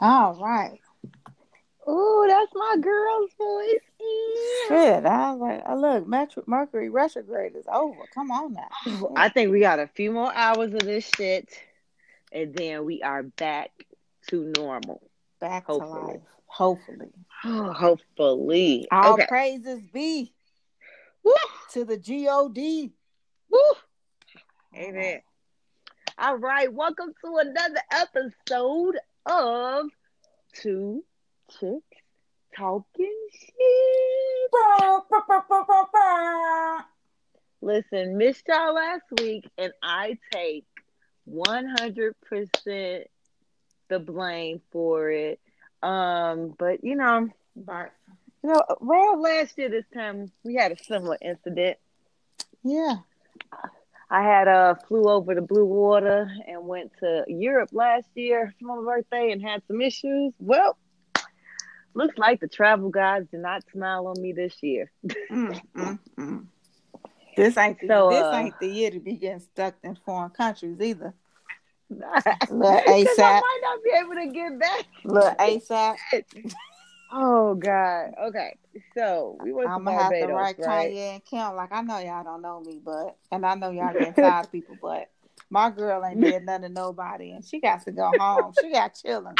All 0.00 0.34
right. 0.36 0.78
Ooh, 1.88 2.24
that's 2.28 2.52
my 2.54 2.76
girl's 2.80 3.30
voice. 3.36 3.80
Shit, 4.68 5.04
I 5.04 5.32
was 5.32 5.40
like, 5.40 5.62
oh, 5.66 5.80
look, 5.80 6.06
Metro- 6.06 6.44
Mercury 6.46 6.88
retrograde 6.88 7.56
is 7.56 7.66
over. 7.72 8.02
Come 8.14 8.30
on 8.30 8.52
now. 8.52 9.10
I 9.16 9.30
think 9.30 9.50
we 9.50 9.58
got 9.58 9.80
a 9.80 9.88
few 9.88 10.12
more 10.12 10.32
hours 10.32 10.72
of 10.74 10.80
this 10.80 11.10
shit, 11.16 11.48
and 12.30 12.54
then 12.54 12.84
we 12.84 13.02
are 13.02 13.24
back 13.24 13.72
to 14.28 14.52
normal. 14.56 15.02
Back 15.40 15.66
Hopefully. 15.66 16.00
to 16.00 16.06
life. 16.06 16.20
Hopefully. 16.54 17.10
Hopefully. 17.42 18.86
All 18.92 19.14
okay. 19.14 19.26
praises 19.26 19.80
be 19.92 20.32
Woo, 21.24 21.34
to 21.72 21.84
the 21.84 21.96
G-O-D. 21.96 22.92
woo. 23.50 23.60
Amen. 24.76 25.20
All 26.16 26.36
right, 26.36 26.72
welcome 26.72 27.12
to 27.24 27.38
another 27.38 27.80
episode 27.90 28.98
of 29.26 29.86
Two 30.52 31.02
Chicks 31.50 31.82
Talking 32.56 33.28
Shit. 33.32 34.52
Listen, 37.62 38.16
missed 38.16 38.46
y'all 38.46 38.76
last 38.76 39.06
week, 39.18 39.50
and 39.58 39.72
I 39.82 40.18
take 40.32 40.66
100% 41.28 43.04
the 43.88 43.98
blame 43.98 44.60
for 44.70 45.10
it. 45.10 45.40
Um, 45.84 46.54
but 46.58 46.82
you 46.82 46.96
know, 46.96 47.28
Right. 47.56 47.90
you 48.42 48.50
know, 48.50 48.60
around 48.80 49.20
last 49.20 49.56
year 49.58 49.68
this 49.68 49.84
time 49.94 50.32
we 50.42 50.54
had 50.54 50.72
a 50.72 50.82
similar 50.82 51.18
incident. 51.20 51.78
Yeah. 52.62 52.96
I 54.10 54.22
had 54.22 54.48
uh 54.48 54.74
flew 54.86 55.04
over 55.04 55.34
the 55.34 55.42
blue 55.42 55.64
water 55.64 56.30
and 56.46 56.66
went 56.66 56.92
to 57.00 57.24
Europe 57.28 57.70
last 57.72 58.08
year 58.14 58.54
for 58.60 58.76
my 58.76 58.84
birthday 58.84 59.30
and 59.30 59.42
had 59.42 59.62
some 59.66 59.80
issues. 59.80 60.32
Well, 60.38 60.76
looks 61.94 62.16
like 62.18 62.40
the 62.40 62.48
travel 62.48 62.90
guides 62.90 63.30
did 63.30 63.40
not 63.40 63.62
smile 63.72 64.06
on 64.06 64.20
me 64.20 64.32
this 64.32 64.62
year. 64.62 64.90
Mm, 65.30 65.60
mm, 65.76 65.98
mm. 66.18 66.46
This 67.36 67.56
ain't 67.56 67.80
the, 67.80 67.88
So, 67.88 68.10
this 68.10 68.22
uh, 68.22 68.36
ain't 68.36 68.60
the 68.60 68.68
year 68.68 68.90
to 68.90 69.00
be 69.00 69.14
getting 69.14 69.40
stuck 69.40 69.74
in 69.82 69.96
foreign 69.96 70.30
countries 70.30 70.80
either. 70.80 71.14
Because 71.98 72.48
ASAP. 72.50 73.18
I 73.18 73.40
might 73.40 73.60
not 73.62 73.82
be 73.84 73.90
able 73.98 74.14
to 74.14 74.32
get 74.32 74.58
back. 74.58 74.84
Look, 75.04 75.38
ASAP, 75.38 75.96
Oh 77.16 77.54
God. 77.54 78.10
Okay. 78.26 78.56
So 78.96 79.38
we 79.40 79.52
went 79.52 79.68
I'm 79.70 79.80
to 79.80 79.84
gonna 79.84 79.96
have 79.96 80.10
Barbados, 80.10 80.28
to 80.28 80.34
write 80.34 80.58
right? 80.58 80.92
Kanye 80.92 81.14
and 81.14 81.24
Kim. 81.24 81.54
Like 81.54 81.72
I 81.72 81.80
know 81.82 81.98
y'all 81.98 82.24
don't 82.24 82.42
know 82.42 82.60
me, 82.60 82.80
but 82.84 83.16
and 83.30 83.46
I 83.46 83.54
know 83.54 83.70
y'all 83.70 83.92
tired 83.92 84.46
of 84.46 84.52
people, 84.52 84.76
but 84.82 85.08
my 85.48 85.70
girl 85.70 86.04
ain't 86.04 86.20
did 86.20 86.42
nothing 86.46 86.62
to 86.62 86.68
nobody, 86.70 87.30
and 87.30 87.44
she 87.44 87.60
got 87.60 87.84
to 87.84 87.92
go 87.92 88.10
home. 88.18 88.52
She 88.60 88.72
got 88.72 88.94
chillings. 88.94 89.36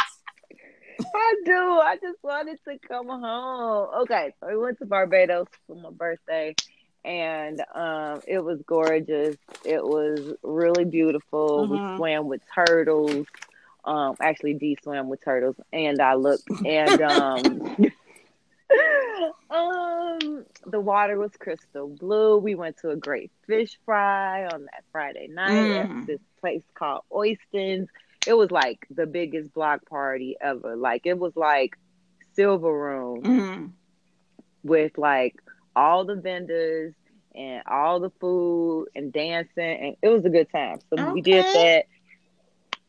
I 1.13 1.35
do. 1.45 1.51
I 1.51 1.97
just 2.01 2.23
wanted 2.23 2.59
to 2.67 2.77
come 2.87 3.07
home. 3.07 3.89
Okay, 4.03 4.33
so 4.39 4.47
we 4.47 4.57
went 4.57 4.79
to 4.79 4.85
Barbados 4.85 5.47
for 5.67 5.75
my 5.75 5.89
birthday, 5.91 6.55
and 7.05 7.61
um, 7.73 8.21
it 8.27 8.39
was 8.39 8.61
gorgeous. 8.65 9.37
It 9.65 9.83
was 9.83 10.35
really 10.43 10.85
beautiful. 10.85 11.65
Mhm. 11.67 11.69
We 11.69 11.97
swam 11.97 12.27
with 12.27 12.41
turtles. 12.53 13.27
Um, 13.85 14.15
actually, 14.19 14.55
D 14.55 14.77
swam 14.83 15.09
with 15.09 15.23
turtles, 15.23 15.55
and 15.71 16.01
I 16.01 16.15
looked, 16.15 16.49
and 16.65 17.01
um, 17.01 17.61
um, 19.49 20.45
the 20.65 20.79
water 20.79 21.17
was 21.17 21.31
crystal 21.39 21.87
blue. 21.87 22.37
We 22.37 22.55
went 22.55 22.77
to 22.79 22.89
a 22.89 22.95
great 22.95 23.31
fish 23.47 23.77
fry 23.85 24.45
on 24.45 24.63
that 24.65 24.83
Friday 24.91 25.27
night 25.27 25.51
Mm. 25.51 26.01
at 26.01 26.07
this 26.07 26.19
place 26.41 26.63
called 26.73 27.03
Oistins 27.11 27.87
it 28.27 28.33
was 28.33 28.49
like 28.49 28.87
the 28.89 29.05
biggest 29.05 29.53
block 29.53 29.85
party 29.87 30.35
ever. 30.41 30.75
Like 30.75 31.05
it 31.05 31.19
was 31.19 31.35
like 31.35 31.77
silver 32.33 32.73
room 32.73 33.21
Mm. 33.21 33.71
with 34.63 34.97
like 34.97 35.35
all 35.75 36.05
the 36.05 36.15
vendors 36.15 36.93
and 37.35 37.61
all 37.69 37.99
the 37.99 38.11
food 38.21 38.87
and 38.95 39.11
dancing 39.11 39.77
and 39.81 39.95
it 40.01 40.07
was 40.09 40.25
a 40.25 40.29
good 40.29 40.49
time. 40.51 40.79
So 40.89 40.97
we 41.13 41.21
did 41.21 41.45
that. 41.53 41.85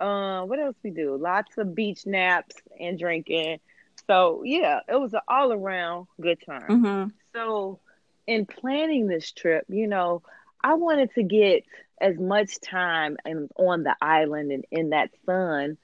Um, 0.01 0.49
what 0.49 0.59
else 0.59 0.77
we 0.83 0.91
do? 0.91 1.17
Lots 1.17 1.57
of 1.59 1.75
beach 1.75 2.07
naps 2.07 2.57
and 2.79 2.99
drinking. 2.99 3.59
So 4.07 4.43
yeah, 4.45 4.81
it 4.89 4.99
was 4.99 5.15
an 5.15 5.21
all 5.29 5.53
around 5.53 6.07
good 6.21 6.39
time. 6.47 6.71
Mm-hmm. 6.71 7.09
So, 7.35 7.81
in 8.27 8.47
planning 8.47 9.07
this 9.07 9.33
trip, 9.33 9.65
you 9.69 9.87
know, 9.87 10.23
I 10.63 10.75
wanted 10.75 11.13
to 11.15 11.23
get 11.23 11.65
as 12.01 12.19
much 12.19 12.61
time 12.61 13.17
and 13.25 13.51
on 13.57 13.83
the 13.83 13.95
island 14.01 14.53
and 14.53 14.65
in 14.71 14.91
that 14.91 15.11
sun 15.27 15.77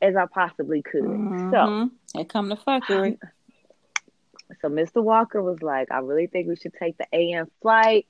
as 0.00 0.16
I 0.16 0.26
possibly 0.26 0.82
could. 0.82 1.20
So, 1.50 1.56
Mhm. 1.56 1.90
Here 2.14 2.24
come 2.24 2.48
the 2.48 2.56
fuckery. 2.56 3.18
so 4.60 4.68
Mr. 4.68 5.02
Walker 5.02 5.42
was 5.42 5.62
like, 5.62 5.90
"I 5.90 5.98
really 5.98 6.26
think 6.26 6.48
we 6.48 6.56
should 6.56 6.74
take 6.74 6.96
the 6.98 7.06
AM 7.12 7.50
flight 7.62 8.06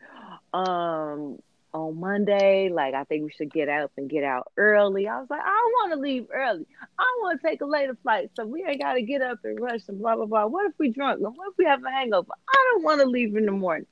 um 0.53 1.39
on 1.73 2.01
Monday. 2.01 2.71
Like, 2.71 2.95
I 2.95 3.05
think 3.05 3.25
we 3.25 3.31
should 3.31 3.53
get 3.53 3.69
up 3.69 3.93
and 3.97 4.09
get 4.09 4.25
out 4.25 4.53
early." 4.57 5.09
I 5.09 5.19
was 5.19 5.29
like, 5.31 5.41
"I 5.41 5.45
don't 5.45 5.73
want 5.73 5.93
to 5.95 6.01
leave 6.01 6.29
early. 6.33 6.67
I 6.99 7.19
want 7.21 7.41
to 7.41 7.47
take 7.47 7.61
a 7.61 7.67
later 7.67 7.97
flight, 8.03 8.31
so 8.35 8.47
we 8.47 8.65
ain't 8.65 8.81
got 8.81 8.95
to 8.95 9.03
get 9.03 9.23
up 9.23 9.39
and 9.45 9.61
rush 9.61 9.83
and 9.89 9.99
blah 9.99 10.17
blah 10.17 10.27
blah. 10.27 10.47
What 10.47 10.67
if 10.67 10.75
we 10.79 10.91
drunk? 10.91 11.21
And 11.21 11.37
What 11.37 11.49
if 11.51 11.59
we 11.59 11.65
have 11.65 11.83
a 11.85 11.91
hangover? 11.91 12.33
I 12.49 12.71
don't 12.73 12.85
want 12.85 13.01
to 13.01 13.07
leave 13.07 13.37
in 13.37 13.47
the 13.47 13.53
morning." 13.53 13.87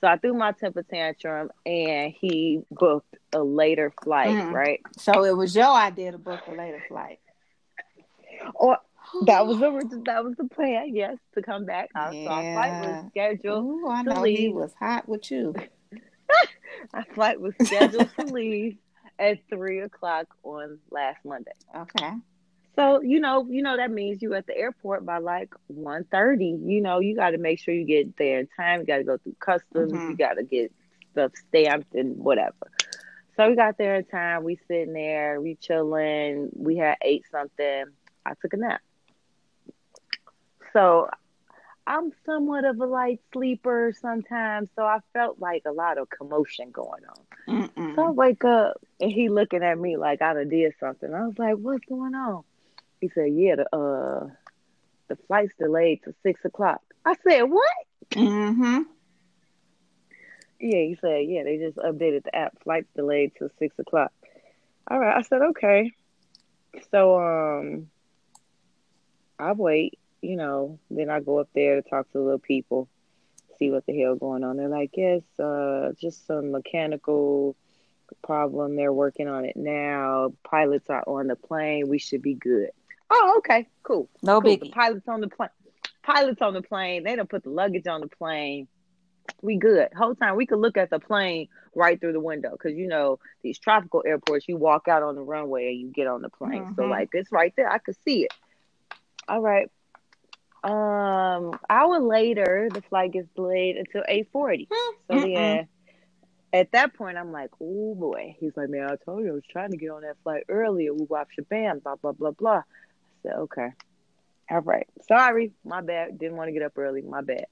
So 0.00 0.06
I 0.06 0.16
threw 0.16 0.32
my 0.32 0.52
temper 0.52 0.84
tantrum, 0.84 1.50
and 1.66 2.12
he 2.20 2.62
booked 2.70 3.16
a 3.32 3.42
later 3.42 3.92
flight. 4.04 4.30
Mm. 4.30 4.52
Right? 4.52 4.80
So 4.96 5.24
it 5.24 5.36
was 5.36 5.56
your 5.56 5.66
idea 5.66 6.12
to 6.12 6.18
book 6.18 6.40
a 6.46 6.52
later 6.52 6.82
flight. 6.88 7.18
Or 8.54 8.78
that 9.22 9.46
was 9.46 9.58
the 9.58 10.02
that 10.06 10.24
was 10.24 10.34
the 10.36 10.44
plan. 10.48 10.94
Yes, 10.94 11.16
to 11.34 11.42
come 11.42 11.64
back. 11.64 11.90
Our, 11.94 12.12
so 12.12 12.26
our 12.28 12.42
flight 12.52 12.72
was 12.80 13.04
scheduled. 13.10 13.64
Ooh, 13.64 13.88
I 13.88 14.02
to 14.02 14.10
know 14.10 14.22
he 14.22 14.46
leave. 14.48 14.54
was 14.54 14.72
hot 14.78 15.08
with 15.08 15.30
you. 15.30 15.54
Our 16.94 17.04
flight 17.14 17.40
was 17.40 17.54
scheduled 17.62 18.10
to 18.18 18.26
leave 18.26 18.76
at 19.18 19.38
three 19.48 19.80
o'clock 19.80 20.26
on 20.44 20.78
last 20.90 21.18
Monday. 21.24 21.50
Okay. 21.74 22.12
So 22.76 23.02
you 23.02 23.18
know, 23.20 23.46
you 23.50 23.62
know 23.62 23.76
that 23.76 23.90
means 23.90 24.22
you 24.22 24.34
at 24.34 24.46
the 24.46 24.56
airport 24.56 25.04
by 25.04 25.18
like 25.18 25.52
1.30. 25.72 26.68
You 26.70 26.80
know, 26.80 27.00
you 27.00 27.16
got 27.16 27.30
to 27.30 27.38
make 27.38 27.58
sure 27.58 27.74
you 27.74 27.84
get 27.84 28.16
there 28.16 28.38
in 28.38 28.48
time. 28.56 28.80
You 28.80 28.86
got 28.86 28.98
to 28.98 29.04
go 29.04 29.16
through 29.18 29.34
customs. 29.40 29.92
Mhm. 29.92 30.10
You 30.10 30.16
got 30.16 30.34
to 30.34 30.44
get 30.44 30.72
stuff 31.12 31.32
stamped 31.48 31.94
and 31.94 32.16
whatever. 32.18 32.54
So 33.36 33.48
we 33.48 33.56
got 33.56 33.78
there 33.78 33.96
in 33.96 34.04
time. 34.04 34.44
We 34.44 34.58
sitting 34.68 34.92
there, 34.92 35.40
we 35.40 35.56
chilling. 35.56 36.50
We 36.54 36.76
had 36.76 36.96
ate 37.02 37.24
something. 37.32 37.84
I 38.26 38.32
took 38.40 38.52
a 38.52 38.56
nap. 38.56 38.80
So 40.72 41.08
I'm 41.86 42.12
somewhat 42.26 42.64
of 42.64 42.78
a 42.80 42.86
light 42.86 43.20
sleeper 43.32 43.94
sometimes. 43.98 44.68
So 44.76 44.82
I 44.82 44.98
felt 45.14 45.40
like 45.40 45.62
a 45.66 45.72
lot 45.72 45.96
of 45.96 46.08
commotion 46.10 46.70
going 46.70 47.02
on. 47.08 47.68
Mm-mm. 47.68 47.94
So 47.94 48.04
I 48.04 48.10
wake 48.10 48.44
up 48.44 48.80
and 49.00 49.10
he 49.10 49.30
looking 49.30 49.62
at 49.62 49.78
me 49.78 49.96
like 49.96 50.20
I 50.20 50.34
done 50.34 50.48
did 50.50 50.74
something. 50.78 51.12
I 51.12 51.26
was 51.26 51.38
like, 51.38 51.54
"What's 51.54 51.84
going 51.86 52.14
on?" 52.14 52.44
He 53.00 53.08
said, 53.08 53.32
"Yeah, 53.32 53.56
the 53.56 53.74
uh, 53.74 54.28
the 55.08 55.16
flight's 55.26 55.54
delayed 55.58 56.02
to 56.04 56.14
six 56.22 56.44
o'clock." 56.44 56.82
I 57.06 57.14
said, 57.26 57.42
"What?" 57.44 57.72
Mm-hmm. 58.10 58.82
Yeah, 60.60 60.78
he 60.80 60.98
said, 61.00 61.24
"Yeah, 61.26 61.44
they 61.44 61.56
just 61.56 61.78
updated 61.78 62.24
the 62.24 62.36
app. 62.36 62.62
Flight's 62.62 62.92
delayed 62.94 63.32
to 63.38 63.50
six 63.58 63.78
o'clock." 63.78 64.12
All 64.90 64.98
right, 64.98 65.16
I 65.16 65.22
said, 65.22 65.40
"Okay." 65.40 65.92
So 66.90 67.18
um, 67.18 67.90
I 69.38 69.52
wait. 69.52 69.98
You 70.20 70.36
know, 70.36 70.78
then 70.90 71.10
I 71.10 71.20
go 71.20 71.38
up 71.38 71.48
there 71.54 71.80
to 71.80 71.88
talk 71.88 72.06
to 72.12 72.18
the 72.18 72.24
little 72.24 72.38
people, 72.38 72.88
see 73.58 73.70
what 73.70 73.86
the 73.86 73.98
hell 73.98 74.16
going 74.16 74.44
on. 74.44 74.56
They're 74.56 74.68
like, 74.68 74.90
"Yes, 74.96 75.22
uh, 75.38 75.92
just 76.00 76.26
some 76.26 76.50
mechanical." 76.50 77.56
problem. 78.22 78.76
They're 78.76 78.92
working 78.92 79.28
on 79.28 79.44
it 79.44 79.56
now. 79.56 80.32
Pilots 80.44 80.88
are 80.90 81.04
on 81.06 81.26
the 81.26 81.36
plane. 81.36 81.88
We 81.88 81.98
should 81.98 82.22
be 82.22 82.34
good. 82.34 82.70
Oh, 83.10 83.34
okay, 83.38 83.68
cool. 83.82 84.08
No 84.22 84.40
cool. 84.40 84.56
The 84.56 84.70
pilots 84.70 85.08
on 85.08 85.20
the 85.20 85.28
plane. 85.28 85.50
Pilots 86.02 86.42
on 86.42 86.54
the 86.54 86.62
plane. 86.62 87.04
They 87.04 87.16
don't 87.16 87.28
put 87.28 87.42
the 87.42 87.50
luggage 87.50 87.86
on 87.86 88.00
the 88.00 88.08
plane. 88.08 88.68
We 89.42 89.56
good. 89.56 89.88
Whole 89.96 90.14
time 90.14 90.36
we 90.36 90.46
could 90.46 90.58
look 90.58 90.76
at 90.76 90.90
the 90.90 90.98
plane 90.98 91.48
right 91.74 92.00
through 92.00 92.12
the 92.14 92.20
window 92.20 92.50
because 92.52 92.76
you 92.76 92.88
know 92.88 93.18
these 93.42 93.58
tropical 93.58 94.02
airports. 94.06 94.48
You 94.48 94.56
walk 94.56 94.88
out 94.88 95.02
on 95.02 95.14
the 95.14 95.22
runway 95.22 95.68
and 95.68 95.80
you 95.80 95.88
get 95.88 96.06
on 96.06 96.22
the 96.22 96.30
plane. 96.30 96.66
So 96.76 96.82
Mhm. 96.82 96.90
like 96.90 97.10
it's 97.12 97.30
right 97.30 97.52
there. 97.56 97.70
I 97.70 97.78
could 97.78 97.96
see 98.04 98.24
it. 98.24 98.32
All 99.28 99.40
right. 99.40 99.70
Um, 100.64 101.58
hour 101.70 102.00
later, 102.00 102.68
the 102.72 102.82
flight 102.82 103.12
gets 103.12 103.28
delayed 103.34 103.76
until 103.76 104.02
eight 104.08 104.28
forty. 104.32 104.68
So 105.08 105.14
Mm-mm. 105.14 105.34
then 105.34 105.68
at 106.52 106.72
that 106.72 106.94
point, 106.94 107.16
I'm 107.16 107.32
like, 107.32 107.50
oh 107.60 107.94
boy. 107.94 108.36
He's 108.40 108.56
like, 108.56 108.68
man, 108.68 108.90
I 108.90 108.96
told 109.04 109.24
you 109.24 109.30
I 109.30 109.34
was 109.34 109.44
trying 109.50 109.70
to 109.70 109.76
get 109.76 109.90
on 109.90 110.02
that 110.02 110.16
flight 110.22 110.44
earlier. 110.48 110.92
We 110.94 111.04
watched 111.04 111.38
Shabam, 111.38 111.82
blah, 111.82 111.96
blah, 111.96 112.12
blah, 112.12 112.30
blah. 112.32 112.58
I 112.58 112.62
said, 113.22 113.34
okay. 113.34 113.68
All 114.50 114.60
right. 114.60 114.86
Sorry. 115.06 115.52
My 115.64 115.80
bad. 115.80 116.18
Didn't 116.18 116.36
want 116.36 116.48
to 116.48 116.52
get 116.52 116.62
up 116.62 116.76
early. 116.76 117.02
My 117.02 117.20
bad. 117.20 117.46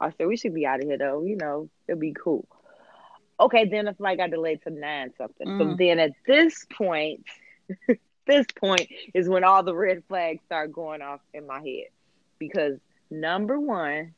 I 0.00 0.10
said 0.16 0.26
we 0.26 0.38
should 0.38 0.54
be 0.54 0.66
out 0.66 0.80
of 0.80 0.86
here 0.86 0.96
though. 0.96 1.22
You 1.22 1.36
know, 1.36 1.68
it'll 1.86 2.00
be 2.00 2.14
cool. 2.14 2.48
Okay, 3.38 3.66
then 3.66 3.84
the 3.86 3.94
flight 3.94 4.18
got 4.18 4.30
delayed 4.30 4.62
to 4.62 4.70
nine 4.70 5.12
something. 5.16 5.46
Mm. 5.46 5.58
So 5.58 5.76
then 5.76 5.98
at 5.98 6.12
this 6.26 6.66
point, 6.72 7.24
this 8.26 8.46
point 8.58 8.88
is 9.14 9.28
when 9.28 9.44
all 9.44 9.62
the 9.62 9.74
red 9.74 10.02
flags 10.08 10.42
start 10.46 10.72
going 10.72 11.02
off 11.02 11.20
in 11.34 11.46
my 11.46 11.60
head 11.60 11.88
because 12.40 12.80
number 13.08 13.60
one, 13.60 14.14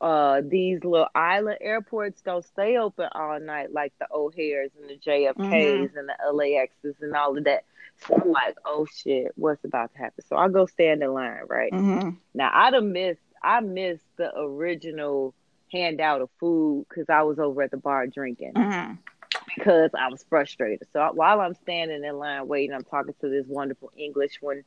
uh, 0.00 0.42
these 0.44 0.84
little 0.84 1.08
island 1.14 1.58
airports 1.60 2.20
don't 2.22 2.44
stay 2.44 2.76
open 2.76 3.08
all 3.12 3.40
night 3.40 3.72
like 3.72 3.92
the 3.98 4.06
O'Hare's 4.12 4.70
and 4.80 4.88
the 4.88 4.98
JFK's 4.98 5.36
mm-hmm. 5.36 5.98
and 5.98 6.08
the 6.08 6.14
LAXs 6.32 7.02
and 7.02 7.16
all 7.16 7.36
of 7.36 7.44
that. 7.44 7.64
So 8.06 8.14
I'm 8.14 8.30
like, 8.30 8.56
oh 8.64 8.86
shit, 8.92 9.32
what's 9.34 9.64
about 9.64 9.92
to 9.92 9.98
happen? 9.98 10.24
So 10.28 10.36
I 10.36 10.48
go 10.48 10.66
stand 10.66 11.02
in 11.02 11.12
line, 11.12 11.40
right? 11.48 11.72
Mm-hmm. 11.72 12.10
Now 12.34 12.50
I'd 12.52 12.74
have 12.74 12.84
missed, 12.84 13.20
I 13.42 13.60
missed 13.60 14.04
the 14.16 14.36
original 14.38 15.34
handout 15.72 16.20
of 16.20 16.30
food 16.38 16.86
because 16.88 17.06
I 17.08 17.22
was 17.22 17.38
over 17.38 17.62
at 17.62 17.70
the 17.70 17.76
bar 17.76 18.06
drinking. 18.06 18.52
Mm-hmm. 18.54 18.94
Because 19.60 19.90
I 19.98 20.08
was 20.08 20.24
frustrated. 20.30 20.88
So 20.90 21.10
while 21.12 21.40
I'm 21.40 21.54
standing 21.54 22.02
in 22.02 22.18
line 22.18 22.48
waiting, 22.48 22.74
I'm 22.74 22.84
talking 22.84 23.14
to 23.20 23.28
this 23.28 23.44
wonderful 23.46 23.92
English 23.94 24.38
one, 24.40 24.64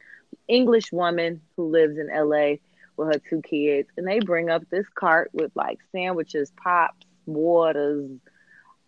English 0.48 0.92
woman 0.92 1.42
who 1.57 1.69
lives 1.69 1.98
in 1.98 2.10
LA 2.13 2.57
with 2.95 3.07
her 3.12 3.19
two 3.28 3.42
kids, 3.42 3.90
and 3.98 4.07
they 4.07 4.19
bring 4.19 4.51
up 4.51 4.69
this 4.69 4.86
cart 4.94 5.31
with 5.34 5.51
like 5.56 5.80
sandwiches, 5.92 6.51
pops, 6.63 7.07
waters, 7.25 8.12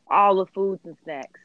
all 0.07 0.35
the 0.35 0.45
foods 0.45 0.81
and 0.85 0.95
snacks. 1.03 1.39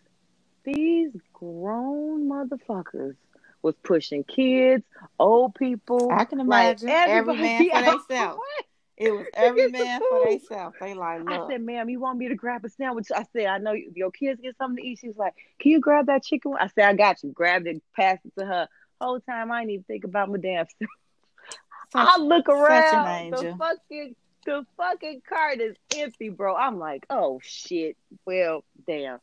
These 0.64 1.12
grown 1.32 2.28
motherfuckers 2.28 3.16
was 3.62 3.74
pushing 3.82 4.24
kids, 4.24 4.84
old 5.18 5.54
people. 5.54 6.10
I 6.12 6.26
can 6.26 6.40
imagine 6.40 6.88
like 6.88 7.08
every 7.08 7.36
man 7.36 7.70
for 7.70 7.82
themselves. 8.08 8.40
It 9.00 9.12
was 9.12 9.26
every 9.34 9.68
man 9.68 10.00
for 10.08 10.30
themselves. 10.30 10.76
They 10.78 10.94
like, 10.94 11.24
Look. 11.24 11.30
I 11.30 11.48
said, 11.48 11.62
"Ma'am, 11.62 11.88
you 11.88 11.98
want 11.98 12.18
me 12.18 12.28
to 12.28 12.34
grab 12.34 12.64
a 12.64 12.68
sandwich?" 12.68 13.08
I 13.14 13.24
said, 13.32 13.46
"I 13.46 13.58
know 13.58 13.72
your 13.72 14.10
kids 14.10 14.40
get 14.40 14.56
something 14.58 14.84
to 14.84 14.88
eat." 14.88 14.98
She 15.00 15.08
was 15.08 15.16
like, 15.16 15.34
"Can 15.58 15.72
you 15.72 15.80
grab 15.80 16.06
that 16.06 16.22
chicken?" 16.22 16.54
I 16.60 16.68
said, 16.68 16.84
"I 16.84 16.94
got 16.94 17.22
you." 17.22 17.32
Grabbed 17.32 17.66
it, 17.66 17.82
passed 17.96 18.24
it 18.26 18.38
to 18.38 18.44
her. 18.44 18.68
Whole 19.00 19.18
time 19.18 19.50
I 19.50 19.62
didn't 19.62 19.70
even 19.70 19.84
think 19.84 20.04
about 20.04 20.28
my 20.28 20.38
damn 20.38 20.66
stuff. 20.76 20.88
I 21.94 22.18
look 22.18 22.48
around. 22.48 23.32
The 23.32 23.56
fucking 23.58 24.14
the 24.44 24.66
fucking 24.76 25.22
cart 25.28 25.60
is 25.60 25.76
empty, 25.96 26.28
bro. 26.28 26.54
I'm 26.54 26.78
like, 26.78 27.06
oh 27.08 27.40
shit. 27.42 27.96
Well, 28.26 28.64
damn. 28.86 29.18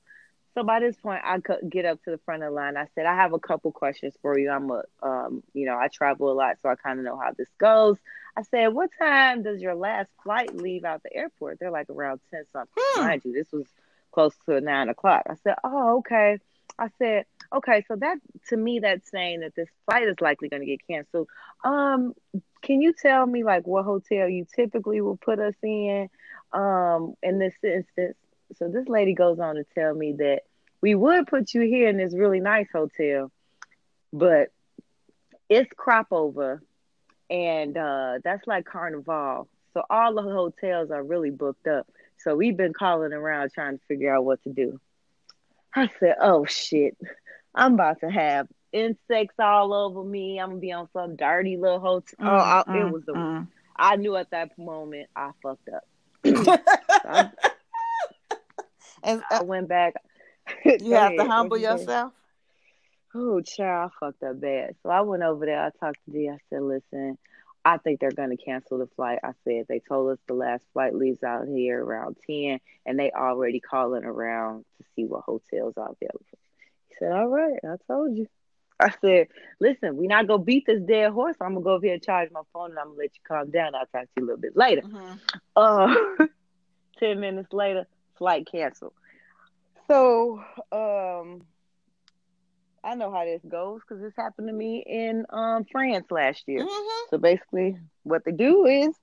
So 0.54 0.64
by 0.64 0.80
this 0.80 0.98
point, 0.98 1.22
I 1.24 1.40
could 1.40 1.70
get 1.70 1.86
up 1.86 2.04
to 2.04 2.12
the 2.12 2.18
front 2.26 2.42
of 2.42 2.50
the 2.50 2.56
line. 2.56 2.78
I 2.78 2.88
said, 2.96 3.06
I 3.06 3.16
have 3.16 3.34
a 3.34 3.40
couple 3.40 3.72
questions 3.72 4.16
for 4.24 4.40
you. 4.40 4.50
I'm 4.50 4.72
a, 4.72 4.82
um, 5.04 5.44
you 5.54 5.68
know, 5.68 5.78
I 5.78 5.88
travel 5.88 6.32
a 6.32 6.34
lot, 6.34 6.58
so 6.64 6.70
I 6.70 6.76
kind 6.76 6.98
of 6.98 7.06
know 7.06 7.16
how 7.16 7.32
this 7.38 7.50
goes. 7.60 7.98
I 8.38 8.44
said, 8.44 8.68
what 8.68 8.92
time 9.02 9.42
does 9.42 9.62
your 9.62 9.74
last 9.74 10.10
flight 10.24 10.56
leave 10.56 10.86
out 10.86 11.02
the 11.02 11.14
airport? 11.14 11.58
They're 11.60 11.72
like 11.72 11.90
around 11.90 12.20
ten 12.30 12.44
something. 12.54 12.72
Hmm. 12.78 13.02
Mind 13.02 13.22
you, 13.26 13.34
this 13.34 13.52
was 13.52 13.66
close 14.12 14.36
to 14.46 14.62
nine 14.62 14.90
o'clock. 14.90 15.24
I 15.28 15.36
said, 15.44 15.56
oh, 15.64 15.98
okay. 15.98 16.38
I 16.78 16.90
said, 17.00 17.26
okay, 17.56 17.84
so 17.88 17.96
that 17.96 18.18
to 18.50 18.58
me 18.58 18.80
that's 18.80 19.10
saying 19.10 19.40
that 19.40 19.56
this 19.56 19.70
flight 19.86 20.08
is 20.08 20.22
likely 20.22 20.50
going 20.50 20.62
to 20.62 20.68
get 20.68 20.86
canceled. 20.86 21.28
Um, 21.64 22.14
can 22.62 22.82
you 22.82 22.94
tell 22.94 23.26
me 23.26 23.44
like 23.44 23.66
what 23.66 23.86
hotel 23.86 24.30
you 24.30 24.46
typically 24.56 25.02
will 25.02 25.18
put 25.18 25.40
us 25.40 25.56
in? 25.64 26.08
Um, 26.54 27.16
in 27.24 27.40
this 27.40 27.56
instance, 27.64 28.16
so 28.58 28.70
this 28.70 28.88
lady 28.88 29.14
goes 29.14 29.40
on 29.40 29.56
to 29.56 29.66
tell 29.76 29.94
me 29.94 30.14
that 30.20 30.44
we 30.80 30.94
would 30.94 31.28
put 31.28 31.54
you 31.54 31.62
here 31.62 31.90
in 31.90 31.98
this 31.98 32.14
really 32.16 32.40
nice 32.40 32.68
hotel, 32.72 33.32
but 34.14 34.50
it's 35.50 35.70
crop 35.76 36.08
over, 36.12 36.62
and 37.30 37.78
uh, 37.78 38.20
that's 38.24 38.46
like 38.48 38.66
carnival. 38.66 39.48
So 39.74 39.84
all 39.90 40.16
the 40.16 40.22
hotels 40.22 40.92
are 40.92 41.04
really 41.04 41.30
booked 41.30 41.68
up. 41.68 41.88
So 42.20 42.36
we've 42.36 42.58
been 42.58 42.74
calling 42.74 43.14
around 43.14 43.52
trying 43.54 43.78
to 43.78 43.84
figure 43.88 44.14
out 44.14 44.26
what 44.26 44.42
to 44.44 44.50
do. 44.50 44.80
I 45.76 45.90
said, 46.00 46.16
"Oh 46.20 46.46
shit, 46.46 46.98
I'm 47.54 47.76
about 47.76 48.00
to 48.02 48.10
have 48.10 48.48
insects 48.72 49.36
all 49.40 49.74
over 49.74 50.04
me. 50.04 50.40
I'm 50.40 50.50
gonna 50.50 50.60
be 50.60 50.72
on 50.72 50.88
some 50.94 51.16
dirty 51.16 51.58
little 51.58 51.80
hotel. 51.80 52.18
Mm, 52.20 52.28
oh, 52.28 52.38
I, 52.38 52.64
mm, 52.68 52.82
it 52.82 52.92
was 52.92 53.04
the. 53.06 53.14
Mm. 53.14 53.48
I 53.76 53.96
knew 53.96 54.16
at 54.16 54.32
that 54.32 54.58
moment 54.58 55.10
I 55.16 55.32
fucked 55.44 55.70
up. 55.70 55.84
I, 56.26 57.30
and, 59.04 59.22
uh, 59.32 59.40
I 59.40 59.42
went 59.44 59.68
back. 59.68 59.96
You 60.66 60.94
have 60.94 61.16
to 61.18 61.26
humble 61.26 61.58
yourself. 61.58 62.14
Oh, 63.20 63.42
child, 63.42 63.92
I 63.96 64.06
fucked 64.06 64.22
up 64.22 64.40
bad. 64.40 64.76
So 64.84 64.90
I 64.90 65.02
went 65.02 65.24
over 65.24 65.46
there. 65.46 65.64
I 65.64 65.72
talked 65.80 65.98
to 66.06 66.12
D. 66.12 66.30
I 66.30 66.38
said, 66.50 66.62
"Listen, 66.62 67.18
I 67.66 67.78
think 67.78 68.00
they're 68.00 68.12
going 68.12 68.30
to 68.30 68.38
cancel 68.38 68.78
the 68.78 68.88
flight. 68.96 69.20
I 69.24 69.32
said 69.44 69.66
they 69.68 69.80
told 69.80 70.12
us 70.12 70.20
the 70.28 70.36
last 70.36 70.64
flight 70.72 70.96
leaves 70.96 71.24
out 71.24 71.48
here 71.48 71.84
around 71.84 72.16
10 72.30 72.60
and 72.86 73.00
they 73.00 73.12
already 73.12 73.60
calling 73.60 74.06
around 74.06 74.66
to 74.78 74.86
see 74.96 75.06
what 75.06 75.24
hotels 75.24 75.74
are 75.78 75.90
available. 75.90 76.26
He 76.90 76.96
said, 77.00 77.12
All 77.12 77.28
right, 77.28 77.60
I 77.64 77.76
told 77.88 78.16
you. 78.18 78.28
I 78.80 78.94
said, 79.02 79.28
listen, 79.60 79.98
we 79.98 80.06
not 80.06 80.28
gonna 80.28 80.44
beat 80.44 80.68
this 80.68 80.84
dead 80.84 81.12
horse. 81.12 81.36
I'm 81.42 81.56
gonna 81.56 81.64
go 81.64 81.72
over 81.72 81.86
here 81.86 81.96
and 81.96 82.04
charge 82.04 82.30
my 82.32 82.42
phone 82.54 82.70
and 82.70 82.80
I'm 82.80 82.90
gonna 82.90 83.00
let 83.00 83.12
you 83.16 83.22
calm 83.28 83.50
down. 83.50 83.74
I'll 83.74 83.88
talk 83.88 84.04
to 84.04 84.10
you 84.16 84.24
a 84.24 84.28
little 84.28 84.40
bit 84.40 84.56
later. 84.56 84.84
Mm-hmm. 84.84 85.16
Uh, 85.56 85.96
10 87.00 87.20
minutes 87.20 87.52
later, 87.52 87.88
flight 88.18 88.48
canceled. 88.50 88.94
So, 89.88 90.44
um, 90.72 91.42
I 92.88 92.96
know 92.96 93.12
how 93.12 93.26
this 93.26 93.42
goes 93.48 93.82
because 93.82 94.02
this 94.02 94.14
happened 94.16 94.48
to 94.48 94.54
me 94.54 94.82
in 94.88 95.26
um, 95.30 95.66
France 95.70 96.08
last 96.10 96.44
year. 96.48 96.62
Mm-hmm. 96.64 97.06
So 97.10 97.18
basically, 97.18 97.78
what 98.04 98.24
they 98.24 98.32
do 98.32 98.66
is 98.66 98.96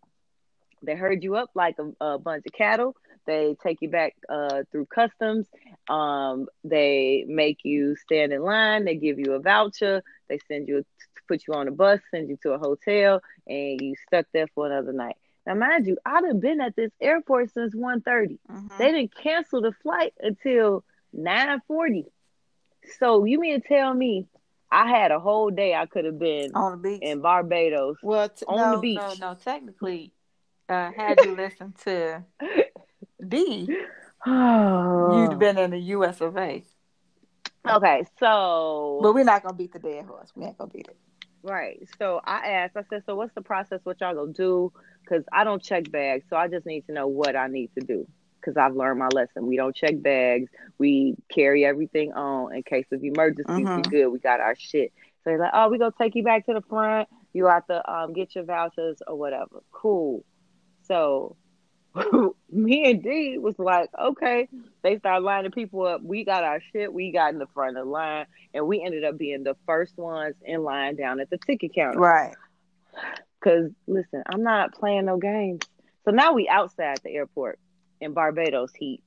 they 0.83 0.95
herd 0.95 1.23
you 1.23 1.37
up 1.37 1.51
like 1.55 1.77
a, 1.79 2.05
a 2.05 2.19
bunch 2.19 2.45
of 2.47 2.53
cattle. 2.55 2.97
They 3.27 3.57
take 3.63 3.83
you 3.83 3.91
back 3.91 4.15
uh, 4.29 4.63
through 4.73 4.87
customs. 4.87 5.47
Um, 5.89 6.47
they 6.63 7.27
make 7.29 7.59
you 7.63 7.97
stand 7.97 8.33
in 8.33 8.43
line. 8.43 8.87
They 8.87 8.97
give 8.97 9.19
you 9.19 9.33
a 9.33 9.39
voucher. 9.39 10.03
They 10.29 10.39
send 10.49 10.67
you, 10.67 10.85
put 11.29 11.43
you 11.47 11.53
on 11.53 11.69
a 11.69 11.71
bus, 11.71 12.01
send 12.11 12.31
you 12.31 12.39
to 12.43 12.53
a 12.53 12.59
hotel, 12.59 13.21
and 13.47 13.81
you 13.81 13.95
stuck 14.07 14.27
there 14.33 14.47
for 14.55 14.67
another 14.67 14.93
night. 14.93 15.17
Now, 15.47 15.55
mind 15.57 15.87
you, 15.87 15.99
I'd 16.07 16.25
have 16.25 16.41
been 16.41 16.63
at 16.63 16.75
this 16.75 16.91
airport 17.03 17.53
since 17.53 17.75
1.30. 17.75 18.39
Mm-hmm. 18.51 18.69
They 18.79 18.93
didn't 18.93 19.15
cancel 19.15 19.61
the 19.61 19.73
flight 19.83 20.15
until 20.21 20.85
9.40. 21.15 22.07
So 22.99 23.25
you 23.25 23.39
mean 23.39 23.61
to 23.61 23.69
tell 23.69 23.93
me 23.93 24.27
I 24.71 24.89
had 24.89 25.13
a 25.13 25.21
whole 25.21 25.51
day 25.51 25.75
I 25.75 25.87
could 25.87 26.05
have 26.05 26.19
been 26.19 26.53
on 26.55 26.73
the 26.73 26.79
beach 26.79 27.01
in 27.03 27.21
Barbados. 27.21 27.97
Well, 28.03 28.29
t- 28.29 28.45
on 28.47 28.57
no, 28.57 28.71
the 28.73 28.79
beach. 28.79 28.99
No, 28.99 29.15
no, 29.21 29.35
technically, 29.35 30.13
uh, 30.69 30.91
had 30.91 31.25
you 31.25 31.37
listened 31.37 31.77
to 31.85 32.25
D, 33.29 33.69
you'd 34.27 35.39
been 35.39 35.59
in 35.59 35.71
the 35.71 35.81
U.S. 35.81 36.21
of 36.21 36.37
A. 36.37 36.65
Okay, 37.69 38.05
so 38.19 38.99
but 39.03 39.15
we're 39.15 39.25
not 39.25 39.43
gonna 39.43 39.55
beat 39.55 39.73
the 39.73 39.79
dead 39.79 40.05
horse. 40.07 40.31
We 40.35 40.45
ain't 40.45 40.59
gonna 40.59 40.71
beat 40.71 40.89
it. 40.89 40.97
Right. 41.43 41.87
So 41.99 42.21
I 42.25 42.49
asked. 42.49 42.77
I 42.77 42.83
said, 42.91 43.05
"So 43.07 43.15
what's 43.15 43.35
the 43.35 43.43
process? 43.43 43.81
What 43.85 44.01
y'all 44.01 44.15
gonna 44.15 44.33
do?" 44.33 44.73
Because 45.03 45.25
I 45.33 45.45
don't 45.45 45.63
check 45.63 45.91
bags, 45.91 46.25
so 46.29 46.37
I 46.37 46.49
just 46.49 46.67
need 46.67 46.87
to 46.87 46.93
know 46.93 47.07
what 47.07 47.37
I 47.37 47.47
need 47.47 47.71
to 47.79 47.85
do 47.85 48.07
because 48.45 48.57
I've 48.57 48.77
learned 48.77 48.99
my 48.99 49.09
lesson. 49.09 49.47
We 49.47 49.57
don't 49.57 49.75
check 49.75 50.01
bags. 50.01 50.51
We 50.79 51.17
carry 51.29 51.65
everything 51.65 52.13
on 52.13 52.55
in 52.55 52.63
case 52.63 52.87
of 52.93 53.03
emergencies. 53.03 53.67
Mm-hmm. 53.67 53.77
We 53.77 53.83
good. 53.83 54.09
We 54.09 54.19
got 54.19 54.41
our 54.41 54.55
shit. 54.57 54.93
So 55.23 55.31
he's 55.31 55.41
like, 55.41 55.53
oh, 55.55 55.69
we 55.69 55.79
gonna 55.79 55.95
take 55.99 56.15
you 56.15 56.23
back 56.23 56.47
to 56.47 56.55
the 56.55 56.63
front. 56.63 57.09
You 57.33 57.47
have 57.47 57.67
to 57.67 57.91
um, 57.91 58.13
get 58.13 58.35
your 58.35 58.45
vouchers 58.45 58.99
or 59.07 59.17
whatever. 59.17 59.63
Cool. 59.73 60.25
So 60.83 61.37
me 62.51 62.91
and 62.91 63.03
D 63.03 63.39
was 63.39 63.59
like, 63.59 63.91
okay. 63.99 64.49
They 64.83 64.99
start 64.99 65.23
lining 65.23 65.51
people 65.51 65.87
up. 65.87 66.03
We 66.03 66.25
got 66.25 66.45
our 66.45 66.61
shit. 66.73 66.93
We 66.93 67.11
got 67.11 67.33
in 67.33 67.39
the 67.39 67.47
front 67.55 67.79
of 67.79 67.87
the 67.87 67.91
line, 67.91 68.27
and 68.53 68.67
we 68.67 68.83
ended 68.83 69.05
up 69.05 69.17
being 69.17 69.45
the 69.45 69.57
first 69.67 69.97
ones 69.97 70.35
in 70.45 70.63
line 70.63 70.97
down 70.97 71.21
at 71.21 71.31
the 71.31 71.39
ticket 71.39 71.75
counter. 71.75 71.99
Right. 71.99 72.35
Cause 73.43 73.71
listen, 73.87 74.23
I'm 74.27 74.43
not 74.43 74.73
playing 74.73 75.05
no 75.05 75.19
games. 75.19 75.61
So 76.07 76.13
now 76.13 76.33
we 76.33 76.49
outside 76.49 76.99
the 77.05 77.11
airport 77.11 77.59
in 78.01 78.13
Barbados 78.13 78.73
heat. 78.75 79.03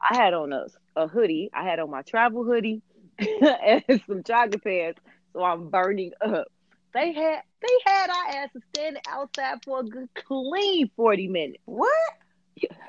I 0.00 0.16
had 0.16 0.34
on 0.34 0.52
a, 0.52 0.66
a 0.96 1.08
hoodie. 1.08 1.50
I 1.52 1.64
had 1.64 1.78
on 1.78 1.90
my 1.90 2.02
travel 2.02 2.44
hoodie 2.44 2.82
and 3.18 3.82
some 4.06 4.22
jogging 4.22 4.60
pants, 4.60 5.00
so 5.32 5.42
I'm 5.42 5.70
burning 5.70 6.12
up. 6.20 6.46
They 6.94 7.12
had 7.12 7.42
they 7.60 7.90
had 7.90 8.10
our 8.10 8.44
asses 8.44 8.62
standing 8.74 9.02
outside 9.08 9.58
for 9.64 9.80
a 9.80 9.84
good 9.84 10.08
clean 10.14 10.90
forty 10.96 11.28
minutes. 11.28 11.62
What? 11.64 11.92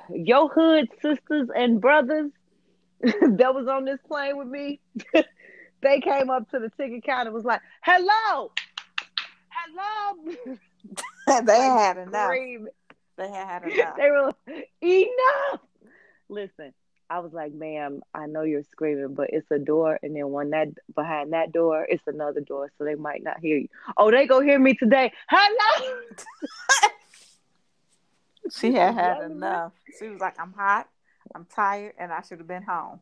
Your 0.09 0.49
hood 0.49 0.87
sisters 1.01 1.49
and 1.55 1.81
brothers 1.81 2.31
that 3.01 3.53
was 3.53 3.67
on 3.67 3.85
this 3.85 3.99
plane 4.07 4.37
with 4.37 4.47
me, 4.47 4.79
they 5.81 5.99
came 6.01 6.29
up 6.29 6.49
to 6.51 6.59
the 6.59 6.69
ticket 6.77 7.03
counter 7.03 7.31
was 7.31 7.45
like, 7.45 7.61
"Hello, 7.81 8.51
hello." 9.49 10.33
they 11.45 11.59
had 11.59 11.97
enough. 11.97 12.27
Screaming. 12.27 12.67
They 13.19 13.27
had 13.29 13.63
enough. 13.69 13.97
they 13.97 14.09
were 14.09 14.33
like, 14.47 14.69
enough. 14.81 15.59
Listen, 16.29 16.73
I 17.09 17.19
was 17.19 17.33
like, 17.33 17.53
ma'am, 17.53 18.01
I 18.13 18.27
know 18.27 18.43
you're 18.43 18.63
screaming, 18.63 19.13
but 19.13 19.29
it's 19.31 19.51
a 19.51 19.59
door, 19.59 19.99
and 20.01 20.15
then 20.15 20.29
when 20.31 20.51
that 20.51 20.69
behind 20.95 21.33
that 21.33 21.51
door, 21.51 21.85
it's 21.89 22.07
another 22.07 22.39
door, 22.39 22.71
so 22.77 22.85
they 22.85 22.95
might 22.95 23.21
not 23.21 23.39
hear 23.41 23.57
you. 23.57 23.67
Oh, 23.97 24.09
they 24.09 24.25
go 24.25 24.39
hear 24.39 24.57
me 24.57 24.73
today. 24.73 25.11
Hello. 25.29 25.99
She 28.51 28.73
had 28.73 28.95
had 28.95 29.21
enough. 29.31 29.73
She 29.99 30.07
was 30.07 30.19
like, 30.19 30.39
I'm 30.39 30.53
hot, 30.53 30.87
I'm 31.35 31.45
tired, 31.45 31.93
and 31.99 32.11
I 32.11 32.21
should 32.21 32.39
have 32.39 32.47
been 32.47 32.63
home. 32.63 32.99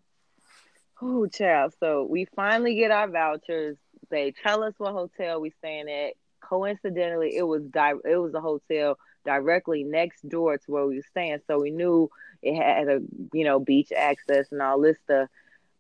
Oh, 1.01 1.27
child. 1.27 1.73
So 1.79 2.03
we 2.03 2.25
finally 2.35 2.75
get 2.75 2.91
our 2.91 3.07
vouchers. 3.07 3.77
They 4.09 4.33
tell 4.43 4.63
us 4.63 4.73
what 4.77 4.91
hotel 4.91 5.39
we 5.39 5.51
staying 5.59 5.89
at. 5.89 6.15
Coincidentally, 6.41 7.37
it 7.37 7.43
was 7.43 7.61
di- 7.63 7.93
it 8.03 8.17
was 8.17 8.33
a 8.33 8.41
hotel 8.41 8.97
directly 9.27 9.83
next 9.83 10.27
door 10.27 10.57
to 10.57 10.71
where 10.71 10.87
we 10.87 10.95
were 10.95 11.03
staying, 11.11 11.39
so 11.45 11.59
we 11.59 11.69
knew 11.69 12.09
it 12.41 12.55
had 12.55 12.87
a 12.87 12.99
you 13.33 13.43
know 13.43 13.59
beach 13.59 13.91
access 13.95 14.51
and 14.51 14.61
all 14.61 14.81
this 14.81 14.97
stuff. 15.03 15.29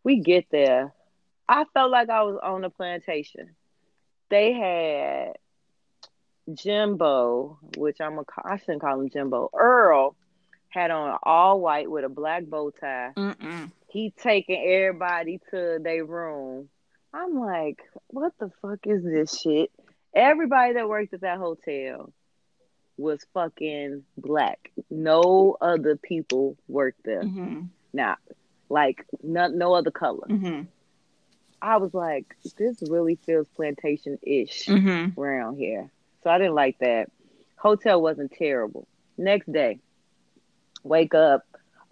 We 0.03 0.19
get 0.19 0.45
there, 0.51 0.93
I 1.49 1.65
felt 1.73 1.91
like 1.91 2.09
I 2.09 2.23
was 2.23 2.39
on 2.43 2.63
a 2.63 2.69
plantation. 2.69 3.55
They 4.29 4.53
had 4.53 5.33
Jimbo, 6.53 7.59
which 7.77 7.99
I'm 8.01 8.19
a 8.19 8.23
I 8.43 8.57
shouldn't 8.57 8.81
call 8.81 8.99
him 8.99 9.09
Jimbo. 9.09 9.49
Earl 9.53 10.15
had 10.69 10.91
on 10.91 11.17
all 11.23 11.61
white 11.61 11.89
with 11.89 12.03
a 12.03 12.09
black 12.09 12.45
bow 12.45 12.71
tie. 12.71 13.11
Mm-mm. 13.15 13.71
He 13.89 14.13
taking 14.21 14.61
everybody 14.63 15.39
to 15.51 15.79
their 15.81 16.05
room. 16.05 16.69
I'm 17.13 17.39
like, 17.39 17.81
what 18.07 18.33
the 18.39 18.51
fuck 18.61 18.79
is 18.85 19.03
this 19.03 19.39
shit? 19.39 19.71
Everybody 20.13 20.73
that 20.73 20.89
worked 20.89 21.13
at 21.13 21.21
that 21.21 21.37
hotel 21.37 22.11
was 22.97 23.25
fucking 23.33 24.03
black. 24.17 24.71
No 24.89 25.57
other 25.61 25.95
people 25.95 26.57
worked 26.67 27.03
there. 27.03 27.23
Mm-hmm. 27.23 27.61
Now, 27.93 28.17
like 28.69 29.05
no, 29.23 29.47
no 29.47 29.73
other 29.73 29.91
color. 29.91 30.27
Mm-hmm. 30.29 30.63
I 31.61 31.77
was 31.77 31.93
like, 31.93 32.35
this 32.57 32.77
really 32.87 33.15
feels 33.25 33.47
plantation 33.55 34.19
ish 34.21 34.65
Mm-hmm. 34.67 35.19
around 35.19 35.57
here. 35.57 35.89
So 36.23 36.29
I 36.29 36.37
didn't 36.37 36.55
like 36.55 36.77
that. 36.79 37.09
Hotel 37.55 38.01
wasn't 38.01 38.31
terrible. 38.33 38.87
Next 39.17 39.51
day, 39.51 39.79
wake 40.83 41.15
up, 41.15 41.43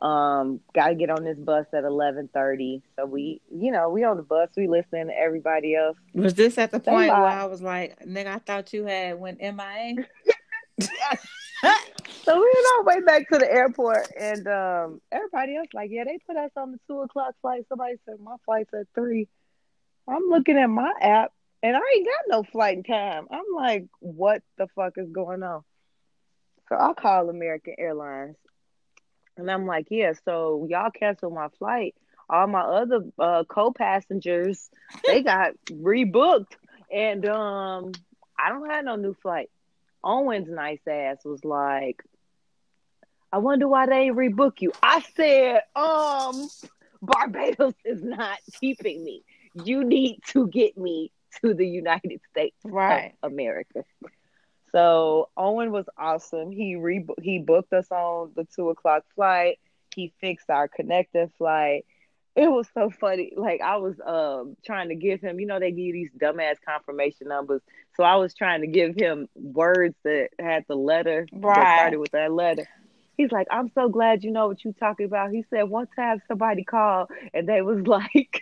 um, 0.01 0.59
gotta 0.73 0.93
get 0.93 1.09
on 1.09 1.23
this 1.23 1.37
bus 1.39 1.65
at 1.73 1.83
eleven 1.83 2.27
thirty. 2.27 2.83
So 2.95 3.05
we 3.05 3.41
you 3.51 3.71
know, 3.71 3.89
we 3.89 4.03
on 4.03 4.17
the 4.17 4.23
bus, 4.23 4.49
we 4.55 4.67
listening 4.67 5.07
to 5.07 5.17
everybody 5.17 5.75
else. 5.75 5.97
Was 6.13 6.35
this 6.35 6.57
at 6.59 6.71
the 6.71 6.79
point 6.79 7.11
where. 7.11 7.15
I 7.25 7.45
was 7.45 7.61
like, 7.61 7.99
nigga, 8.05 8.27
I 8.27 8.37
thought 8.39 8.73
you 8.73 8.85
had 8.85 9.19
went 9.19 9.39
MIA? 9.39 9.95
So 10.81 12.35
we 12.35 12.41
on 12.41 12.79
our 12.79 12.83
way 12.85 13.01
back 13.01 13.29
to 13.29 13.37
the 13.37 13.51
airport 13.51 14.07
and 14.19 14.47
um 14.47 15.01
everybody 15.11 15.57
else 15.57 15.67
like, 15.73 15.91
yeah, 15.91 16.05
they 16.05 16.17
put 16.25 16.37
us 16.37 16.51
on 16.57 16.71
the 16.71 16.79
two 16.87 17.01
o'clock 17.01 17.35
flight. 17.41 17.65
Somebody 17.69 17.95
said 18.05 18.15
my 18.19 18.35
flight's 18.45 18.73
at 18.73 18.87
three. 18.95 19.27
I'm 20.07 20.23
looking 20.29 20.57
at 20.57 20.67
my 20.67 20.91
app 20.99 21.31
and 21.61 21.75
I 21.75 21.79
ain't 21.95 22.07
got 22.07 22.37
no 22.37 22.43
flight 22.43 22.85
time. 22.87 23.27
I'm 23.29 23.55
like, 23.55 23.85
what 23.99 24.41
the 24.57 24.67
fuck 24.75 24.93
is 24.97 25.09
going 25.11 25.43
on? 25.43 25.63
So 26.69 26.77
I 26.79 26.93
call 26.93 27.29
American 27.29 27.75
Airlines 27.77 28.37
and 29.37 29.49
I'm 29.51 29.65
like, 29.65 29.87
yeah, 29.89 30.13
so 30.25 30.65
y'all 30.69 30.91
canceled 30.91 31.33
my 31.33 31.49
flight. 31.59 31.95
All 32.27 32.47
my 32.47 32.61
other 32.61 33.01
uh, 33.19 33.43
co-passengers, 33.47 34.69
they 35.05 35.21
got 35.21 35.51
rebooked, 35.69 36.53
and 36.91 37.23
um, 37.27 37.91
I 38.39 38.49
don't 38.49 38.67
have 38.67 38.83
no 38.83 38.95
new 38.95 39.13
flight. 39.21 39.51
Owen's 40.05 40.49
nice 40.49 40.79
ass 40.87 41.17
was 41.25 41.43
like, 41.43 42.03
I 43.31 43.39
wonder 43.39 43.67
why 43.67 43.87
they 43.87 44.09
rebook 44.09 44.61
you. 44.61 44.71
I 44.81 45.03
said, 45.15 45.61
um, 45.75 46.47
Barbados 47.01 47.73
is 47.83 48.03
not 48.03 48.37
keeping 48.59 49.03
me. 49.03 49.23
You 49.63 49.83
need 49.83 50.19
to 50.27 50.47
get 50.47 50.77
me 50.77 51.11
to 51.41 51.53
the 51.53 51.67
United 51.67 52.21
States 52.31 52.55
Right. 52.63 53.13
America. 53.23 53.83
So 54.71 55.29
Owen 55.37 55.71
was 55.71 55.85
awesome. 55.97 56.51
He 56.51 56.75
re 56.75 57.05
he 57.21 57.39
booked 57.39 57.73
us 57.73 57.87
on 57.91 58.31
the 58.35 58.45
two 58.55 58.69
o'clock 58.69 59.03
flight. 59.15 59.57
He 59.95 60.13
fixed 60.19 60.49
our 60.49 60.67
connecting 60.67 61.31
flight. 61.37 61.85
It 62.35 62.47
was 62.51 62.67
so 62.73 62.89
funny. 62.89 63.31
Like 63.35 63.61
I 63.61 63.77
was 63.77 63.95
um 64.05 64.57
trying 64.65 64.89
to 64.89 64.95
give 64.95 65.21
him, 65.21 65.39
you 65.39 65.45
know, 65.45 65.59
they 65.59 65.71
give 65.71 65.79
you 65.79 65.93
these 65.93 66.11
dumbass 66.21 66.55
confirmation 66.67 67.27
numbers. 67.29 67.61
So 67.95 68.03
I 68.03 68.15
was 68.17 68.33
trying 68.33 68.61
to 68.61 68.67
give 68.67 68.95
him 68.95 69.27
words 69.35 69.95
that 70.03 70.29
had 70.39 70.65
the 70.67 70.75
letter 70.75 71.27
that 71.31 71.39
Right. 71.41 71.73
started 71.79 71.97
with 71.99 72.11
that 72.11 72.31
letter. 72.31 72.65
He's 73.17 73.31
like, 73.31 73.47
I'm 73.49 73.71
so 73.73 73.87
glad 73.87 74.23
you 74.23 74.31
know 74.31 74.47
what 74.47 74.63
you're 74.65 74.73
talking 74.73 75.05
about. 75.05 75.31
He 75.31 75.45
said 75.49 75.63
one 75.63 75.87
time 75.95 76.21
somebody 76.27 76.65
called 76.65 77.09
and 77.33 77.47
they 77.47 77.61
was 77.61 77.81
like 77.87 78.41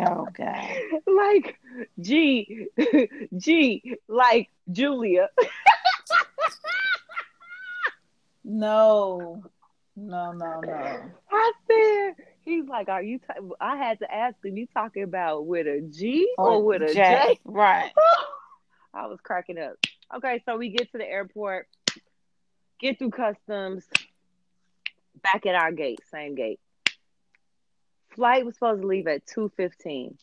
Oh 0.00 0.26
God. 0.32 0.68
like 1.06 1.56
G 2.00 2.66
G 3.36 3.96
like 4.08 4.48
Julia. 4.72 5.28
No. 8.44 9.42
No, 9.96 10.32
no, 10.32 10.60
no. 10.60 11.00
I 11.30 11.52
said 11.66 12.24
he's 12.48 12.66
like, 12.68 12.88
are 12.88 13.02
you? 13.02 13.18
ta- 13.20 13.34
I 13.60 13.76
had 13.76 13.98
to 14.00 14.12
ask 14.12 14.36
him, 14.44 14.56
you 14.56 14.66
talking 14.72 15.02
about 15.02 15.46
with 15.46 15.66
a 15.66 15.80
G 15.80 16.32
or 16.38 16.62
with 16.62 16.82
a 16.82 16.92
J? 16.92 17.38
Right. 17.44 17.92
I 18.94 19.06
was 19.06 19.18
cracking 19.22 19.58
up. 19.58 19.74
Okay, 20.16 20.42
so 20.46 20.56
we 20.56 20.70
get 20.70 20.90
to 20.92 20.98
the 20.98 21.06
airport, 21.08 21.68
get 22.80 22.98
through 22.98 23.10
customs, 23.10 23.84
back 25.22 25.44
at 25.46 25.54
our 25.54 25.70
gate, 25.72 26.00
same 26.10 26.34
gate. 26.34 26.60
Flight 28.14 28.44
was 28.44 28.54
supposed 28.54 28.80
to 28.82 28.86
leave 28.86 29.06
at 29.06 29.26
two 29.26 29.50
fifteen. 29.56 30.16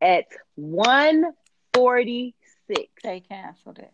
At 0.00 0.26
one 0.54 1.24
forty 1.74 2.34
six, 2.66 2.88
They 3.04 3.20
canceled 3.20 3.78
it. 3.78 3.92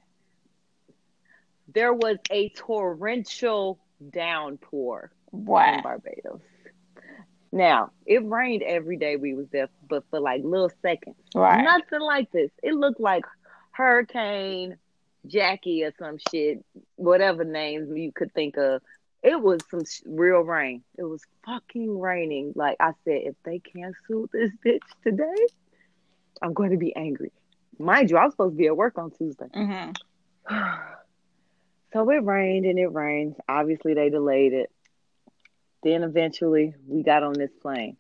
there 1.69 1.93
was 1.93 2.19
a 2.31 2.51
torrential 2.51 3.79
downpour 4.11 5.11
in 5.33 5.83
Barbados. 5.83 6.41
Now, 7.55 7.93
it 8.05 8.27
rained 8.27 8.65
every 8.65 8.97
day 8.97 9.15
we 9.15 9.33
was 9.33 9.47
there, 9.53 9.69
but 9.89 10.03
for 10.11 10.19
like 10.19 10.43
little 10.43 10.73
seconds. 10.83 11.15
Right. 11.37 11.63
Nothing 11.63 12.01
like 12.01 12.33
this. 12.33 12.51
It 12.65 12.75
looked 12.75 12.99
like 12.99 13.25
Hurricane 13.71 14.77
Jackie 15.29 15.85
or 15.85 15.93
some 15.97 16.19
shit, 16.33 16.65
whatever 16.97 17.45
names 17.45 17.97
you 17.97 18.11
could 18.11 18.35
think 18.35 18.57
of. 18.57 18.83
It 19.23 19.41
was 19.41 19.61
some 19.71 19.85
sh- 19.85 20.03
real 20.05 20.41
rain. 20.41 20.83
It 20.99 21.05
was 21.05 21.23
fucking 21.47 21.97
raining. 22.01 22.55
Like 22.57 22.77
I 22.81 22.91
said, 23.05 23.21
if 23.23 23.37
they 23.45 23.61
cancel 23.61 24.27
this 24.33 24.51
bitch 24.67 24.81
today, 25.05 25.47
I'm 26.43 26.55
going 26.55 26.73
to 26.73 26.77
be 26.77 26.95
angry. 26.97 27.31
Mind 27.79 28.11
you, 28.11 28.17
I 28.17 28.25
was 28.25 28.33
supposed 28.33 28.55
to 28.55 28.59
be 28.59 28.67
at 28.67 28.77
work 28.77 28.99
on 28.99 29.13
Tuesday. 29.13 29.47
Mm-hmm. 29.55 30.57
so 31.93 32.11
it 32.11 32.25
rained 32.25 32.67
and 32.67 32.81
it 32.81 32.93
rained. 32.93 33.37
Obviously, 33.49 33.95
they 33.95 34.11
delayed 34.11 34.55
it. 34.55 34.73
Then 35.85 36.03
eventually, 36.03 36.75
we 36.89 37.03
got 37.03 37.23
on 37.23 37.35
this 37.35 37.53
plane. 37.61 37.97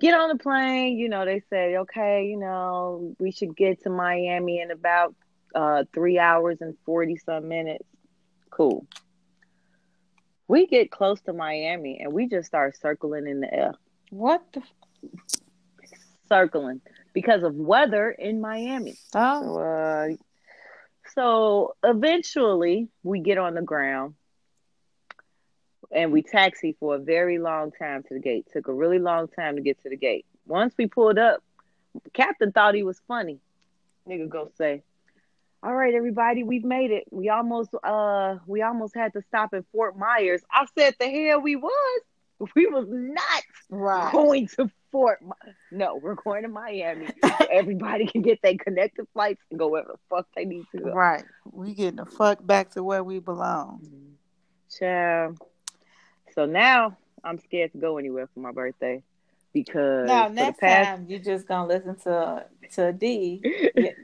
Get 0.00 0.14
on 0.18 0.28
the 0.30 0.42
plane, 0.42 0.96
you 0.96 1.08
know, 1.08 1.24
they 1.24 1.42
say, 1.50 1.76
okay, 1.78 2.26
you 2.26 2.38
know, 2.38 3.14
we 3.18 3.32
should 3.32 3.56
get 3.56 3.82
to 3.82 3.90
Miami 3.90 4.60
in 4.60 4.70
about 4.70 5.14
uh, 5.54 5.84
three 5.92 6.18
hours 6.18 6.58
and 6.60 6.76
40 6.86 7.16
some 7.16 7.48
minutes. 7.48 7.84
Cool. 8.50 8.86
We 10.46 10.66
get 10.66 10.90
close 10.90 11.20
to 11.22 11.32
Miami 11.32 11.98
and 12.00 12.12
we 12.12 12.28
just 12.28 12.46
start 12.46 12.78
circling 12.80 13.26
in 13.26 13.40
the 13.40 13.52
air, 13.52 13.72
What 14.10 14.42
the? 14.52 14.62
circling 16.28 16.80
because 17.12 17.42
of 17.42 17.54
weather 17.54 18.10
in 18.10 18.40
Miami. 18.40 18.96
Oh. 19.14 19.42
So, 19.42 19.60
uh, 19.60 20.08
so 21.14 21.74
eventually 21.82 22.88
we 23.02 23.20
get 23.20 23.36
on 23.38 23.54
the 23.54 23.62
ground 23.62 24.14
and 25.90 26.12
we 26.12 26.22
taxi 26.22 26.76
for 26.78 26.96
a 26.96 26.98
very 26.98 27.38
long 27.38 27.70
time 27.72 28.02
to 28.04 28.14
the 28.14 28.20
gate. 28.20 28.46
Took 28.52 28.68
a 28.68 28.72
really 28.72 28.98
long 28.98 29.28
time 29.28 29.56
to 29.56 29.62
get 29.62 29.82
to 29.82 29.88
the 29.88 29.96
gate. 29.96 30.26
Once 30.46 30.74
we 30.78 30.86
pulled 30.86 31.18
up, 31.18 31.42
captain 32.12 32.52
thought 32.52 32.74
he 32.74 32.82
was 32.82 33.00
funny. 33.08 33.38
Nigga 34.08 34.28
go 34.28 34.50
say, 34.56 34.82
All 35.62 35.74
right, 35.74 35.94
everybody, 35.94 36.42
we've 36.42 36.64
made 36.64 36.90
it. 36.90 37.04
We 37.10 37.28
almost 37.28 37.70
uh 37.82 38.36
we 38.46 38.62
almost 38.62 38.94
had 38.94 39.12
to 39.14 39.22
stop 39.22 39.52
in 39.54 39.64
Fort 39.72 39.96
Myers. 39.98 40.42
I 40.52 40.66
said 40.78 40.94
the 40.98 41.08
hell 41.08 41.40
we 41.40 41.56
was. 41.56 42.02
We 42.54 42.66
was 42.66 42.86
not 42.88 43.42
Right. 43.68 44.12
going 44.12 44.46
to 44.56 44.70
Fort. 44.92 45.20
Mi- 45.20 45.52
no, 45.72 45.96
we're 45.96 46.14
going 46.14 46.44
to 46.44 46.48
Miami. 46.48 47.08
everybody 47.52 48.06
can 48.06 48.22
get 48.22 48.40
their 48.42 48.54
connected 48.56 49.06
flights 49.12 49.42
and 49.50 49.58
go 49.58 49.68
wherever 49.68 49.92
the 49.92 49.98
fuck 50.08 50.26
they 50.36 50.44
need 50.44 50.64
to 50.74 50.80
go. 50.80 50.92
Right. 50.92 51.24
We 51.50 51.74
getting 51.74 51.96
the 51.96 52.06
fuck 52.06 52.46
back 52.46 52.70
to 52.70 52.84
where 52.84 53.02
we 53.02 53.18
belong. 53.18 53.82
Child. 54.78 55.38
So 56.38 56.46
now 56.46 56.96
I'm 57.24 57.40
scared 57.40 57.72
to 57.72 57.78
go 57.78 57.98
anywhere 57.98 58.28
for 58.32 58.38
my 58.38 58.52
birthday 58.52 59.02
because 59.52 60.06
Now 60.06 60.28
next 60.28 60.60
the 60.60 60.66
past 60.66 60.86
time 60.86 61.06
you 61.08 61.18
just 61.18 61.48
gonna 61.48 61.66
listen 61.66 61.96
to 62.04 62.46
to 62.74 62.92
D. 62.92 63.42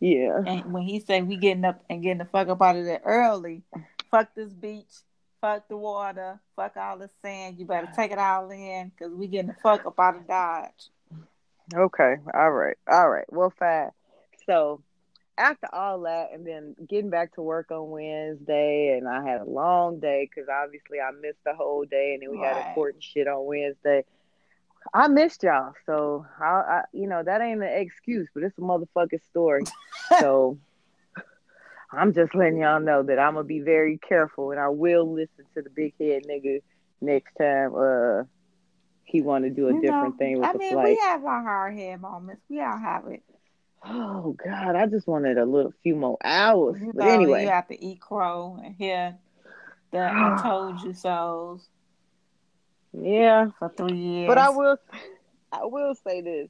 Yeah. 0.00 0.42
And 0.44 0.72
when 0.72 0.82
he 0.82 1.00
say 1.00 1.22
we 1.22 1.38
getting 1.38 1.64
up 1.64 1.82
and 1.88 2.02
getting 2.02 2.18
the 2.18 2.26
fuck 2.26 2.48
up 2.48 2.60
out 2.60 2.76
of 2.76 2.84
there 2.84 3.00
early, 3.04 3.62
fuck 4.10 4.34
this 4.34 4.52
beach, 4.52 4.92
fuck 5.40 5.66
the 5.68 5.78
water, 5.78 6.38
fuck 6.56 6.76
all 6.76 6.98
the 6.98 7.08
sand. 7.22 7.58
You 7.58 7.64
better 7.64 7.88
take 7.96 8.10
it 8.10 8.18
all 8.18 8.50
in 8.50 8.90
because 8.90 9.14
we 9.14 9.28
getting 9.28 9.46
the 9.46 9.56
fuck 9.62 9.86
up 9.86 9.98
out 9.98 10.16
of 10.16 10.28
Dodge. 10.28 10.90
okay. 11.74 12.16
All 12.34 12.50
right. 12.50 12.76
All 12.86 13.08
right. 13.08 13.24
Well 13.32 13.50
fine. 13.58 13.90
So 14.44 14.82
after 15.38 15.68
all 15.72 16.00
that, 16.02 16.30
and 16.32 16.46
then 16.46 16.74
getting 16.88 17.10
back 17.10 17.34
to 17.34 17.42
work 17.42 17.70
on 17.70 17.90
Wednesday, 17.90 18.96
and 18.98 19.08
I 19.08 19.22
had 19.24 19.40
a 19.40 19.44
long 19.48 20.00
day 20.00 20.28
because 20.28 20.48
obviously 20.48 20.98
I 21.00 21.10
missed 21.12 21.42
the 21.44 21.54
whole 21.54 21.84
day, 21.84 22.12
and 22.14 22.22
then 22.22 22.30
we 22.30 22.38
Right. 22.38 22.56
had 22.56 22.66
important 22.68 23.02
shit 23.02 23.28
on 23.28 23.46
Wednesday. 23.46 24.04
I 24.94 25.08
missed 25.08 25.42
y'all, 25.42 25.74
so 25.86 26.26
I, 26.40 26.44
I, 26.44 26.82
you 26.92 27.06
know, 27.06 27.22
that 27.22 27.40
ain't 27.40 27.62
an 27.62 27.68
excuse, 27.68 28.28
but 28.34 28.42
it's 28.42 28.56
a 28.58 28.60
motherfucking 28.62 29.22
story. 29.30 29.64
so 30.18 30.58
I'm 31.92 32.12
just 32.12 32.34
letting 32.34 32.58
y'all 32.58 32.80
know 32.80 33.02
that 33.02 33.18
I'm 33.18 33.34
gonna 33.34 33.44
be 33.44 33.60
very 33.60 33.98
careful, 33.98 34.50
and 34.50 34.60
I 34.60 34.68
will 34.68 35.12
listen 35.12 35.44
to 35.54 35.62
the 35.62 35.70
big 35.70 35.94
head 35.98 36.22
nigga 36.28 36.62
next 37.00 37.34
time. 37.34 37.74
Uh, 37.74 38.24
he 39.04 39.22
want 39.22 39.44
to 39.44 39.50
do 39.50 39.68
a 39.68 39.72
You 39.72 39.80
different 39.80 40.14
know, 40.14 40.18
thing 40.18 40.38
with 40.38 40.50
I 40.50 40.52
the 40.52 40.58
mean, 40.58 40.72
flight. 40.74 40.88
we 40.88 40.96
have 41.02 41.24
our 41.24 41.42
hard 41.42 41.74
head 41.78 42.00
moments. 42.00 42.42
We 42.50 42.60
all 42.60 42.76
have 42.76 43.06
it. 43.06 43.22
Oh 43.84 44.32
God, 44.44 44.76
I 44.76 44.86
just 44.86 45.06
wanted 45.06 45.38
a 45.38 45.44
little 45.44 45.72
few 45.82 45.96
more 45.96 46.18
hours. 46.24 46.76
You 46.78 46.92
But 46.92 47.06
know, 47.06 47.06
anyway, 47.06 47.46
you 47.46 47.48
have 47.48 47.68
to 47.68 47.84
eat 47.84 48.00
crow 48.00 48.58
and 48.62 48.74
hear 48.76 49.18
the 49.90 49.98
I 50.00 50.30
told 50.36 50.82
you 50.82 50.92
so's 50.94 51.68
yeah. 52.92 53.50
for 53.58 53.68
three 53.76 53.96
years. 53.96 54.26
But 54.26 54.38
I 54.38 54.50
will, 54.50 54.78
I 55.52 55.64
will 55.64 55.94
say 55.94 56.20
this: 56.22 56.48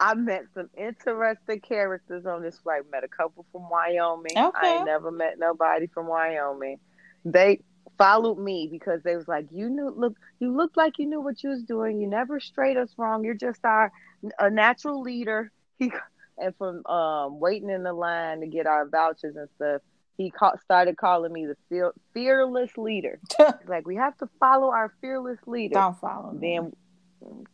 I 0.00 0.14
met 0.14 0.44
some 0.54 0.70
interesting 0.76 1.60
characters 1.60 2.26
on 2.26 2.42
this 2.42 2.58
flight. 2.58 2.82
Met 2.90 3.04
a 3.04 3.08
couple 3.08 3.46
from 3.52 3.68
Wyoming. 3.68 4.46
I 4.54 4.70
Okay. 4.70 4.74
ain't 4.74 4.84
never 4.84 5.10
met 5.10 5.38
nobody 5.38 5.86
from 5.86 6.06
Wyoming. 6.06 6.78
They 7.24 7.62
followed 7.98 8.38
me 8.38 8.68
because 8.70 9.02
they 9.02 9.16
was 9.16 9.28
like, 9.28 9.46
"You 9.50 9.68
knew, 9.70 9.90
look, 9.90 10.14
you 10.38 10.56
looked 10.56 10.76
like 10.76 10.98
you 10.98 11.06
knew 11.06 11.20
what 11.20 11.42
you 11.42 11.50
was 11.50 11.62
doing. 11.62 12.00
You 12.00 12.08
never 12.08 12.40
strayed 12.40 12.76
us 12.76 12.94
wrong. 12.98 13.24
You're 13.24 13.34
just 13.34 13.64
our 13.64 13.92
a 14.38 14.50
natural 14.50 15.00
leader." 15.02 15.50
He 15.78 15.92
and 16.38 16.54
from 16.56 16.84
um 16.86 17.40
waiting 17.40 17.70
in 17.70 17.82
the 17.82 17.92
line 17.92 18.40
to 18.40 18.46
get 18.46 18.66
our 18.66 18.88
vouchers 18.88 19.36
and 19.36 19.48
stuff. 19.56 19.82
He 20.16 20.32
started 20.64 20.96
calling 20.96 21.32
me 21.32 21.46
the 21.46 21.56
fear- 21.68 21.92
fearless 22.12 22.76
leader. 22.76 23.20
Like, 23.68 23.86
we 23.86 23.94
have 23.96 24.16
to 24.18 24.28
follow 24.40 24.70
our 24.70 24.92
fearless 25.00 25.38
leader. 25.46 25.74
don't 25.74 25.96
follow 26.00 26.32
me. 26.32 26.58
Then, 26.58 26.72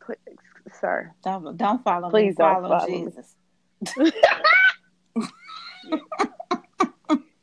put, 0.00 0.18
sir, 0.80 1.12
Don't 1.22 1.56
don't 1.58 1.82
follow 1.84 2.08
Please 2.08 2.30
me. 2.30 2.34
don't 2.38 2.62
Follow, 2.62 2.78
follow 2.78 2.88
me. 2.90 3.04
Jesus. 3.04 3.36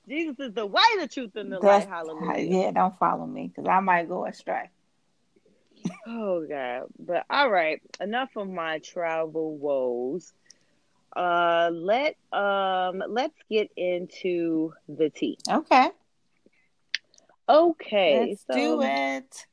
Jesus 0.07 0.35
is 0.39 0.53
the 0.53 0.65
way, 0.65 0.81
the 0.99 1.07
truth, 1.07 1.35
and 1.35 1.51
the 1.51 1.59
That's- 1.59 1.85
light. 1.85 1.89
Hallelujah. 1.89 2.39
Yeah, 2.63 2.71
don't 2.71 2.97
follow 2.97 3.25
me 3.25 3.47
because 3.47 3.69
I 3.69 3.79
might 3.79 4.09
go 4.09 4.25
astray. 4.25 4.69
Oh 6.07 6.45
God. 6.49 6.87
But 6.99 7.25
all 7.29 7.49
right, 7.49 7.81
enough 8.01 8.29
of 8.35 8.49
my 8.49 8.79
travel 8.79 9.55
woes. 9.57 10.33
Uh, 11.15 11.69
let 11.73 12.15
um, 12.31 13.03
let's 13.07 13.37
get 13.49 13.69
into 13.75 14.73
the 14.87 15.09
tea. 15.09 15.37
Okay, 15.49 15.89
Okay, 17.49 18.35
let's 18.35 18.45
so 18.47 18.53
do 18.53 18.81
it. 18.81 19.45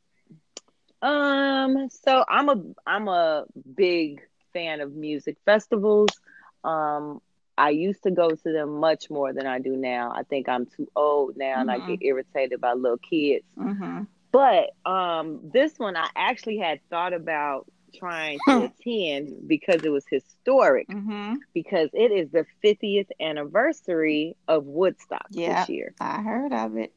Um, 1.02 1.88
so 1.90 2.24
I'm 2.28 2.48
a 2.48 2.62
I'm 2.86 3.08
a 3.08 3.44
big 3.76 4.20
fan 4.52 4.80
of 4.80 4.92
music 4.94 5.36
festivals. 5.44 6.20
Um, 6.64 7.20
I 7.56 7.70
used 7.70 8.02
to 8.04 8.10
go 8.10 8.30
to 8.30 8.52
them 8.52 8.78
much 8.80 9.10
more 9.10 9.32
than 9.32 9.46
I 9.46 9.58
do 9.58 9.76
now. 9.76 10.12
I 10.14 10.22
think 10.24 10.48
I'm 10.48 10.66
too 10.66 10.88
old 10.96 11.36
now 11.36 11.60
and 11.60 11.70
I 11.70 11.78
Mhm. 11.78 11.86
get 11.86 12.02
irritated 12.02 12.60
by 12.60 12.72
little 12.74 12.98
kids. 12.98 13.44
Mm-hmm. 13.58 14.02
But 14.32 14.70
um 14.84 15.40
this 15.52 15.78
one 15.78 15.96
I 15.96 16.08
actually 16.16 16.58
had 16.58 16.80
thought 16.90 17.12
about 17.12 17.66
trying 17.94 18.40
to 18.48 18.62
attend 18.62 19.48
because 19.48 19.84
it 19.84 19.90
was 19.90 20.04
historic 20.10 20.88
Mm-hmm. 20.90 21.34
because 21.54 21.90
it 21.92 22.10
is 22.12 22.30
the 22.30 22.46
50th 22.62 23.08
anniversary 23.20 24.36
of 24.48 24.64
Woodstock 24.66 25.30
Yeah. 25.30 25.66
this 25.66 25.68
year. 25.68 25.94
I 26.00 26.22
heard 26.22 26.52
of 26.52 26.76
it. 26.76 26.92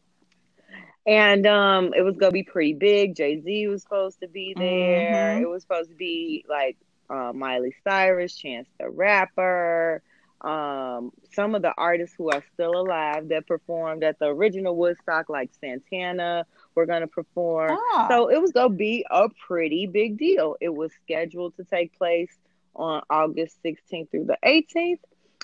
And 1.06 1.46
um, 1.48 1.94
it 1.96 2.02
was 2.02 2.18
gonna 2.18 2.32
be 2.32 2.44
pretty 2.44 2.74
big. 2.74 3.16
Jay 3.16 3.40
Z 3.42 3.68
was 3.68 3.84
supposed 3.84 4.20
to 4.22 4.28
be 4.28 4.56
there. 4.58 5.38
Mhm. 5.38 5.42
It 5.42 5.48
was 5.48 5.62
supposed 5.64 5.90
to 5.90 5.96
be 5.96 6.46
like 6.50 6.78
uh, 7.10 7.32
Miley 7.34 7.74
Cyrus, 7.84 8.36
Chance 8.36 8.68
the 8.80 8.90
Rapper, 8.90 10.02
um, 10.42 11.12
some 11.34 11.56
of 11.56 11.62
the 11.62 11.74
artists 11.78 12.16
who 12.18 12.30
are 12.30 12.44
still 12.54 12.78
alive 12.80 13.30
that 13.30 13.48
performed 13.48 14.04
at 14.04 14.18
the 14.20 14.26
original 14.28 14.76
Woodstock, 14.76 15.30
like 15.30 15.52
Santana, 15.60 16.46
were 16.76 16.86
gonna 16.86 17.08
perform. 17.08 17.72
Oh, 17.80 18.08
So 18.10 18.28
it 18.30 18.42
was 18.42 18.52
gonna 18.52 18.70
be 18.76 19.06
a 19.10 19.30
pretty 19.48 19.88
big 19.88 20.18
deal. 20.18 20.56
It 20.62 20.74
was 20.74 20.92
scheduled 21.04 21.56
to 21.58 21.64
take 21.64 21.98
place 21.98 22.32
on 22.76 23.02
August 23.10 23.58
16th 23.64 24.10
through 24.12 24.26
the 24.26 24.38
18th, 24.46 25.00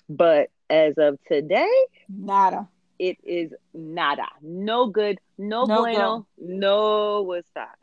but 0.09 0.49
as 0.69 0.97
of 0.97 1.17
today, 1.27 1.71
nada. 2.09 2.67
it 2.99 3.17
is 3.23 3.53
nada. 3.73 4.27
No 4.41 4.87
good, 4.87 5.19
no, 5.37 5.65
No 5.65 5.81
bueno, 5.81 6.27
no 6.37 7.21
Woodstock. 7.23 7.77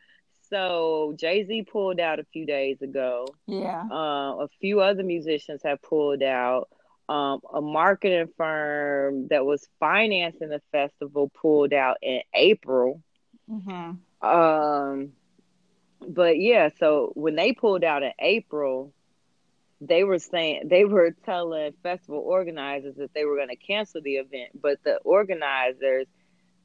So 0.50 1.14
Jay 1.18 1.44
Z 1.46 1.64
pulled 1.70 1.98
out 2.00 2.20
a 2.20 2.24
few 2.24 2.46
days 2.46 2.80
ago. 2.83 3.26
Yeah. 3.46 3.83
Uh, 3.90 4.44
a 4.44 4.48
few 4.61 4.80
other 4.80 5.02
musicians 5.02 5.62
have 5.64 5.80
pulled 5.83 6.22
out. 6.22 6.68
Um, 7.09 7.40
a 7.52 7.61
marketing 7.61 8.28
firm 8.37 9.28
that 9.28 9.44
was 9.44 9.66
financing 9.78 10.48
the 10.48 10.62
festival 10.72 11.30
pulled 11.35 11.72
out 11.74 11.98
in 12.00 12.20
April. 12.35 13.02
Mm-hmm. 13.50 14.26
Um, 14.26 15.12
but 16.07 16.38
yeah, 16.38 16.70
so 16.78 17.12
when 17.14 17.35
they 17.35 17.52
pulled 17.52 17.85
out 17.85 18.02
in 18.02 18.12
April, 18.18 18.92
they 19.80 20.04
were 20.04 20.18
saying 20.18 20.68
they 20.68 20.85
were 20.85 21.14
telling 21.24 21.72
festival 21.83 22.20
organizers 22.20 22.96
that 22.96 23.12
they 23.14 23.24
were 23.24 23.37
going 23.37 23.48
to 23.48 23.57
cancel 23.57 24.00
the 24.02 24.16
event, 24.16 24.50
but 24.61 24.78
the 24.85 24.96
organizers 24.98 26.07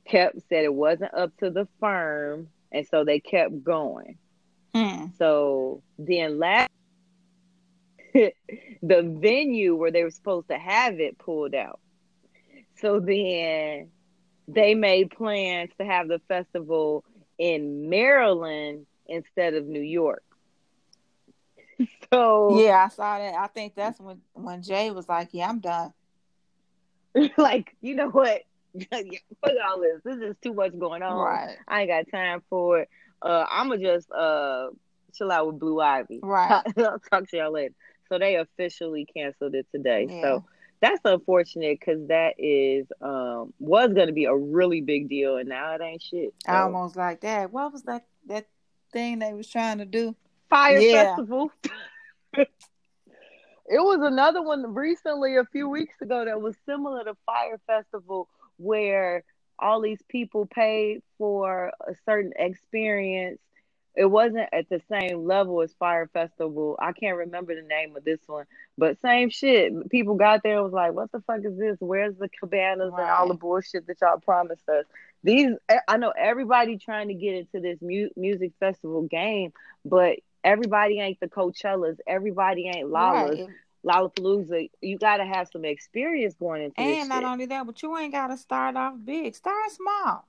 kept 0.05 0.37
said 0.49 0.63
it 0.63 0.73
wasn't 0.73 1.13
up 1.13 1.35
to 1.37 1.49
the 1.49 1.67
firm, 1.79 2.47
and 2.71 2.87
so 2.87 3.03
they 3.03 3.19
kept 3.19 3.63
going. 3.63 4.17
Hmm. 4.73 5.07
So 5.17 5.81
then 5.97 6.39
last 6.39 6.69
the 8.13 8.31
venue 8.83 9.75
where 9.75 9.91
they 9.91 10.03
were 10.03 10.11
supposed 10.11 10.47
to 10.49 10.57
have 10.57 10.99
it 10.99 11.17
pulled 11.17 11.55
out. 11.55 11.79
So 12.77 12.99
then 12.99 13.89
they 14.53 14.73
made 14.75 15.11
plans 15.11 15.69
to 15.79 15.85
have 15.85 16.07
the 16.07 16.19
festival 16.27 17.03
in 17.37 17.89
Maryland 17.89 18.85
instead 19.07 19.53
of 19.53 19.65
New 19.65 19.81
York. 19.81 20.23
So 22.11 22.59
Yeah, 22.59 22.85
I 22.85 22.87
saw 22.89 23.19
that. 23.19 23.35
I 23.35 23.47
think 23.47 23.75
that's 23.75 23.99
when 23.99 24.19
when 24.33 24.63
Jay 24.63 24.89
was 24.89 25.07
like, 25.07 25.29
"Yeah, 25.31 25.47
I'm 25.47 25.59
done." 25.59 25.93
like, 27.37 27.75
you 27.81 27.95
know 27.95 28.09
what? 28.09 28.41
Fuck 28.91 29.53
all 29.65 29.79
this. 29.79 30.01
This 30.03 30.17
is 30.17 30.35
too 30.43 30.53
much 30.53 30.77
going 30.77 31.03
on. 31.03 31.17
Right. 31.17 31.57
I 31.67 31.81
ain't 31.81 31.89
got 31.89 32.11
time 32.11 32.41
for 32.49 32.79
it. 32.79 32.89
Uh, 33.21 33.45
I'ma 33.49 33.77
just 33.77 34.11
uh 34.11 34.69
chill 35.13 35.31
out 35.31 35.47
with 35.47 35.59
Blue 35.59 35.79
Ivy. 35.79 36.19
Right. 36.21 36.63
I'll 36.77 36.99
talk 36.99 37.29
to 37.29 37.37
y'all 37.37 37.53
later. 37.53 37.75
So 38.09 38.17
they 38.17 38.35
officially 38.35 39.05
canceled 39.05 39.55
it 39.55 39.67
today. 39.73 40.07
Yeah. 40.09 40.21
So 40.21 40.45
that's 40.81 41.01
unfortunate 41.03 41.79
because 41.79 42.07
that 42.07 42.35
is 42.37 42.87
um 43.01 43.53
was 43.59 43.93
gonna 43.93 44.13
be 44.13 44.25
a 44.25 44.35
really 44.35 44.81
big 44.81 45.09
deal, 45.09 45.37
and 45.37 45.49
now 45.49 45.73
it 45.73 45.81
ain't 45.81 46.01
shit. 46.01 46.33
So, 46.45 46.53
Almost 46.53 46.95
like 46.95 47.21
that. 47.21 47.51
What 47.51 47.71
was 47.71 47.83
that 47.83 48.05
that 48.27 48.47
thing 48.91 49.19
they 49.19 49.33
was 49.33 49.47
trying 49.47 49.79
to 49.79 49.85
do? 49.85 50.15
Fyre 50.49 50.81
Yeah. 50.81 51.15
Festival. 51.15 51.51
it 52.33 52.47
was 53.69 53.99
another 54.01 54.41
one 54.41 54.73
recently, 54.73 55.35
a 55.37 55.45
few 55.45 55.69
weeks 55.69 56.01
ago, 56.01 56.25
that 56.25 56.41
was 56.41 56.55
similar 56.65 57.03
to 57.03 57.15
Fyre 57.25 57.59
Festival, 57.67 58.27
where 58.57 59.23
all 59.59 59.81
these 59.81 60.01
people 60.07 60.45
paid 60.45 61.01
for 61.17 61.71
a 61.87 61.93
certain 62.05 62.31
experience. 62.37 63.39
It 63.99 64.05
wasn't 64.09 64.47
at 64.53 64.69
the 64.69 64.81
same 64.89 65.25
level 65.25 65.61
as 65.61 65.73
Fyre 65.73 66.07
Festival. 66.13 66.77
I 66.79 66.93
can't 66.93 67.17
remember 67.17 67.53
the 67.53 67.67
name 67.67 67.97
of 67.97 68.05
this 68.05 68.21
one, 68.27 68.45
but 68.77 68.97
same 69.01 69.29
shit. 69.29 69.89
People 69.89 70.15
got 70.15 70.41
there 70.41 70.53
and 70.55 70.63
was 70.63 70.71
like, 70.71 70.93
"What 70.93 71.11
the 71.11 71.19
fuck 71.19 71.41
is 71.43 71.57
this? 71.57 71.75
Where's 71.81 72.15
the 72.15 72.29
cabanas 72.29 72.93
and 72.97 73.09
all 73.09 73.27
the 73.27 73.33
bullshit 73.33 73.87
that 73.87 73.97
y'all 74.01 74.17
promised 74.21 74.69
us?" 74.69 74.85
These, 75.21 75.51
I 75.89 75.97
know 75.97 76.13
everybody 76.17 76.77
trying 76.77 77.09
to 77.09 77.13
get 77.13 77.35
into 77.35 77.59
this 77.59 77.77
mu- 77.81 78.07
music 78.15 78.53
festival 78.57 79.01
game, 79.01 79.51
but 79.83 80.19
everybody 80.45 81.01
ain't 81.01 81.19
the 81.19 81.27
Coachellas. 81.27 81.97
Everybody 82.07 82.67
ain't 82.73 82.89
Lala's. 82.89 83.39
Right. 83.41 83.49
Lollapalooza. 83.85 84.69
You 84.81 84.97
got 84.97 85.17
to 85.17 85.25
have 85.25 85.49
some 85.51 85.65
experience 85.65 86.35
going 86.35 86.63
into 86.63 86.75
this 86.77 86.99
And 86.99 87.09
not 87.09 87.15
shit. 87.19 87.23
only 87.25 87.45
that, 87.47 87.65
but 87.65 87.81
you 87.81 87.97
ain't 87.97 88.13
gotta 88.13 88.37
start 88.37 88.75
off 88.77 88.95
big. 89.03 89.35
Start 89.35 89.71
small. 89.71 90.25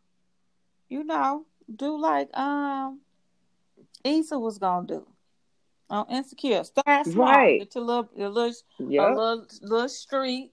You 0.89 1.05
know, 1.05 1.45
do 1.75 1.97
like 2.01 2.29
um 2.37 3.01
Issa 4.05 4.39
was 4.39 4.59
gonna 4.59 4.87
do 4.87 5.07
on 5.89 6.07
Insecure. 6.11 6.65
Start 6.65 7.07
small. 7.07 7.27
Right. 7.27 7.59
Get 7.61 7.75
your 7.75 7.85
little 7.85 8.09
your 8.17 8.29
little 8.29 8.51
a 8.79 8.85
Yep. 8.85 9.17
little 9.17 9.47
little 9.63 9.89
street. 9.89 10.53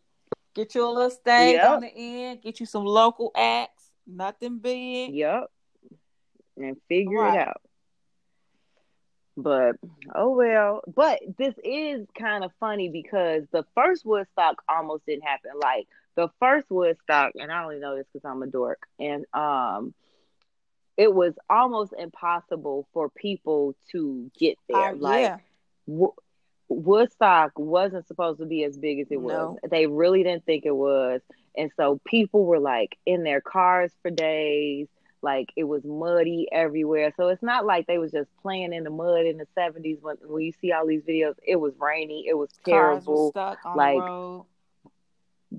Get 0.54 0.74
you 0.76 0.86
a 0.86 0.90
little 0.90 1.10
stage 1.12 1.54
Yep. 1.56 1.70
on 1.70 1.82
the 1.82 1.94
end. 1.96 2.42
Get 2.42 2.60
you 2.60 2.66
some 2.66 2.86
local 2.86 3.32
acts. 3.36 3.92
Nothing 4.08 4.58
big. 4.60 5.14
Yep. 5.14 5.52
And 6.58 6.78
figure 6.90 7.20
Right. 7.20 7.36
it 7.36 7.48
out. 7.48 7.62
But 9.36 9.76
oh 10.16 10.32
well. 10.36 10.82
But 10.88 11.20
this 11.38 11.54
is 11.64 12.08
kind 12.18 12.44
of 12.44 12.52
funny 12.60 12.90
because 12.90 13.44
the 13.52 13.64
first 13.76 14.04
Woodstock 14.06 14.64
almost 14.68 15.06
didn't 15.06 15.26
happen. 15.26 15.52
Like 15.62 15.88
the 16.16 16.30
first 16.40 16.72
Woodstock, 16.72 17.34
and 17.40 17.52
I 17.52 17.64
only 17.64 17.78
know 17.80 17.96
this 17.96 18.08
because 18.12 18.26
I'm 18.26 18.42
a 18.42 18.48
dork, 18.48 18.88
and 19.00 19.26
um, 19.36 19.94
it 20.98 21.14
was 21.14 21.34
almost 21.50 21.94
impossible 21.98 22.88
for 22.92 23.10
people 23.10 23.76
to 23.92 24.32
get 24.38 24.58
there. 24.68 24.90
Uh, 24.90 24.96
like 24.96 25.22
yeah. 25.22 25.38
Wo- 25.86 26.16
Woodstock 26.70 27.58
wasn't 27.58 28.08
supposed 28.08 28.40
to 28.40 28.46
be 28.46 28.64
as 28.64 28.78
big 28.78 29.00
as 29.00 29.08
it 29.10 29.22
was. 29.22 29.58
They 29.70 29.88
really 29.88 30.24
didn't 30.24 30.46
think 30.46 30.66
it 30.66 30.76
was. 30.76 31.22
And 31.56 31.72
so 31.78 32.02
people 32.06 32.46
were 32.46 32.60
like 32.60 32.98
in 33.06 33.24
their 33.24 33.42
cars 33.42 33.92
for 34.02 34.12
days. 34.12 34.88
Like 35.22 35.50
it 35.56 35.64
was 35.64 35.84
muddy 35.84 36.48
everywhere. 36.52 37.14
So 37.16 37.30
it's 37.30 37.42
not 37.42 37.66
like 37.66 37.88
they 37.88 37.98
was 37.98 38.12
just 38.12 38.30
playing 38.42 38.74
in 38.74 38.84
the 38.84 38.90
mud 38.90 39.26
in 39.26 39.38
the 39.38 39.48
70s 39.58 40.02
when, 40.02 40.18
when 40.26 40.44
you 40.44 40.52
see 40.60 40.72
all 40.72 40.86
these 40.86 41.02
videos. 41.04 41.36
It 41.46 41.56
was 41.56 41.74
rainy. 41.80 42.26
It 42.28 42.38
was 42.38 42.50
terrible. 42.66 43.32
stuck 43.32 43.60
on 43.66 43.78
like, 43.78 43.96
the 43.96 44.02
road. 44.02 44.46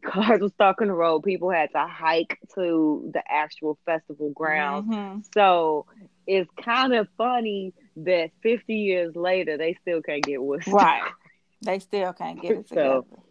Cars 0.05 0.40
were 0.40 0.48
stuck 0.51 0.81
on 0.83 0.88
the 0.88 0.94
road. 0.94 1.22
People 1.22 1.51
had 1.51 1.70
to 1.72 1.87
hike 1.87 2.38
to 2.55 3.11
the 3.14 3.22
actual 3.31 3.79
festival 3.87 4.31
grounds. 4.31 4.87
Mhm. 4.94 5.24
So 5.35 5.87
it's 6.27 6.51
kind 6.62 6.92
of 6.94 7.09
funny 7.16 7.72
that 7.96 8.31
50 8.42 8.74
years 8.74 9.16
later, 9.16 9.57
they 9.57 9.74
still 9.81 10.03
can't 10.03 10.22
get 10.22 10.42
Woodstock. 10.42 10.74
Right. 10.74 11.03
They 11.62 11.81
still 11.81 12.12
can't 12.12 12.40
get 12.40 12.53
it 12.53 12.68
together. 12.68 13.03
So- 13.11 13.22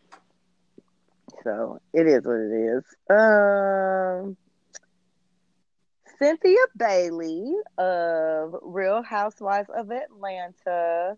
So 1.43 1.80
it 1.93 2.08
is 2.08 2.26
what 2.26 2.39
it 2.39 2.52
is. 2.52 2.84
Um, 3.10 4.36
Cynthia 6.20 6.58
Bailey 6.76 7.54
of 7.78 8.56
Real 8.63 9.02
Housewives 9.04 9.70
of 9.70 9.91
Atlanta 9.91 11.17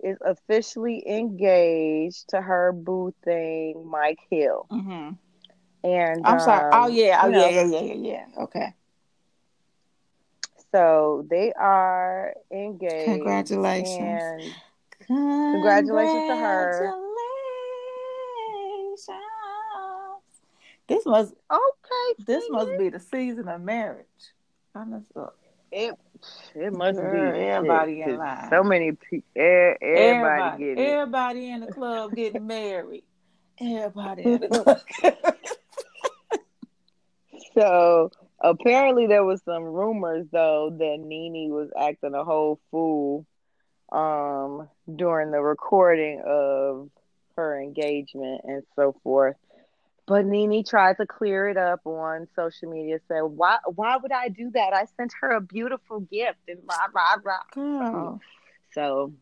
is 0.00 0.18
officially 0.24 1.02
engaged 1.06 2.28
to 2.30 2.40
her 2.40 2.72
boo 2.72 3.12
thing, 3.24 3.86
Mike 3.88 4.20
Hill. 4.30 4.68
hmm 4.70 5.10
And 5.84 6.26
I'm 6.26 6.38
sorry. 6.38 6.66
Oh 6.72 6.86
um, 6.86 6.88
yeah. 6.88 7.20
Oh 7.24 7.30
yeah. 7.30 7.48
Yeah. 7.48 7.64
Yeah. 7.64 7.80
Yeah. 7.80 7.94
Yeah. 7.94 8.26
Okay. 8.44 8.74
So 10.72 11.26
they 11.30 11.52
are 11.52 12.34
engaged. 12.52 12.90
Congratulations. 13.04 14.22
And 14.32 14.56
Congratulations 15.50 16.24
to 16.26 16.36
her. 16.36 16.96
Congratulations. 18.98 19.20
This 20.88 21.04
must 21.06 21.34
okay, 21.50 22.14
this 22.18 22.48
see 22.48 22.50
must 22.50 22.76
be 22.76 22.88
the 22.88 23.00
season 23.00 23.48
of 23.48 23.60
marriage. 23.60 24.32
Honestly. 24.74 25.24
It 25.72 25.94
it 26.54 26.72
must 26.72 26.96
Girl, 26.98 27.34
be 27.34 27.40
everybody 27.40 27.96
shit, 27.98 28.08
in 28.08 28.18
line. 28.18 28.50
So 28.50 28.62
many 28.62 28.92
people. 28.92 29.28
Everybody, 29.36 29.82
Everybody, 29.82 30.64
getting 30.64 30.84
everybody 30.84 31.50
in 31.50 31.60
the 31.60 31.66
club 31.66 32.14
getting 32.14 32.46
married. 32.46 33.04
Everybody 33.60 34.22
in 34.22 34.40
the 34.40 34.48
club. 34.92 35.36
So 37.54 38.10
apparently 38.40 39.06
there 39.06 39.24
was 39.24 39.42
some 39.44 39.64
rumors 39.64 40.26
though 40.30 40.70
that 40.78 40.98
Nene 41.00 41.50
was 41.50 41.70
acting 41.78 42.14
a 42.14 42.24
whole 42.24 42.60
fool 42.70 43.26
um 43.92 44.68
during 44.94 45.30
the 45.30 45.40
recording 45.40 46.22
of 46.26 46.90
her 47.36 47.60
engagement 47.60 48.42
and 48.44 48.62
so 48.74 48.94
forth. 49.02 49.36
But 50.06 50.24
Nene 50.24 50.64
tried 50.64 50.98
to 50.98 51.06
clear 51.06 51.48
it 51.48 51.56
up 51.56 51.80
on 51.84 52.28
social 52.36 52.70
media, 52.70 53.00
said, 53.08 53.22
Why 53.22 53.58
why 53.74 53.96
would 53.96 54.12
I 54.12 54.28
do 54.28 54.50
that? 54.54 54.72
I 54.72 54.84
sent 54.96 55.12
her 55.20 55.32
a 55.32 55.40
beautiful 55.40 56.00
gift 56.00 56.38
and 56.48 56.60
rah 56.64 56.86
rah 56.94 57.16
rah. 57.24 57.42
Girl. 57.52 58.20
So 58.72 59.12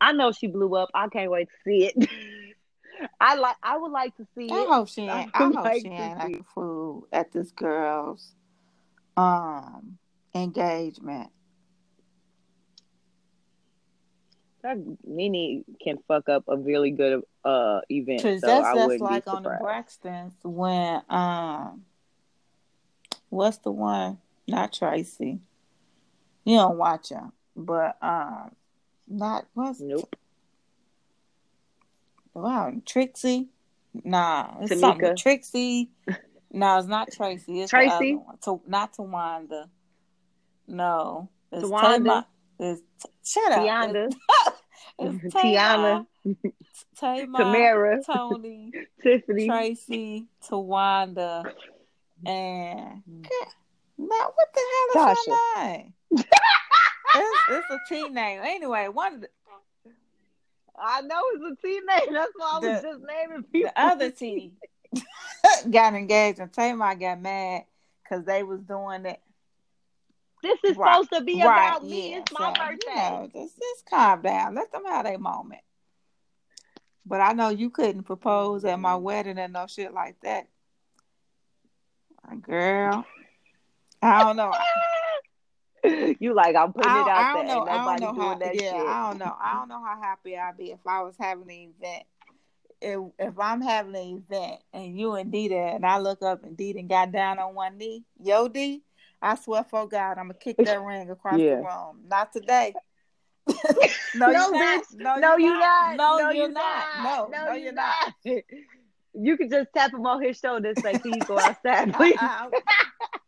I 0.00 0.12
know 0.12 0.32
she 0.32 0.48
blew 0.48 0.74
up. 0.74 0.90
I 0.94 1.08
can't 1.08 1.30
wait 1.30 1.48
to 1.48 1.54
see 1.64 1.86
it. 1.86 2.08
I 3.20 3.36
like 3.36 3.56
I 3.62 3.76
would 3.76 3.92
like 3.92 4.16
to 4.16 4.26
see 4.36 4.48
I 4.50 4.62
it. 4.62 4.68
hope 4.68 4.88
she 4.88 5.02
ain't. 5.08 5.30
I 5.32 5.46
would 5.46 5.54
hope 5.54 5.64
like 5.64 5.82
she 5.82 5.88
ain't 5.88 6.20
see- 6.20 6.26
acting 6.26 6.44
fool 6.54 7.06
at 7.12 7.30
this 7.32 7.52
girl's 7.52 8.34
um 9.16 9.98
engagement. 10.34 11.30
That 14.62 14.78
Nene 15.04 15.64
can 15.82 15.98
fuck 16.06 16.28
up 16.28 16.44
a 16.48 16.56
really 16.56 16.90
good 16.90 17.22
uh 17.44 17.80
event. 17.88 18.22
Cause 18.22 18.40
so 18.40 18.46
that's 18.46 18.74
wouldn't 18.74 19.00
like 19.00 19.26
on 19.26 19.42
the. 19.42 19.50
Braxtons 19.50 20.32
when 20.44 21.02
um, 21.08 21.84
what's 23.28 23.58
the 23.58 23.72
one? 23.72 24.18
Not 24.46 24.72
Tracy. 24.72 25.40
You 26.44 26.56
don't 26.56 26.78
watch 26.78 27.08
them, 27.08 27.32
but 27.56 27.96
um, 28.02 28.52
not 29.08 29.46
what's 29.54 29.80
Nope. 29.80 30.14
wow 32.34 32.72
Trixie. 32.84 33.48
Nah, 34.04 34.54
it's 34.60 34.80
something 34.80 35.10
with 35.10 35.18
Trixie. 35.18 35.90
No, 36.52 36.78
it's 36.78 36.86
not 36.86 37.10
Tracy. 37.10 37.62
It's 37.62 37.70
Tracy? 37.70 37.88
The 37.88 37.94
other 37.94 38.16
one. 38.16 38.38
To, 38.44 38.60
not 38.66 38.94
Towanda. 38.94 39.68
No, 40.68 41.30
it's 41.50 41.64
Towanda? 41.64 41.80
Tama. 41.80 42.26
It's 42.58 42.82
shut 43.24 43.52
up. 43.52 43.58
Tiana, 43.60 44.12
It's, 44.98 45.34
Tiana, 45.34 46.06
Tama, 46.98 47.38
Tamara, 47.38 48.02
Tony, 48.04 48.72
Tiffany. 49.02 49.46
Tracy, 49.46 50.26
Towanda, 50.48 51.52
and 52.24 53.02
mm. 53.08 53.26
now 53.98 54.32
what 54.34 54.48
the 54.54 54.60
hell 54.94 55.12
is 55.12 55.18
her 55.26 55.64
name? 55.66 55.94
it's, 56.10 57.38
it's 57.50 57.66
a 57.70 57.78
T 57.88 58.08
name. 58.08 58.40
Anyway, 58.42 58.88
one 58.88 59.14
of 59.14 59.20
the, 59.22 59.28
I 60.78 61.00
know 61.02 61.20
it's 61.34 61.58
a 61.60 61.66
T 61.66 61.72
name. 61.74 62.12
That's 62.12 62.32
why 62.36 62.50
I 62.52 62.58
was 62.58 62.82
The- 62.82 62.88
just 62.88 63.00
naming 63.06 63.42
people. 63.44 63.70
the 63.74 63.80
other 63.80 64.10
T 64.10 64.52
got 65.70 65.94
engaged, 65.94 66.38
and 66.38 66.52
Tamar 66.52 66.94
got 66.94 67.20
mad 67.20 67.64
because 68.02 68.24
they 68.24 68.42
was 68.42 68.60
doing 68.60 69.06
it. 69.06 69.20
This 70.42 70.58
is 70.64 70.76
Right. 70.76 70.92
supposed 70.94 71.12
to 71.12 71.20
be 71.22 71.42
right, 71.44 71.68
about 71.68 71.84
me. 71.84 72.10
yeah. 72.10 72.18
It's 72.18 72.32
my 72.32 72.52
so, 72.52 72.60
birthday. 72.60 72.90
You 72.94 72.94
know, 72.94 73.30
just, 73.32 73.58
just 73.58 73.86
calm 73.88 74.22
down. 74.22 74.54
Let 74.54 74.72
them 74.72 74.84
have 74.86 75.04
their 75.04 75.18
moment. 75.18 75.60
But 77.06 77.20
I 77.20 77.32
know 77.32 77.48
you 77.48 77.70
couldn't 77.70 78.04
propose 78.04 78.64
at 78.64 78.78
my 78.78 78.96
wedding 78.96 79.38
and 79.38 79.52
no 79.52 79.66
shit 79.66 79.92
like 79.92 80.16
that. 80.22 80.48
Girl, 82.40 83.04
I 84.00 84.24
don't 84.24 84.36
know. 84.36 84.52
you 86.20 86.32
like 86.34 86.54
I'm 86.56 86.72
putting 86.72 86.90
it 86.92 87.08
out 87.08 87.34
there. 87.34 87.44
know. 87.46 87.64
Nobody 87.64 88.00
doing 88.06 88.16
how. 88.16 88.38
that 88.38 88.54
Yeah, 88.54 88.70
shit. 88.70 88.74
I 88.74 89.08
don't 89.10 89.18
know. 89.18 89.36
I 89.40 89.54
don't 89.58 89.68
know 89.68 89.84
how 89.84 90.00
happy 90.00 90.36
I'd 90.38 90.56
be 90.56 90.70
if 90.70 90.78
I 90.86 91.02
was 91.02 91.14
having 91.18 91.44
an 91.50 91.72
event. 91.78 92.04
If 92.80 93.00
if 93.18 93.38
I'm 93.38 93.60
having 93.60 93.94
an 93.96 94.24
event 94.30 94.60
and 94.72 94.98
you 94.98 95.14
and 95.14 95.30
D 95.30 95.48
there, 95.48 95.74
and 95.74 95.84
I 95.84 95.98
look 95.98 96.22
up 96.22 96.44
and 96.44 96.56
D 96.56 96.72
done 96.72 96.86
got 96.86 97.12
down 97.12 97.38
on 97.38 97.54
one 97.54 97.76
knee, 97.78 98.04
yo 98.22 98.48
D, 98.48 98.82
I 99.22 99.36
swear 99.36 99.64
for 99.64 99.86
God, 99.86 100.18
I'm 100.18 100.26
gonna 100.26 100.34
kick 100.34 100.56
that 100.64 100.82
ring 100.82 101.08
across 101.10 101.38
Yeah. 101.40 101.56
the 101.56 101.62
room. 101.62 102.04
Not 102.08 102.32
today. 102.32 102.74
no, 104.14 104.30
No, 104.30 104.30
you're 104.30 104.52
not. 104.52 104.84
No, 104.94 105.16
No, 105.16 105.36
you're 105.36 105.50
not. 105.58 105.96
No, 105.96 106.18
No, 106.18 106.30
you're 106.30 106.48
not. 106.50 106.84
No, 107.02 107.28
No, 107.30 107.44
no, 107.46 107.52
you 107.54 107.64
you're 107.64 107.72
not. 107.72 108.14
You 109.14 109.36
can 109.36 109.50
just 109.50 109.68
tap 109.76 109.92
him 109.92 110.06
on 110.06 110.22
his 110.22 110.38
shoulder 110.38 110.70
and 110.70 110.78
say, 110.78 110.94
"Can 110.94 111.12
you 111.12 111.20
go 111.20 111.38
outside, 111.38 111.92
please?" 111.92 112.16
I, 112.18 112.48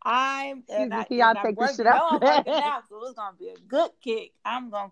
I'm 0.03 0.57
Excuse 0.67 0.89
me, 0.89 1.03
can 1.05 1.17
y'all 1.17 1.35
take 1.43 1.59
this 1.59 1.75
shit 1.75 1.85
no, 1.85 1.91
out? 1.91 2.23
I'm 2.23 2.37
working 2.37 2.53
out, 2.53 2.83
so 2.89 3.05
it's 3.05 3.13
gonna 3.13 3.37
be 3.37 3.49
a 3.49 3.57
good 3.67 3.91
kick. 4.03 4.31
I'm 4.43 4.71
gonna 4.71 4.91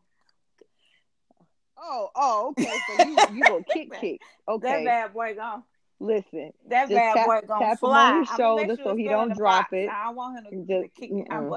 Oh, 1.77 2.09
oh, 2.15 2.49
okay. 2.59 2.77
So 2.87 3.03
you 3.03 3.17
you 3.31 3.43
gonna 3.43 3.63
kick 3.63 3.91
kick? 3.99 4.21
that 4.47 4.53
Okay. 4.53 4.85
bad 4.85 5.13
boy 5.13 5.33
gonna 5.35 5.63
Listen, 5.99 6.51
that 6.69 6.89
bad 6.89 7.13
tap- 7.15 7.25
boy 7.27 7.39
gonna 7.47 7.65
tap 7.65 7.81
him 7.81 7.89
on 7.89 8.19
his 8.19 8.29
shoulder 8.35 8.75
sure 8.75 8.83
so 8.83 8.95
he 8.95 9.07
don't 9.07 9.35
drop 9.37 9.69
box. 9.71 9.73
it. 9.73 9.89
I 9.89 10.09
want 10.11 10.37
him 10.45 10.65
to, 10.67 10.81
Just- 10.81 10.95
to 10.95 11.01
kick 11.01 11.11
me 11.11 11.25
out, 11.29 11.43
mm-mm. 11.43 11.49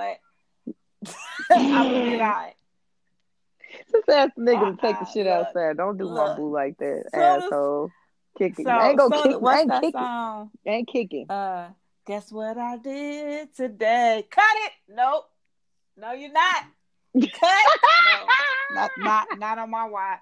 but 0.64 0.74
I'm 1.50 1.72
gonna 1.92 2.18
right. 2.18 2.54
just 3.92 4.08
ask 4.08 4.32
the 4.36 4.42
nigga 4.42 4.76
to 4.76 4.80
take 4.80 4.98
the 5.00 5.04
shit 5.06 5.26
look, 5.26 5.46
outside. 5.48 5.76
Don't 5.76 5.96
do 5.98 6.08
my 6.10 6.36
boo 6.36 6.52
like 6.52 6.78
that, 6.78 7.04
So 7.14 7.20
asshole. 7.20 7.90
Kicking. 8.38 8.66
So, 8.66 8.70
I 8.70 8.88
ain't 8.90 8.98
gonna 8.98 9.16
so 9.16 9.22
kick. 9.22 9.32
I 9.32 9.36
what's 9.38 9.60
ain't 9.60 9.68
that 9.70 9.82
kicking. 9.82 10.00
song? 10.00 10.50
I 10.66 10.70
ain't 10.70 10.88
kicking. 10.88 11.30
Uh, 11.30 11.68
guess 12.06 12.30
what 12.30 12.58
I 12.58 12.76
did 12.76 13.54
today? 13.54 14.26
Cut 14.30 14.42
it. 14.66 14.72
Nope. 14.94 15.24
No, 15.96 16.12
you're 16.12 16.32
not. 16.32 16.64
Cut. 17.14 17.80
no. 18.70 18.74
Not 18.74 18.90
not 18.98 19.26
not 19.38 19.58
on 19.58 19.70
my 19.70 19.86
watch. 19.88 20.20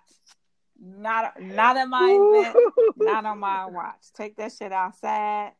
Not 0.86 1.40
not 1.40 1.76
in 1.78 1.88
my 1.88 2.10
event. 2.10 2.56
Not 2.96 3.24
on 3.24 3.38
my 3.38 3.66
watch. 3.66 4.12
Take 4.14 4.36
that 4.36 4.52
shit 4.52 4.70
outside. 4.72 5.52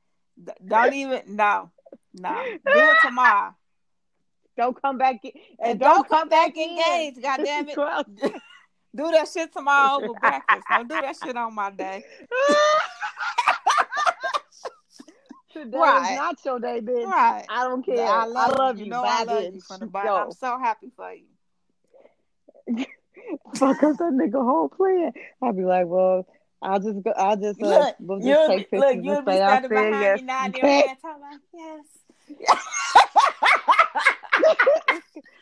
Don't 0.66 0.92
even 1.00 1.22
no. 1.34 1.70
No. 2.12 2.42
Do 2.70 2.90
it 2.90 2.98
tomorrow. 3.00 3.54
Don't 4.56 4.80
come 4.80 4.98
back. 4.98 5.20
And 5.24 5.32
And 5.58 5.80
don't 5.80 6.06
come 6.08 6.28
back 6.28 6.56
in. 6.56 6.78
engaged, 6.78 7.22
goddamn 7.22 7.68
it. 7.70 7.74
Twelve. 7.74 8.06
Do 8.16 9.10
that 9.10 9.28
shit 9.32 9.52
tomorrow 9.52 9.96
over 10.04 10.14
breakfast. 10.20 10.62
Don't 10.68 10.88
do 10.88 11.00
that 11.00 11.16
shit 11.16 11.36
on 11.36 11.54
my 11.54 11.70
day. 11.70 12.04
Today 15.52 15.78
Right. 15.78 16.10
is 16.12 16.18
not 16.18 16.44
your 16.44 16.58
day, 16.60 16.80
bitch. 16.80 17.04
Right. 17.10 17.44
I 17.48 17.62
don't 17.64 17.84
care. 17.84 18.08
I 18.08 18.24
love, 18.26 18.76
you. 18.78 18.80
you. 18.80 18.84
You 18.86 18.90
know 18.90 19.02
Bye, 19.02 19.08
I 19.08 19.22
love 19.24 19.44
bitch. 19.44 19.54
you 19.54 19.60
from 19.60 19.80
the 19.80 19.86
bottom. 19.86 20.08
Go. 20.10 20.16
I'm 20.16 20.32
so 20.32 20.58
happy 20.58 20.90
for 20.96 21.12
you. 21.12 21.26
fuck 23.56 23.82
up 23.82 23.96
that 23.96 24.12
nigga 24.12 24.42
whole 24.42 24.68
plan. 24.68 25.12
I'll 25.42 25.52
be 25.52 25.64
like, 25.64 25.86
well, 25.86 26.26
I'll 26.62 26.80
just 26.80 27.02
go. 27.02 27.12
I'll 27.12 27.36
just 27.36 27.62
uh, 27.62 27.66
Look, 27.66 27.96
we'll 28.00 28.18
just 28.18 28.28
you'll 28.28 28.48
take 28.48 28.70
be, 28.70 28.76
pictures 28.78 28.80
look, 28.96 29.04
you'll 29.04 29.16
and 29.18 29.26
be 29.26 29.32
say 29.32 29.42
I 29.42 29.48
standing 29.60 29.70
said 29.70 29.90
behind 29.90 30.02
yes. 30.02 30.20
me 30.20 30.26
nodding 30.26 30.54
your 30.54 30.64
Okay. 30.64 30.88
head, 30.88 30.96
talking 31.02 31.22
like, 31.22 31.40
yes. 31.52 31.84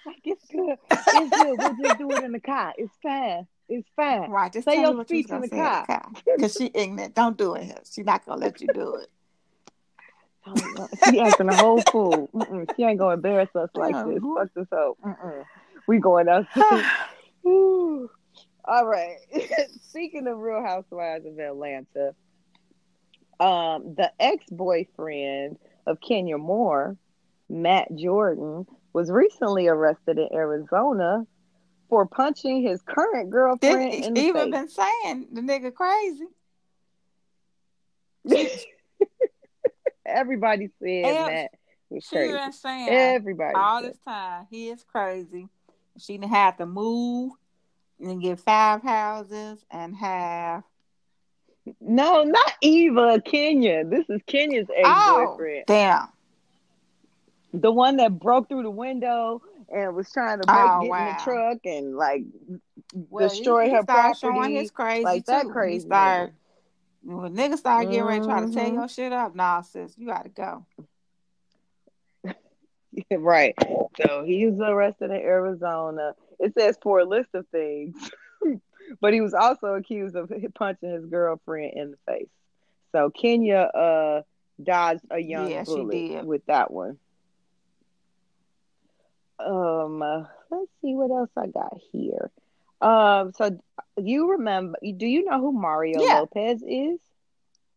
like 0.06 0.20
it's 0.24 0.44
good. 0.46 0.78
It's 0.90 1.30
good. 1.36 1.58
We'll 1.58 1.76
just 1.82 1.98
do 1.98 2.10
it 2.10 2.24
in 2.24 2.32
the 2.32 2.40
car. 2.40 2.74
It's 2.76 2.92
fine. 3.02 3.46
It's 3.68 3.88
fine. 3.96 4.30
Right, 4.30 4.52
just 4.52 4.66
Say 4.66 4.80
your 4.80 4.92
me 4.92 4.98
you 4.98 5.04
speech 5.04 5.30
in 5.30 5.40
the 5.40 5.48
car. 5.48 5.86
car. 5.86 6.10
Because 6.36 6.54
she 6.54 6.70
ignorant. 6.74 7.14
Don't 7.14 7.38
do 7.38 7.54
it 7.54 7.64
here. 7.64 7.78
She 7.90 8.02
not 8.02 8.26
gonna 8.26 8.40
let 8.40 8.60
you 8.60 8.68
do 8.74 8.96
it. 8.96 9.08
She 11.08 11.20
acting 11.20 11.48
a 11.48 11.56
whole 11.56 11.80
fool. 11.82 12.28
Mm-mm. 12.34 12.68
She 12.76 12.82
ain't 12.82 12.98
gonna 12.98 13.14
embarrass 13.14 13.54
us 13.54 13.70
like 13.74 13.94
this. 14.06 14.20
Fuck 14.36 14.48
this 14.54 14.66
hoe. 14.72 14.96
Mm-mm. 15.04 15.44
We 15.86 15.98
going 15.98 16.28
outside. 16.28 16.84
All 17.44 18.86
right. 18.86 19.16
Speaking 19.88 20.26
of 20.26 20.38
Real 20.38 20.62
Housewives 20.62 21.26
of 21.26 21.38
Atlanta, 21.38 22.14
um, 23.40 23.94
the 23.96 24.10
ex-boyfriend 24.20 25.58
of 25.86 26.00
Kenya 26.00 26.38
Moore, 26.38 26.96
Matt 27.48 27.94
Jordan, 27.96 28.66
was 28.92 29.10
recently 29.10 29.66
arrested 29.68 30.18
in 30.18 30.28
Arizona 30.32 31.26
for 31.88 32.06
punching 32.06 32.62
his 32.62 32.80
current 32.82 33.30
girlfriend 33.30 33.92
This 33.92 34.06
in 34.06 34.14
the 34.14 34.20
even 34.20 34.42
face. 34.44 34.50
been 34.52 34.68
saying 34.68 35.26
the 35.32 35.40
nigga 35.40 35.74
crazy. 35.74 36.26
Everybody 40.06 40.68
said 40.80 41.04
Ev- 41.04 41.48
was 41.90 42.04
She 42.04 42.16
crazy. 42.16 42.32
been 42.32 42.52
saying 42.52 42.88
Everybody. 42.88 43.54
all 43.56 43.80
said. 43.82 43.90
this 43.92 43.98
time 44.06 44.46
he 44.50 44.68
is 44.68 44.84
crazy. 44.84 45.48
She 45.98 46.18
done 46.18 46.28
had 46.30 46.58
to 46.58 46.66
move 46.66 47.32
and 48.00 48.20
get 48.22 48.40
five 48.40 48.82
houses 48.82 49.64
and 49.70 49.94
have 49.96 50.64
No, 51.80 52.24
not 52.24 52.52
Eva, 52.60 53.20
Kenya. 53.24 53.84
This 53.84 54.04
is 54.08 54.20
Kenya's 54.26 54.66
oh 54.70 54.74
ex-boyfriend. 54.76 55.64
damn. 55.66 56.08
The 57.54 57.70
one 57.70 57.98
that 57.98 58.18
broke 58.18 58.48
through 58.48 58.62
the 58.62 58.70
window 58.70 59.42
and 59.72 59.94
was 59.94 60.10
trying 60.10 60.40
to 60.40 60.46
break, 60.46 60.56
Oh, 60.64 60.80
get 60.80 60.98
in 60.98 61.16
the 61.16 61.20
truck 61.22 61.58
and 61.64 61.96
like 61.96 62.22
Well, 63.10 63.28
destroy 63.28 63.64
he, 63.64 63.70
he 63.70 63.76
her 63.76 63.82
property. 63.84 64.18
showing 64.18 64.52
his 64.52 64.70
crazy 64.70 65.04
like 65.04 65.24
too. 65.26 65.32
that 65.32 65.48
crazy 65.50 65.74
He 65.74 65.80
started 65.80 66.32
when 67.04 67.34
niggas 67.36 67.58
start 67.58 67.84
getting 67.88 68.04
ready 68.04 68.20
to 68.20 68.26
try 68.26 68.40
to 68.40 68.52
tear 68.52 68.68
Mhm. 68.70 68.74
your 68.74 68.88
shit 68.88 69.12
up. 69.12 69.34
Nah, 69.34 69.60
sis, 69.60 69.96
you 69.98 70.06
gotta 70.06 70.28
go. 70.30 70.64
Right. 73.10 73.54
So 74.00 74.24
he 74.24 74.46
was 74.46 74.58
arrested 74.60 75.10
in 75.10 75.16
Arizona. 75.16 76.12
It 76.38 76.52
says 76.58 76.76
for 76.82 77.00
a 77.00 77.04
list 77.04 77.30
of 77.34 77.46
things, 77.48 78.10
but 79.00 79.12
he 79.12 79.20
was 79.20 79.34
also 79.34 79.74
accused 79.74 80.16
of 80.16 80.32
punching 80.54 80.90
his 80.90 81.06
girlfriend 81.06 81.72
in 81.74 81.90
the 81.92 81.96
face. 82.12 82.28
So 82.94 83.10
Kenya 83.10 83.56
uh 83.74 84.22
dodged 84.62 85.04
a 85.10 85.18
young 85.18 85.58
Yeah, 85.58 85.64
bullet 85.64 86.06
with 86.20 86.42
that 86.46 86.70
one. 86.70 86.98
Um, 89.38 90.02
uh, 90.02 90.24
let's 90.50 90.70
see 90.80 90.94
what 90.94 91.10
else 91.10 91.30
I 91.36 91.46
got 91.46 91.76
here. 91.92 92.30
Um, 92.80 93.32
so 93.32 93.58
you 93.96 94.32
remember? 94.32 94.78
Do 94.82 95.06
you 95.06 95.24
know 95.24 95.40
who 95.40 95.52
Mario 95.52 96.02
Yeah. 96.02 96.04
Lopez 96.04 96.62
is? 96.66 97.00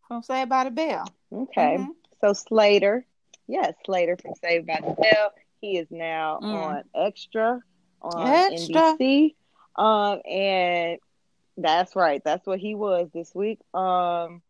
From 0.07 0.21
Saved 0.23 0.49
by 0.49 0.63
the 0.63 0.71
Bell. 0.71 1.13
Okay. 1.31 1.77
Mhm. 1.77 1.95
So 2.21 2.33
Slater, 2.33 3.05
yes, 3.47 3.73
Slater 3.85 4.17
from 4.21 4.33
Saved 4.43 4.67
by 4.67 4.79
the 4.81 4.93
Bell. 4.93 5.31
He 5.61 5.77
is 5.77 5.87
now 5.89 6.39
Mm. 6.41 6.53
on 6.53 6.83
Extra 6.95 7.59
on 8.01 8.27
Extra. 8.27 8.81
NBC. 8.99 9.35
Um, 9.75 10.21
and 10.29 10.99
that's 11.57 11.95
right. 11.95 12.21
That's 12.23 12.45
what 12.45 12.59
he 12.59 12.75
was 12.75 13.09
this 13.13 13.33
week. 13.33 13.59
Um, 13.73 14.41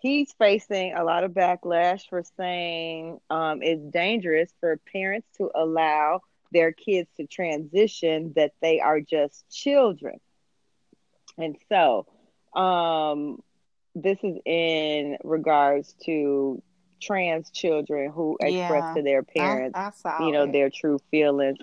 he's 0.00 0.32
facing 0.38 0.94
a 0.94 1.04
lot 1.04 1.24
of 1.24 1.32
backlash 1.32 2.08
for 2.08 2.22
saying 2.36 3.18
um, 3.30 3.62
it's 3.62 3.82
dangerous 3.90 4.52
for 4.60 4.78
parents 4.92 5.26
to 5.38 5.50
allow 5.54 6.20
their 6.52 6.72
kids 6.72 7.08
to 7.16 7.26
transition 7.26 8.32
that 8.36 8.52
they 8.60 8.80
are 8.80 9.00
just 9.00 9.44
children. 9.50 10.18
And 11.36 11.56
so, 11.68 12.06
um, 12.60 13.42
this 13.94 14.18
is 14.22 14.36
in 14.44 15.18
regards 15.24 15.94
to 16.04 16.62
trans 17.00 17.50
children 17.50 18.10
who 18.10 18.36
express 18.40 18.84
Yeah. 18.84 18.94
to 18.94 19.02
their 19.02 19.22
parents, 19.22 19.78
I 19.78 19.90
saw 19.90 20.24
you 20.24 20.32
know, 20.32 20.44
it. 20.44 20.52
their 20.52 20.70
true 20.70 20.98
feelings. 21.10 21.58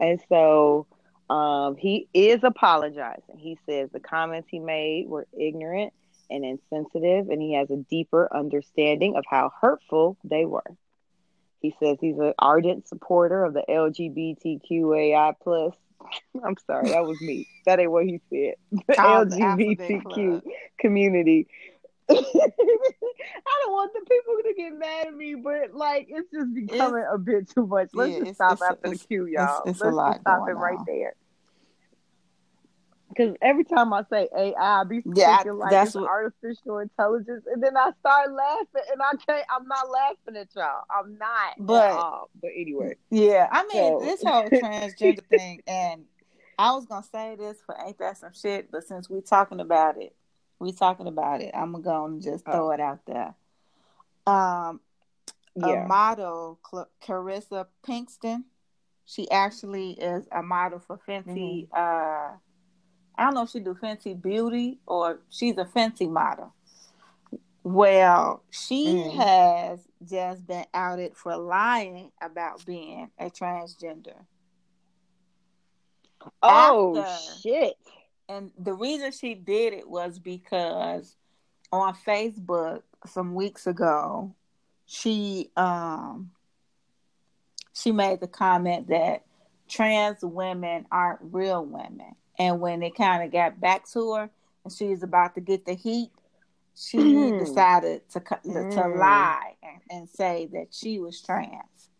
And 0.00 0.20
so, 0.28 0.86
um, 1.30 1.76
he 1.76 2.08
is 2.14 2.40
apologizing. 2.42 3.36
He 3.38 3.58
says 3.66 3.90
the 3.92 4.00
comments 4.00 4.48
he 4.50 4.58
made 4.60 5.08
were 5.08 5.26
ignorant 5.38 5.92
and 6.30 6.44
insensitive, 6.44 7.28
and 7.28 7.40
he 7.40 7.54
has 7.54 7.70
a 7.70 7.76
deeper 7.76 8.28
understanding 8.34 9.16
of 9.16 9.24
how 9.28 9.50
hurtful 9.60 10.16
they 10.24 10.44
were. 10.44 10.62
He 11.60 11.74
says 11.80 11.98
he's 12.00 12.18
an 12.18 12.34
ardent 12.38 12.86
supporter 12.88 13.44
of 13.44 13.52
the 13.54 13.64
LGBTQAI 13.68 15.34
plus. 15.42 15.74
I'm 16.44 16.56
sorry, 16.66 16.90
that 16.90 17.04
was 17.04 17.20
me. 17.20 17.46
That 17.66 17.80
ain't 17.80 17.90
what 17.90 18.04
he 18.06 18.20
said. 18.30 18.54
The 18.86 18.94
LGBTQ 18.94 20.42
community. 20.78 21.48
I 22.10 23.62
don't 23.62 23.72
want 23.72 23.92
the 23.92 24.00
people 24.00 24.34
to 24.44 24.54
get 24.56 24.78
mad 24.78 25.08
at 25.08 25.14
me, 25.14 25.34
but 25.34 25.74
like 25.74 26.06
it's 26.10 26.30
just 26.32 26.54
becoming 26.54 27.04
a 27.12 27.18
bit 27.18 27.50
too 27.50 27.66
much. 27.66 27.90
Let's 27.94 28.12
yeah, 28.12 28.18
just 28.20 28.34
stop 28.36 28.52
it's- 28.54 28.70
after 28.70 28.86
it's- 28.88 29.00
the 29.02 29.06
cue, 29.06 29.26
y'all. 29.26 29.62
it's 29.66 29.80
a 29.80 29.84
Let's 29.84 29.96
lot 29.96 30.10
just 30.12 30.20
stop 30.22 30.48
it 30.48 30.52
right 30.52 30.78
on. 30.78 30.84
there. 30.86 31.14
Because 33.08 33.36
every 33.42 33.64
time 33.64 33.92
I 33.92 34.04
say 34.10 34.28
AI, 34.36 34.52
I 34.80 34.84
be 34.84 35.02
Yeah, 35.14 35.36
thinking 35.38 35.58
like 35.58 35.70
that's 35.70 35.88
it's 35.90 35.96
what- 35.96 36.08
artificial 36.08 36.78
intelligence, 36.78 37.44
and 37.52 37.62
then 37.62 37.76
I 37.76 37.90
start 38.00 38.32
laughing, 38.32 38.82
and 38.92 39.02
I 39.02 39.12
can't. 39.26 39.44
I'm 39.50 39.66
not 39.66 39.90
laughing 39.90 40.36
at 40.36 40.48
y'all. 40.54 40.84
I'm 40.90 41.16
not 41.18 41.54
But-. 41.58 42.28
But 42.40 42.50
anyway, 42.54 42.96
Yeah, 43.10 43.48
I 43.50 43.62
mean 43.72 43.98
So- 44.00 44.04
this 44.04 44.22
whole 44.22 44.44
transgender 44.48 45.24
thing, 45.26 45.62
and 45.66 46.04
I 46.58 46.72
was 46.74 46.86
gonna 46.86 47.02
say 47.02 47.34
this 47.36 47.58
but 47.66 47.78
ain't 47.84 47.98
that 47.98 48.18
some 48.18 48.32
shit, 48.34 48.70
but 48.70 48.84
since 48.84 49.08
we 49.08 49.20
talking 49.20 49.60
about 49.60 49.96
it, 50.00 50.14
we 50.60 50.72
talking 50.72 51.06
about 51.06 51.40
it. 51.40 51.50
I'm 51.54 51.80
gonna 51.82 52.20
just 52.20 52.44
Oh. 52.46 52.52
throw 52.52 52.70
it 52.72 52.80
out 52.80 53.00
there. 53.06 53.34
Um, 54.26 54.80
yeah. 55.54 55.84
a 55.84 55.86
model, 55.86 56.58
Cl- 56.68 56.90
Carissa 57.02 57.66
Pinkston. 57.86 58.44
She 59.06 59.30
actually 59.30 59.92
is 59.92 60.26
a 60.30 60.42
model 60.42 60.78
for 60.80 60.98
Fenty. 60.98 61.68
Uh, 61.72 62.36
I 63.16 63.24
don't 63.24 63.34
know 63.34 63.42
if 63.42 63.50
she 63.50 63.60
do 63.60 63.74
Fenty 63.74 64.20
Beauty 64.20 64.78
or 64.86 65.20
she's 65.30 65.56
a 65.58 65.64
Fenty 65.64 66.08
model. 66.10 66.52
Well, 67.64 68.42
she 68.50 68.86
Mm. 68.94 69.14
has 69.16 69.80
just 70.04 70.46
been 70.46 70.64
outed 70.74 71.16
for 71.16 71.36
lying 71.36 72.12
about 72.20 72.64
being 72.64 73.10
a 73.18 73.30
transgender. 73.30 74.26
oh 76.42 76.98
after- 76.98 77.40
shit. 77.40 77.76
And 78.28 78.50
the 78.58 78.74
reason 78.74 79.12
she 79.12 79.34
did 79.34 79.72
it 79.72 79.88
was 79.88 80.18
because 80.18 81.16
on 81.72 81.94
Facebook 81.94 82.82
some 83.06 83.34
weeks 83.34 83.66
ago, 83.66 84.34
she 84.86 85.50
um 85.56 86.30
she 87.74 87.92
made 87.92 88.20
the 88.20 88.28
comment 88.28 88.88
that 88.88 89.24
trans 89.68 90.18
women 90.22 90.86
aren't 90.90 91.20
real 91.22 91.64
women. 91.64 92.16
And 92.38 92.60
when 92.60 92.82
it 92.82 92.94
kind 92.94 93.22
of 93.22 93.32
got 93.32 93.60
back 93.60 93.86
to 93.92 94.14
her 94.14 94.30
and 94.64 94.72
she 94.72 94.88
was 94.88 95.02
about 95.02 95.34
to 95.34 95.40
get 95.40 95.64
the 95.66 95.74
heat, 95.74 96.10
she 96.74 97.32
Mm. 97.32 97.38
decided 97.38 98.08
to 98.10 98.20
to 98.20 98.88
Mm. 98.88 98.88
lie 98.88 99.54
and, 99.62 99.80
and 99.90 100.08
say 100.08 100.48
that 100.52 100.68
she 100.72 100.98
was 100.98 101.20
trans. 101.20 101.90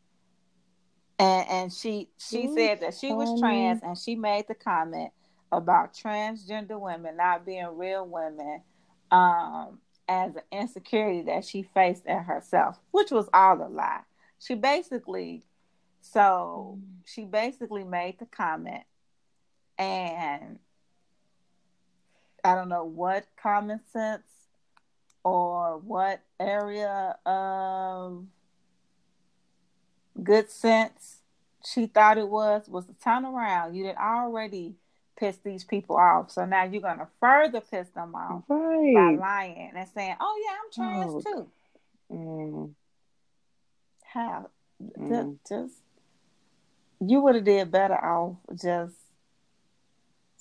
And 1.18 1.48
and 1.48 1.72
she 1.72 2.08
she 2.18 2.46
Ooh, 2.46 2.54
said 2.54 2.80
that 2.80 2.94
she 2.94 3.12
was 3.12 3.38
trans 3.38 3.82
and 3.82 3.96
she 3.98 4.14
made 4.16 4.46
the 4.48 4.54
comment 4.54 5.12
about 5.50 5.94
transgender 5.94 6.78
women 6.78 7.16
not 7.16 7.46
being 7.46 7.66
real 7.76 8.06
women 8.06 8.62
um 9.10 9.78
as 10.08 10.34
an 10.36 10.42
insecurity 10.50 11.22
that 11.22 11.44
she 11.44 11.62
faced 11.62 12.06
in 12.06 12.18
herself, 12.18 12.78
which 12.90 13.10
was 13.10 13.28
all 13.32 13.62
a 13.62 13.68
lie. 13.68 14.00
She 14.38 14.54
basically 14.54 15.44
so 16.00 16.78
she 17.04 17.24
basically 17.24 17.84
made 17.84 18.18
the 18.18 18.26
comment 18.26 18.84
and 19.76 20.58
I 22.44 22.54
don't 22.54 22.68
know 22.68 22.84
what 22.84 23.26
common 23.40 23.80
sense 23.92 24.22
or 25.24 25.78
what 25.78 26.22
area 26.40 27.16
of 27.26 28.24
good 30.22 30.50
sense 30.50 31.18
she 31.64 31.86
thought 31.86 32.18
it 32.18 32.28
was 32.28 32.68
was 32.68 32.86
to 32.86 32.94
turn 32.94 33.24
around. 33.24 33.74
You 33.74 33.86
had 33.86 33.96
already 33.96 34.76
pissed 35.18 35.42
these 35.44 35.64
people 35.64 35.96
off. 35.96 36.30
So 36.30 36.44
now 36.44 36.64
you're 36.64 36.82
gonna 36.82 37.08
further 37.20 37.60
piss 37.60 37.88
them 37.90 38.14
off 38.14 38.44
by 38.48 38.54
Right. 38.56 39.18
lying 39.18 39.72
and 39.74 39.88
saying, 39.88 40.16
Oh 40.20 40.42
yeah, 40.44 40.56
I'm 40.86 41.02
trans 41.02 41.12
Oh, 41.14 41.20
too. 41.20 41.50
Mm, 42.14 42.74
How 44.04 44.50
Mm. 44.82 45.08
just, 45.08 45.48
just 45.48 45.82
you 47.00 47.20
would 47.20 47.34
have 47.34 47.44
did 47.44 47.70
better 47.70 47.94
off 47.96 48.36
just 48.54 48.94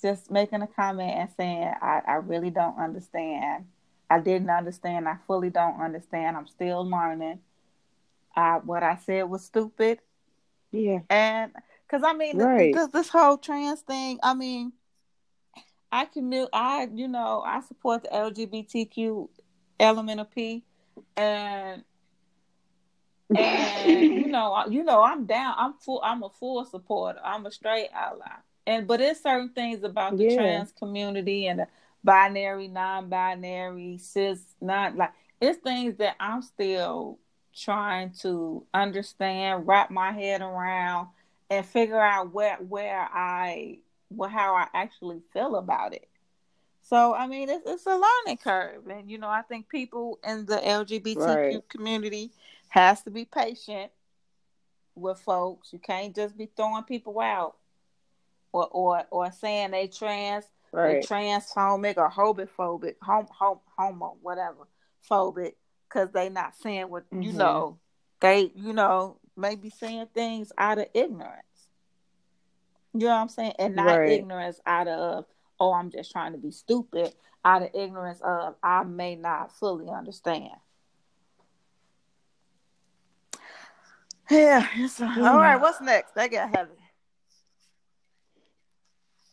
just 0.00 0.30
making 0.30 0.62
a 0.62 0.66
comment 0.68 1.10
and 1.10 1.28
saying 1.36 1.72
I, 1.82 2.00
I 2.06 2.12
really 2.14 2.50
don't 2.50 2.78
understand. 2.78 3.66
I 4.08 4.20
didn't 4.20 4.48
understand. 4.48 5.08
I 5.08 5.16
fully 5.26 5.50
don't 5.50 5.80
understand. 5.80 6.36
I'm 6.36 6.46
still 6.46 6.88
learning. 6.88 7.40
Uh, 8.36 8.60
what 8.60 8.82
I 8.84 8.96
said 8.96 9.28
was 9.28 9.44
stupid. 9.44 9.98
Yeah. 10.70 11.00
And 11.10 11.52
because 11.88 12.04
I 12.04 12.12
mean, 12.12 12.36
Right. 12.38 12.72
this, 12.72 12.88
this 12.88 13.08
whole 13.08 13.38
trans 13.38 13.80
thing. 13.80 14.18
I 14.22 14.34
mean, 14.34 14.72
I 15.90 16.04
can 16.04 16.28
do. 16.30 16.48
I 16.52 16.88
you 16.92 17.08
know 17.08 17.42
I 17.46 17.60
support 17.60 18.02
the 18.02 18.10
LGBTQ 18.10 19.28
element 19.80 20.20
of 20.20 20.30
P, 20.30 20.64
and 21.16 21.82
and 23.34 24.20
you 24.20 24.26
know 24.28 24.64
you 24.68 24.84
know 24.84 25.02
I'm 25.02 25.24
down. 25.24 25.54
I'm 25.56 25.74
full. 25.74 26.00
I'm 26.04 26.22
a 26.22 26.30
full 26.30 26.64
supporter. 26.64 27.20
I'm 27.24 27.46
a 27.46 27.50
straight 27.50 27.88
ally. 27.94 28.26
And 28.66 28.86
but 28.86 29.00
there's 29.00 29.20
certain 29.20 29.48
things 29.50 29.82
about 29.82 30.16
the 30.18 30.24
Yeah. 30.24 30.34
trans 30.36 30.72
community 30.72 31.46
and 31.46 31.60
the 31.60 31.68
binary, 32.04 32.68
non-binary, 32.68 33.98
cis, 33.98 34.40
not 34.60 34.94
like 34.96 35.12
it's 35.40 35.58
things 35.58 35.96
that 35.96 36.16
I'm 36.20 36.42
still 36.42 37.18
trying 37.54 38.12
to 38.20 38.64
understand, 38.74 39.66
wrap 39.66 39.90
my 39.90 40.12
head 40.12 40.42
around, 40.42 41.08
and 41.50 41.64
figure 41.64 42.00
out 42.00 42.32
where 42.32 42.56
where 42.56 43.08
I 43.12 43.78
well 44.10 44.30
how 44.30 44.54
I 44.54 44.68
actually 44.74 45.20
feel 45.32 45.56
about 45.56 45.94
it. 45.94 46.08
So 46.82 47.14
I 47.14 47.26
mean, 47.26 47.48
it's 47.48 47.64
it's 47.66 47.86
a 47.86 47.90
learning 47.90 48.38
curve, 48.42 48.86
and 48.88 49.10
you 49.10 49.18
know 49.18 49.28
I 49.28 49.42
think 49.42 49.68
people 49.68 50.18
in 50.26 50.46
the 50.46 50.56
LGBTQ 50.56 51.16
Right. 51.26 51.68
community 51.68 52.30
has 52.68 53.02
to 53.02 53.10
be 53.10 53.24
patient 53.24 53.90
with 54.94 55.18
folks. 55.20 55.72
You 55.72 55.78
can't 55.78 56.14
just 56.14 56.36
be 56.36 56.46
throwing 56.56 56.84
people 56.84 57.18
out, 57.20 57.56
or 58.52 58.68
or 58.70 59.02
or 59.10 59.30
saying 59.32 59.70
they 59.72 59.88
trans, 59.88 60.44
they 60.72 60.78
Right. 60.78 61.02
transphobic 61.02 61.96
or 61.98 62.10
homophobic, 62.10 62.96
hom, 63.02 63.26
hom, 63.30 63.60
homo, 63.76 64.16
whatever, 64.22 64.66
phobic, 65.10 65.54
because 65.88 66.10
they 66.12 66.28
not 66.28 66.54
saying 66.56 66.88
what 66.88 67.04
you 67.10 67.32
Mhm. 67.32 67.36
know. 67.36 67.78
They 68.20 68.50
you 68.54 68.72
know 68.72 69.18
maybe 69.38 69.70
saying 69.70 70.08
things 70.12 70.52
out 70.58 70.78
of 70.78 70.86
ignorance. 70.92 71.42
You 72.92 73.00
know 73.00 73.06
what 73.08 73.14
I'm 73.16 73.28
saying? 73.28 73.52
And 73.58 73.76
not 73.76 73.86
Right. 73.96 74.08
ignorance 74.08 74.60
out 74.66 74.88
of, 74.88 75.26
oh, 75.60 75.72
I'm 75.72 75.90
just 75.90 76.10
trying 76.10 76.32
to 76.32 76.38
be 76.38 76.50
stupid, 76.50 77.14
out 77.44 77.62
of 77.62 77.70
ignorance 77.74 78.20
of, 78.20 78.56
I 78.62 78.82
may 78.84 79.14
not 79.16 79.52
fully 79.52 79.88
understand. 79.88 80.50
Yeah. 84.30 84.66
It's, 84.76 85.00
all 85.00 85.08
right. 85.08 85.56
What's 85.60 85.80
next? 85.80 86.14
That 86.14 86.30
got 86.30 86.54
heavy. 86.54 86.72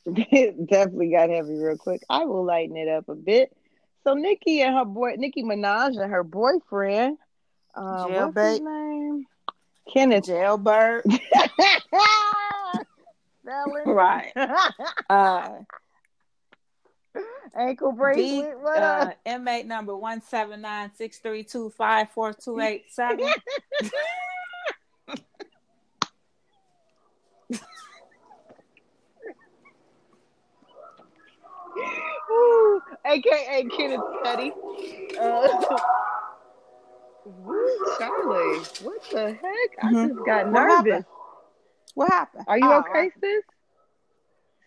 It 0.06 0.68
definitely 0.70 1.12
got 1.12 1.30
heavy 1.30 1.56
real 1.56 1.78
quick. 1.78 2.04
I 2.10 2.26
will 2.26 2.46
lighten 2.46 2.78
it 2.78 2.88
up 2.88 3.10
a 3.10 3.16
bit. 3.16 3.56
So 4.04 4.14
Nikki 4.14 4.62
and 4.62 4.76
her 4.76 4.86
boy, 4.86 5.16
Nicki 5.18 5.44
Minaj 5.44 6.00
and 6.00 6.12
her 6.12 6.24
boyfriend, 6.24 7.18
uh, 7.74 8.06
what's 8.08 8.40
his 8.40 8.62
name? 8.62 9.26
Kenneth. 9.92 10.26
Jailbird. 10.26 11.04
Right. 13.86 14.32
Uh, 15.08 15.50
Ankle 17.58 17.92
D, 17.92 17.98
bracelet. 17.98 18.60
What 18.60 18.78
uh, 18.84 18.86
up? 18.86 19.18
inmate 19.26 19.66
number 19.66 19.96
one 19.96 20.22
seven 20.22 20.62
nine 20.62 20.92
six 20.96 21.20
three 21.20 21.44
two 21.44 21.70
five 21.70 22.10
four 22.10 22.34
two 22.34 22.60
eight 22.60 22.86
seven. 22.90 23.32
Woo. 32.30 32.82
AKA 33.06 33.66
Kenneth 33.78 34.02
Petty. 34.24 34.52
Uh, 35.20 35.78
woo, 37.26 37.96
Charlie, 37.98 38.60
what 38.82 39.02
the 39.12 39.34
heck? 39.34 39.84
I 39.84 39.92
Mhm. 39.94 40.08
just 40.16 40.26
got 40.26 40.46
What 40.48 40.54
nervous. 40.54 40.76
happened? 40.76 41.06
What 41.96 42.10
happened? 42.10 42.46
Are 42.48 42.58
you 42.58 42.72
Oh, 42.72 42.80
okay, 42.80 43.12
sis? 43.22 43.44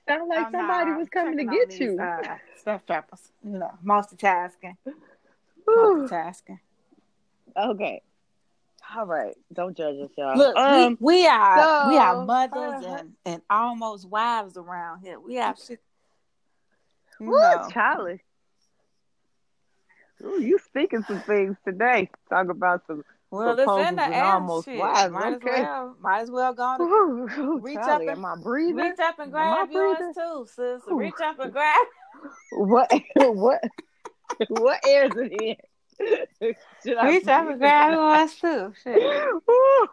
Sound 0.08 0.28
like 0.28 0.38
I'm 0.46 0.52
somebody 0.52 0.90
not. 0.90 0.98
was 0.98 1.08
coming 1.10 1.36
to 1.38 1.44
get 1.44 1.68
these, 1.68 1.80
you. 1.80 2.00
Uh, 2.00 2.36
stuff 2.56 2.86
trappers. 2.86 3.30
You 3.44 3.58
know, 3.58 3.70
multitasking. 3.84 4.76
Whew. 4.84 4.96
Multitasking. 6.08 6.60
okay. 7.56 8.02
All 8.96 9.04
right. 9.04 9.36
Don't 9.52 9.76
judge 9.76 10.00
us, 10.00 10.10
y'all. 10.16 10.38
Look, 10.38 10.56
um, 10.56 10.96
we, 11.00 11.18
we 11.20 11.26
are 11.26 11.88
we 11.88 11.98
are 11.98 12.24
mothers 12.24 12.82
uh, 12.82 12.96
and, 13.00 13.12
and 13.26 13.42
almost 13.50 14.08
wives 14.08 14.56
around 14.56 15.00
here. 15.02 15.20
We 15.20 15.34
have 15.34 15.58
shit. 15.66 15.80
Woo, 17.20 17.28
know. 17.28 17.68
Charlie. 17.70 18.22
Ooh, 20.24 20.40
you 20.42 20.58
speaking 20.58 21.04
some 21.06 21.20
things 21.22 21.56
today. 21.64 22.10
Talk 22.28 22.48
about 22.48 22.82
some 22.86 23.04
Well, 23.30 23.58
it's 23.58 23.88
in 23.88 23.96
the 23.96 24.08
air. 24.08 24.24
almost 24.24 24.64
shit. 24.64 24.78
Might 24.78 25.34
Okay. 25.34 25.50
as 25.50 25.62
well. 25.62 25.96
Might 26.00 26.20
as 26.22 26.30
well 26.30 26.52
go 26.54 26.62
on. 26.62 27.60
Reach 27.62 27.74
Charlie, 27.76 28.08
up 28.08 28.16
and- 28.16 28.24
am 28.24 28.24
I 28.24 28.34
breathing? 28.42 28.76
Reach 28.76 28.98
up 28.98 29.18
and 29.18 29.30
grab 29.30 29.70
yours 29.70 29.98
too, 30.16 30.46
sis. 30.48 30.82
Whew. 30.86 30.98
Reach 30.98 31.14
up 31.22 31.38
and 31.38 31.52
grab. 31.52 31.86
What? 32.52 32.92
what? 33.16 33.60
what 34.48 34.80
air 34.86 35.04
is 35.06 35.12
it 35.16 35.32
in? 35.40 35.56
Should 36.84 36.96
I 36.96 37.08
Reach 37.08 37.26
up 37.28 37.48
and 37.48 37.58
grab 37.58 37.92
yours 37.92 38.34
too. 38.40 38.72
Shit. 38.82 39.00
Woo, 39.46 39.88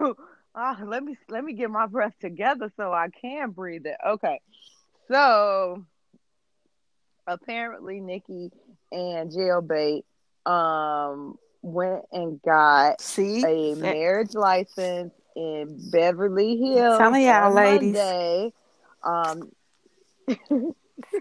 woo. 0.00 0.16
Ah, 0.54 0.78
let 0.84 1.02
me 1.02 1.16
let 1.28 1.44
me 1.44 1.52
get 1.54 1.70
my 1.70 1.86
breath 1.86 2.12
together 2.20 2.70
so 2.76 2.92
I 2.92 3.08
can 3.08 3.50
breathe 3.50 3.86
it. 3.86 3.96
Okay, 4.06 4.40
so 5.08 5.84
apparently 7.26 8.00
Nikki 8.00 8.50
and 8.92 9.30
Jailbait 9.30 10.04
um 10.46 11.38
went 11.62 12.02
and 12.12 12.40
got 12.42 13.00
See, 13.00 13.44
a 13.44 13.74
marriage 13.76 14.34
license 14.34 15.12
in 15.36 15.90
Beverly 15.90 16.56
Hills 16.56 16.98
Telling 16.98 17.22
y'all, 17.22 17.46
on 17.46 17.54
ladies. 17.54 17.94
Monday. 17.94 18.52
Um, 19.04 19.52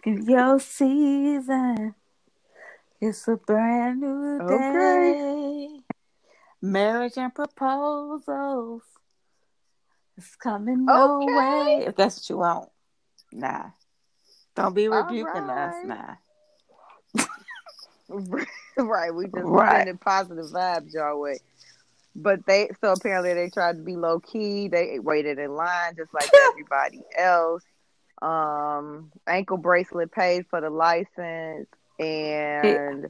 your 0.05 0.60
season. 0.60 1.95
It's 2.99 3.27
a 3.27 3.36
brand 3.36 4.01
new 4.01 4.39
Okay. 4.41 5.15
day. 5.17 5.79
Marriage 6.62 7.17
and 7.17 7.34
proposals. 7.34 8.84
It's 10.17 10.36
coming 10.36 10.86
your 10.88 11.17
Okay. 11.17 11.79
way. 11.79 11.86
If 11.88 11.95
that's 11.95 12.17
what 12.17 12.29
you 12.29 12.38
want. 12.38 12.69
Nah. 13.31 13.69
Don't 14.55 14.75
be 14.75 14.88
rebuking 14.88 15.49
us. 15.49 15.75
Nah. 15.86 16.15
right, 18.78 19.13
we 19.13 19.26
just 19.26 19.36
Right. 19.38 19.78
sending 19.78 19.97
positive 19.97 20.45
vibes 20.47 20.93
your 20.93 21.17
way. 21.17 21.39
But 22.15 22.45
they 22.45 22.69
so 22.82 22.91
apparently 22.91 23.34
they 23.34 23.50
tried 23.50 23.78
to 23.78 23.84
be 23.84 23.95
low 23.95 24.19
key. 24.19 24.67
They 24.67 25.00
waited 25.00 25.39
in 25.39 25.56
line 25.56 25.95
just 25.95 26.13
like 26.13 26.30
everybody 26.52 27.02
else. 27.17 27.63
Um, 28.21 29.12
ankle 29.26 29.58
bracelet 29.58 30.12
paid 30.12 30.45
for 30.50 30.62
the 30.62 30.69
license, 30.69 31.67
and 32.00 33.06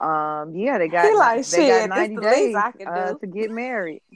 um, 0.00 0.54
yeah, 0.54 0.78
they 0.78 0.88
got 0.88 1.10
He 1.10 1.16
like, 1.18 1.46
they 1.50 1.56
"Shit, 1.58 1.66
got 1.66 1.88
ninety 1.88 2.14
the 2.14 2.20
days 2.22 2.54
I 2.54 2.70
can 2.72 2.88
uh, 2.88 3.12
do." 3.12 3.18
to 3.20 3.26
get 3.26 3.50
married. 3.50 4.02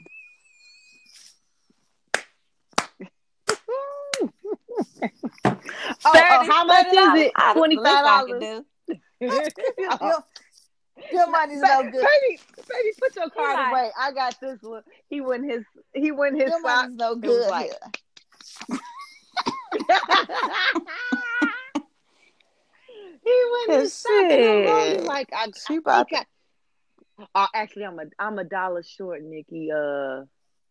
oh, 5.45 5.57
oh, 6.05 6.47
how 6.49 6.65
much 6.65 6.87
is 6.87 7.13
it? 7.15 7.31
Twenty 7.53 7.75
five 7.77 8.03
dollars. 8.27 8.41
Your, 9.77 10.23
your 11.11 11.29
money's 11.31 11.59
no 11.61 11.83
good. 11.83 11.93
Baby, 11.93 12.39
baby, 12.57 12.89
put 12.99 13.15
your 13.15 13.29
card 13.29 13.69
away. 13.71 13.89
I 13.99 14.11
got 14.11 14.39
this 14.39 14.59
one. 14.61 14.83
He 15.09 15.21
went 15.21 15.49
his 15.49 15.63
he 15.93 16.11
went 16.11 16.35
his 16.39 16.49
Your 16.51 16.61
sock. 16.61 16.83
money's 16.83 16.97
no 16.97 17.15
good. 17.15 17.49
like- 17.49 17.71
he 23.23 23.43
went 23.67 23.81
his 23.81 23.93
sock 23.93 24.11
and 24.29 24.45
I'm 24.45 24.63
rolling 24.63 24.95
Shit. 24.99 25.03
like 25.05 25.29
I, 25.33 25.47
She 25.67 25.79
I 25.85 26.03
I, 26.11 27.43
uh, 27.43 27.47
actually 27.53 27.85
I'm 27.85 27.99
a 27.99 28.03
I'm 28.19 28.39
a 28.39 28.43
dollar 28.43 28.83
short, 28.83 29.21
Nikki. 29.23 29.69
Uh 29.71 30.23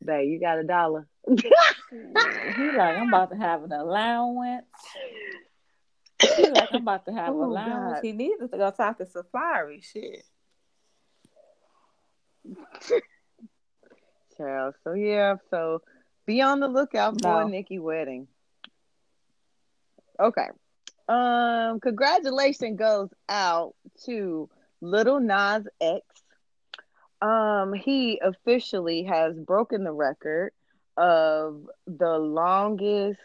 babe, 0.04 0.28
you 0.30 0.40
got 0.40 0.58
a 0.58 0.64
dollar. 0.64 1.06
He 1.28 1.36
like, 2.72 2.96
I'm 2.98 3.08
about 3.08 3.30
to 3.30 3.36
have 3.36 3.62
an 3.64 3.72
allowance. 3.72 4.66
He 6.36 6.50
like, 6.50 6.68
I'm 6.72 6.82
about 6.82 7.04
to 7.06 7.12
have 7.14 7.34
Oh, 7.34 7.44
allowance. 7.44 7.94
God. 7.96 8.04
He 8.04 8.12
needed 8.12 8.50
to 8.50 8.58
go 8.58 8.70
talk 8.70 8.98
to 8.98 9.04
Safaree. 9.04 9.82
Shit. 9.82 10.24
Child. 14.36 14.74
So 14.84 14.92
yeah, 14.94 15.36
so 15.50 15.82
be 16.26 16.40
on 16.40 16.60
the 16.60 16.68
lookout 16.68 17.20
for 17.20 17.28
No. 17.28 17.46
a 17.46 17.50
Nikki 17.50 17.78
wedding. 17.78 18.28
Okay. 20.18 20.48
Um, 21.08 21.80
congratulations 21.80 22.78
goes 22.78 23.08
out 23.28 23.74
to 24.06 24.48
Lil 24.80 25.20
Nas 25.20 25.66
X. 25.80 26.02
Um, 27.20 27.72
he 27.72 28.20
officially 28.22 29.04
has 29.04 29.36
broken 29.38 29.84
the 29.84 29.92
record 29.92 30.52
of 30.96 31.66
the 31.86 32.18
longest 32.18 33.20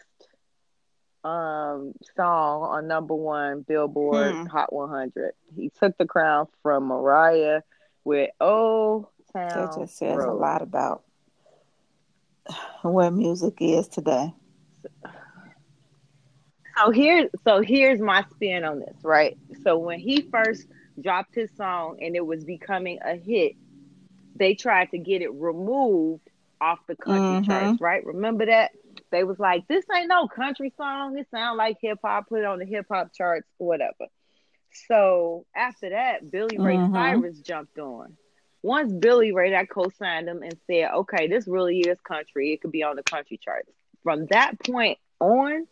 um 1.24 1.92
song 2.16 2.62
on 2.62 2.86
number 2.88 3.14
one 3.14 3.62
Billboard 3.62 4.36
Hmm. 4.36 4.46
Hot 4.50 4.72
100. 4.72 5.32
He 5.54 5.70
took 5.70 5.96
the 5.98 6.06
crown 6.06 6.46
from 6.62 6.84
Mariah 6.86 7.62
with 8.04 8.30
"Old 8.40 9.06
That 9.52 9.72
Town 9.72 9.72
just 9.72 9.96
says 9.98 10.24
a 10.24 10.32
lot 10.32 10.62
about 10.62 11.04
where 12.82 13.10
music 13.10 13.54
is 13.60 13.88
today. 13.88 14.34
So 16.78 16.90
here, 16.90 17.28
so 17.44 17.60
here's 17.60 18.00
my 18.00 18.24
spin 18.34 18.64
on 18.64 18.80
this, 18.80 18.96
right? 19.04 19.36
So 19.62 19.78
when 19.78 19.98
he 19.98 20.22
first 20.30 20.66
dropped 21.02 21.34
his 21.34 21.50
song 21.56 21.96
and 22.00 22.14
it 22.16 22.24
was 22.24 22.44
becoming 22.44 22.98
a 23.04 23.16
hit, 23.16 23.52
they 24.36 24.54
tried 24.54 24.90
to 24.90 24.98
get 24.98 25.22
it 25.22 25.32
removed 25.32 26.28
off 26.60 26.78
the 26.88 26.96
country 26.96 27.38
Mhm. 27.38 27.42
charts, 27.42 27.80
right? 27.80 28.04
Remember 28.04 28.46
that? 28.46 28.70
They 29.10 29.24
was 29.24 29.38
like, 29.38 29.66
"This 29.66 29.84
ain't 29.94 30.08
no 30.08 30.28
country 30.28 30.72
song. 30.76 31.18
It 31.18 31.28
sound 31.30 31.56
like 31.56 31.78
hip 31.80 31.98
hop. 32.04 32.28
Put 32.28 32.40
it 32.40 32.44
on 32.44 32.58
the 32.58 32.66
hip 32.66 32.86
hop 32.90 33.12
charts, 33.14 33.48
whatever." 33.58 34.06
So 34.86 35.46
after 35.54 35.90
that, 35.90 36.30
Billy 36.30 36.58
Ray 36.58 36.76
Mhm. 36.76 36.92
Cyrus 36.92 37.40
jumped 37.40 37.78
on. 37.78 38.16
Once 38.62 38.92
Billy 38.92 39.32
Ray, 39.32 39.54
I 39.54 39.64
co-signed 39.64 40.28
him 40.28 40.42
and 40.42 40.58
said, 40.66 40.90
"Okay, 40.92 41.28
this 41.28 41.46
really 41.48 41.80
is 41.80 42.00
country. 42.00 42.52
It 42.52 42.60
could 42.60 42.72
be 42.72 42.82
on 42.82 42.96
the 42.96 43.02
country 43.02 43.38
charts." 43.38 43.70
From 44.02 44.26
that 44.26 44.58
point 44.60 44.98
on, 45.20 45.66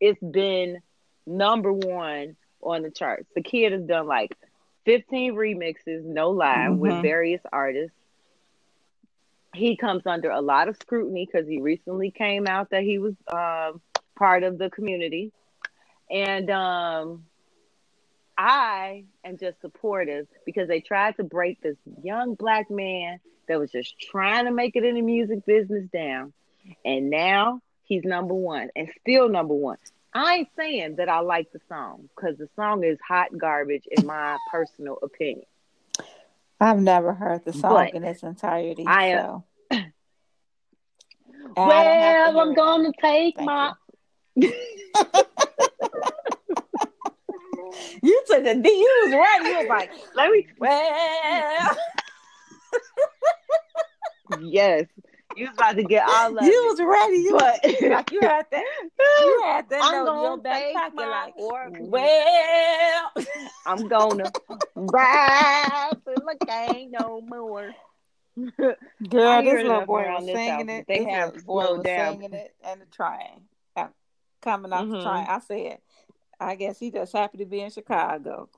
it's 0.00 0.20
been 0.20 0.82
number 1.26 1.72
one 1.72 2.36
on 2.60 2.82
the 2.82 2.90
charts. 2.90 3.28
The 3.34 3.42
kid 3.42 3.72
has 3.72 3.82
done 3.82 4.06
like 4.06 4.36
15 4.84 5.34
remixes, 5.34 6.04
no 6.04 6.30
lie, 6.30 6.68
with 6.68 6.94
Mhm. 6.94 7.02
various 7.02 7.40
artists. 7.52 7.96
He 9.54 9.76
comes 9.76 10.02
under 10.06 10.30
a 10.30 10.40
lot 10.40 10.68
of 10.68 10.76
scrutiny 10.76 11.28
because 11.30 11.46
he 11.46 11.60
recently 11.60 12.10
came 12.10 12.46
out 12.46 12.70
that 12.70 12.82
he 12.82 12.98
was 12.98 13.14
um, 13.32 13.80
part 14.16 14.42
of 14.42 14.58
the 14.58 14.70
community. 14.70 15.32
And 16.10 16.50
um, 16.50 17.24
I 18.36 19.04
am 19.24 19.36
just 19.38 19.60
supportive 19.60 20.26
because 20.46 20.68
they 20.68 20.80
tried 20.80 21.16
to 21.16 21.24
break 21.24 21.60
this 21.60 21.76
young 22.02 22.34
black 22.34 22.70
man 22.70 23.20
that 23.48 23.58
was 23.58 23.70
just 23.70 23.98
trying 23.98 24.46
to 24.46 24.52
make 24.52 24.76
it 24.76 24.84
in 24.84 24.94
the 24.94 25.02
music 25.02 25.44
business 25.44 25.88
down. 25.92 26.32
And 26.84 27.10
now 27.10 27.60
he's 27.84 28.04
number 28.04 28.34
one 28.34 28.70
and 28.74 28.88
still 29.00 29.28
number 29.28 29.54
one. 29.54 29.78
I 30.14 30.34
ain't 30.36 30.48
saying 30.56 30.96
that 30.96 31.08
I 31.08 31.20
like 31.20 31.52
the 31.52 31.60
song 31.68 32.08
because 32.14 32.36
the 32.36 32.48
song 32.54 32.84
is 32.84 32.98
hot 33.06 33.36
garbage 33.36 33.84
in 33.90 34.06
my 34.06 34.36
personal 34.50 34.98
opinion. 35.02 35.46
I've 36.62 36.80
never 36.80 37.12
heard 37.12 37.44
the 37.44 37.52
song 37.52 37.72
But 37.72 37.94
in 37.94 38.04
its 38.04 38.22
entirety. 38.22 38.84
I, 38.86 39.14
so. 39.14 39.44
And 39.70 39.92
I 41.56 41.84
don't 41.84 41.98
have 41.98 42.28
to 42.28 42.34
well, 42.36 42.48
I'm 42.48 42.54
gonna 42.54 42.92
take 43.00 43.36
Thank 43.36 43.46
my. 43.46 43.72
You 44.36 44.44
took 48.28 48.44
the 48.44 48.54
D. 48.62 48.68
You 48.68 49.00
was 49.04 49.12
ready. 49.12 49.48
You 49.50 49.58
was 49.58 49.66
like, 49.68 49.90
Let 50.14 50.30
me. 50.30 50.46
well. 50.58 51.76
Yes, 54.40 54.86
you 55.36 55.46
was 55.46 55.54
about 55.54 55.76
to 55.76 55.82
get 55.84 56.04
all 56.06 56.38
of 56.38 56.44
you 56.44 56.50
it. 56.50 56.70
was 56.70 56.80
ready. 56.80 57.16
You 57.16 57.32
But 57.32 57.64
like 57.90 58.10
you 58.12 58.20
had 58.22 58.46
that. 58.50 58.64
You 59.22 59.42
had 59.44 59.68
that 59.70 59.82
I'm 59.84 59.92
note 59.92 60.14
in 60.14 60.20
your 60.22 60.30
gonna 60.30 60.42
back 60.42 60.62
take 60.62 60.74
pocket. 60.74 60.94
my 60.96 61.06
Like, 61.10 61.34
order. 61.36 61.78
well. 61.80 63.10
I'm 63.66 63.88
gonna 63.88 64.32
ride 64.74 65.92
till 66.04 66.28
I 66.28 66.34
can't 66.46 66.90
no 66.90 67.20
more. 67.20 67.74
Girl, 68.58 68.76
I 69.28 69.42
this 69.42 69.52
hear 69.52 69.62
little 69.62 69.86
boy 69.86 69.98
around 70.02 70.14
was 70.22 70.26
this 70.26 70.36
singing 70.36 70.68
house, 70.68 70.78
it. 70.80 70.86
they 70.88 70.98
this 71.04 71.06
have 71.08 71.28
little 71.28 71.42
boy 71.42 71.62
slowed 71.62 71.76
was 71.78 71.84
down. 71.86 72.12
singing 72.14 72.32
it 72.32 72.54
and 72.64 72.80
the 72.80 72.86
train 72.86 73.42
uh, 73.76 73.88
coming 74.40 74.72
off 74.72 74.88
the 74.88 74.96
Mhm. 74.96 75.02
train. 75.02 75.26
I 75.28 75.38
said, 75.40 75.78
I 76.40 76.54
guess 76.56 76.78
he 76.78 76.90
just 76.90 77.12
happy 77.12 77.38
to 77.38 77.44
be 77.46 77.60
in 77.60 77.70
Chicago. 77.70 78.48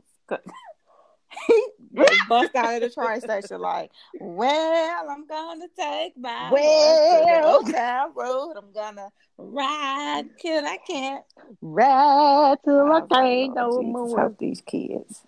he 1.49 2.03
bust 2.29 2.55
out 2.55 2.75
of 2.75 2.81
the 2.81 2.91
train 2.91 3.21
station 3.21 3.61
like, 3.61 3.91
well, 4.21 5.07
I'm 5.09 5.27
gonna 5.27 5.67
take 5.77 6.17
my 6.17 6.51
Well. 6.53 6.53
well, 6.53 7.21
to 7.21 7.27
the 7.27 7.71
Old 7.71 7.75
Town 7.75 8.13
Road. 8.15 8.55
I'm 8.57 8.73
gonna 8.73 9.09
ride 9.39 10.25
till 10.41 10.65
I 10.67 10.79
can't. 10.87 11.25
Ride 11.61 12.57
till 12.65 12.93
I, 12.93 12.97
I 12.99 13.07
can't 13.23 13.55
no 13.55 13.83
more. 13.83 14.19
help 14.19 14.39
these 14.39 14.61
kids. 14.61 15.23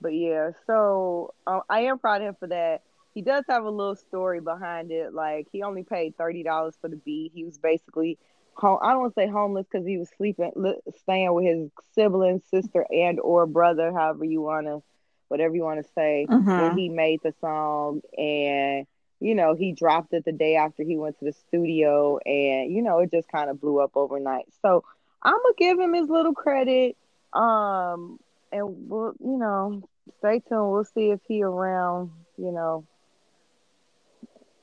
But 0.00 0.14
yeah, 0.14 0.52
so 0.66 1.34
uh, 1.46 1.60
I 1.68 1.82
am 1.82 1.98
proud 1.98 2.22
of 2.22 2.28
him 2.28 2.36
for 2.40 2.46
that. 2.48 2.82
He 3.12 3.22
does 3.22 3.44
have 3.48 3.64
a 3.64 3.70
little 3.70 3.96
story 3.96 4.40
behind 4.40 4.90
it. 4.92 5.12
Like 5.12 5.48
he 5.52 5.62
only 5.62 5.82
paid 5.82 6.16
thirty 6.16 6.42
dollars 6.42 6.74
for 6.80 6.88
the 6.88 6.96
beat. 6.96 7.32
He 7.34 7.44
was 7.44 7.58
basically, 7.58 8.18
home, 8.54 8.78
I 8.82 8.90
don't 8.92 9.00
want 9.00 9.14
to 9.14 9.20
say 9.20 9.28
homeless 9.28 9.66
because 9.70 9.86
he 9.86 9.98
was 9.98 10.08
sleeping, 10.16 10.52
li- 10.56 10.80
staying 11.02 11.32
with 11.32 11.44
his 11.46 11.70
sibling, 11.94 12.42
sister, 12.50 12.86
and 12.90 13.18
or 13.20 13.46
brother, 13.46 13.92
however 13.92 14.24
you 14.24 14.40
wanna, 14.42 14.80
whatever 15.28 15.54
you 15.54 15.62
want 15.64 15.84
to 15.84 15.92
say. 15.94 16.28
When 16.54 16.72
Mhm. 16.72 16.76
he 16.76 16.88
made 16.88 17.20
the 17.22 17.32
song, 17.40 18.02
and 18.18 18.86
you 19.20 19.34
know 19.34 19.54
he 19.54 19.72
dropped 19.72 20.12
it 20.12 20.24
the 20.24 20.32
day 20.32 20.56
after 20.56 20.82
he 20.82 20.96
went 20.96 21.18
to 21.18 21.24
the 21.26 21.32
studio, 21.32 22.18
and 22.18 22.72
you 22.72 22.82
know 22.82 22.98
it 23.00 23.10
just 23.10 23.28
kind 23.28 23.50
of 23.50 23.60
blew 23.60 23.80
up 23.80 23.92
overnight. 23.94 24.46
So 24.62 24.84
I'm 25.22 25.34
gonna 25.34 25.54
give 25.56 25.78
him 25.78 25.94
his 25.94 26.08
little 26.08 26.34
credit. 26.34 26.96
Um, 27.32 28.18
and 28.52 28.88
we'll, 28.90 29.14
you 29.20 29.38
know, 29.38 29.82
stay 30.18 30.40
tuned. 30.48 30.72
We'll 30.72 30.84
see 30.84 31.10
if 31.10 31.20
he 31.28 31.42
around, 31.42 32.10
you 32.36 32.50
know, 32.50 32.84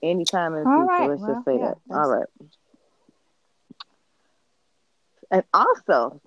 anytime 0.04 0.54
in 0.56 0.64
the 0.64 0.66
All 0.70 0.76
future. 0.76 0.88
right, 0.88 1.10
Let's 1.10 1.22
well, 1.22 1.36
just 1.36 1.46
say 1.46 1.58
yeah, 1.58 1.72
that. 1.72 1.78
All 1.96 2.10
right. 2.10 2.28
And 5.32 5.44
also, 5.54 6.22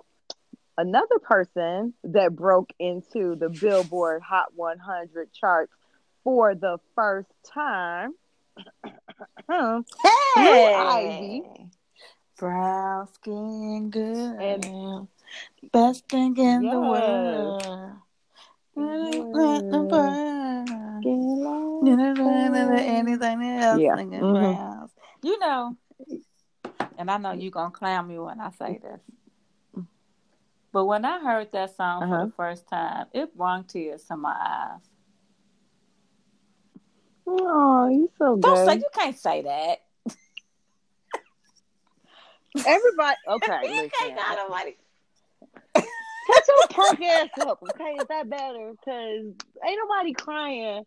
another 0.76 1.18
person 1.20 1.94
that 2.05 2.34
broke 2.36 2.72
into 2.78 3.34
the 3.36 3.48
Billboard 3.48 4.22
Hot 4.22 4.53
100 4.55 5.32
charts 5.32 5.72
for 6.24 6.55
the 6.55 6.78
first 6.94 7.28
time. 7.44 8.12
Blue 9.48 9.84
Ivy. 10.36 11.42
Brown 12.38 13.09
skin 13.14 13.90
girl. 13.90 14.38
And- 14.40 15.09
best 15.72 16.09
thing 16.09 16.36
in 16.36 16.62
the 16.62 16.68
Yes. 16.68 16.74
world. 16.74 17.62
Yes. 17.62 19.12
Anything 22.80 23.42
else 23.44 23.80
Yeah. 23.80 23.96
Mhm. 23.96 24.88
You 25.22 25.38
know, 25.38 25.76
and 27.01 27.11
I 27.11 27.16
know 27.16 27.32
you're 27.32 27.51
going 27.51 27.72
to 27.72 27.76
clown 27.76 28.09
me 28.09 28.18
when 28.18 28.38
I 28.40 28.51
say 28.51 28.78
this. 28.82 29.84
But 30.70 30.84
when 30.84 31.05
I 31.07 31.18
heard 31.18 31.51
that 31.53 31.74
song 31.74 32.03
Uh-huh. 32.03 32.18
for 32.18 32.26
the 32.26 32.32
first 32.36 32.68
time, 32.68 33.07
it 33.14 33.34
brought 33.34 33.68
tears 33.70 34.05
to 34.05 34.16
my 34.16 34.36
eyes. 34.38 34.80
Oh, 37.26 37.88
you 37.88 38.11
so 38.18 38.36
Don't 38.36 38.66
say 38.66 38.76
you 38.76 38.88
can't 38.92 39.16
say 39.18 39.42
that. 39.42 39.78
Everybody, 42.66 43.16
okay, 43.28 43.61
you 43.62 43.82
listen. 43.82 43.90
can't 43.98 44.16
got 44.16 44.36
nobody. 44.36 44.76
Shut 45.76 46.44
your 46.48 46.66
punk 46.68 47.01
ass 47.03 47.28
up, 47.40 47.62
okay? 47.62 47.92
Is 47.96 48.07
that 48.09 48.28
better? 48.28 48.72
Because 48.72 49.32
ain't 49.66 49.78
nobody 49.88 50.12
crying. 50.12 50.84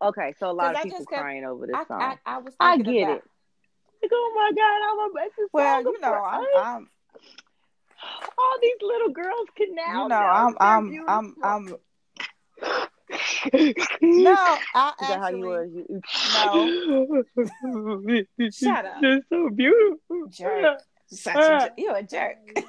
Okay, 0.00 0.32
so 0.38 0.50
a 0.50 0.52
lot 0.52 0.74
of 0.74 0.82
people 0.82 1.04
kept- 1.04 1.20
crying 1.20 1.44
over 1.44 1.66
this 1.66 1.76
I, 1.76 1.84
song. 1.84 2.00
I, 2.00 2.16
I 2.26 2.38
was 2.38 2.54
I 2.58 2.78
get 2.78 3.02
about, 3.02 3.16
it. 3.18 3.24
Like, 4.02 4.10
oh 4.12 4.32
my 4.34 4.50
god, 4.56 4.80
I'm 4.90 4.98
a 4.98 5.14
make 5.14 5.36
this 5.36 5.48
Well, 5.52 5.82
you 5.82 6.00
know, 6.00 6.14
I'm, 6.14 6.44
I'm 6.56 6.88
all 8.38 8.58
these 8.60 8.76
little 8.82 9.10
girls 9.10 9.48
can 9.56 9.74
now. 9.74 10.02
you 10.02 10.08
know, 10.08 10.16
I'm, 10.16 10.56
They're 10.60 11.08
I'm. 11.08 11.08
I'm, 11.08 11.34
I'm. 11.42 11.76
No, 14.00 14.34
I 14.74 14.92
that 15.00 15.18
how 15.20 15.28
you 15.28 15.36
actually 15.36 15.42
was? 15.42 15.68
You- 15.74 16.02
Shut 18.52 18.84
up. 18.84 19.00
They're 19.00 19.20
so 19.28 19.50
beautiful. 19.50 20.26
jerk. 20.30 20.80
Such 21.06 21.36
a 21.36 21.38
ah. 21.38 21.60
jerk. 21.64 21.72
You're 21.76 21.96
a 21.96 22.02
jerk. 22.02 22.36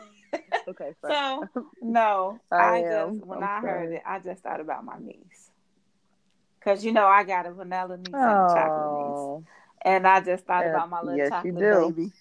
Okay, 0.65 0.93
sorry. 1.01 1.13
So 1.13 1.47
no, 1.81 2.39
I 2.49 2.79
I, 2.79 2.81
just 2.81 3.25
when 3.25 3.39
I'm 3.39 3.43
I 3.43 3.59
heard 3.59 3.83
sorry. 3.83 3.95
it, 3.97 4.03
I 4.05 4.19
just 4.19 4.41
thought 4.41 4.61
about 4.61 4.85
my 4.85 4.97
niece. 4.97 5.51
Cause 6.63 6.85
you 6.85 6.93
know 6.93 7.05
I 7.05 7.23
got 7.23 7.45
a 7.45 7.51
vanilla 7.51 7.97
niece 7.97 8.13
and 8.13 8.15
a 8.15 8.53
chocolate 8.53 8.91
niece, 8.93 9.03
Oh, 9.05 9.43
and 9.83 10.07
I 10.07 10.21
just 10.21 10.45
thought 10.45 10.65
about 10.65 10.89
my 10.89 11.01
little 11.01 11.17
yes, 11.17 11.29
you 11.43 11.51
chocolate 11.51 11.59
do. 11.59 11.93
baby. 11.95 12.11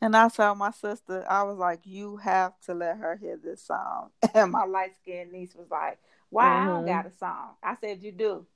And 0.00 0.16
I 0.16 0.28
saw 0.28 0.54
my 0.54 0.70
sister. 0.70 1.24
I 1.28 1.42
was 1.42 1.58
like, 1.58 1.80
"You 1.84 2.18
have 2.18 2.52
to 2.66 2.74
let 2.74 2.98
her 2.98 3.16
hear 3.16 3.36
this 3.36 3.62
song." 3.62 4.10
And 4.34 4.52
my 4.52 4.64
light 4.64 4.94
skinned 5.02 5.32
niece 5.32 5.54
was 5.56 5.70
like, 5.70 5.98
"Why 6.30 6.46
I 6.62 6.66
don't 6.66 6.84
Mhm. 6.84 6.86
got 6.86 7.06
a 7.06 7.12
song?" 7.12 7.56
I 7.62 7.74
said, 7.80 8.02
"You 8.02 8.12
do." 8.12 8.46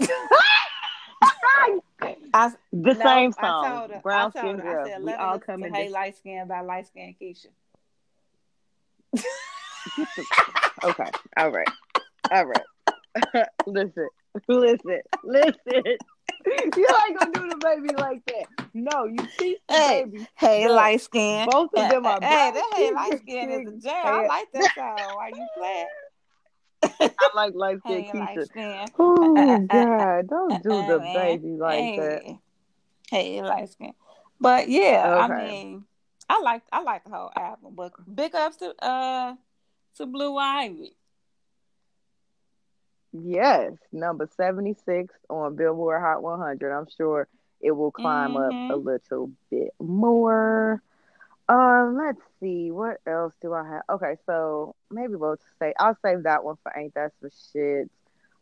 I, 2.34 2.52
the 2.72 2.92
no, 2.94 3.02
same 3.04 3.32
I 3.38 3.40
song. 3.42 3.64
told 3.78 3.90
her. 3.90 4.00
Brown 4.02 4.32
I 4.34 4.40
told 4.40 4.54
skin 4.56 4.58
her. 4.58 4.62
girl. 4.74 4.84
I 4.86 4.88
said, 4.90 5.00
we 5.00 5.06
"Let 5.06 5.18
her 5.20 5.26
all 5.26 5.38
come 5.38 5.64
in. 5.64 5.74
Hey 5.74 5.84
this- 5.84 5.92
Light 5.92 6.16
Skin 6.16 6.46
by 6.48 6.60
Light 6.60 6.86
Skin 6.86 7.14
Keisha." 7.20 7.48
Okay. 10.84 11.10
All 11.36 11.50
right. 11.50 11.68
All 12.30 12.44
right. 12.46 13.46
listen. 13.66 14.08
Listen. 14.46 15.00
Listen. 15.24 15.96
You 16.46 16.86
ain't 17.06 17.18
gonna 17.18 17.32
do 17.32 17.48
the 17.48 17.56
baby 17.62 17.94
like 17.96 18.24
that. 18.26 18.46
No, 18.74 19.04
you 19.04 19.18
teach 19.38 19.58
the 19.68 19.74
Hey, 19.74 20.04
baby. 20.04 20.26
Hey, 20.34 20.68
light 20.68 21.00
skin. 21.00 21.46
Both 21.46 21.74
of 21.74 21.88
them 21.88 22.06
are 22.06 22.20
Hey, 22.20 22.26
that 22.26 22.72
hey 22.76 22.92
light 22.92 23.18
skin 23.18 23.50
is 23.50 23.68
a 23.68 23.76
jam. 23.82 24.06
I 24.06 24.20
Hey, 24.22 24.28
like 24.28 24.52
that 24.52 24.74
song. 24.74 25.16
Why 25.16 25.28
you 25.28 25.46
playing? 25.56 25.86
I 27.00 27.30
like 27.34 27.54
light 27.54 27.78
skin 27.80 28.04
Hey, 28.04 28.18
light 28.18 28.46
skin. 28.46 28.86
Oh 28.98 29.66
God! 29.70 30.28
Don't 30.28 30.62
do 30.62 30.68
the 30.70 30.98
man. 31.00 31.14
baby 31.14 31.56
like 31.56 31.96
that. 31.96 32.22
Hey, 32.22 32.38
hey, 33.10 33.42
light 33.42 33.70
skin. 33.70 33.92
But 34.40 34.68
yeah, 34.68 35.16
I 35.18 35.28
mean, 35.28 35.84
I 36.28 36.40
like 36.40 36.62
I 36.72 36.82
like 36.82 37.04
the 37.04 37.10
whole 37.10 37.30
album. 37.36 37.74
But 37.74 37.92
big 38.14 38.34
ups 38.34 38.56
to 38.58 38.74
uh 38.84 39.34
to 39.96 40.06
Blue 40.06 40.36
Ivy. 40.36 40.94
Yes, 43.12 43.72
number 43.92 44.28
seventy 44.36 44.74
six 44.84 45.14
on 45.28 45.56
Billboard 45.56 46.00
Hot 46.00 46.22
100. 46.22 46.72
I'm 46.72 46.86
sure 46.96 47.28
it 47.60 47.72
will 47.72 47.90
climb 47.90 48.36
up 48.36 48.56
a 48.68 48.76
Mhm. 48.76 48.84
little 48.84 49.30
bit 49.50 49.72
more. 49.80 50.82
Um, 51.48 51.96
let's 51.96 52.20
see, 52.40 52.70
what 52.70 52.98
else 53.06 53.34
do 53.40 53.52
I 53.54 53.66
have? 53.68 53.82
Okay, 53.90 54.16
so 54.26 54.74
maybe 54.90 55.14
we'll 55.16 55.38
say 55.58 55.74
I'll 55.78 55.96
save 56.02 56.24
that 56.24 56.44
one 56.44 56.56
for 56.62 56.72
Ain't 56.76 56.94
That 56.94 57.12
Some 57.20 57.30
Shit. 57.52 57.90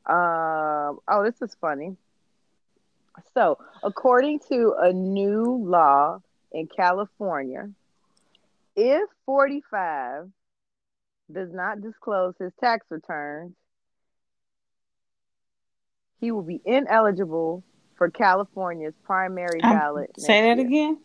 Um, 0.06 1.00
oh, 1.08 1.22
this 1.24 1.40
is 1.42 1.54
funny. 1.60 1.96
So, 3.34 3.58
according 3.82 4.40
to 4.50 4.74
a 4.78 4.92
new 4.92 5.44
law 5.64 6.20
in 6.52 6.66
California, 6.68 7.70
if 8.76 9.08
45 9.24 10.30
does 11.32 11.52
not 11.52 11.80
disclose 11.80 12.34
his 12.38 12.52
tax 12.60 12.86
returns, 12.90 13.54
he 16.20 16.30
will 16.32 16.42
be 16.42 16.60
ineligible 16.64 17.62
for 17.96 18.10
California's 18.10 18.94
primary 19.04 19.60
ballot. 19.60 20.10
say 20.18 20.42
that 20.42 20.58
year. 20.58 20.66
again. 20.66 20.98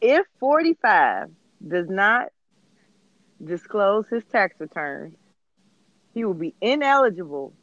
If 0.00 0.26
45 0.40 1.30
does 1.66 1.88
not 1.88 2.28
disclose 3.44 4.06
his 4.08 4.24
tax 4.24 4.58
returns, 4.58 5.14
he 6.12 6.24
will 6.24 6.34
be 6.34 6.54
ineligible 6.60 7.54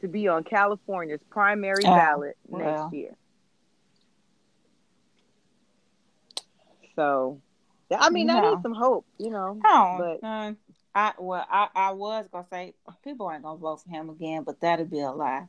to 0.00 0.08
be 0.08 0.28
on 0.28 0.44
California's 0.44 1.20
primary 1.30 1.84
Oh, 1.84 1.94
ballot 1.94 2.36
well. 2.46 2.64
next 2.84 2.94
year. 2.94 3.16
So, 6.96 7.40
I 7.98 8.10
mean, 8.10 8.26
that 8.28 8.42
No. 8.42 8.56
is 8.56 8.62
some 8.62 8.74
hope, 8.74 9.06
you 9.18 9.30
know. 9.30 9.58
Oh, 9.64 10.18
But 10.20 10.26
uh, 10.26 10.52
I 10.94 11.12
well, 11.18 11.46
I, 11.50 11.68
I 11.74 11.90
was 11.92 12.26
gonna 12.32 12.46
say 12.50 12.74
people 13.04 13.30
ain't 13.30 13.42
gonna 13.42 13.58
vote 13.58 13.82
for 13.82 13.90
him 13.90 14.10
again, 14.10 14.42
but 14.44 14.60
that'd 14.60 14.90
be 14.90 15.00
a 15.00 15.10
lie. 15.10 15.48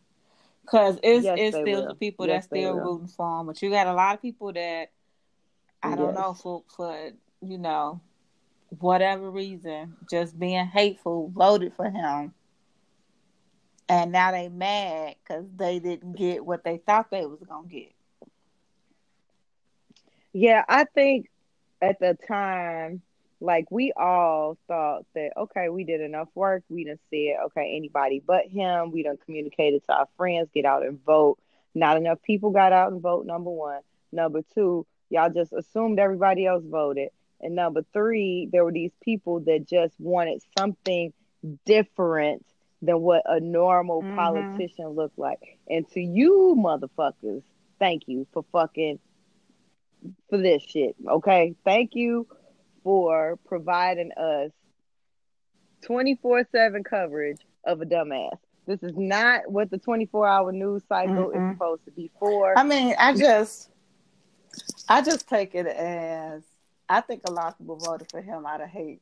Cause 0.66 1.00
it's 1.04 1.30
Yes, 1.30 1.36
it's 1.36 1.58
still 1.58 1.82
will. 1.82 1.88
the 1.88 1.96
people 1.96 2.28
Yes, 2.28 2.28
that's 2.28 2.48
still 2.48 2.76
will. 2.76 2.80
rooting 2.80 3.08
for 3.08 3.40
him, 3.42 3.48
but 3.48 3.62
you 3.62 3.70
got 3.70 3.88
a 3.88 3.94
lot 3.94 4.16
of 4.16 4.22
people 4.22 4.54
that 4.54 4.92
I 5.82 5.96
don't 5.96 6.14
know 6.14 6.34
Yes. 6.34 6.34
for 6.34 6.64
for 6.76 7.12
you 7.42 7.58
know 7.58 8.02
whatever 8.80 9.30
reason, 9.30 9.96
just 10.10 10.40
being 10.40 10.66
hateful, 10.68 11.30
voted 11.36 11.74
for 11.76 11.90
him, 11.90 12.34
and 13.90 14.12
now 14.12 14.32
they 14.32 14.50
mad 14.50 15.16
because 15.24 15.46
they 15.56 15.80
didn't 15.80 16.14
get 16.18 16.46
what 16.46 16.64
they 16.64 16.78
thought 16.78 17.10
they 17.12 17.26
was 17.26 17.42
gonna 17.48 17.68
get. 17.68 17.94
Yeah, 20.34 20.64
I 20.68 20.86
think 20.86 21.28
at 21.82 22.00
the 22.00 22.18
time, 22.28 23.02
like 23.42 23.66
we 23.72 23.92
all 23.98 24.58
thought 24.68 25.04
that 25.16 25.32
okay, 25.36 25.70
we 25.70 25.84
did 25.84 26.00
enough 26.00 26.30
work. 26.36 26.64
We 26.70 26.86
done 26.86 27.00
said 27.10 27.38
okay, 27.48 27.74
anybody 27.76 28.22
but 28.26 28.46
him. 28.48 28.92
We 28.92 29.04
done 29.04 29.18
communicated 29.26 29.84
to 29.88 29.94
our 29.94 30.08
friends, 30.16 30.50
get 30.54 30.66
out 30.66 30.86
and 30.86 31.04
vote. 31.04 31.40
Not 31.74 31.98
enough 31.98 32.22
people 32.22 32.52
got 32.52 32.72
out 32.72 32.92
and 32.92 33.02
vote. 33.02 33.26
Number 33.26 33.50
one. 33.50 33.82
Number 34.12 34.42
two, 34.54 34.86
y'all 35.10 35.30
just 35.30 35.54
assumed 35.54 36.00
everybody 36.00 36.46
else 36.46 36.64
voted. 36.66 37.10
And 37.40 37.56
number 37.56 37.84
three, 37.94 38.48
there 38.52 38.64
were 38.64 38.72
these 38.72 38.92
people 39.02 39.40
that 39.42 39.68
just 39.68 40.00
wanted 40.00 40.44
something 40.58 41.12
different 41.66 42.46
than 42.82 43.02
what 43.02 43.24
a 43.26 43.40
normal 43.40 44.04
Mhm. 44.04 44.16
politician 44.16 44.90
looked 44.90 45.18
like. 45.18 45.58
And 45.70 45.88
to 45.92 46.02
you 46.02 46.56
motherfuckers, 46.58 47.44
thank 47.80 48.08
you 48.08 48.28
for 48.34 48.44
fucking 48.52 49.00
for 50.30 50.38
this 50.38 50.62
shit. 50.64 50.96
Okay. 51.08 51.56
Thank 51.64 51.96
you 51.96 52.28
for 52.84 53.38
providing 53.46 54.12
us 54.14 54.52
24 55.82 56.48
7 56.52 56.84
coverage 56.84 57.40
of 57.66 57.82
a 57.82 57.86
dumbass. 57.86 58.38
This 58.68 58.84
is 58.84 58.96
not 58.96 59.52
what 59.52 59.72
the 59.72 59.78
24 59.78 60.28
hour 60.28 60.52
news 60.52 60.84
cycle 60.88 61.32
Mm-mm. 61.32 61.52
is 61.52 61.56
supposed 61.56 61.86
to 61.86 61.92
be 61.92 62.12
for. 62.20 62.58
I 62.58 62.64
mean, 62.64 62.96
I 62.98 63.14
just, 63.14 63.70
I 64.88 65.02
just 65.02 65.28
take 65.28 65.56
it 65.56 65.66
as 65.66 66.44
I 66.88 67.02
think 67.02 67.24
a 67.28 67.32
lot 67.32 67.48
of 67.48 67.58
people 67.58 67.78
voted 67.78 68.12
for 68.12 68.22
him 68.22 68.46
out 68.46 68.62
of 68.62 68.70
hate. 68.70 69.02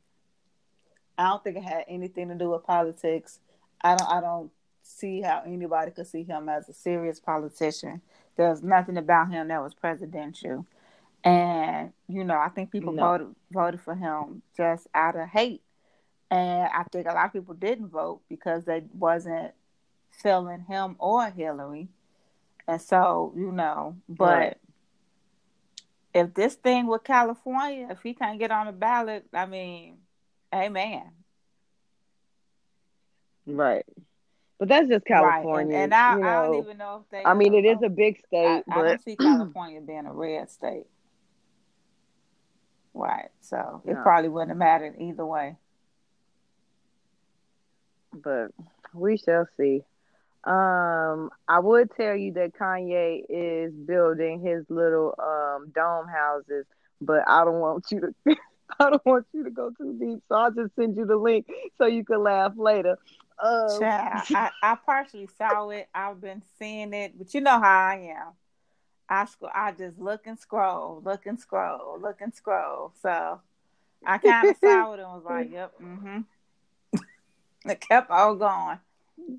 I 1.17 1.27
don't 1.27 1.43
think 1.43 1.57
it 1.57 1.63
had 1.63 1.85
anything 1.87 2.29
to 2.29 2.35
do 2.35 2.51
with 2.51 2.63
politics. 2.63 3.39
I 3.81 3.95
don't, 3.95 4.09
I 4.09 4.21
don't 4.21 4.51
see 4.83 5.21
how 5.21 5.43
anybody 5.45 5.91
could 5.91 6.07
see 6.07 6.23
him 6.23 6.49
as 6.49 6.69
a 6.69 6.73
serious 6.73 7.19
politician. 7.19 8.01
There's 8.37 8.63
nothing 8.63 8.97
about 8.97 9.31
him 9.31 9.49
that 9.49 9.61
was 9.61 9.73
presidential, 9.73 10.65
and 11.23 11.91
you 12.07 12.23
know, 12.23 12.37
I 12.37 12.49
think 12.49 12.71
people 12.71 12.93
No. 12.93 13.03
voted 13.03 13.35
voted 13.51 13.81
for 13.81 13.95
him 13.95 14.41
just 14.55 14.87
out 14.93 15.15
of 15.15 15.27
hate. 15.29 15.61
And 16.31 16.69
I 16.73 16.83
think 16.91 17.07
a 17.07 17.13
lot 17.13 17.25
of 17.25 17.33
people 17.33 17.55
didn't 17.55 17.87
vote 17.89 18.21
because 18.29 18.63
they 18.65 18.83
wasn't 18.93 19.53
feeling 20.11 20.61
him 20.61 20.95
or 20.99 21.25
Hillary. 21.29 21.87
And 22.67 22.81
so, 22.81 23.33
you 23.35 23.51
know, 23.51 23.95
but 24.07 24.37
Right. 24.37 24.57
if 26.13 26.33
this 26.35 26.55
thing 26.55 26.85
with 26.87 27.03
California, 27.03 27.87
if 27.89 28.01
he 28.03 28.13
can't 28.13 28.37
get 28.39 28.51
on 28.51 28.67
the 28.67 28.71
ballot, 28.71 29.25
I 29.33 29.47
mean, 29.47 29.97
amen. 30.53 31.11
Right. 33.47 33.85
But 34.59 34.67
that's 34.67 34.89
just 34.89 35.05
California. 35.05 35.75
Right. 35.77 35.83
And, 35.83 35.93
and 35.93 35.95
I, 35.95 36.41
I 36.41 36.45
don't 36.47 36.55
even 36.63 36.77
know 36.77 37.03
if 37.03 37.09
they 37.09 37.23
I 37.23 37.33
mean, 37.33 37.53
it 37.55 37.65
is 37.65 37.81
a 37.83 37.89
big 37.89 38.17
I, 38.17 38.27
state, 38.27 38.63
I 38.69 38.75
but 38.75 38.83
don't 38.83 39.03
see 39.03 39.15
California 39.15 39.81
being 39.81 40.05
a 40.05 40.13
red 40.13 40.49
state. 40.49 40.85
Right. 42.99 43.29
So 43.41 43.81
it 43.85 43.93
No. 43.93 44.03
probably 44.03 44.29
wouldn't 44.29 44.49
have 44.51 44.57
mattered 44.57 44.95
either 44.99 45.25
way. 45.25 45.57
but 48.11 48.51
we 48.93 49.17
shall 49.17 49.47
see. 49.57 49.83
Um, 50.43 51.29
I 51.47 51.59
would 51.59 51.91
tell 51.95 52.15
you 52.15 52.33
that 52.33 52.53
Kanye 52.53 53.23
is 53.27 53.73
building 53.73 54.41
his 54.41 54.65
little 54.69 55.13
um 55.19 55.71
dome 55.75 56.07
houses, 56.07 56.65
but 57.01 57.23
I 57.27 57.43
don't 57.43 57.59
want 57.59 57.85
you 57.91 58.01
to. 58.01 58.35
I 58.79 58.91
don't 58.91 59.05
want 59.05 59.25
you 59.33 59.43
to 59.43 59.49
go 59.49 59.71
too 59.77 59.97
deep, 59.99 60.23
so 60.29 60.35
I'll 60.35 60.51
just 60.51 60.75
send 60.75 60.95
you 60.95 61.05
the 61.05 61.17
link 61.17 61.47
so 61.77 61.87
you 61.87 62.05
can 62.05 62.23
laugh 62.23 62.53
later. 62.55 62.97
Um, 63.43 63.79
Child, 63.79 64.23
I, 64.33 64.51
I 64.63 64.75
partially 64.75 65.27
saw 65.37 65.69
it. 65.69 65.89
I've 65.93 66.21
been 66.21 66.43
seeing 66.57 66.93
it, 66.93 67.17
but 67.17 67.33
you 67.33 67.41
know 67.41 67.59
how 67.59 67.87
I 67.87 68.13
am. 68.15 68.33
I 69.09 69.25
sc- 69.25 69.43
I 69.53 69.71
just 69.71 69.97
look 69.99 70.27
and 70.27 70.37
scroll, 70.39 71.01
look 71.03 71.25
and 71.25 71.39
scroll, 71.39 71.97
look 71.99 72.21
and 72.21 72.33
scroll. 72.33 72.93
So 73.01 73.41
I 74.05 74.17
kind 74.19 74.49
of 74.49 74.57
saw 74.63 74.93
it 74.93 74.99
and 74.99 75.09
was 75.09 75.23
like, 75.25 75.51
"Yep, 75.51 75.73
mm-hmm." 75.81 76.19
it 77.65 77.81
kept 77.81 78.09
all 78.11 78.35
going. 78.35 78.79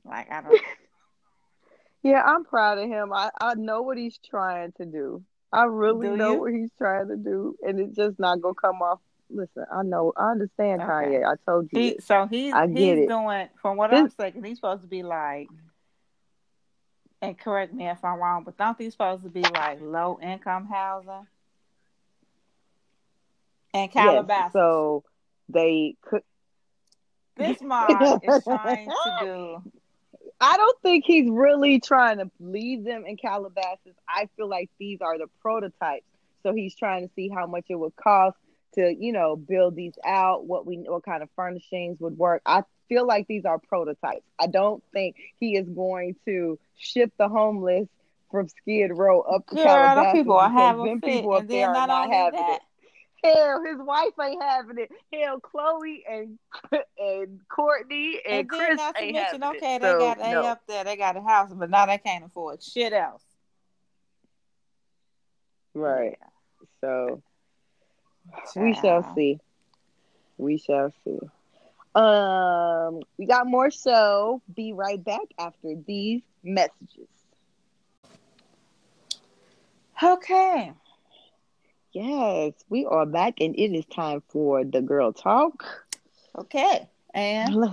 Like 0.05 0.31
I 0.31 0.43
don't. 0.43 0.61
yeah, 2.03 2.23
I'm 2.25 2.45
proud 2.45 2.79
of 2.79 2.89
him. 2.89 3.13
I 3.13 3.31
I 3.41 3.55
know 3.55 3.83
what 3.83 3.97
he's 3.99 4.19
trying 4.19 4.73
to 4.79 4.85
do. 4.85 5.23
I 5.53 5.65
really 5.65 6.11
Do 6.11 6.17
know 6.17 6.33
you? 6.35 6.41
what 6.41 6.53
he's 6.53 6.71
trying 6.79 7.09
to 7.09 7.17
do, 7.17 7.57
and 7.63 7.81
it's 7.81 7.97
just 7.97 8.19
not 8.19 8.41
gonna 8.41 8.55
come 8.55 8.83
off. 8.83 9.01
Listen, 9.33 9.65
I 9.73 9.83
know, 9.85 10.13
I 10.17 10.33
understand 10.33 10.83
Okay. 10.83 10.91
Kanye. 10.91 11.25
I 11.25 11.35
told 11.49 11.69
you. 11.73 11.79
He 11.81 11.97
so 12.01 12.27
he's 12.27 12.53
I 12.53 12.67
get 12.67 12.77
he's 12.99 13.05
it. 13.05 13.09
doing 13.09 13.49
from 13.63 13.77
what 13.77 13.91
This- 13.91 14.01
I'm 14.01 14.11
thinking. 14.11 14.43
He's 14.45 14.59
supposed 14.59 14.83
to 14.83 14.89
be 14.89 15.03
like, 15.05 15.49
and 17.23 17.39
correct 17.39 17.73
me 17.73 17.89
if 17.89 18.05
I'm 18.05 18.19
wrong, 18.19 18.45
but 18.45 18.57
don't 18.57 18.79
these 18.79 18.93
supposed 18.93 19.23
to 19.25 19.29
be 19.31 19.43
like 19.43 19.81
low 19.81 20.19
income 20.23 20.67
housing? 20.67 21.27
And 23.73 23.91
Calabasas. 23.91 24.45
Yes, 24.45 24.53
so 24.53 25.05
they 25.49 25.97
could. 26.03 26.23
this 27.37 27.61
mark 27.61 28.25
is 28.25 28.43
trying 28.45 28.91
to 28.91 29.17
do. 29.21 29.63
I 30.41 30.57
don't 30.57 30.81
think 30.83 31.05
he's 31.07 31.29
really 31.31 31.81
trying 31.81 32.19
to 32.19 32.31
leave 32.41 32.85
them 32.85 33.05
in 33.07 33.17
Calabasas. 33.17 33.95
I 34.09 34.29
feel 34.37 34.49
like 34.49 34.71
these 34.79 35.01
are 35.03 35.19
the 35.19 35.27
prototypes. 35.43 36.07
So 36.43 36.55
he's 36.55 36.75
trying 36.75 37.07
to 37.07 37.15
see 37.15 37.29
how 37.29 37.47
much 37.47 37.67
it 37.69 37.75
would 37.75 37.95
cost 37.97 38.37
to, 38.75 38.95
you 38.99 39.13
know, 39.13 39.37
build 39.37 39.77
these 39.77 39.95
out, 40.05 40.47
what 40.47 40.67
we 40.67 40.77
what 40.77 41.05
kind 41.05 41.23
of 41.23 41.29
furnishings 41.37 42.01
would 42.01 42.17
work. 42.17 42.41
I 42.47 42.63
feel 42.91 43.07
like 43.07 43.27
these 43.27 43.47
are 43.47 43.59
prototypes. 43.59 44.27
I 44.39 44.49
don't 44.49 44.83
think 44.93 45.17
he 45.39 45.57
is 45.57 45.67
going 45.67 46.17
to 46.27 46.59
ship 46.77 47.13
the 47.19 47.29
homeless 47.29 47.89
from 48.31 48.49
Skid 48.49 48.91
Row 48.93 49.23
up 49.23 49.47
to 49.47 49.55
Girl, 49.55 49.65
Calabasas 49.65 50.13
people 50.13 50.37
are 50.37 50.51
having 50.51 50.85
them 50.85 51.01
people 51.01 51.33
up 51.33 51.49
there 51.49 51.61
then 51.61 51.69
are 51.71 51.73
not 51.73 51.89
not 51.89 52.13
having 52.13 52.41
that, 52.41 52.57
it. 52.57 52.63
Hell, 53.25 53.63
his 53.65 53.77
wife 53.79 54.13
ain't 54.23 54.43
having 54.43 54.79
it. 54.79 54.91
Hell, 55.13 55.41
Khloe 55.41 56.01
and 56.11 56.39
and 56.99 57.41
Kourtney 57.49 58.15
and, 58.27 58.41
And 58.41 58.49
Kris 58.49 58.77
not 58.77 58.97
to 58.97 59.03
ain't 59.03 59.15
mention, 59.15 59.41
having 59.43 59.57
okay, 59.57 59.77
it. 59.77 59.83
they 59.83 59.91
So, 59.91 59.99
got 59.99 60.19
they 60.19 60.33
no. 60.33 60.43
up 60.45 60.61
there, 60.67 60.85
they 60.85 60.97
got 60.97 61.17
a 61.17 61.23
house, 61.23 61.51
but 61.55 61.71
now 61.71 61.87
they 61.87 61.99
can't 61.99 62.25
afford 62.25 62.63
shit 62.63 62.93
else. 62.93 63.23
Right. 65.75 66.19
So 66.81 67.23
we 68.57 68.75
shall 68.75 69.15
see. 69.15 69.39
We 70.39 70.59
shall 70.59 70.93
see. 71.05 71.19
Um, 71.95 73.01
we 73.19 73.27
got 73.27 73.47
more 73.47 73.71
so. 73.71 74.43
Be 74.55 74.73
right 74.73 75.03
back 75.03 75.27
after 75.39 75.75
these 75.87 76.23
messages. 76.43 77.09
Okay. 80.03 80.73
Yes, 81.93 82.53
we 82.69 82.87
are 82.87 83.05
back, 83.05 83.41
and 83.41 83.55
it 83.57 83.77
is 83.77 83.85
time 83.87 84.23
for 84.29 84.65
the 84.65 84.81
girl 84.81 85.13
talk. 85.13 85.65
Okay. 86.39 86.89
And 87.13 87.55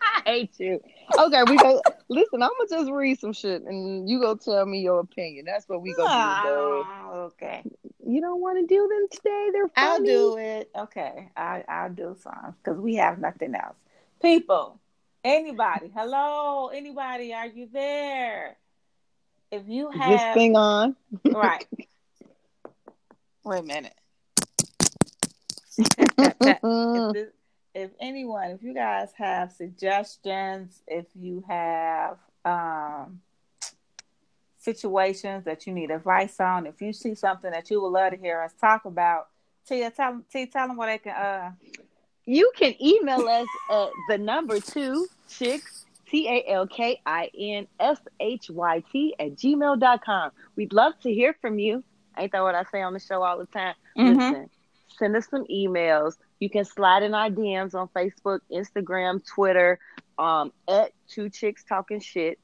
I 0.00 0.22
hate 0.24 0.58
you. 0.58 0.80
Okay, 1.18 1.42
we 1.48 1.56
go. 1.58 1.82
Listen, 2.08 2.42
I'm 2.42 2.50
gonna 2.58 2.82
just 2.82 2.90
read 2.90 3.20
some 3.20 3.34
shit, 3.34 3.62
and 3.62 4.08
you 4.08 4.20
go 4.20 4.34
tell 4.34 4.64
me 4.64 4.80
your 4.80 5.00
opinion. 5.00 5.44
That's 5.44 5.68
what 5.68 5.82
we 5.82 5.92
gonna 5.94 6.08
do 6.08 6.34
today. 6.36 6.82
Ah, 6.86 7.12
okay. 7.12 7.62
You 8.08 8.22
don't 8.22 8.40
want 8.40 8.58
to 8.58 8.66
do 8.66 8.88
them 8.88 9.06
today? 9.10 9.48
They're 9.52 9.68
funny. 9.68 9.76
I'll 9.76 10.02
do 10.02 10.36
it. 10.38 10.70
Okay. 10.74 11.28
I 11.36 11.62
I'll 11.68 11.92
do 11.92 12.16
some 12.18 12.54
because 12.56 12.80
we 12.80 12.94
have 12.94 13.18
nothing 13.18 13.54
else. 13.54 13.76
People, 14.22 14.80
anybody, 15.22 15.92
hello, 15.94 16.68
anybody, 16.68 17.34
are 17.34 17.46
you 17.46 17.68
there? 17.70 18.56
If 19.52 19.68
you 19.68 19.90
have 19.90 20.10
this 20.10 20.22
thing 20.32 20.56
on? 20.56 20.96
right. 21.26 21.66
Wait 23.44 23.60
a 23.60 23.62
minute. 23.62 23.94
if, 25.76 26.34
this, 27.12 27.28
if 27.74 27.90
anyone, 28.00 28.52
if 28.52 28.62
you 28.62 28.72
guys 28.72 29.10
have 29.18 29.52
suggestions, 29.52 30.82
if 30.86 31.04
you 31.14 31.44
have 31.46 32.16
um, 32.46 33.20
situations 34.72 35.44
that 35.44 35.66
you 35.66 35.72
need 35.72 35.90
advice 35.90 36.38
on, 36.40 36.66
if 36.66 36.80
you 36.82 36.92
see 36.92 37.14
something 37.14 37.50
that 37.50 37.70
you 37.70 37.80
would 37.80 37.88
love 37.88 38.12
to 38.12 38.18
hear 38.18 38.42
us 38.42 38.52
talk 38.60 38.84
about, 38.84 39.28
Tia, 39.66 39.90
tell, 39.90 40.20
Tia, 40.30 40.46
tell 40.46 40.68
them 40.68 40.76
where 40.76 40.88
they 40.92 40.98
can. 40.98 41.14
Uh, 41.14 41.50
You 42.26 42.50
can 42.56 42.74
email 42.82 43.26
us 43.26 43.48
at 43.70 43.88
the 44.10 44.18
number 44.18 44.60
two 44.60 45.06
chicks, 45.30 45.86
T 46.10 46.28
A 46.28 46.44
L 46.52 46.66
K 46.66 47.00
I 47.06 47.30
N 47.38 47.66
S 47.80 47.98
H 48.20 48.50
Y 48.50 48.82
T 48.92 49.14
at 49.18 49.30
gmail.com. 49.36 50.30
We'd 50.56 50.72
love 50.74 50.92
to 51.04 51.12
hear 51.12 51.34
from 51.40 51.58
you. 51.58 51.82
Ain't 52.18 52.32
that 52.32 52.42
what 52.42 52.54
I 52.54 52.64
say 52.72 52.82
on 52.82 52.92
the 52.92 53.00
show 53.00 53.22
all 53.22 53.38
the 53.38 53.46
time? 53.46 53.74
Mhm. 53.96 54.16
Listen, 54.18 54.50
send 54.98 55.16
us 55.16 55.28
some 55.30 55.44
emails. 55.46 56.14
You 56.40 56.50
can 56.50 56.64
slide 56.66 57.02
in 57.02 57.14
our 57.14 57.30
DMs 57.30 57.74
on 57.74 57.88
Facebook, 57.88 58.40
Instagram, 58.52 59.24
Twitter, 59.26 59.78
um, 60.18 60.52
at 60.68 60.92
two 61.08 61.30
chicks 61.30 61.64
talking 61.64 62.00
shit. 62.00 62.38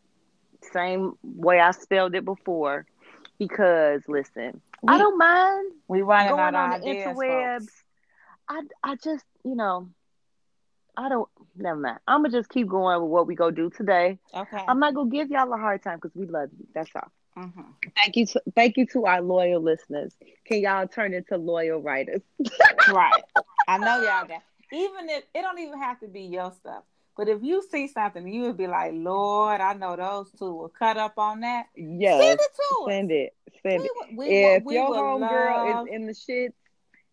Same 0.72 1.12
way 1.22 1.60
I 1.60 1.70
spelled 1.72 2.14
it 2.14 2.24
before. 2.24 2.86
Because 3.38 4.02
listen, 4.08 4.60
I 4.86 4.92
We- 4.92 4.98
don't 4.98 5.18
mind 5.18 5.72
we 5.88 6.02
running 6.02 6.30
going 6.30 6.40
out 6.40 6.54
on 6.54 6.70
the 6.70 6.76
ideas, 6.76 7.16
interwebs. 7.16 7.58
folks. 7.60 7.84
I 8.48 8.62
I 8.82 8.96
just 8.96 9.24
you 9.44 9.54
know, 9.56 9.88
I 10.96 11.08
don't. 11.08 11.28
Never 11.56 11.78
mind. 11.80 11.98
I'm 12.06 12.20
gonna 12.22 12.30
just 12.30 12.48
keep 12.50 12.68
going 12.68 13.00
with 13.02 13.10
what 13.10 13.26
we 13.26 13.34
go 13.34 13.50
do 13.50 13.70
today. 13.70 14.18
Okay. 14.34 14.64
I'm 14.68 14.78
not 14.78 14.94
gonna 14.94 15.10
give 15.10 15.30
y'all 15.30 15.52
a 15.52 15.56
hard 15.56 15.82
time 15.82 15.96
because 15.96 16.14
we 16.14 16.26
love 16.26 16.50
you. 16.58 16.66
That's 16.74 16.90
all. 16.94 17.10
hmm 17.34 17.62
Thank 17.96 18.16
you. 18.16 18.26
To, 18.26 18.42
thank 18.54 18.76
you 18.76 18.86
to 18.88 19.06
our 19.06 19.20
loyal 19.20 19.60
listeners. 19.60 20.14
Can 20.46 20.60
y'all 20.60 20.86
turn 20.86 21.12
into 21.14 21.36
loyal 21.36 21.80
writers? 21.82 22.22
Right. 22.92 23.22
I 23.66 23.78
know 23.78 23.96
y'all 24.02 24.26
got. 24.26 24.42
Even 24.72 25.08
if 25.08 25.24
it 25.34 25.42
don't 25.42 25.58
even 25.58 25.78
have 25.80 26.00
to 26.00 26.08
be 26.08 26.22
your 26.22 26.52
stuff, 26.52 26.84
but 27.16 27.28
if 27.28 27.42
you 27.42 27.62
see 27.70 27.86
something, 27.88 28.26
you 28.26 28.42
would 28.42 28.56
be 28.56 28.66
like, 28.66 28.92
"Lord, 28.94 29.60
I 29.60 29.74
know 29.74 29.96
those 29.96 30.30
two 30.32 30.52
will 30.54 30.68
cut 30.68 30.96
up 30.96 31.18
on 31.18 31.40
that." 31.40 31.66
Yes. 31.76 32.20
Send 32.20 32.40
it 32.40 32.50
to 32.56 32.84
us. 32.84 32.88
Send 32.92 33.10
it. 33.12 33.34
Send 33.62 33.82
We 33.82 33.84
it. 33.86 33.90
would- 33.96 34.16
we 34.18 34.26
if 34.28 34.64
we 34.64 34.74
your 34.74 34.88
homegirl 34.94 35.74
love- 35.74 35.86
is 35.88 35.94
in 35.94 36.06
the 36.06 36.14
shit 36.14 36.54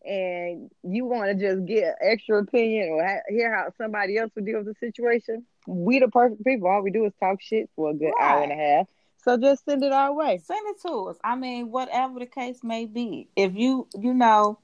and 0.04 0.72
you 0.84 1.06
want 1.06 1.26
to 1.28 1.36
just 1.36 1.66
get 1.66 1.95
extra 2.02 2.39
opinion 2.39 2.89
or 2.89 3.06
ha- 3.06 3.22
hear 3.30 3.54
how 3.56 3.70
somebody 3.78 4.18
else 4.18 4.32
would 4.36 4.45
deal 4.45 4.58
with 4.58 4.68
the 4.68 4.76
situation, 4.76 5.45
we 5.68 5.99
the 5.99 6.08
perfect 6.08 6.43
people. 6.43 6.68
All 6.68 6.82
we 6.82 6.89
do 6.91 7.06
is 7.06 7.14
talk 7.20 7.39
shit 7.41 7.70
for 7.76 7.91
a 7.91 7.93
good 7.93 8.14
hour 8.20 8.41
and 8.41 8.52
a 8.52 8.56
half. 8.56 8.88
So 9.18 9.38
just 9.38 9.64
send 9.66 9.84
it 9.84 9.91
our 9.91 10.12
way. 10.12 10.39
send 10.39 10.66
it 10.70 10.82
to 10.82 11.10
us. 11.10 11.18
I 11.24 11.36
mean, 11.36 11.70
whatever 11.70 12.18
the 12.18 12.26
case 12.26 12.64
may 12.64 12.88
be. 12.88 13.28
If 13.36 13.54
you 13.56 13.88
you 13.99 14.16
know, 14.16 14.58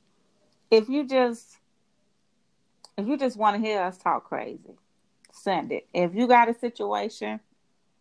if 0.72 0.90
you 0.90 1.06
just 1.06 1.60
if 2.98 3.06
you 3.08 3.16
just 3.18 3.38
want 3.38 3.56
to 3.56 3.62
hear 3.62 3.80
us 3.84 4.00
talk 4.00 4.24
crazy, 4.24 4.76
send 5.42 5.72
it. 5.72 5.88
If 5.94 6.16
you 6.16 6.28
got 6.28 6.50
a 6.50 6.54
situation, 6.54 7.40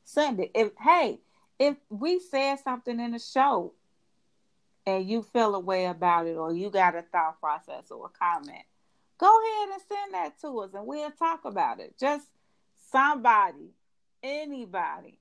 send 0.05 0.41
it. 0.41 0.51
If 0.55 0.72
hey, 0.80 1.20
if 1.59 1.76
we 1.91 2.20
said 2.20 2.57
something 2.57 2.99
in 2.99 3.12
the 3.12 3.18
show 3.18 3.72
and 4.87 5.09
you 5.09 5.22
feel 5.22 5.55
a 5.55 5.61
way 5.61 5.87
about 5.87 6.26
it 6.26 6.37
or 6.37 6.53
you 6.53 6.70
got 6.70 6.95
a 6.95 7.03
thought 7.03 7.41
process 7.41 7.91
or 7.91 8.07
a 8.07 8.18
comment, 8.18 8.64
go 9.18 9.26
ahead 9.26 9.68
and 9.72 9.82
send 9.89 10.14
that 10.14 10.41
to 10.41 10.59
us 10.61 10.70
and 10.74 10.87
we'll 10.87 11.11
talk 11.12 11.45
about 11.45 11.80
it. 11.80 11.95
Just 11.99 12.26
somebody, 12.91 13.72
anybody, 14.22 15.18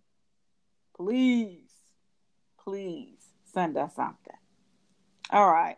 please, 0.96 1.72
please 2.64 3.20
send 3.54 3.78
us 3.78 3.96
something. 3.96 4.38
All 5.32 5.52
right. 5.52 5.78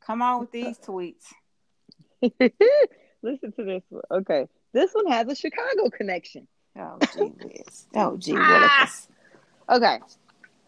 Come 0.00 0.22
on 0.22 0.40
with 0.40 0.52
these 0.52 0.78
tweets. 0.78 1.32
Listen 3.22 3.52
to 3.52 3.64
this 3.64 3.82
one. 3.88 4.02
Okay. 4.10 4.46
This 4.76 4.92
one 4.92 5.06
has 5.06 5.26
a 5.28 5.34
Chicago 5.34 5.88
connection. 5.88 6.46
Oh, 6.78 6.98
gee 7.14 7.32
whiz. 7.42 7.86
Oh, 7.94 8.18
gee 8.18 8.34
willikers. 8.34 9.08
Okay. 9.70 10.00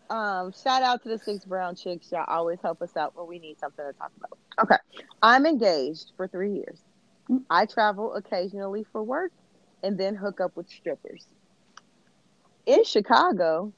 Um, 0.08 0.50
shout 0.50 0.82
out 0.82 1.02
to 1.02 1.10
the 1.10 1.18
six 1.18 1.44
brown 1.44 1.76
chicks. 1.76 2.10
Y'all 2.10 2.24
always 2.26 2.58
help 2.62 2.80
us 2.80 2.96
out 2.96 3.14
when 3.14 3.28
we 3.28 3.38
need 3.38 3.60
something 3.60 3.84
to 3.84 3.92
talk 3.92 4.10
about. 4.16 4.38
Okay. 4.64 4.78
I'm 5.22 5.44
engaged 5.44 6.12
for 6.16 6.26
three 6.26 6.54
years. 6.54 6.78
I 7.50 7.66
travel 7.66 8.14
occasionally 8.14 8.86
for 8.90 9.02
work 9.02 9.30
and 9.82 9.98
then 9.98 10.14
hook 10.14 10.40
up 10.40 10.56
with 10.56 10.70
strippers. 10.70 11.26
In 12.64 12.84
Chicago, 12.84 13.74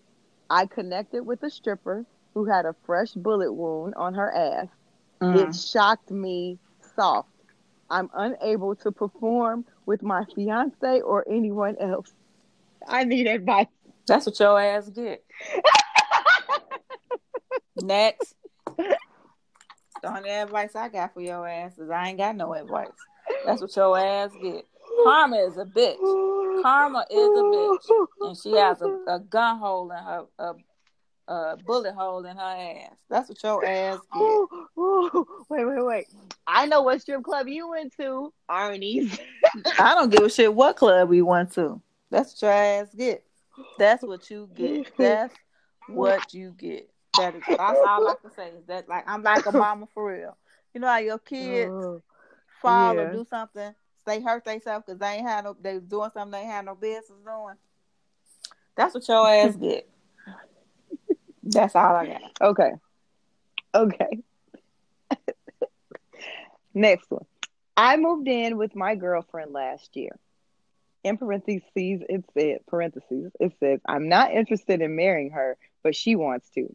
I 0.48 0.66
connected 0.66 1.24
with 1.24 1.42
a 1.42 1.50
stripper 1.50 2.06
who 2.34 2.44
had 2.44 2.66
a 2.66 2.76
fresh 2.86 3.10
bullet 3.14 3.52
wound 3.52 3.94
on 3.96 4.14
her 4.14 4.32
ass. 4.32 4.68
Mm. 5.20 5.48
It 5.48 5.56
shocked 5.56 6.12
me 6.12 6.56
soft. 6.94 7.30
I'm 7.90 8.08
unable 8.14 8.76
to 8.76 8.92
perform 8.92 9.64
with 9.84 10.02
my 10.02 10.24
fiance 10.34 11.00
or 11.00 11.24
anyone 11.28 11.76
else. 11.78 12.12
I 12.86 13.04
need 13.04 13.26
advice. 13.26 13.66
That's 14.06 14.26
what 14.26 14.38
your 14.38 14.60
ass 14.60 14.88
get. 14.90 15.24
Next. 17.76 18.34
The 18.76 20.16
only 20.16 20.30
advice 20.30 20.74
I 20.74 20.88
got 20.88 21.12
for 21.12 21.20
your 21.20 21.46
ass 21.46 21.78
is 21.78 21.90
I 21.90 22.08
ain't 22.08 22.18
got 22.18 22.36
no 22.36 22.54
advice. 22.54 22.88
That's 23.44 23.60
what 23.60 23.74
your 23.76 23.98
ass 23.98 24.30
get. 24.40 24.66
Karma 25.04 25.36
is 25.36 25.56
a 25.56 25.64
bitch. 25.64 26.62
Karma 26.62 27.04
is 27.10 27.18
a 27.18 27.42
bitch. 27.42 28.06
And 28.20 28.36
she 28.36 28.52
has 28.52 28.80
a, 28.82 28.98
a 29.08 29.18
gun 29.18 29.58
hole 29.58 29.90
in 29.90 29.98
her, 29.98 30.54
a, 31.30 31.56
bullet 31.64 31.94
hole 31.94 32.24
in 32.26 32.36
her 32.36 32.42
ass. 32.42 32.96
That's 33.08 33.28
what 33.28 33.42
your 33.42 33.64
ass 33.64 34.00
get. 34.12 34.20
Ooh, 34.20 34.48
ooh, 34.78 35.26
wait, 35.48 35.64
wait, 35.64 35.84
wait. 35.84 36.06
I 36.46 36.66
know 36.66 36.82
what 36.82 37.00
strip 37.00 37.22
club 37.22 37.48
you 37.48 37.68
went 37.68 37.96
to, 37.98 38.32
Arnie's. 38.50 39.18
I 39.78 39.94
don't 39.94 40.10
give 40.10 40.24
a 40.24 40.30
shit 40.30 40.52
what 40.52 40.76
club 40.76 41.08
we 41.08 41.22
went 41.22 41.52
to. 41.52 41.80
That's 42.10 42.32
what 42.34 42.42
your 42.42 42.52
ass 42.52 42.94
get. 42.94 43.24
That's 43.78 44.02
what 44.02 44.28
you 44.30 44.48
get. 44.54 44.86
That's 44.98 45.34
what 45.86 46.34
you 46.34 46.54
get. 46.56 46.90
That 47.16 47.34
is 47.34 47.42
that's 47.46 47.80
all 47.80 48.06
I 48.06 48.14
can 48.20 48.30
say 48.30 48.48
is 48.48 48.64
that 48.66 48.88
like 48.88 49.04
I'm 49.06 49.22
like 49.22 49.46
a 49.46 49.52
mama 49.52 49.86
for 49.92 50.12
real. 50.12 50.36
You 50.74 50.80
know 50.80 50.88
how 50.88 50.98
your 50.98 51.18
kids 51.18 51.72
Oh, 51.84 52.02
fall 52.62 52.94
yeah. 52.94 53.00
or 53.02 53.12
do 53.12 53.26
something, 53.28 53.74
they 54.06 54.20
hurt 54.20 54.44
themselves 54.44 54.84
because 54.86 54.98
they 54.98 55.14
ain't 55.14 55.26
had 55.26 55.44
no 55.44 55.56
they 55.60 55.78
doing 55.78 56.10
something 56.12 56.40
they 56.40 56.46
had 56.46 56.64
no 56.64 56.74
business 56.74 57.18
doing. 57.24 57.56
That's 58.76 58.94
what 58.94 59.06
your 59.08 59.28
ass 59.28 59.56
get. 59.56 59.88
That's 61.50 61.74
all 61.74 61.96
I 61.96 62.06
got. 62.06 62.22
okay. 62.40 62.70
Okay. 63.74 64.18
Next 66.74 67.10
one. 67.10 67.24
I 67.76 67.96
moved 67.96 68.28
in 68.28 68.56
with 68.56 68.74
my 68.76 68.94
girlfriend 68.94 69.52
last 69.52 69.96
year. 69.96 70.16
In 71.02 71.16
parentheses, 71.16 71.62
it 71.74 72.24
said 72.34 72.58
parentheses, 72.66 73.32
it 73.40 73.52
says, 73.58 73.80
I'm 73.86 74.08
not 74.08 74.32
interested 74.32 74.82
in 74.82 74.96
marrying 74.96 75.30
her, 75.30 75.56
but 75.82 75.96
she 75.96 76.14
wants 76.14 76.48
to. 76.50 76.74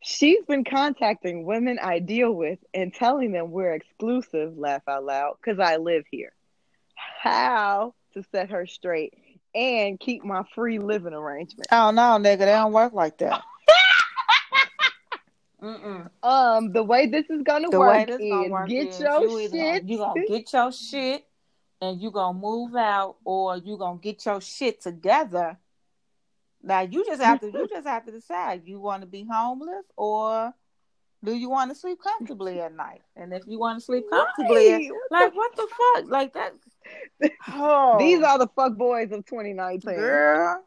She's 0.00 0.44
been 0.46 0.64
contacting 0.64 1.44
women 1.44 1.78
I 1.80 2.00
deal 2.00 2.32
with 2.32 2.58
and 2.74 2.92
telling 2.92 3.32
them 3.32 3.52
we're 3.52 3.72
exclusive, 3.72 4.58
laugh 4.58 4.82
out 4.88 5.04
loud, 5.04 5.36
because 5.40 5.60
I 5.60 5.76
live 5.76 6.04
here. 6.10 6.32
How 6.94 7.94
to 8.14 8.24
set 8.32 8.50
her 8.50 8.66
straight 8.66 9.14
and 9.54 9.98
keep 9.98 10.24
my 10.24 10.42
free 10.54 10.78
living 10.78 11.14
arrangement. 11.14 11.68
Oh 11.70 11.90
no, 11.92 12.18
nigga, 12.18 12.40
they 12.40 12.46
don't 12.46 12.72
work 12.72 12.92
like 12.92 13.18
that. 13.18 13.42
Mm-mm. 15.64 16.10
Um, 16.22 16.72
the 16.72 16.82
way 16.82 17.06
this 17.06 17.24
is 17.30 17.42
gonna 17.42 17.70
The 17.70 17.78
work 17.80 18.10
is 18.10 18.18
gonna 18.18 18.48
work 18.50 18.68
get 18.68 18.88
is 18.88 19.00
your 19.00 19.22
you 19.22 19.38
either 19.38 19.56
shit. 19.56 19.82
gonna, 19.86 19.92
you 19.92 19.98
gonna 19.98 20.26
get 20.28 20.52
your 20.52 20.72
shit 20.72 21.24
and 21.80 22.00
you 22.00 22.10
gonna 22.10 22.38
move 22.38 22.76
out, 22.76 23.16
or 23.24 23.56
you 23.56 23.76
gonna 23.78 23.98
get 23.98 24.24
your 24.26 24.40
shit 24.40 24.82
together. 24.82 25.56
Now 26.62 26.80
you 26.80 27.04
just 27.04 27.22
have 27.22 27.40
to 27.40 27.50
you 27.50 27.66
just 27.68 27.86
have 27.86 28.04
to 28.06 28.12
decide 28.12 28.62
you 28.66 28.78
want 28.80 29.02
to 29.02 29.06
be 29.06 29.26
homeless 29.30 29.84
or 29.96 30.52
do 31.22 31.34
you 31.34 31.48
want 31.48 31.70
to 31.70 31.74
sleep 31.74 31.98
comfortably 32.02 32.60
at 32.60 32.74
night? 32.74 33.00
And 33.16 33.32
if 33.32 33.44
you 33.46 33.58
want 33.58 33.78
to 33.78 33.84
sleep 33.84 34.04
comfortably, 34.10 34.68
Right. 34.72 34.90
like 35.10 35.34
what 35.34 35.56
the 35.56 35.66
fuck, 35.94 36.10
like 36.10 36.34
that. 36.34 36.52
Oh, 37.48 37.96
These 37.98 38.22
are 38.22 38.38
the 38.38 38.48
fuck 38.48 38.76
boys 38.76 39.10
of 39.12 39.24
2019. 39.24 39.94
girl. 39.94 40.62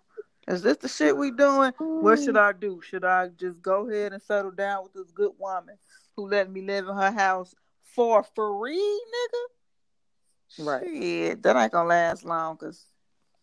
Is 0.47 0.61
this 0.61 0.77
the 0.77 0.87
shit 0.87 1.17
we 1.17 1.31
doing? 1.31 1.73
What 1.77 2.19
should 2.19 2.37
I 2.37 2.53
do? 2.53 2.81
Should 2.81 3.03
I 3.03 3.27
just 3.27 3.61
go 3.61 3.89
ahead 3.89 4.13
and 4.13 4.21
settle 4.21 4.51
down 4.51 4.83
with 4.83 4.93
this 4.93 5.11
good 5.11 5.33
woman 5.37 5.75
who 6.15 6.29
let 6.29 6.49
me 6.49 6.61
live 6.61 6.87
in 6.87 6.95
her 6.95 7.11
house 7.11 7.53
for 7.81 8.23
free, 8.23 9.01
nigga? 9.13 10.65
Right. 10.65 10.83
Shit, 10.85 11.43
that 11.43 11.55
ain't 11.57 11.71
gonna 11.73 11.89
last 11.89 12.23
long, 12.23 12.55
cause 12.55 12.85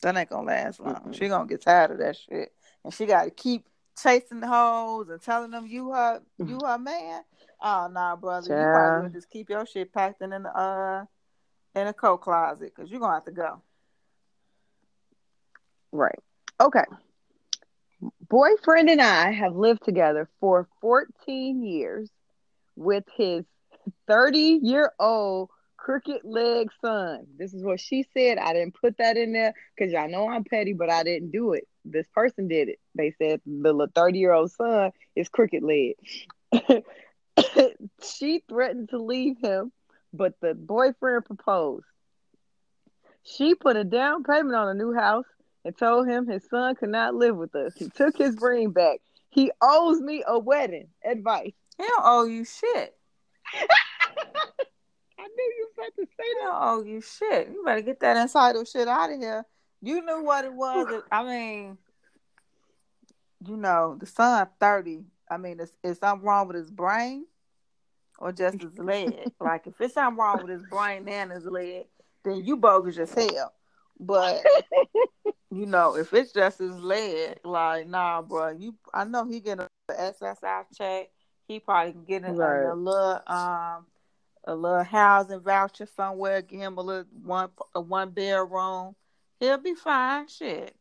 that 0.00 0.16
ain't 0.16 0.30
gonna 0.30 0.46
last 0.46 0.80
long. 0.80 0.94
Mm-mm. 0.94 1.14
She 1.14 1.28
gonna 1.28 1.46
get 1.46 1.60
tired 1.60 1.90
of 1.90 1.98
that 1.98 2.16
shit, 2.16 2.52
and 2.82 2.92
she 2.92 3.04
got 3.04 3.24
to 3.24 3.30
keep 3.30 3.66
chasing 4.02 4.40
the 4.40 4.48
hoes 4.48 5.08
and 5.10 5.20
telling 5.20 5.50
them 5.50 5.66
you 5.66 5.92
her 5.92 6.22
you 6.38 6.58
her 6.64 6.78
man. 6.78 7.22
Oh 7.60 7.88
nah, 7.92 8.16
brother, 8.16 8.48
you 8.48 8.66
well 8.72 9.10
just 9.12 9.30
keep 9.30 9.50
your 9.50 9.66
shit 9.66 9.92
packed 9.92 10.22
in 10.22 10.30
the 10.30 10.38
uh 10.38 11.04
in 11.74 11.86
a 11.86 11.92
coat 11.92 12.18
closet, 12.18 12.74
cause 12.74 12.90
you 12.90 12.98
gonna 12.98 13.14
have 13.14 13.24
to 13.26 13.30
go. 13.30 13.62
Right. 15.92 16.18
Okay. 16.60 16.84
Boyfriend 18.28 18.90
and 18.90 19.00
I 19.00 19.32
have 19.32 19.56
lived 19.56 19.84
together 19.84 20.28
for 20.40 20.68
14 20.80 21.62
years 21.62 22.10
with 22.76 23.04
his 23.16 23.44
30 24.06 24.60
year 24.62 24.92
old 24.98 25.50
crooked 25.76 26.22
leg 26.24 26.70
son. 26.80 27.26
This 27.38 27.52
is 27.54 27.62
what 27.62 27.80
she 27.80 28.06
said. 28.14 28.38
I 28.38 28.52
didn't 28.52 28.76
put 28.80 28.98
that 28.98 29.16
in 29.16 29.32
there 29.32 29.54
because 29.76 29.92
y'all 29.92 30.08
know 30.08 30.28
I'm 30.28 30.44
petty, 30.44 30.72
but 30.72 30.90
I 30.90 31.02
didn't 31.02 31.30
do 31.30 31.52
it. 31.52 31.68
This 31.84 32.06
person 32.14 32.48
did 32.48 32.68
it. 32.68 32.78
They 32.94 33.14
said 33.18 33.40
the 33.46 33.88
30 33.94 34.18
year 34.18 34.32
old 34.32 34.52
son 34.52 34.92
is 35.14 35.28
crooked 35.28 35.62
leg. 35.62 35.96
she 38.02 38.42
threatened 38.48 38.90
to 38.90 38.98
leave 38.98 39.36
him, 39.42 39.72
but 40.12 40.34
the 40.40 40.54
boyfriend 40.54 41.24
proposed. 41.26 41.84
She 43.24 43.54
put 43.54 43.76
a 43.76 43.84
down 43.84 44.22
payment 44.22 44.54
on 44.54 44.68
a 44.68 44.74
new 44.74 44.92
house 44.94 45.26
and 45.64 45.76
told 45.76 46.08
him 46.08 46.26
his 46.26 46.48
son 46.48 46.74
could 46.74 46.90
not 46.90 47.14
live 47.14 47.36
with 47.36 47.54
us. 47.54 47.72
He 47.76 47.88
took 47.88 48.16
his 48.16 48.36
ring 48.40 48.70
back. 48.70 49.00
He 49.30 49.50
owes 49.62 50.00
me 50.00 50.22
a 50.26 50.38
wedding. 50.38 50.88
Advice. 51.04 51.52
He 51.78 51.84
don't 51.84 52.02
owe 52.04 52.24
you 52.24 52.44
shit. 52.44 52.94
I 55.18 55.26
knew 55.26 55.52
you 55.56 55.68
were 55.76 55.82
about 55.84 55.96
to 55.96 56.02
say 56.02 56.24
He 56.24 56.34
that. 56.34 56.44
don't 56.44 56.62
owe 56.62 56.82
you 56.84 57.00
shit. 57.00 57.48
You 57.52 57.64
better 57.64 57.80
get 57.80 58.00
that 58.00 58.16
entitled 58.16 58.68
shit 58.68 58.88
out 58.88 59.10
of 59.12 59.18
here. 59.18 59.44
You 59.82 60.04
knew 60.04 60.22
what 60.22 60.44
it 60.44 60.52
was. 60.52 61.02
I 61.12 61.24
mean, 61.24 61.78
you 63.46 63.56
know, 63.56 63.96
the 63.98 64.06
son 64.06 64.46
thirty. 64.60 65.04
I 65.30 65.36
mean, 65.38 65.58
is, 65.60 65.72
is 65.82 65.98
something 65.98 66.26
wrong 66.26 66.46
with 66.46 66.56
his 66.56 66.70
brain 66.70 67.26
or 68.18 68.30
just 68.32 68.60
his 68.60 68.78
leg? 68.78 69.32
like, 69.40 69.66
if 69.66 69.80
it's 69.80 69.94
something 69.94 70.18
wrong 70.18 70.42
with 70.42 70.50
his 70.50 70.62
brain 70.70 71.08
and 71.08 71.32
his 71.32 71.44
leg, 71.46 71.86
then 72.24 72.44
you 72.44 72.56
bogus 72.56 72.98
as 72.98 73.12
hell. 73.14 73.52
But 73.98 74.44
you 75.56 75.66
know, 75.66 75.96
if 75.96 76.12
it's 76.12 76.32
just 76.32 76.58
his 76.58 76.74
leg, 76.76 77.38
like, 77.44 77.86
nah, 77.88 78.22
bro. 78.22 78.50
You, 78.50 78.74
I 78.92 79.04
know 79.04 79.24
he 79.24 79.40
getting 79.40 79.66
a 79.88 79.92
SSI 79.92 80.64
check. 80.76 81.10
He 81.48 81.60
probably 81.60 81.92
can 81.92 82.04
get 82.04 82.24
a, 82.24 82.32
Right. 82.32 82.62
a, 82.64 82.74
little, 82.74 83.20
um, 83.26 83.86
a 84.44 84.54
little 84.54 84.82
housing 84.84 85.40
voucher 85.40 85.86
somewhere. 85.96 86.42
Give 86.42 86.60
him 86.60 86.78
a 86.78 86.80
little 86.82 87.04
one, 87.22 87.50
a 87.74 87.80
one 87.80 88.10
bedroom. 88.10 88.94
He'll 89.40 89.58
be 89.58 89.74
fine. 89.74 90.28
Shit. 90.28 90.74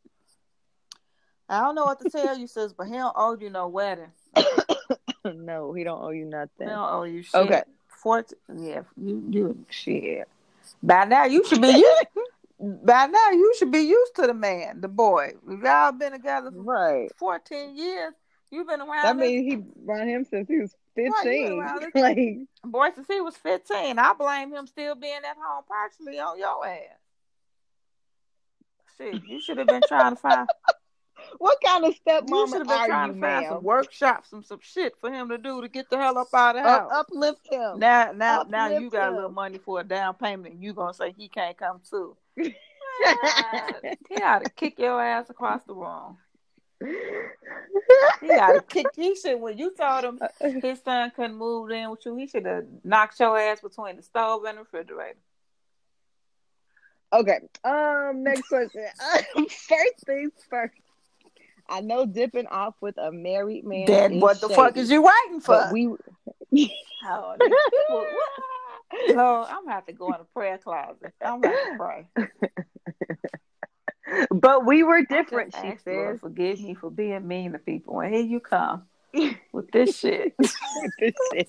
I 1.50 1.60
don't 1.60 1.76
know 1.76 1.86
what 1.86 2.00
to 2.00 2.10
tell 2.10 2.38
you, 2.38 2.48
sis, 2.48 2.74
but 2.74 2.88
he 2.88 2.94
don't 2.94 3.14
owe 3.16 3.38
you 3.40 3.50
no 3.50 3.68
wedding. 3.68 4.12
no, 5.26 5.74
he 5.74 5.84
don't 5.84 6.02
owe 6.02 6.10
you 6.12 6.24
He 6.26 6.30
nothing. 6.30 6.68
don't 6.68 6.94
owe 6.94 7.04
you 7.04 7.22
shit. 7.22 7.36
Okay. 7.36 7.64
Fourteen, 7.88 8.38
yeah, 8.58 8.82
you, 8.98 9.24
you, 9.30 9.66
shit. 9.70 10.28
By 10.82 11.06
now 11.06 11.26
you 11.26 11.46
should 11.48 11.62
be 11.62 11.68
used. 11.72 12.06
By 12.86 13.08
now 13.08 13.32
you 13.32 13.54
should 13.58 13.72
be 13.72 13.80
used 13.80 14.16
to 14.16 14.28
the 14.28 14.34
man, 14.34 14.82
the 14.82 14.88
boy. 14.88 15.34
Y'all 15.64 15.92
been 15.92 16.14
together 16.14 16.52
for 16.52 16.62
Right. 16.64 17.12
14 17.18 17.76
years. 17.76 18.14
You've 18.52 18.68
been 18.68 18.82
around 18.82 19.06
I 19.06 19.14
means 19.14 19.52
he 19.52 19.64
around 19.88 20.08
him 20.08 20.26
since 20.26 20.48
he 20.48 20.60
was 20.60 20.76
Right, 20.96 21.06
you 21.08 21.12
been 21.12 21.24
fifteen. 21.24 21.60
around 21.60 21.82
this- 21.94 22.02
like 22.02 22.18
boy 22.64 22.90
since 22.94 23.08
he 23.08 23.20
was 23.20 23.36
15. 23.38 23.98
I 23.98 24.14
blame 24.14 24.54
him 24.54 24.68
still 24.68 24.96
being 24.96 25.16
at 25.28 25.36
home 25.38 25.64
partially 25.68 26.20
on 26.20 26.38
your 26.38 26.66
ass. 26.66 26.80
Shit, 28.98 29.24
you 29.28 29.42
should 29.42 29.58
have 29.58 29.68
been 29.68 29.82
trying 29.88 30.12
to 30.16 30.22
find. 30.22 30.48
what 31.40 31.58
kind 31.66 31.84
of 31.86 31.96
stepmom 31.96 32.30
You 32.30 32.48
should 32.48 32.58
have 32.60 32.68
been 32.68 32.86
trying 32.86 33.08
you, 33.08 33.14
to 33.16 33.20
find 33.20 33.42
ma'am? 33.42 33.46
some 33.54 33.64
workshops, 33.64 34.30
some 34.30 34.44
some 34.44 34.60
shit 34.62 34.94
for 35.02 35.12
him 35.12 35.30
to 35.30 35.38
do 35.40 35.62
to 35.62 35.68
get 35.68 35.90
the 35.90 35.98
hell 35.98 36.18
up 36.20 36.28
out 36.34 36.56
of 36.58 36.64
the 36.64 36.70
Up, 36.70 36.84
uh, 36.86 36.90
house. 36.94 37.06
uplift 37.10 37.48
him. 37.52 37.80
Now, 37.80 38.12
now, 38.12 38.44
now 38.48 38.68
you 38.68 38.76
Uplift 38.88 38.94
got 38.94 39.12
a 39.14 39.16
little 39.16 39.32
money 39.32 39.58
for 39.58 39.80
a 39.80 39.84
down 39.84 40.14
payment, 40.14 40.54
and 40.54 40.64
you 40.64 40.74
gonna 40.74 40.94
say 40.94 41.12
he 41.18 41.28
can't 41.28 41.58
come 41.58 41.82
too? 41.90 42.16
He 42.36 44.22
ought 44.22 44.44
to 44.44 44.52
kick 44.56 44.80
your 44.80 45.02
ass 45.02 45.30
across 45.30 45.64
the 45.64 45.74
room. 45.74 46.18
He 46.82 48.30
ought 48.30 48.54
to 48.54 48.64
kick. 48.68 48.88
He 48.96 49.16
should. 49.16 49.40
When 49.40 49.58
you 49.58 49.74
told 49.76 50.04
him 50.04 50.20
his 50.62 50.82
son 50.84 51.12
couldn't 51.16 51.36
move 51.36 51.72
in 51.72 51.90
with 51.90 52.06
you, 52.06 52.16
he 52.16 52.28
should 52.28 52.46
have 52.46 52.66
knocked 52.84 53.20
your 53.20 53.38
ass 53.38 53.62
between 53.62 53.98
the 53.98 54.04
stove 54.04 54.44
and 54.46 54.58
the 54.58 54.62
refrigerator. 54.62 55.18
Okay. 57.12 57.40
Um. 57.64 58.24
Next 58.24 58.48
question. 58.48 58.86
first 59.36 60.06
things 60.06 60.32
first. 60.50 60.74
I 61.70 61.82
know 61.82 62.06
dipping 62.06 62.48
off 62.48 62.76
with 62.82 62.98
a 62.98 63.12
married 63.12 63.66
man. 63.66 63.86
Then 63.86 64.20
what 64.20 64.42
the 64.42 64.50
fuck 64.50 64.76
is 64.78 64.92
you 64.92 65.02
waiting 65.02 65.42
for? 65.42 65.70
We. 65.72 65.88
oh, 67.06 67.36
what? 67.90 68.08
Lord, 69.10 69.48
I'm 69.50 69.64
gonna 69.64 69.74
have 69.74 69.86
to 69.88 69.94
go 69.94 70.14
in 70.14 70.22
a 70.22 70.26
prayer 70.34 70.58
closet. 70.58 71.14
I'm 71.24 71.42
gonna 71.42 71.56
have 71.56 71.64
to 71.64 71.78
pray. 71.78 72.08
but 74.32 74.66
we 74.66 74.84
were 74.84 75.04
different. 75.04 75.54
She 75.54 75.68
ask, 75.68 75.86
Lord, 75.86 76.20
forgive 76.20 76.60
me 76.60 76.76
for 76.76 76.90
being 76.90 77.28
mean 77.28 77.54
to 77.54 77.60
people, 77.60 78.00
and 78.00 78.14
here 78.14 78.24
you 78.24 78.40
come 78.40 78.84
with 79.52 79.72
this 79.72 79.98
shit. 80.00 80.36
This 80.38 81.16
shit. 81.34 81.48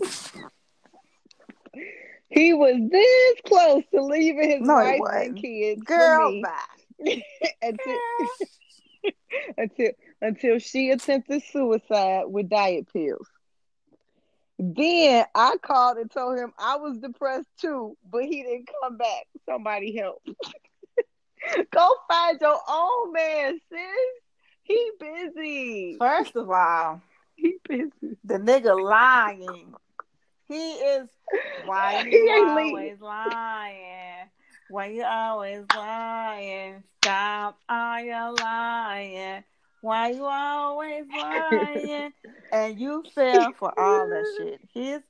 He 2.30 2.52
was 2.52 2.76
this 2.90 3.40
close 3.46 3.84
to 3.94 4.02
leaving 4.02 4.50
his 4.50 4.60
No, 4.60 4.74
wife 4.74 5.00
and 5.26 5.36
kids 5.36 5.82
Girl, 5.82 6.30
me 6.30 6.42
bye. 6.42 7.22
until, 7.62 7.98
until 9.56 9.90
until 10.20 10.58
she 10.58 10.90
attempted 10.90 11.42
suicide 11.44 12.24
with 12.26 12.48
diet 12.48 12.92
pills. 12.92 13.28
Then 14.72 15.26
I 15.34 15.56
called 15.62 15.98
and 15.98 16.10
told 16.10 16.38
him 16.38 16.52
I 16.58 16.76
was 16.76 16.98
depressed 16.98 17.48
too, 17.60 17.96
but 18.10 18.22
he 18.24 18.42
didn't 18.42 18.68
come 18.82 18.96
back. 18.96 19.26
Somebody 19.46 19.96
help. 19.96 20.22
Go 21.70 21.88
find 22.08 22.40
your 22.40 22.58
own 22.68 23.12
man, 23.12 23.58
sis. 23.70 23.80
He 24.62 24.90
busy. 24.98 25.96
First 25.98 26.36
of 26.36 26.50
all, 26.50 27.02
He 27.36 27.56
busy. 27.68 28.16
the 28.24 28.34
nigga 28.38 28.78
lying. 28.80 29.74
He 30.48 30.72
is. 30.74 31.08
Why 31.56 31.94
He 32.10 32.16
you 32.16 32.30
ain't 32.30 32.54
always 32.56 32.98
leaving. 32.98 33.00
lying? 33.00 34.30
Why 34.68 34.86
you 34.86 35.04
always 35.04 35.64
lying? 35.70 36.82
Stop 37.00 37.58
all 37.68 38.00
your 38.00 38.32
lying. 38.32 39.44
Why 39.84 40.12
you 40.12 40.24
always 40.24 41.04
lying? 41.14 42.12
and 42.50 42.80
you 42.80 43.04
fell 43.14 43.52
for 43.52 43.78
all 43.78 44.08
that 44.08 44.24
shit. 44.38 44.60
His 44.72 45.02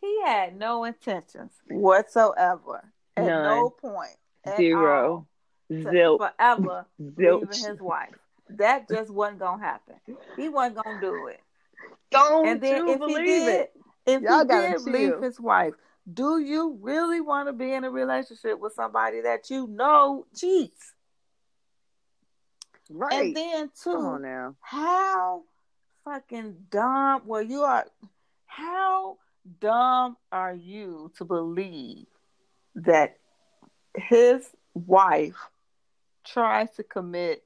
he 0.00 0.22
had 0.24 0.58
no 0.58 0.84
intentions 0.84 1.52
whatsoever. 1.68 2.82
At 3.14 3.26
None. 3.26 3.42
no 3.42 3.68
point. 3.68 4.16
at 4.46 4.56
Zero. 4.56 5.26
to 5.68 5.74
Zilch. 5.74 6.18
Forever 6.18 6.86
leaving 6.98 7.46
his 7.48 7.78
wife. 7.78 8.14
That 8.48 8.88
just 8.88 9.10
wasn't 9.10 9.40
gonna 9.40 9.62
happen. 9.62 9.96
He 10.36 10.48
wasn't 10.48 10.82
gonna 10.82 10.98
do 10.98 11.26
it. 11.26 11.40
Don't 12.10 12.46
And 12.46 12.60
then 12.62 12.88
if 12.88 13.00
he 13.06 13.14
did, 13.14 13.48
it? 13.48 13.72
if 14.06 14.22
Y'all 14.22 14.40
he 14.40 14.46
did 14.46 14.80
leave 14.80 15.22
his 15.22 15.38
wife, 15.38 15.74
do 16.10 16.38
you 16.38 16.78
really 16.80 17.20
want 17.20 17.48
to 17.48 17.52
be 17.52 17.70
in 17.70 17.84
a 17.84 17.90
relationship 17.90 18.58
with 18.58 18.72
somebody 18.72 19.20
that 19.20 19.50
you 19.50 19.66
know 19.66 20.24
cheats? 20.34 20.94
Right. 22.90 23.26
And 23.26 23.36
then 23.36 23.70
too, 23.80 24.54
how 24.60 25.42
fucking 26.04 26.56
dumb 26.68 27.22
well 27.26 27.42
you 27.42 27.62
are 27.62 27.86
how 28.46 29.16
dumb 29.60 30.16
are 30.32 30.52
you 30.52 31.12
to 31.16 31.24
believe 31.24 32.06
that 32.74 33.18
his 33.96 34.50
wife 34.74 35.36
tries 36.24 36.70
to 36.72 36.82
commit 36.82 37.44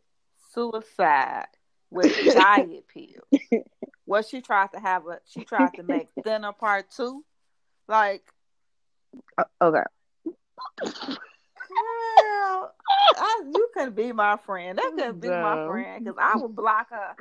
suicide 0.54 1.48
with 1.90 2.10
diet 2.34 2.88
pills 2.88 3.64
Well, 4.06 4.22
she 4.22 4.40
tried 4.40 4.72
to 4.72 4.80
have 4.80 5.06
a 5.06 5.18
she 5.26 5.44
tried 5.44 5.74
to 5.74 5.82
make 5.82 6.08
thinner 6.24 6.52
part 6.52 6.90
two. 6.90 7.24
Like 7.88 8.22
Uh, 9.36 9.44
okay. 9.60 9.82
Girl, 11.76 12.72
I, 13.16 13.42
you 13.54 13.68
couldn't 13.74 13.96
be 13.96 14.12
my 14.12 14.36
friend. 14.46 14.78
That 14.78 14.92
couldn't 14.96 15.20
be 15.20 15.28
my 15.28 15.66
friend 15.66 16.04
because 16.04 16.18
I 16.20 16.36
would 16.36 16.54
block 16.54 16.88
her. 16.90 17.16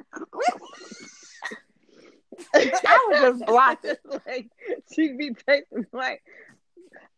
I 2.55 3.07
would 3.07 3.19
just 3.19 3.45
block 3.45 3.79
it. 3.83 3.99
like 4.25 4.49
she'd 4.93 5.17
be 5.17 5.31
texting 5.31 5.85
like, 5.93 6.21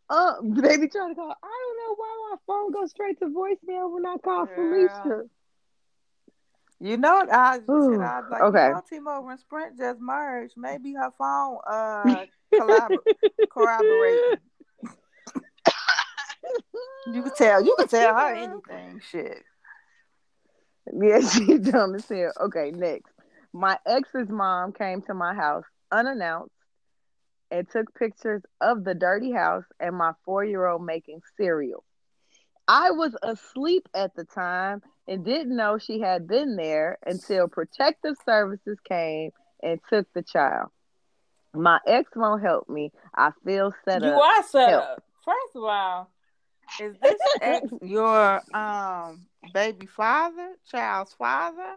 uh, 0.09 0.33
they 0.41 0.77
be 0.77 0.87
trying 0.87 1.09
to 1.09 1.15
call. 1.15 1.35
I 1.43 1.75
don't 1.75 1.77
know 1.77 1.95
why 1.95 2.29
my 2.31 2.37
phone 2.47 2.71
goes 2.71 2.91
straight 2.91 3.19
to 3.19 3.25
voicemail 3.25 3.91
when 3.93 4.05
I 4.05 4.17
call 4.23 4.45
Girl. 4.45 4.55
Felicia. 4.55 5.23
You 6.79 6.97
know, 6.97 7.25
I 7.31 7.59
Ooh, 7.69 8.01
I 8.01 8.19
was 8.19 8.29
like, 8.29 8.41
okay. 8.41 8.67
you 8.67 8.73
know, 8.73 8.83
T-Mobile 8.87 9.29
and 9.29 9.39
Sprint 9.39 9.77
just 9.77 9.99
merged. 9.99 10.53
Maybe 10.55 10.93
her 10.93 11.11
phone 11.17 11.57
uh 11.67 12.25
collabor- 12.53 12.99
corroborating. 13.49 14.37
You 17.05 17.23
could 17.23 17.35
tell. 17.35 17.63
You 17.63 17.75
could 17.77 17.89
tell 17.89 18.15
her 18.15 18.33
anything. 18.35 19.01
Shit. 19.09 19.43
Yeah, 20.93 21.19
she's 21.29 21.59
dumb 21.59 21.95
as 21.95 22.07
hell. 22.07 22.31
Okay, 22.39 22.71
next. 22.71 23.11
My 23.53 23.77
ex's 23.85 24.29
mom 24.29 24.73
came 24.73 25.01
to 25.03 25.13
my 25.13 25.33
house 25.33 25.65
unannounced 25.91 26.51
and 27.49 27.67
took 27.69 27.93
pictures 27.95 28.41
of 28.61 28.83
the 28.83 28.93
dirty 28.93 29.31
house 29.31 29.63
and 29.79 29.95
my 29.95 30.11
four 30.25 30.43
year 30.43 30.65
old 30.67 30.85
making 30.85 31.21
cereal. 31.37 31.83
I 32.67 32.91
was 32.91 33.15
asleep 33.23 33.87
at 33.95 34.13
the 34.15 34.25
time 34.25 34.81
and 35.07 35.23
didn't 35.23 35.55
know 35.55 35.77
she 35.77 36.01
had 36.01 36.27
been 36.27 36.57
there 36.57 36.97
until 37.05 37.47
protective 37.47 38.15
services 38.25 38.77
came 38.87 39.31
and 39.63 39.79
took 39.89 40.05
the 40.13 40.21
child. 40.21 40.67
My 41.53 41.79
ex 41.87 42.11
won't 42.15 42.43
help 42.43 42.67
me. 42.67 42.91
I 43.15 43.31
feel 43.45 43.73
set 43.85 44.01
You 44.01 44.09
up. 44.09 44.15
You 44.15 44.21
are 44.21 44.43
set 44.43 44.69
Help. 44.69 44.83
up. 44.83 45.03
First 45.23 45.55
of 45.55 45.63
all, 45.63 46.11
is 46.79 46.95
this 47.01 47.21
ex 47.41 47.67
your 47.81 48.41
um 48.55 49.25
baby 49.53 49.85
father, 49.85 50.53
child's 50.69 51.13
father? 51.13 51.75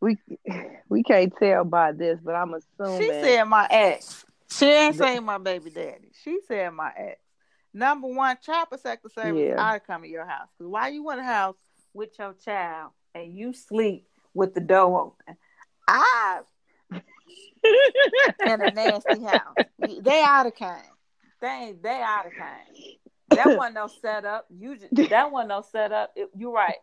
We 0.00 0.18
we 0.88 1.02
can't 1.02 1.32
tell 1.38 1.64
by 1.64 1.92
this, 1.92 2.18
but 2.22 2.34
I'm 2.34 2.54
assuming 2.54 3.00
She 3.02 3.12
said 3.20 3.44
my 3.44 3.66
ex. 3.70 4.24
She 4.50 4.66
ain't 4.66 4.96
saying 4.96 5.24
my 5.24 5.38
baby 5.38 5.70
daddy. 5.70 6.10
She 6.22 6.40
said 6.46 6.70
my 6.70 6.92
ex. 6.96 7.20
Number 7.74 8.08
one, 8.08 8.36
child 8.42 8.68
protective 8.70 9.12
service 9.12 9.40
Yeah. 9.40 9.56
ought 9.58 9.74
to 9.74 9.80
come 9.80 10.02
to 10.02 10.08
your 10.08 10.26
house. 10.26 10.48
Cause 10.58 10.66
why 10.68 10.88
you 10.88 11.08
in 11.10 11.18
a 11.18 11.24
house 11.24 11.56
with 11.94 12.10
your 12.18 12.34
child 12.44 12.90
and 13.14 13.32
you 13.32 13.54
sleep 13.54 14.06
with 14.34 14.54
the 14.54 14.60
door 14.60 15.14
open? 15.26 15.36
I 15.88 16.40
in 16.92 18.60
a 18.60 18.68
nasty 18.68 19.22
house. 19.22 19.56
They 19.78 20.22
out 20.22 20.46
of 20.46 20.54
kind. 20.54 20.82
They 21.40 21.74
they 21.80 22.00
out 22.02 22.26
of 22.26 22.32
kind. 22.36 22.76
That 23.36 23.46
wasn't 23.58 23.74
no 23.74 23.86
setup. 23.86 24.46
You 24.50 24.76
just, 24.76 25.10
that 25.10 25.30
wasn't 25.32 25.48
no 25.50 25.62
setup. 25.70 26.12
It, 26.16 26.28
you're 26.36 26.52
right. 26.52 26.76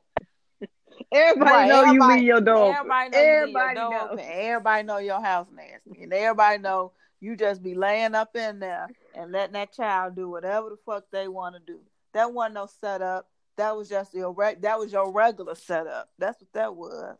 everybody 1.11 1.51
Right, 1.51 1.67
know 1.69 1.81
you 1.81 1.87
everybody- 1.89 2.13
leave 2.19 2.23
your 2.27 2.41
door. 2.41 2.77
open. 2.77 2.91
Everybody 2.91 3.09
know 3.09 3.19
you 3.19 3.25
Everybody 3.29 3.75
door 3.75 3.89
know. 3.91 4.17
Everybody 4.21 4.83
know 4.83 4.97
your 4.97 5.21
house 5.21 5.47
nasty, 5.55 6.03
and 6.03 6.13
everybody 6.13 6.57
know 6.59 6.91
you 7.21 7.35
just 7.35 7.61
be 7.63 7.73
laying 7.75 8.15
up 8.15 8.35
in 8.35 8.59
there 8.59 8.87
and 9.15 9.31
letting 9.31 9.53
that 9.53 9.73
child 9.73 10.15
do 10.15 10.29
whatever 10.29 10.69
the 10.69 10.77
fuck 10.85 11.05
they 11.11 11.27
want 11.27 11.55
to 11.55 11.61
do. 11.61 11.79
That 12.13 12.33
wasn't 12.33 12.55
no 12.55 12.67
setup. 12.81 13.27
That 13.57 13.75
was 13.75 13.89
just 13.89 14.13
your 14.13 14.31
reg- 14.31 14.61
that 14.61 14.79
was 14.79 14.91
your 14.91 15.11
regular 15.11 15.55
setup. 15.55 16.09
That's 16.17 16.39
what 16.41 16.53
that 16.53 16.75
was. 16.75 17.17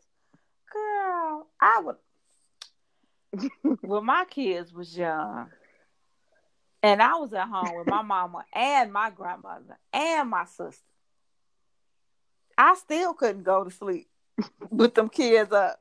Girl, 0.72 1.46
I 1.60 1.82
would. 1.84 1.96
when 3.82 4.04
my 4.06 4.24
kids 4.28 4.72
was 4.72 4.96
young, 4.96 5.48
and 6.82 7.02
I 7.02 7.16
was 7.16 7.32
at 7.32 7.48
home 7.48 7.76
with 7.76 7.86
my 7.86 8.02
mama 8.02 8.44
and 8.54 8.92
my 8.92 9.10
grandmother 9.10 9.78
and 9.92 10.28
my 10.30 10.44
sister, 10.44 10.82
I 12.56 12.74
still 12.74 13.14
couldn't 13.14 13.42
go 13.44 13.64
to 13.64 13.70
sleep 13.70 14.08
with 14.70 14.94
them 14.94 15.08
kids 15.08 15.52
up. 15.52 15.80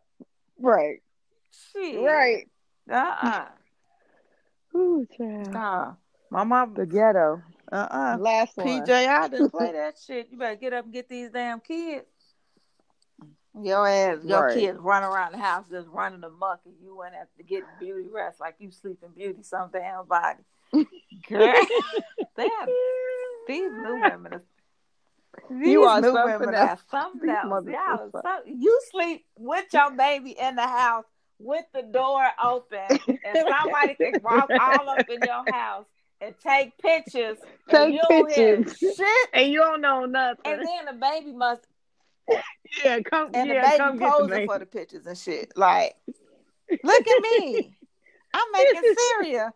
Right, 0.58 1.02
Shit. 1.74 2.02
right. 2.02 2.48
Uh 2.92 3.46
Ooh, 4.76 5.08
child. 5.18 5.48
uh 5.48 5.52
Nah. 5.52 5.94
My 6.30 6.44
mama. 6.44 6.74
The 6.76 6.86
ghetto. 6.86 7.42
Uh 7.72 7.76
uh 7.76 8.18
Last 8.20 8.58
one. 8.58 8.68
PJ, 8.68 8.90
I 8.90 9.28
didn't 9.28 9.52
play 9.52 9.72
that 9.74 9.96
shit. 10.06 10.30
You 10.32 10.38
better 10.38 10.56
get 10.56 10.74
up 10.74 10.86
and 10.86 10.94
get 10.94 11.08
these 11.10 11.30
damn 11.32 11.60
kids. 11.60 12.06
Your 13.62 13.88
ass, 13.88 14.20
your 14.24 14.44
Right. 14.44 14.54
kids 14.54 14.80
run 14.80 15.04
around 15.04 15.32
the 15.34 15.38
house 15.40 15.66
just 15.70 15.88
running 15.90 16.24
amok, 16.24 16.62
and 16.66 16.76
you 16.82 16.96
went 16.96 17.16
after 17.16 17.44
getting 17.44 17.66
beauty 17.80 18.08
rest 18.12 18.40
like 18.40 18.56
you 18.60 18.72
sleep 18.72 19.00
in 19.04 19.10
beauty 19.12 19.42
some 19.44 19.70
damn 19.74 20.06
body. 20.06 20.40
Girl, 21.30 21.54
they 22.36 22.44
have 22.60 22.70
these 23.48 23.72
new 23.72 24.02
women. 24.02 24.34
Are, 24.34 24.44
these 25.50 25.68
You 25.68 25.84
are 25.84 26.02
new 26.02 26.14
women 26.14 26.54
else. 26.54 26.70
are 26.72 26.80
something 26.92 27.30
else. 27.30 27.46
mothers 27.48 27.74
Y'all 27.74 27.82
are 27.82 27.92
are 28.04 28.10
some- 28.12 28.22
some- 28.24 28.44
you 28.46 28.82
sleep 28.92 29.26
with 29.38 29.66
your 29.74 29.92
baby 29.92 30.32
in 30.40 30.56
the 30.56 30.68
house 30.68 31.06
with 31.40 31.66
the 31.74 31.82
door 31.84 32.24
open, 32.44 32.80
and 33.08 33.38
somebody 33.48 33.96
can 33.96 34.22
walk 34.22 34.50
all 34.60 34.90
up 34.90 35.10
in 35.10 35.22
your 35.24 35.44
house 35.54 35.86
and 36.22 36.36
take 36.44 36.78
pictures. 36.80 37.38
Take 37.70 37.94
you 37.94 38.02
pictures. 38.10 38.78
shit. 38.78 39.30
and 39.34 39.50
you 39.52 39.60
don't 39.60 39.80
know 39.82 40.06
nothing. 40.06 40.42
And 40.46 40.60
then 40.62 40.86
the 40.88 40.94
baby 41.00 41.32
must, 41.32 41.62
yeah, 42.84 43.00
come. 43.00 43.30
and 43.34 43.48
yeah, 43.48 43.62
the 43.62 43.68
baby 43.68 43.78
come 43.78 43.98
get 43.98 44.06
the 44.06 44.12
posing 44.12 44.30
baby. 44.30 44.48
for 44.48 44.60
the 44.60 44.66
pictures 44.66 45.06
and 45.06 45.18
shit. 45.18 45.54
Like, 45.56 45.96
look 46.84 47.08
at 47.08 47.22
me. 47.40 47.74
I'm 48.34 48.52
making 48.52 48.96
cereal. 49.22 49.50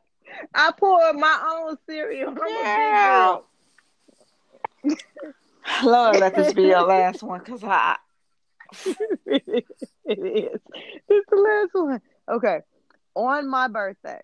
I 0.54 0.72
poured 0.78 1.16
my 1.16 1.66
own 1.68 1.78
cereal. 1.88 2.30
I'm 2.30 2.38
a 2.38 2.42
big 2.42 2.94
Girl. 2.94 3.46
Lord, 5.84 6.20
let 6.20 6.36
this 6.36 6.54
be 6.54 6.64
your 6.64 6.84
last 6.84 7.24
one, 7.24 7.40
cause 7.42 7.64
I. 7.64 7.98
it 9.26 9.66
is. 10.06 10.60
It's 11.10 11.30
the 11.30 11.36
last 11.36 11.70
one. 11.74 12.02
Okay. 12.30 12.60
On 13.16 13.48
my 13.48 13.68
birthday, 13.68 14.22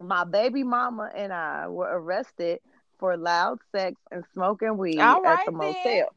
my 0.00 0.24
baby 0.24 0.62
mama 0.62 1.10
and 1.14 1.32
I 1.32 1.68
were 1.68 1.88
arrested 1.90 2.60
for 2.98 3.16
loud 3.16 3.58
sex 3.72 3.96
and 4.10 4.24
smoking 4.32 4.76
weed 4.76 5.00
All 5.00 5.16
at 5.16 5.22
right, 5.22 5.46
the 5.46 5.52
then. 5.52 5.58
motel. 5.58 6.14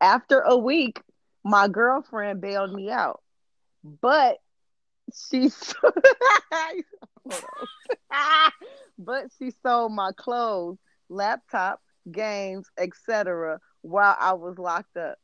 After 0.00 0.40
a 0.40 0.56
week, 0.56 1.00
my 1.44 1.68
girlfriend 1.68 2.40
bailed 2.40 2.72
me 2.72 2.90
out. 2.90 3.22
But 4.00 4.38
she 5.14 5.50
but 8.98 9.26
she 9.38 9.50
sold 9.62 9.92
my 9.92 10.12
clothes, 10.16 10.78
laptop, 11.08 11.80
games, 12.10 12.66
etc. 12.78 13.58
while 13.82 14.16
I 14.18 14.32
was 14.34 14.58
locked 14.58 14.96
up. 14.96 15.16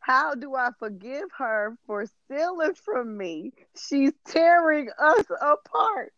How 0.00 0.34
do 0.34 0.54
I 0.54 0.68
forgive 0.78 1.28
her 1.38 1.76
for 1.86 2.04
stealing 2.26 2.74
from 2.74 3.16
me? 3.16 3.52
She's 3.88 4.12
tearing 4.26 4.90
us 4.98 5.24
apart. 5.40 6.12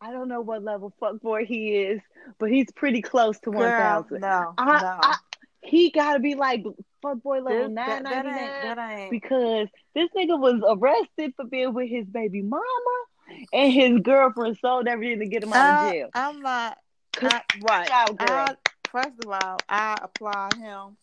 I 0.00 0.10
don't 0.12 0.28
know 0.28 0.40
what 0.40 0.62
level 0.62 0.92
fuckboy 1.00 1.46
he 1.46 1.76
is, 1.76 2.00
but 2.38 2.50
he's 2.50 2.70
pretty 2.72 3.02
close 3.02 3.38
to 3.40 3.50
Girl, 3.50 4.02
thousand. 4.02 4.20
no, 4.20 4.52
I- 4.58 4.80
no. 4.82 4.98
I- 5.02 5.16
He 5.62 5.90
gotta 5.90 6.20
be 6.20 6.34
like 6.34 6.64
fuckboy 7.14 7.44
level 7.44 7.68
This- 7.68 7.70
nine 7.70 8.02
that, 8.02 8.04
that 8.04 8.26
ain't, 8.26 8.76
that 8.76 8.78
ain't. 8.78 9.10
because 9.10 9.68
this 9.94 10.08
nigga 10.16 10.38
was 10.38 10.60
arrested 10.66 11.32
for 11.36 11.44
being 11.46 11.72
with 11.74 11.88
his 11.88 12.06
baby 12.06 12.42
mama, 12.42 12.64
and 13.52 13.72
his 13.72 14.00
girlfriend 14.00 14.58
sold 14.60 14.86
everything 14.88 15.20
to 15.20 15.26
get 15.26 15.42
him 15.44 15.52
out 15.52 15.82
of 15.84 15.88
uh, 15.88 15.92
jail. 15.92 16.08
I'm 16.14 16.40
not. 16.42 16.78
I, 17.22 17.40
right. 17.62 17.90
out, 17.90 18.16
girl. 18.16 18.28
I, 18.30 18.54
first 18.90 19.24
of 19.24 19.30
all, 19.30 19.58
I 19.68 19.96
applaud 20.02 20.54
him. 20.54 20.96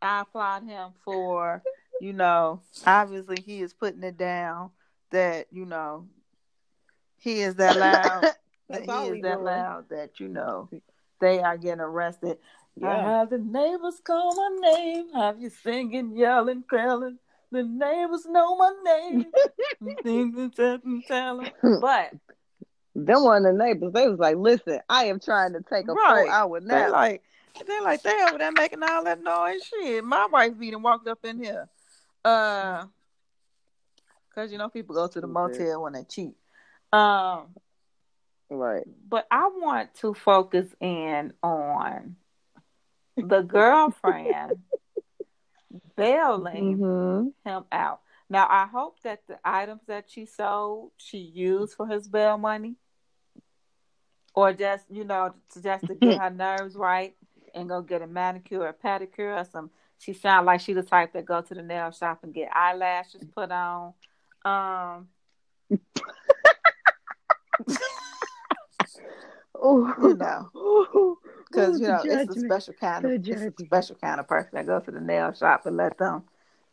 I 0.00 0.20
applaud 0.20 0.62
him 0.64 0.90
for, 1.04 1.62
you 2.00 2.12
know, 2.12 2.60
obviously 2.86 3.42
he 3.44 3.60
is 3.62 3.74
putting 3.74 4.02
it 4.04 4.16
down 4.16 4.70
that, 5.10 5.48
you 5.50 5.64
know, 5.66 6.06
he 7.16 7.40
is 7.40 7.56
that 7.56 7.76
loud. 7.78 8.32
that 8.68 8.82
he 8.84 9.08
is 9.16 9.22
that 9.22 9.34
doing. 9.34 9.44
loud 9.44 9.88
that, 9.90 10.20
you 10.20 10.28
know, 10.28 10.68
they 11.20 11.40
are 11.40 11.56
getting 11.58 11.80
arrested. 11.80 12.38
I 12.82 12.96
have 12.98 13.30
the 13.30 13.38
neighbors 13.38 14.00
call 14.02 14.34
my 14.34 14.70
name. 14.72 15.12
Have 15.14 15.40
you 15.40 15.50
singing, 15.50 16.16
yelling, 16.16 16.64
calling? 16.68 17.18
The 17.50 17.62
neighbors 17.62 18.26
know 18.26 18.56
my 18.56 18.72
name. 18.84 19.26
Singing, 20.02 20.50
telling, 20.50 21.02
telling. 21.06 21.50
But 21.62 22.12
Them 22.94 23.24
one 23.24 23.46
of 23.46 23.56
the 23.56 23.64
neighbors, 23.64 23.92
they 23.92 24.08
was 24.08 24.18
like, 24.18 24.36
"Listen, 24.36 24.80
I 24.88 25.04
am 25.04 25.20
trying 25.20 25.52
to 25.52 25.60
take 25.62 25.88
a 25.88 25.94
Right. 25.94 26.24
four 26.26 26.30
hour 26.30 26.60
nap." 26.60 26.90
like 26.90 27.22
they're 27.66 27.82
like 27.82 28.02
they 28.02 28.16
over 28.28 28.38
there 28.38 28.52
making 28.52 28.82
all 28.82 29.04
that 29.04 29.22
noise. 29.22 29.62
Shit, 29.64 30.04
my 30.04 30.26
wife 30.26 30.54
even 30.60 30.82
walked 30.82 31.06
up 31.08 31.24
in 31.24 31.42
here, 31.42 31.68
uh, 32.24 32.86
cause 34.34 34.50
you 34.52 34.58
know 34.58 34.68
people 34.68 34.94
go 34.94 35.06
to 35.06 35.20
the 35.20 35.26
motel 35.26 35.82
when 35.82 35.92
they 35.92 36.04
cheat. 36.04 36.34
Um, 36.92 37.54
right. 38.50 38.84
but 39.08 39.26
I 39.30 39.48
want 39.48 39.94
to 39.96 40.14
focus 40.14 40.66
in 40.80 41.32
on 41.42 42.16
the 43.20 43.42
girlfriend 43.42 44.58
bailing 45.96 46.80
Mm-hmm. 46.80 47.28
him 47.44 47.64
out. 47.72 48.00
Now 48.28 48.46
I 48.48 48.66
hope 48.66 49.00
that 49.02 49.26
the 49.26 49.38
items 49.44 49.82
that 49.86 50.10
she 50.10 50.26
sold 50.26 50.92
she 50.98 51.18
used 51.18 51.74
for 51.74 51.86
his 51.86 52.08
bail 52.08 52.38
money, 52.38 52.76
or 54.34 54.52
just 54.52 54.86
you 54.90 55.04
know 55.04 55.34
just 55.62 55.86
to 55.86 55.94
get 55.94 56.16
her 56.18 56.30
nerves 56.30 56.76
right 56.76 57.16
and 57.54 57.68
go 57.68 57.80
get 57.82 58.02
a 58.02 58.06
manicure 58.06 58.62
or 58.66 58.72
pedicure 58.72 59.40
or 59.40 59.44
some. 59.44 59.70
She 59.98 60.12
sound 60.12 60.46
like 60.46 60.60
she 60.60 60.74
the 60.74 60.82
type 60.82 61.12
that 61.14 61.24
go 61.26 61.40
to 61.42 61.54
the 61.54 61.62
nail 61.62 61.90
shop 61.90 62.20
and 62.22 62.32
get 62.34 62.54
eyelashes 62.54 63.24
put 63.34 63.50
on. 63.50 63.94
Um, 64.44 65.08
Oh, 69.54 69.94
you 70.02 70.14
know, 70.14 71.18
because 71.50 71.80
you 71.80 71.88
know 71.88 72.00
it's 72.04 72.36
a 72.36 72.40
special 72.40 72.74
kind 72.74 73.04
of 73.04 73.12
it's 73.12 73.60
a 73.60 73.64
special 73.64 73.96
kind 73.96 74.20
of 74.20 74.28
person 74.28 74.50
that 74.54 74.66
goes 74.66 74.84
to 74.84 74.90
the 74.90 75.00
nail 75.00 75.32
shop 75.32 75.66
and 75.66 75.76
let 75.76 75.98
them 75.98 76.22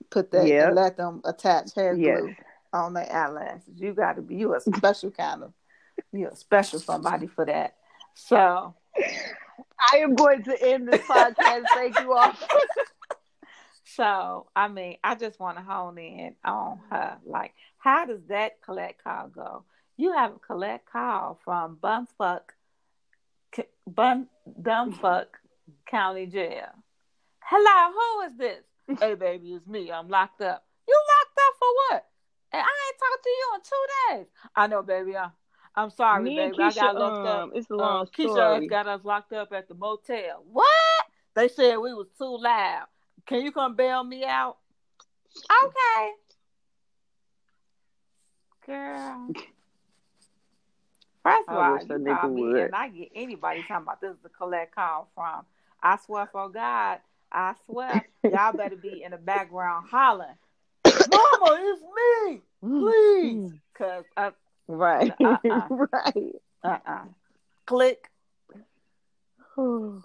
put 0.09 0.32
that 0.32 0.47
Yep. 0.47 0.73
let 0.73 0.97
them 0.97 1.21
attach 1.26 1.73
hair 1.76 1.93
Yes. 1.95 2.19
glue 2.19 2.36
on 2.73 2.93
their 2.93 3.11
eyelashes. 3.11 3.63
You 3.76 3.93
got 3.93 4.17
to 4.17 4.21
be 4.21 4.36
you 4.36 4.53
a 4.53 4.59
special 4.61 5.11
kind 5.11 5.43
of 5.43 5.53
you 6.11 6.28
a 6.28 6.36
special 6.36 6.80
somebody 6.80 7.28
for 7.28 7.45
that. 7.45 7.76
So 8.13 8.73
I 9.93 9.97
am 9.97 10.15
going 10.15 10.43
to 10.43 10.61
end 10.61 10.88
this 10.88 11.01
podcast. 11.01 11.63
Thank 11.73 11.99
you 11.99 12.13
all. 12.13 12.34
so 13.84 14.47
I 14.55 14.67
mean 14.67 14.97
I 15.03 15.15
just 15.15 15.39
want 15.39 15.57
to 15.57 15.63
hone 15.63 15.97
in 15.97 16.36
on 16.43 16.80
her. 16.89 17.17
Like 17.26 17.53
how 17.78 18.05
does 18.05 18.21
that 18.28 18.61
collect 18.61 19.03
call 19.03 19.28
go? 19.30 19.63
You 19.97 20.13
have 20.13 20.36
a 20.36 20.39
collect 20.39 20.91
call 20.91 21.39
from 21.45 21.78
Bumfuck 21.82 22.41
K- 23.51 23.69
Bun 23.88 24.28
Dumbfuck 24.62 25.26
County 25.89 26.26
Jail. 26.28 26.68
Hello, 27.39 27.93
who 27.93 28.22
is 28.28 28.38
this? 28.38 28.64
hey 29.00 29.16
baby, 29.16 29.54
it's 29.54 29.68
me. 29.68 29.91
I'm 29.91 30.08
locked 30.10 30.41
up. 30.41 30.64
You 30.88 30.96
locked 30.96 31.39
up 31.48 31.54
for 31.60 31.68
what? 31.96 32.06
And 32.54 32.62
I 32.62 32.66
ain't 32.88 33.00
talked 33.00 33.24
to 33.24 33.30
you 33.30 33.50
in 33.56 33.62
two 33.62 33.86
days. 34.24 34.28
I 34.56 34.68
know, 34.68 34.82
baby. 34.84 35.18
I, 35.18 35.30
I'm 35.76 35.89
sorry, 35.89 36.24
Me 36.24 36.36
baby. 36.36 36.56
I 36.62 36.74
got 36.74 36.96
locked 36.96 37.26
up. 37.26 37.43
um, 37.43 37.52
it's 37.56 37.70
a 37.70 37.76
long 37.76 38.02
Um, 38.02 38.08
Keisha 38.08 38.32
story. 38.32 38.68
got 38.68 38.88
us 38.88 39.02
locked 39.04 39.34
up 39.34 39.52
at 39.52 39.68
the 39.68 39.74
motel. 39.76 40.43
What? 40.52 40.66
They 41.36 41.48
said 41.50 41.78
we 41.78 41.93
was 41.93 42.08
too 42.18 42.38
loud. 42.38 42.86
Can 43.26 43.41
you 43.43 43.52
come 43.52 43.76
bail 43.76 44.04
me 44.04 44.24
out? 44.24 44.58
Okay. 45.66 46.12
Girl. 48.68 49.30
First 51.26 51.49
of 51.49 51.57
I 51.57 51.69
all, 51.71 51.80
you 51.84 52.05
call 52.05 52.30
me 52.30 52.43
would. 52.43 52.57
and 52.57 52.76
I 52.76 52.89
get 52.89 53.09
anybody 53.15 53.61
talking 53.63 53.84
about 53.84 53.99
this 54.01 54.11
is 54.11 54.26
a 54.26 54.30
collect 54.30 54.76
call 54.76 55.09
from. 55.15 55.43
I 55.82 55.97
swear 56.05 56.28
for 56.32 56.49
God, 56.49 56.99
I 57.32 57.55
swear, 57.65 58.05
y'all 58.30 58.53
better 58.57 58.76
be 58.76 59.01
in 59.03 59.11
the 59.11 59.17
background 59.17 59.88
hollering. 59.89 60.38
Mama, 60.86 61.59
it's 61.59 61.82
me, 61.82 62.41
please. 62.61 63.51
Cause 63.78 64.05
uh 64.15 64.32
Right. 64.67 65.11
Uh-uh. 65.23 65.67
right. 65.69 66.36
uh 66.63 66.78
uh. 66.86 67.03
Click. 67.65 68.09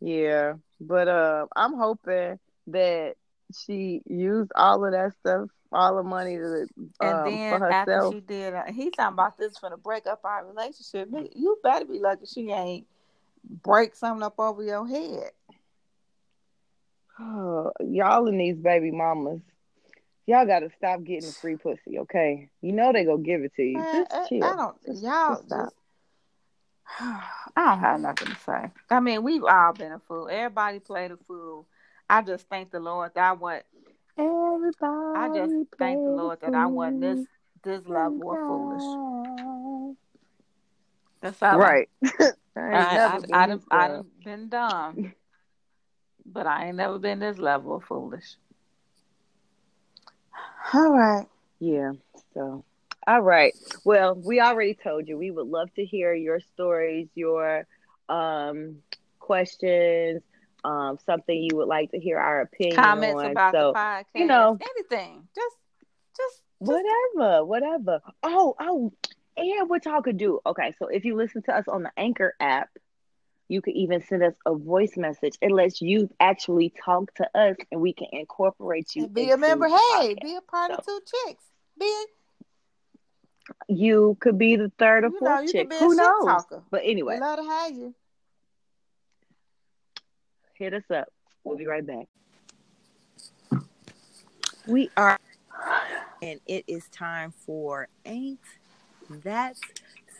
yeah, 0.00 0.54
but 0.80 1.08
uh, 1.08 1.46
I'm 1.54 1.74
hoping 1.76 2.38
that 2.68 3.14
she 3.56 4.02
used 4.06 4.50
all 4.56 4.84
of 4.84 4.92
that 4.92 5.12
stuff, 5.20 5.48
all 5.72 5.96
the 5.96 6.02
money 6.02 6.36
to 6.36 6.66
And 7.00 7.10
um, 7.18 7.24
then 7.24 7.58
for 7.58 7.70
after 7.70 8.10
she 8.12 8.20
did, 8.20 8.54
uh, 8.54 8.64
he 8.66 8.90
talking 8.90 9.14
about 9.14 9.38
this 9.38 9.58
for 9.58 9.70
the 9.70 9.76
break 9.76 10.06
up 10.06 10.20
our 10.24 10.46
relationship. 10.46 11.08
You 11.34 11.58
better 11.62 11.84
be 11.84 11.98
lucky 11.98 12.26
she 12.26 12.50
ain't 12.50 12.86
break 13.44 13.94
something 13.94 14.22
up 14.22 14.38
over 14.38 14.62
your 14.62 14.86
head. 14.86 15.30
Oh, 17.18 17.72
y'all 17.80 18.26
and 18.26 18.40
these 18.40 18.56
baby 18.56 18.90
mamas, 18.90 19.40
y'all 20.26 20.46
gotta 20.46 20.70
stop 20.76 21.04
getting 21.04 21.30
free 21.30 21.56
pussy, 21.56 22.00
okay? 22.00 22.50
You 22.60 22.72
know 22.72 22.92
they 22.92 23.04
gonna 23.04 23.22
give 23.22 23.42
it 23.42 23.54
to 23.56 23.62
you. 23.62 23.78
Man, 23.78 23.94
Just 23.94 24.12
I, 24.12 24.28
chill. 24.28 24.44
I 24.44 24.56
don't. 24.56 24.84
Just- 24.84 25.02
y'all 25.02 25.36
just 25.36 25.46
stop. 25.46 25.72
I 27.00 27.30
don't 27.56 27.78
have 27.78 28.00
nothing 28.00 28.28
to 28.28 28.36
say. 28.40 28.70
I 28.90 29.00
mean, 29.00 29.22
we've 29.22 29.44
all 29.44 29.72
been 29.72 29.92
a 29.92 30.00
fool. 30.00 30.28
Everybody 30.28 30.80
played 30.80 31.12
a 31.12 31.16
fool. 31.16 31.66
I 32.08 32.22
just 32.22 32.48
thank 32.48 32.72
the 32.72 32.80
Lord 32.80 33.12
that 33.14 33.24
I 33.24 33.32
want. 33.32 33.62
Everybody. 34.20 35.18
I 35.18 35.28
just 35.34 35.54
thank 35.78 36.04
the 36.04 36.10
Lord 36.10 36.40
that 36.42 36.54
I 36.54 36.66
wasn't 36.66 37.00
this 37.00 37.26
this 37.64 37.86
level 37.86 38.32
of 38.32 38.38
foolish. 38.46 38.82
foolish. 38.82 39.96
That's 41.22 41.42
all. 41.42 41.50
I- 41.50 41.56
Right. 41.56 41.88
I 42.56 42.60
I, 42.72 42.96
I, 42.96 43.16
I, 43.32 43.46
been 43.46 43.60
I, 43.70 43.84
I 43.84 43.88
dumb. 43.88 44.06
been 44.24 44.48
dumb, 44.48 45.14
but 46.26 46.46
I 46.46 46.66
ain't 46.68 46.76
never 46.76 46.98
been 46.98 47.18
this 47.20 47.38
level 47.38 47.76
of 47.76 47.84
foolish. 47.84 48.36
All 50.74 50.92
right. 50.92 51.26
Yeah. 51.60 51.92
So, 52.34 52.64
all 53.06 53.20
right. 53.20 53.54
Well, 53.84 54.14
we 54.14 54.40
already 54.40 54.74
told 54.74 55.08
you 55.08 55.16
we 55.18 55.30
would 55.30 55.46
love 55.46 55.72
to 55.74 55.84
hear 55.84 56.14
your 56.14 56.40
stories, 56.40 57.08
your 57.14 57.66
um 58.08 58.76
questions, 59.18 60.22
um 60.64 60.98
something 61.06 61.36
you 61.42 61.56
would 61.56 61.68
like 61.68 61.90
to 61.92 61.98
hear 61.98 62.18
our 62.18 62.42
opinion 62.42 62.76
Comments 62.76 63.18
on. 63.20 63.30
about 63.30 63.52
so, 63.54 63.72
the 63.72 63.78
podcast. 63.78 64.04
you 64.14 64.26
know. 64.26 64.58
anything. 64.60 65.28
Just, 65.34 65.56
just, 66.16 66.34
just 66.36 66.42
whatever, 66.58 67.44
whatever. 67.44 68.00
Oh, 68.22 68.54
oh, 68.60 68.92
and 69.36 69.70
what 69.70 69.84
y'all 69.86 70.02
could 70.02 70.18
do. 70.18 70.40
Okay, 70.44 70.74
so 70.78 70.88
if 70.88 71.04
you 71.04 71.16
listen 71.16 71.42
to 71.42 71.56
us 71.56 71.66
on 71.68 71.82
the 71.84 71.90
Anchor 71.96 72.34
app, 72.40 72.68
you 73.48 73.62
could 73.62 73.74
even 73.74 74.02
send 74.02 74.22
us 74.22 74.34
a 74.46 74.54
voice 74.54 74.96
message. 74.96 75.34
It 75.40 75.50
lets 75.50 75.80
you 75.80 76.08
actually 76.20 76.72
talk 76.84 77.12
to 77.14 77.28
us, 77.34 77.56
and 77.72 77.80
we 77.80 77.92
can 77.92 78.08
incorporate 78.12 78.94
you. 78.94 79.08
be 79.08 79.30
a 79.30 79.36
member. 79.36 79.66
Hey, 79.68 79.74
podcast. 80.14 80.22
be 80.22 80.36
a 80.36 80.40
part 80.42 80.70
of 80.72 80.84
two 80.84 81.00
chicks. 81.26 81.44
Be, 81.78 82.04
You 83.68 84.16
could 84.20 84.38
be 84.38 84.56
the 84.56 84.70
third 84.78 85.04
or 85.04 85.08
you 85.08 85.20
know, 85.20 85.36
fourth 85.36 85.42
you 85.42 85.52
chick. 85.52 85.72
a 85.72 85.78
Who 85.78 85.94
knows? 85.94 86.24
talker. 86.24 86.62
But 86.70 86.82
anyway, 86.84 87.18
love 87.18 87.38
to 87.38 87.44
have 87.44 87.72
you. 87.72 87.94
Hit 90.60 90.74
us 90.74 90.84
up. 90.94 91.08
We'll 91.42 91.56
be 91.56 91.66
right 91.66 91.84
back. 91.84 92.06
We 94.66 94.90
are, 94.94 95.18
and 96.22 96.38
it 96.46 96.64
is 96.68 96.86
time 96.90 97.32
for 97.32 97.88
Ain't 98.04 98.38
That 99.24 99.56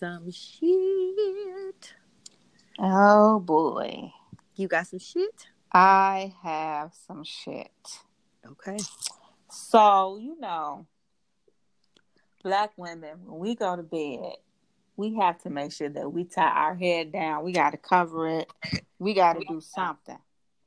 Some 0.01 0.31
Shit? 0.31 1.93
Oh 2.79 3.39
boy, 3.41 4.11
You 4.57 4.67
got 4.67 4.87
some 4.87 4.99
shit? 4.99 5.47
I 5.75 6.33
have 6.43 6.93
some 7.07 7.23
shit. 7.23 7.71
Okay. 8.45 8.79
So 9.51 10.19
you 10.19 10.41
know, 10.41 10.87
black 12.43 12.73
women 12.79 13.27
when 13.27 13.41
we 13.41 13.55
go 13.55 13.77
to 13.77 13.83
bed, 13.83 14.37
we 14.97 15.17
have 15.17 15.39
to 15.43 15.51
make 15.51 15.73
sure 15.73 15.91
that 15.91 16.11
we 16.11 16.25
tie 16.25 16.49
our 16.49 16.75
head 16.75 17.13
down. 17.13 17.45
We 17.45 17.53
got 17.53 17.71
to 17.71 17.77
cover 17.77 18.27
it. 18.27 18.51
We 18.99 19.13
got 19.13 19.35
to 19.35 19.45
do 19.47 19.61
something. 19.61 20.17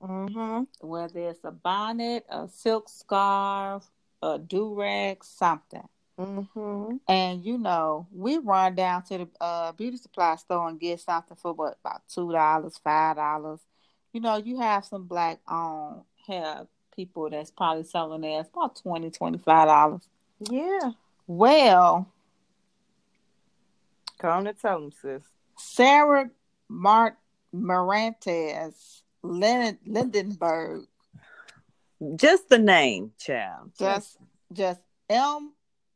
Mm-hmm. 0.04 0.64
whether 0.86 1.30
it's 1.30 1.44
a 1.44 1.52
bonnet, 1.52 2.26
a 2.30 2.48
silk 2.50 2.90
scarf, 2.90 3.90
a 4.22 4.38
do 4.38 4.74
rag, 4.74 5.24
something. 5.24 5.88
Mm-hmm. 6.20 6.98
And 7.08 7.44
you 7.44 7.58
know, 7.58 8.08
we 8.12 8.38
run 8.38 8.76
down 8.76 9.04
to 9.04 9.18
the 9.20 9.28
uh, 9.42 9.72
beauty 9.72 9.98
supply 9.98 10.36
store 10.36 10.68
and 10.70 10.80
get 10.80 11.00
something 11.00 11.38
for 11.38 11.54
what 11.54 11.78
about 11.84 12.02
two 12.08 12.32
dollars, 12.32 12.80
five 12.84 13.16
dollars. 13.16 13.62
You 14.12 14.22
know, 14.22 14.38
you 14.38 14.60
have 14.60 14.86
some 14.86 15.06
black 15.06 15.40
owned 15.48 16.02
hair 16.28 16.68
people 16.96 17.30
that's 17.30 17.50
probably 17.50 17.84
selling 17.84 18.22
theirs 18.22 18.46
about 18.54 18.76
twenty, 18.76 19.10
twenty 19.10 19.40
five 19.40 19.68
dollars. 19.68 20.02
Yeah. 20.50 20.92
Well, 21.26 22.08
Come 24.24 24.46
to 24.46 24.54
tell 24.54 24.80
them, 24.80 24.92
sis. 24.92 25.22
Sarah 25.58 26.30
Mart 26.70 27.18
Marantz 27.54 28.26
Lind- 28.26 28.74
Lindenberg 29.24 30.86
Just 32.16 32.50
the 32.50 32.60
name, 32.60 33.12
child. 33.18 33.72
just 33.78 34.18
just 34.52 34.82
M 35.10 35.54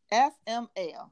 S 0.09 0.34
M 0.47 0.69
L 0.75 1.11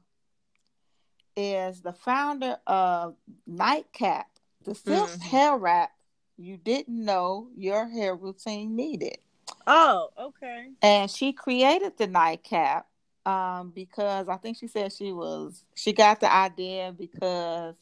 is 1.36 1.82
the 1.82 1.92
founder 1.92 2.58
of 2.66 3.14
Nightcap, 3.46 4.26
the 4.64 4.74
silk 4.74 5.10
Mhm. 5.10 5.20
hair 5.22 5.56
wrap 5.56 5.92
you 6.38 6.56
didn't 6.58 7.02
know 7.04 7.48
your 7.56 7.86
hair 7.88 8.14
routine 8.14 8.74
needed. 8.76 9.18
Oh, 9.66 10.10
okay. 10.18 10.70
And 10.82 11.10
she 11.10 11.32
created 11.32 11.96
the 11.96 12.06
nightcap 12.06 12.86
um, 13.24 13.70
because 13.70 14.28
I 14.28 14.36
think 14.36 14.56
she 14.58 14.66
said 14.68 14.92
she 14.92 15.12
was 15.12 15.64
she 15.74 15.92
got 15.92 16.20
the 16.20 16.32
idea 16.32 16.94
because 16.96 17.74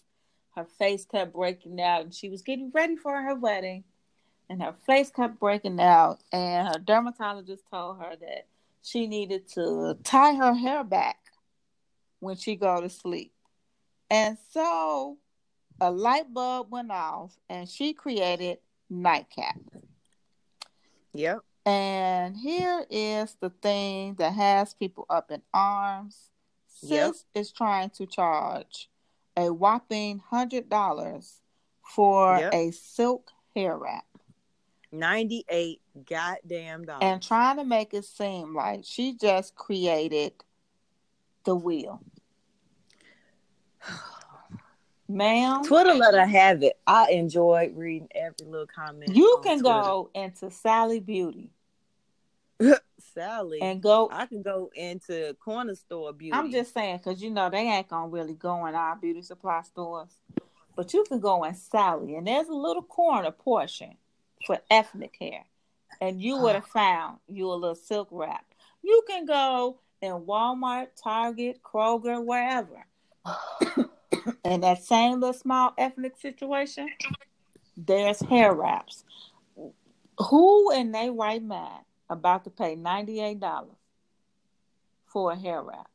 her 0.54 0.64
face 0.64 1.04
kept 1.04 1.32
breaking 1.34 1.80
out 1.80 2.02
and 2.02 2.14
she 2.14 2.28
was 2.28 2.42
getting 2.42 2.70
ready 2.70 2.96
for 2.96 3.20
her 3.20 3.34
wedding 3.34 3.84
and 4.48 4.62
her 4.62 4.74
face 4.86 5.10
kept 5.10 5.40
breaking 5.40 5.80
out 5.80 6.20
and 6.32 6.68
her 6.68 6.78
dermatologist 6.78 7.64
told 7.70 7.98
her 7.98 8.16
that 8.20 8.46
she 8.82 9.06
needed 9.06 9.48
to 9.54 9.96
tie 10.04 10.34
her 10.34 10.54
hair 10.54 10.84
back 10.84 11.18
when 12.20 12.36
she 12.36 12.54
go 12.56 12.80
to 12.80 12.88
sleep. 12.88 13.32
And 14.10 14.36
so 14.50 15.18
a 15.80 15.90
light 15.90 16.32
bulb 16.32 16.70
went 16.70 16.90
off 16.90 17.36
and 17.48 17.68
she 17.68 17.92
created 17.94 18.58
nightcap. 18.90 19.58
Yep. 21.14 21.40
And 21.66 22.36
here 22.36 22.84
is 22.90 23.36
the 23.40 23.50
thing 23.50 24.14
that 24.16 24.34
has 24.34 24.74
people 24.74 25.06
up 25.08 25.30
in 25.30 25.40
arms. 25.54 26.30
Yep. 26.82 27.14
Sis 27.14 27.24
is 27.34 27.52
trying 27.52 27.90
to 27.90 28.06
charge 28.06 28.90
a 29.36 29.52
whopping 29.52 30.18
hundred 30.18 30.68
dollars 30.68 31.40
for 31.82 32.38
Yep. 32.38 32.54
a 32.54 32.70
silk 32.72 33.30
hair 33.54 33.76
wrap. 33.78 34.04
98 34.98 35.80
goddamn 36.08 36.84
dollars. 36.84 37.00
and 37.02 37.22
trying 37.22 37.56
to 37.56 37.64
make 37.64 37.92
it 37.94 38.04
seem 38.04 38.54
like 38.54 38.80
she 38.84 39.14
just 39.16 39.54
created 39.54 40.32
the 41.44 41.54
wheel. 41.54 42.00
Ma'am, 45.08 45.64
Twitter 45.64 45.92
let 45.94 46.14
her 46.14 46.24
have 46.26 46.62
it. 46.62 46.78
I 46.86 47.10
enjoyed 47.10 47.76
reading 47.76 48.08
every 48.14 48.46
little 48.46 48.66
comment. 48.66 49.14
you 49.14 49.40
can 49.44 49.60
go 49.60 50.08
into 50.14 50.50
Sally 50.50 50.98
Beauty 51.00 51.50
Sally. 53.14 53.60
and 53.60 53.82
go. 53.82 54.08
I 54.10 54.24
can 54.24 54.40
go 54.40 54.70
into 54.74 55.34
corner 55.44 55.74
store 55.74 56.12
beauty. 56.14 56.32
I'm 56.32 56.50
just 56.50 56.72
saying 56.72 56.98
because 56.98 57.22
you 57.22 57.30
know 57.30 57.50
they 57.50 57.58
ain't 57.58 57.88
gonna 57.88 58.08
really 58.08 58.32
go 58.34 58.64
in 58.66 58.74
our 58.74 58.96
beauty 58.96 59.20
supply 59.20 59.60
stores, 59.62 60.08
but 60.74 60.94
you 60.94 61.04
can 61.04 61.20
go 61.20 61.44
in 61.44 61.54
Sally 61.54 62.14
and 62.16 62.26
there's 62.26 62.48
a 62.48 62.54
little 62.54 62.82
corner 62.82 63.30
portion 63.30 63.96
for 64.46 64.58
ethnic 64.70 65.16
hair, 65.20 65.44
and 66.00 66.20
you 66.20 66.36
would 66.38 66.54
have 66.54 66.66
found 66.66 67.18
you 67.28 67.50
a 67.50 67.54
little 67.54 67.74
silk 67.74 68.08
wrap. 68.10 68.44
You 68.82 69.02
can 69.08 69.26
go 69.26 69.78
in 70.00 70.12
Walmart, 70.12 70.88
Target, 71.02 71.60
Kroger, 71.62 72.24
wherever. 72.24 72.84
in 74.44 74.60
that 74.60 74.82
same 74.82 75.20
little 75.20 75.32
small 75.32 75.72
ethnic 75.78 76.16
situation, 76.16 76.88
there's 77.76 78.20
hair 78.20 78.54
wraps. 78.54 79.04
Who 80.30 80.70
in 80.72 80.92
they 80.92 81.10
right 81.10 81.42
mind 81.42 81.84
about 82.10 82.44
to 82.44 82.50
pay 82.50 82.76
ninety 82.76 83.20
eight 83.20 83.40
dollars 83.40 83.76
for 85.06 85.32
a 85.32 85.36
hair 85.36 85.62
wrap? 85.62 85.88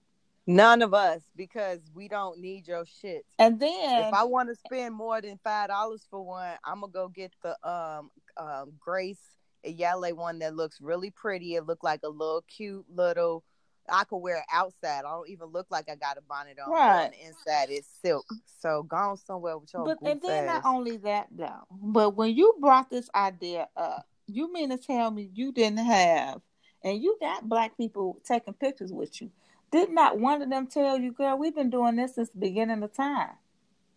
None 0.50 0.82
of 0.82 0.96
us 0.96 1.22
because 1.36 1.80
we 1.94 2.08
don't 2.08 2.40
need 2.40 2.68
your 2.68 2.84
shit. 2.84 3.24
And 3.38 3.60
then 3.60 4.00
If 4.08 4.14
I 4.14 4.24
want 4.24 4.50
to 4.50 4.56
spend 4.56 4.96
more 4.96 5.22
than 5.22 5.40
five 5.44 5.70
dollars 5.70 6.08
for 6.10 6.26
one, 6.26 6.56
I'm 6.66 6.82
gonna 6.82 6.92
go 6.92 7.08
get 7.08 7.32
the 7.44 7.52
um 7.70 8.10
um 8.40 8.72
Grace 8.80 9.20
Eleyae 9.66 10.14
one 10.14 10.40
that 10.40 10.56
looks 10.56 10.80
really 10.82 11.12
pretty. 11.12 11.56
It 11.56 11.66
looked 11.66 11.84
like 11.84 12.02
a 12.04 12.10
little 12.10 12.44
cute 12.48 12.86
little. 12.94 13.44
I 13.92 14.04
could 14.04 14.18
wear 14.18 14.38
it 14.38 14.44
outside. 14.54 15.00
I 15.00 15.12
don't 15.12 15.30
even 15.30 15.48
look 15.48 15.68
like 15.70 15.90
I 15.90 15.96
got 15.96 16.18
a 16.18 16.22
bonnet 16.22 16.58
on. 16.64 16.72
Right. 16.72 17.06
On 17.08 17.14
inside, 17.14 17.70
it's 17.70 17.88
silk. 18.02 18.26
So 18.62 18.84
gone 18.84 19.18
somewhere 19.18 19.58
with 19.58 19.74
your 19.74 19.86
but 19.86 19.98
and 20.04 20.22
then 20.22 20.48
ass. 20.48 20.64
not 20.64 20.76
only 20.76 20.98
that 20.98 21.28
though, 21.32 21.66
but 21.72 22.12
when 22.12 22.36
you 22.36 22.56
brought 22.60 22.90
this 22.90 23.10
idea 23.16 23.68
up, 23.76 24.08
you 24.28 24.52
mean 24.54 24.70
to 24.70 24.78
tell 24.78 25.12
me 25.12 25.30
you 25.34 25.52
didn't 25.52 25.80
have 25.80 26.42
and 26.84 27.02
you 27.02 27.18
got 27.20 27.50
black 27.50 27.76
people 27.78 28.22
taking 28.24 28.54
pictures 28.54 28.94
with 28.94 29.22
you. 29.22 29.32
Did 29.72 29.92
not 29.92 30.20
one 30.20 30.42
of 30.42 30.50
them 30.50 30.68
tell 30.68 30.98
you, 31.00 31.12
girl, 31.12 31.38
we've 31.38 31.56
been 31.56 31.70
doing 31.70 31.96
this 31.96 32.16
since 32.16 32.30
the 32.30 32.40
beginning 32.40 32.82
of 32.82 32.94
time? 32.94 33.32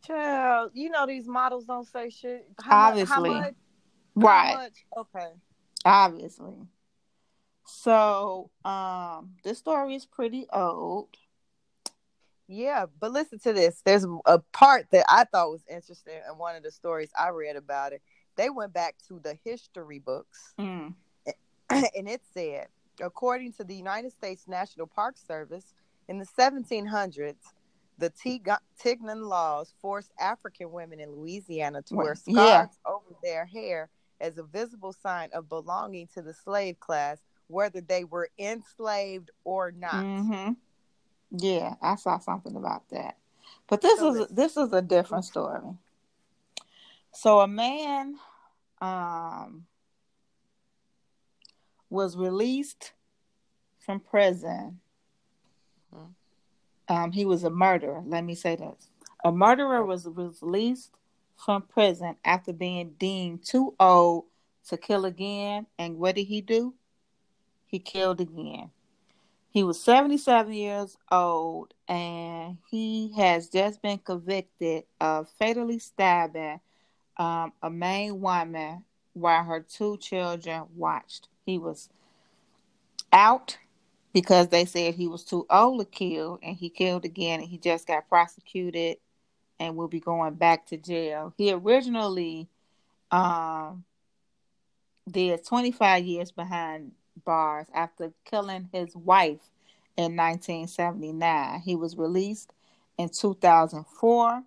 Child, 0.07 0.73
you 0.75 0.91
know 0.91 1.07
these 1.07 1.27
models 1.27 1.65
don't 1.65 1.87
say 1.87 2.11
shit. 2.11 2.47
How 2.61 2.89
Obviously. 2.89 3.31
much? 3.31 3.33
How 3.33 3.41
much? 3.41 3.55
Okay. 4.97 5.29
obviously. 5.85 6.55
So, 7.65 8.51
um, 8.65 9.35
this 9.45 9.59
story 9.59 9.95
is 9.95 10.05
pretty 10.05 10.47
old. 10.53 11.09
Yeah, 12.49 12.87
but 13.01 13.13
listen 13.13 13.39
to 13.41 13.53
this. 13.53 13.81
There's 13.85 14.05
a 14.27 14.39
part 14.53 14.87
that 14.91 15.07
I 15.09 15.25
thought 15.25 15.51
was 15.51 15.65
interesting 15.71 16.21
in 16.31 16.39
one 16.39 16.57
of 16.57 16.63
the 16.63 16.71
stories 16.71 17.11
I 17.19 17.31
read 17.31 17.57
about 17.57 17.93
it. 17.93 18.03
They 18.37 18.51
went 18.51 18.73
back 18.73 18.97
to 19.09 19.21
the 19.23 19.39
history 19.45 19.99
books 19.99 20.55
Mm. 20.59 20.95
and 21.71 22.09
it 22.09 22.21
said, 22.35 22.67
according 23.01 23.53
to 23.55 23.65
the 23.65 23.75
United 23.75 24.13
States 24.13 24.47
National 24.47 24.87
Park 24.87 25.17
Service, 25.17 25.73
in 26.09 26.19
the 26.19 26.27
1700s, 26.27 27.37
the 27.99 28.11
Tig- 28.11 28.49
Tignon 28.83 29.27
laws 29.29 29.73
forced 29.81 30.11
African 30.19 30.73
women 30.73 31.01
in 31.01 31.11
Louisiana 31.13 31.83
to 31.83 31.95
wear 31.95 32.15
scarves 32.15 32.79
yeah. 32.85 32.93
over 32.93 33.15
their 33.23 33.47
hair 33.47 33.89
as 34.23 34.39
a 34.39 34.45
visible 34.45 34.93
sign 34.93 35.31
of 35.35 35.49
belonging 35.49 36.09
to 36.15 36.23
the 36.23 36.33
slave 36.33 36.81
class, 36.81 37.19
whether 37.49 37.81
they 37.83 38.05
were 38.05 38.31
enslaved 38.39 39.31
or 39.45 39.73
not. 39.73 40.07
hmm 40.07 40.53
Yeah, 41.31 41.75
I 41.83 41.97
saw 41.97 42.19
something 42.19 42.57
about 42.57 42.89
that. 42.91 43.19
But 43.69 43.83
this 43.83 44.01
So 44.01 44.15
is 44.15 44.29
this 44.29 44.57
is 44.57 44.73
a 44.73 44.83
different 44.83 45.25
story. 45.25 45.77
So 47.13 47.41
a 47.41 47.49
man 47.49 48.17
um 48.81 49.67
was 51.91 52.17
released 52.17 52.93
from 53.79 54.01
prison. 54.01 54.81
Mhm. 55.93 56.15
Um, 56.89 57.13
he 57.13 57.25
was 57.25 57.45
a 57.45 57.51
murderer. 57.51 58.03
Let 58.07 58.25
me 58.25 58.35
say 58.35 58.57
this: 58.57 58.91
a 59.25 59.33
murderer 59.33 59.85
was 59.85 60.07
released 60.07 60.93
from 61.37 61.63
prison 61.63 62.17
after 62.25 62.53
being 62.53 62.95
deemed 62.99 63.45
too 63.45 63.75
old 63.81 64.25
to 64.69 64.77
kill 64.77 65.05
again. 65.05 65.67
And 65.79 65.99
what 65.99 66.15
did 66.15 66.25
he 66.25 66.41
do? 66.41 66.75
He 67.67 67.79
killed 67.79 68.21
again. 68.21 68.71
He 69.51 69.65
was 69.65 69.83
77 69.83 70.53
years 70.53 70.97
old 71.11 71.75
and 71.87 72.57
he 72.71 73.13
has 73.17 73.49
just 73.49 73.83
been 73.83 73.99
convicted 73.99 74.85
of 74.99 75.29
fatally 75.39 75.79
stabbing 75.79 76.61
um, 77.19 77.53
a 77.63 77.69
Maine 77.69 78.21
woman 78.21 78.85
while 79.13 79.45
her 79.45 79.61
two 79.61 79.99
children 79.99 80.65
watched. 80.75 81.29
He 81.45 81.59
was 81.59 81.91
out 83.13 83.59
because 84.15 84.49
they 84.49 84.65
said 84.65 84.95
he 84.95 85.07
was 85.07 85.25
too 85.25 85.47
old 85.51 85.81
to 85.81 85.85
kill 85.85 86.39
and 86.43 86.57
he 86.57 86.71
killed 86.71 87.05
again 87.05 87.41
and 87.41 87.49
he 87.49 87.59
just 87.59 87.87
got 87.87 88.09
prosecuted 88.09 88.97
and 89.63 89.77
will 89.77 89.87
be 89.87 90.01
going 90.01 90.35
back 90.35 90.67
to 90.67 90.77
jail. 90.77 91.33
He 91.37 91.53
originally 91.53 92.49
um, 93.13 93.85
did 95.09 95.45
25 95.47 96.05
years 96.05 96.33
behind 96.33 96.91
bars 97.25 97.69
after 97.73 98.13
killing 98.25 98.69
his 98.73 98.97
wife 98.97 99.51
in 99.97 100.17
1979. 100.17 101.61
He 101.61 101.77
was 101.77 101.97
released 101.97 102.53
in 102.99 103.09
2004. 103.09 104.43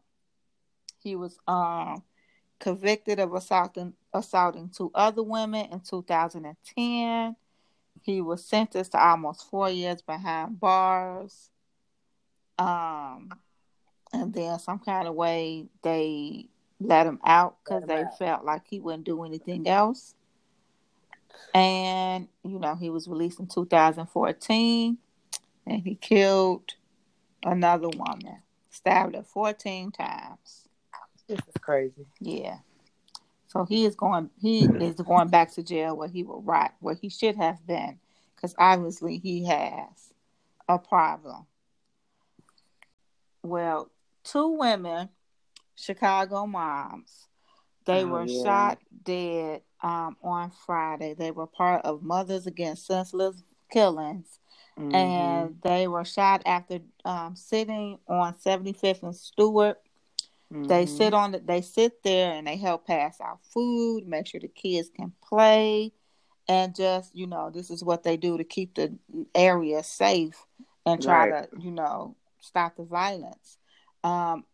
He 1.02 1.16
was 1.16 1.38
um, 1.48 2.04
convicted 2.60 3.20
of 3.20 3.34
assaulting 3.34 3.94
assaulting 4.14 4.70
two 4.70 4.92
other 4.94 5.24
women 5.24 5.68
in 5.72 5.80
2010. 5.80 7.36
He 8.02 8.22
was 8.22 8.44
sentenced 8.44 8.92
to 8.92 9.02
almost 9.02 9.50
four 9.50 9.70
years 9.70 10.02
behind 10.02 10.60
bars. 10.60 11.52
Um, 12.58 13.30
and 14.22 14.34
then 14.34 14.58
some 14.60 14.80
kind 14.80 15.08
of 15.08 15.16
way 15.16 15.68
they 15.82 16.48
let 16.80 17.06
him 17.06 17.20
out 17.26 17.58
because 17.64 17.84
they 17.86 18.04
out. 18.04 18.18
felt 18.18 18.46
like 18.46 18.64
he 18.68 18.80
wouldn't 18.80 19.06
do 19.06 19.24
anything 19.24 19.68
else. 19.68 20.16
And 21.54 22.28
you 22.44 22.60
know, 22.60 22.76
he 22.76 22.90
was 22.90 23.08
released 23.08 23.40
in 23.40 23.48
2014 23.48 24.98
and 25.68 25.82
he 25.82 25.96
killed 25.96 26.76
another 27.44 27.90
woman, 27.90 28.42
stabbed 28.70 29.16
her 29.16 29.24
14 29.24 29.92
times. 29.92 30.68
This 31.28 31.40
is 31.40 31.62
crazy. 31.62 32.06
Yeah. 32.20 32.58
So 33.48 33.66
he 33.66 33.86
is 33.86 33.96
going 33.96 34.30
he 34.42 34.66
is 34.66 34.96
going 34.96 35.30
back 35.30 35.52
to 35.54 35.64
jail 35.64 35.96
where 35.96 36.10
he 36.10 36.24
will 36.24 36.42
rot, 36.42 36.74
where 36.80 36.96
he 36.96 37.10
should 37.10 37.36
have 37.38 37.66
been, 37.66 38.00
because 38.36 38.56
obviously 38.58 39.18
he 39.18 39.46
has 39.46 40.14
a 40.68 40.78
problem. 40.78 41.46
Well, 43.44 43.90
two 44.26 44.50
women, 44.58 45.10
Chicago 45.76 46.46
moms, 46.46 47.28
they 47.86 48.04
Oh, 48.04 48.08
were 48.08 48.28
yeah. 48.28 48.44
shot 48.44 48.80
dead 49.04 49.62
um, 49.82 50.18
on 50.24 50.52
Friday. 50.66 51.14
They 51.14 51.32
were 51.32 51.48
part 51.48 51.86
of 51.86 52.04
Mothers 52.04 52.48
Against 52.48 52.86
Senseless 52.88 53.44
Killings 53.72 54.40
Mhm. 54.78 54.94
and 54.94 55.62
they 55.62 55.88
were 55.88 56.04
shot 56.06 56.42
after 56.46 56.80
um, 57.06 57.36
sitting 57.36 58.00
on 58.08 58.36
75th 58.38 59.04
and 59.04 59.16
Stewart. 59.16 59.82
They 60.68 60.86
Mhm. 60.86 60.90
sit 60.90 61.14
on 61.14 61.32
the, 61.32 61.40
they 61.40 61.62
sit 61.62 62.04
there 62.04 62.34
and 62.34 62.48
they 62.48 62.58
help 62.58 62.86
pass 62.88 63.20
out 63.22 63.40
food, 63.44 64.08
make 64.08 64.28
sure 64.28 64.40
the 64.40 64.48
kids 64.48 64.90
can 64.90 65.14
play, 65.22 65.92
and 66.48 66.76
just 66.76 67.16
you 67.16 67.28
know 67.28 67.50
this 67.50 67.70
is 67.70 67.84
what 67.84 68.04
they 68.04 68.18
do 68.18 68.38
to 68.38 68.44
keep 68.44 68.76
the 68.76 68.98
area 69.34 69.84
safe 69.84 70.46
and 70.86 71.02
try 71.02 71.28
Right. 71.30 71.50
to 71.52 71.62
you 71.62 71.72
know 71.72 72.16
stop 72.40 72.76
the 72.78 72.84
violence. 72.84 73.58
Um, 74.06 74.46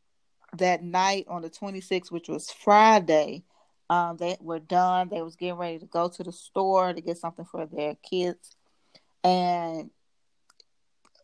that 0.57 0.83
night 0.83 1.25
on 1.27 1.41
the 1.41 1.49
26th, 1.49 2.09
which 2.11 2.27
was 2.29 2.49
Friday, 2.51 3.43
um, 3.89 4.15
they 4.17 4.37
were 4.39 4.59
done. 4.59 5.09
They 5.09 5.21
was 5.21 5.35
getting 5.35 5.57
ready 5.57 5.79
to 5.79 5.85
go 5.85 6.07
to 6.07 6.23
the 6.23 6.31
store 6.31 6.93
to 6.93 7.01
get 7.01 7.17
something 7.17 7.45
for 7.45 7.65
their 7.65 7.95
kids, 7.95 8.55
and 9.23 9.89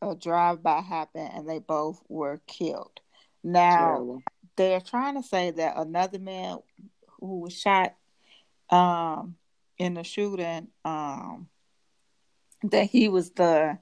a 0.02 0.14
drive-by 0.14 0.82
happened, 0.82 1.32
and 1.34 1.48
they 1.50 1.60
both 1.60 2.02
were 2.10 2.42
killed. 2.48 3.00
Now 3.44 3.78
Terrible. 3.78 4.24
they're 4.58 4.82
trying 4.82 5.16
to 5.16 5.28
say 5.28 5.52
that 5.52 5.78
another 5.78 6.20
man 6.20 6.58
who 7.20 7.40
was 7.40 7.58
shot 7.58 7.96
um 8.70 9.38
in 9.78 9.94
the 9.94 10.04
shooting, 10.04 10.68
um, 10.84 11.48
that 12.64 12.86
he 12.90 13.08
was 13.08 13.32
the 13.32 13.78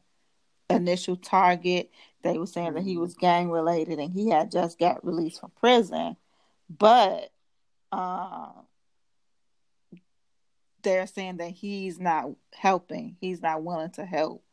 initial 0.69 1.15
target. 1.15 1.89
They 2.25 2.37
were 2.37 2.47
saying 2.47 2.73
that 2.73 2.83
he 2.83 2.97
was 2.97 3.13
gang 3.13 3.49
related 3.51 3.99
and 3.99 4.11
he 4.11 4.29
had 4.29 4.51
just 4.51 4.79
got 4.79 5.05
released 5.05 5.39
from 5.39 5.51
prison, 5.59 6.17
but 6.69 7.31
uh, 7.91 8.49
they're 10.83 11.07
saying 11.07 11.37
that 11.37 11.51
he's 11.51 11.99
not 11.99 12.31
helping. 12.53 13.15
He's 13.19 13.41
not 13.41 13.63
willing 13.63 13.91
to 13.91 14.05
help 14.05 14.43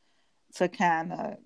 to 0.57 0.69
kind 0.69 1.13
of 1.13 1.37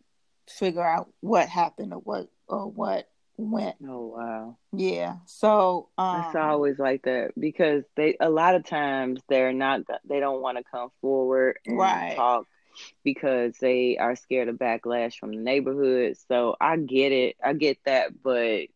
figure 0.49 0.87
out 0.87 1.09
what 1.21 1.49
happened 1.49 1.93
or 1.93 2.01
what 2.01 2.29
or 2.49 2.71
what 2.71 3.09
went. 3.37 3.77
Oh 3.87 4.07
wow. 4.17 4.57
Yeah. 4.73 5.17
So 5.27 5.91
um, 5.99 6.25
It's 6.25 6.35
always 6.35 6.79
like 6.79 7.03
that 7.03 7.33
because 7.39 7.85
they 7.97 8.17
a 8.21 8.31
lot 8.31 8.55
of 8.55 8.65
times 8.65 9.21
they're 9.29 9.53
not 9.53 9.83
they 10.09 10.21
don't 10.21 10.41
want 10.41 10.59
to 10.59 10.65
come 10.71 10.91
forward 11.01 11.59
and 11.67 11.77
Right. 11.79 12.15
talk 12.17 12.47
because 13.05 13.57
they 13.59 13.97
are 13.99 14.15
scared 14.17 14.49
of 14.49 14.57
backlash 14.57 15.15
from 15.17 15.33
the 15.33 15.41
neighborhood. 15.43 16.17
So 16.29 16.57
I 16.61 16.77
get 16.77 17.13
it. 17.13 17.37
I 17.45 17.53
get 17.55 17.79
that, 17.85 18.23
but 18.23 18.67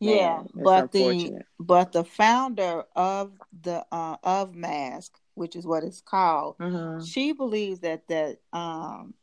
yeah, 0.00 0.42
man, 0.54 0.64
but 0.64 0.92
the 0.92 1.32
but 1.58 1.92
the 1.92 2.04
founder 2.04 2.84
of 2.94 3.32
the 3.62 3.86
uh, 3.92 4.16
of 4.22 4.54
Mask, 4.54 5.18
which 5.34 5.56
is 5.56 5.66
what 5.66 5.84
it's 5.84 6.00
called, 6.00 6.56
Mhm. 6.60 7.04
she 7.04 7.32
believes 7.32 7.80
that 7.80 8.08
that 8.08 8.38
um 8.52 9.14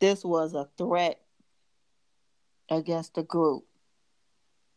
this 0.00 0.24
was 0.24 0.54
a 0.54 0.68
threat 0.76 1.20
against 2.70 3.14
the 3.14 3.22
group 3.22 3.64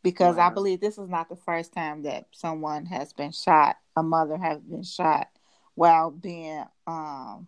because 0.04 0.38
I 0.38 0.50
believe 0.50 0.80
this 0.82 0.98
is 0.98 1.10
not 1.10 1.30
the 1.30 1.36
first 1.36 1.74
time 1.74 2.04
that 2.04 2.28
someone 2.32 2.86
has 2.88 3.14
been 3.14 3.32
shot, 3.32 3.78
a 3.96 4.04
mother 4.04 4.38
has 4.38 4.62
been 4.62 4.84
shot 4.84 5.28
while 5.76 6.12
being 6.12 6.64
um 6.88 7.48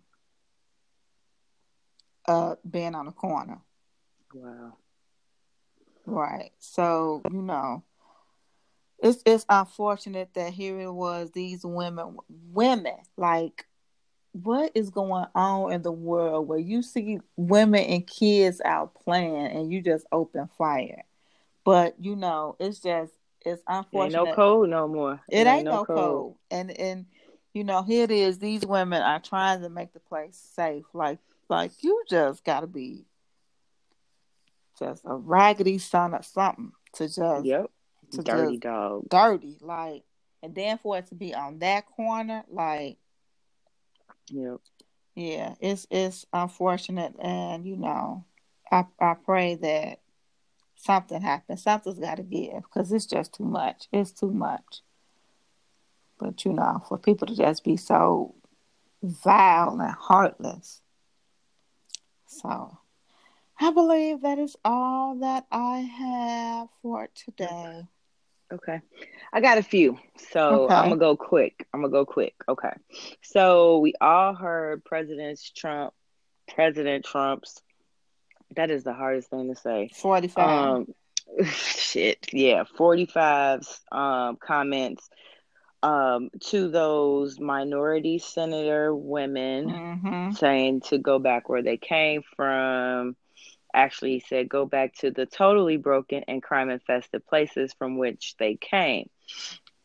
uh 2.27 2.55
being 2.69 2.95
on 2.95 3.05
the 3.05 3.11
corner. 3.11 3.59
Wow. 4.33 4.77
Right. 6.05 6.51
So, 6.59 7.21
you 7.31 7.41
know, 7.41 7.83
it's 8.99 9.21
it's 9.25 9.45
unfortunate 9.49 10.33
that 10.33 10.53
here 10.53 10.79
it 10.79 10.91
was 10.91 11.31
these 11.31 11.65
women 11.65 12.17
women 12.51 12.95
like 13.17 13.65
what 14.31 14.71
is 14.75 14.89
going 14.89 15.25
on 15.35 15.71
in 15.71 15.81
the 15.81 15.91
world 15.91 16.47
where 16.47 16.59
you 16.59 16.81
see 16.81 17.19
women 17.35 17.83
and 17.83 18.07
kids 18.07 18.61
out 18.63 18.93
playing 18.95 19.47
and 19.47 19.71
you 19.71 19.81
just 19.81 20.05
open 20.11 20.49
fire. 20.57 21.03
But 21.63 21.95
you 21.99 22.15
know, 22.15 22.55
it's 22.59 22.79
just 22.79 23.11
it's 23.45 23.61
Ain't 23.69 23.85
unfortunate. 23.85 24.25
no 24.25 24.33
code 24.33 24.69
no 24.69 24.87
more. 24.87 25.21
It 25.29 25.47
ain't 25.47 25.65
no 25.65 25.85
code. 25.85 26.35
And 26.49 26.71
and 26.71 27.05
you 27.53 27.63
know, 27.63 27.81
here 27.81 28.03
it 28.03 28.11
is, 28.11 28.39
these 28.39 28.65
women 28.65 29.01
are 29.01 29.19
trying 29.19 29.61
to 29.61 29.69
make 29.69 29.91
the 29.93 29.99
place 29.99 30.37
safe. 30.55 30.85
Like 30.93 31.19
like 31.49 31.71
you 31.83 32.03
just 32.09 32.43
gotta 32.43 32.67
be 32.67 33.05
just 34.79 35.03
a 35.05 35.15
raggedy 35.15 35.77
son 35.77 36.13
or 36.13 36.21
something 36.21 36.71
to 36.93 37.07
just 37.07 37.45
Yep. 37.45 37.71
to 38.11 38.21
Dirty 38.23 38.51
just 38.53 38.61
dog. 38.61 39.09
dirty. 39.09 39.57
Like 39.61 40.03
and 40.43 40.53
then 40.53 40.77
for 40.77 40.97
it 40.97 41.07
to 41.07 41.15
be 41.15 41.33
on 41.33 41.59
that 41.59 41.85
corner, 41.85 42.43
like 42.49 42.97
Yep. 44.29 44.59
yeah, 45.15 45.55
it's 45.59 45.87
it's 45.89 46.25
unfortunate 46.33 47.15
and 47.19 47.65
you 47.65 47.75
know, 47.77 48.25
I 48.71 48.85
I 48.99 49.13
pray 49.15 49.55
that 49.55 50.01
something 50.75 51.21
happens. 51.21 51.63
Something's 51.63 51.99
gotta 51.99 52.23
give 52.23 52.63
because 52.63 52.91
it's 52.91 53.05
just 53.05 53.33
too 53.33 53.45
much. 53.45 53.87
It's 53.91 54.11
too 54.11 54.31
much. 54.31 54.81
But 56.19 56.45
you 56.45 56.53
know, 56.53 56.83
for 56.87 56.97
people 56.97 57.27
to 57.27 57.35
just 57.35 57.63
be 57.63 57.77
so 57.77 58.35
vile 59.03 59.79
and 59.79 59.91
heartless. 59.93 60.81
So 62.41 62.77
I 63.59 63.71
believe 63.71 64.21
that 64.21 64.39
is 64.39 64.55
all 64.63 65.15
that 65.19 65.45
I 65.51 65.79
have 65.79 66.67
for 66.81 67.09
today. 67.15 67.83
Okay. 68.53 68.79
I 69.33 69.41
got 69.41 69.57
a 69.57 69.63
few. 69.63 69.97
So 70.31 70.65
Okay. 70.65 70.73
I'm 70.75 70.83
going 70.89 70.99
to 70.99 70.99
go 70.99 71.17
quick. 71.17 71.65
I'm 71.73 71.81
going 71.81 71.91
to 71.91 71.97
go 71.97 72.05
quick. 72.05 72.35
Okay. 72.47 72.73
So 73.21 73.79
we 73.79 73.93
all 73.99 74.33
heard 74.35 74.85
President 74.85 75.39
Trump, 75.55 75.93
President 76.53 77.03
Trump's, 77.03 77.61
that 78.55 78.71
is 78.71 78.83
the 78.83 78.93
hardest 78.93 79.29
thing 79.29 79.53
to 79.53 79.59
say. 79.59 79.89
45. 79.93 80.47
Um, 80.47 80.87
shit. 81.51 82.29
Yeah. 82.31 82.63
45's 82.77 83.81
um, 83.91 84.37
comments 84.37 85.09
um, 85.83 86.29
to 86.39 86.69
those 86.69 87.39
minority 87.39 88.17
senator 88.19 88.93
women 88.95 89.69
mm-hmm. 89.69 90.31
saying 90.31 90.81
to 90.81 90.97
go 90.97 91.19
back 91.19 91.49
where 91.49 91.61
they 91.61 91.77
came 91.77 92.23
from. 92.35 93.15
Actually, 93.73 94.13
he 94.13 94.19
said 94.19 94.49
go 94.49 94.65
back 94.65 94.95
to 94.95 95.11
the 95.11 95.25
totally 95.25 95.77
broken 95.77 96.23
and 96.27 96.41
crime 96.41 96.69
infested 96.69 97.25
places 97.27 97.73
from 97.77 97.97
which 97.97 98.35
they 98.39 98.55
came. 98.55 99.09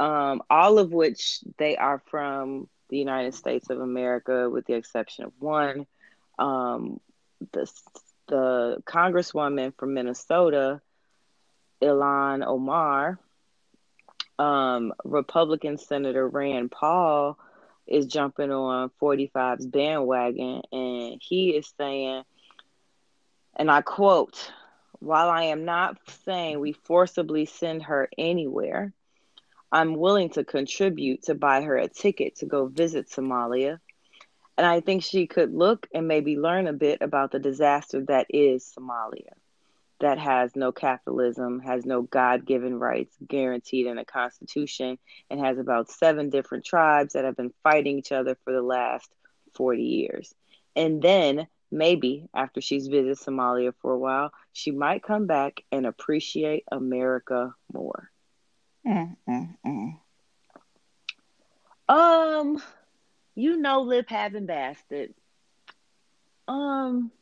Um, 0.01 0.43
all 0.49 0.79
of 0.79 0.93
which 0.93 1.41
they 1.59 1.77
are 1.77 2.03
from 2.11 2.69
the 2.89 2.99
United 2.99 3.35
States 3.35 3.71
of 3.71 3.81
America, 3.81 4.49
with 4.49 4.67
the 4.67 4.75
exception 4.75 5.25
of 5.25 5.33
one. 5.39 5.87
Um, 6.39 7.01
the 7.53 7.71
the 8.29 8.83
congresswoman 8.87 9.75
from 9.77 9.95
Minnesota, 9.95 10.81
Ilhan 11.83 12.47
Omar, 12.47 13.19
um, 14.43 14.93
Republican 15.05 15.79
Senator 15.79 16.27
Rand 16.27 16.73
Paul 16.73 17.39
is 17.87 18.07
jumping 18.07 18.51
on 18.51 18.91
45's 19.01 19.67
bandwagon, 19.67 20.63
and 20.73 21.21
he 21.23 21.51
is 21.51 21.73
saying, 21.79 22.25
and 23.55 23.71
I 23.71 23.83
quote, 23.83 24.53
while 24.99 25.31
I 25.31 25.45
am 25.45 25.65
not 25.65 25.97
saying 26.25 26.59
we 26.59 26.73
forcibly 26.73 27.47
send 27.47 27.85
her 27.85 28.09
anywhere, 28.19 28.93
I'm 29.71 29.97
willing 29.97 30.31
to 30.31 30.45
contribute 30.45 31.23
to 31.25 31.37
buy 31.37 31.63
her 31.63 31.77
a 31.77 31.89
ticket 31.89 32.37
to 32.37 32.47
go 32.47 32.67
visit 32.67 33.09
Somalia. 33.09 33.79
And 34.59 34.67
I 34.67 34.81
think 34.81 35.03
she 35.03 35.27
could 35.29 35.55
look 35.55 35.87
and 35.95 36.09
maybe 36.09 36.37
learn 36.37 36.67
a 36.67 36.73
bit 36.73 37.01
about 37.01 37.31
the 37.31 37.39
disaster 37.39 38.05
that 38.07 38.27
is 38.29 38.71
Somalia, 38.77 39.33
that 40.03 40.19
has 40.19 40.55
no 40.55 40.73
capitalism, 40.73 41.61
has 41.61 41.87
no 41.87 42.03
God 42.03 42.45
given 42.45 42.79
rights 42.79 43.17
guaranteed 43.27 43.87
in 43.87 43.99
a 43.99 44.05
constitution, 44.05 44.99
and 45.31 45.41
has 45.41 45.59
about 45.59 45.91
seven 45.91 46.29
different 46.29 46.65
tribes 46.65 47.15
that 47.15 47.25
have 47.25 47.37
been 47.37 47.55
fighting 47.63 47.99
each 47.99 48.13
other 48.13 48.37
for 48.45 48.53
the 48.53 48.63
last 48.63 49.09
40 49.55 49.83
years. 49.83 50.35
And 50.77 51.01
then 51.01 51.47
maybe 51.71 52.29
after 52.35 52.61
she's 52.61 52.89
visited 52.89 53.19
Somalia 53.19 53.73
for 53.81 53.93
a 53.93 53.99
while, 53.99 54.33
she 54.53 54.71
might 54.71 55.03
come 55.03 55.27
back 55.27 55.63
and 55.73 55.87
appreciate 55.87 56.65
America 56.71 57.55
more. 57.73 58.11
Mm, 58.87 59.17
mm, 59.29 59.57
mm. 59.65 59.99
Um, 61.89 62.63
you 63.35 63.57
know, 63.57 63.83
lip 63.83 64.09
having 64.09 64.47
bastard. 64.47 65.15
Um, 66.49 67.13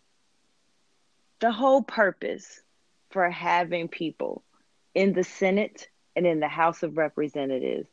the 1.40 1.52
whole 1.52 1.82
purpose 1.82 2.62
for 3.11 3.28
having 3.31 3.89
people 3.89 4.43
in 4.95 5.12
the 5.12 5.24
Senate 5.24 5.89
and 6.16 6.27
in 6.27 6.41
the 6.41 6.49
House 6.49 6.82
of 6.82 6.97
Representatives, 6.97 7.89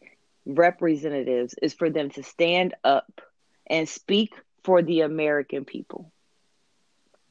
representatives 0.45 1.55
is 1.61 1.73
for 1.73 1.89
them 1.89 2.09
to 2.11 2.23
stand 2.23 2.73
up 2.83 3.21
and 3.67 3.87
speak 3.89 4.33
for 4.63 4.81
the 4.81 5.01
American 5.01 5.65
people. 5.65 6.11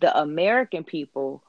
The 0.01 0.17
American 0.17 0.85
people 0.85 1.43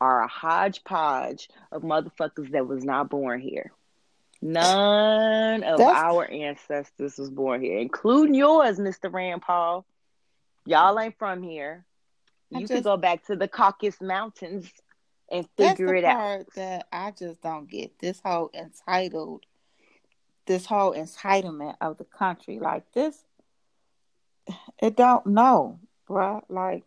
are 0.00 0.22
a 0.22 0.28
hodgepodge 0.28 1.48
of 1.70 1.82
motherfuckers 1.82 2.50
that 2.52 2.66
was 2.66 2.84
not 2.84 3.10
born 3.10 3.40
here. 3.40 3.72
None 4.40 5.62
of 5.62 5.78
That's- 5.78 5.96
our 5.96 6.28
ancestors 6.28 7.16
was 7.16 7.30
born 7.30 7.62
here, 7.62 7.78
including 7.78 8.34
yours, 8.34 8.78
Mr. 8.78 9.12
Rand 9.12 9.42
Paul. 9.42 9.84
Y'all 10.66 10.98
ain't 10.98 11.16
from 11.16 11.42
here. 11.42 11.84
You 12.50 12.60
just- 12.60 12.72
could 12.72 12.84
go 12.84 12.96
back 12.96 13.24
to 13.26 13.36
the 13.36 13.46
Caucasus 13.46 14.00
Mountains 14.00 14.72
and 15.32 15.48
That's 15.56 15.78
figure 15.78 15.94
the 15.94 15.98
it 16.00 16.04
out. 16.04 16.16
part 16.16 16.46
that 16.54 16.86
I 16.92 17.10
just 17.10 17.40
don't 17.42 17.68
get. 17.68 17.98
This 17.98 18.20
whole 18.24 18.50
entitled, 18.54 19.44
this 20.46 20.66
whole 20.66 20.94
entitlement 20.94 21.76
of 21.80 21.96
the 21.98 22.04
country, 22.04 22.58
like 22.60 22.84
this, 22.92 23.24
it 24.80 24.96
don't 24.96 25.26
know, 25.26 25.80
bruh. 26.08 26.42
Like 26.48 26.84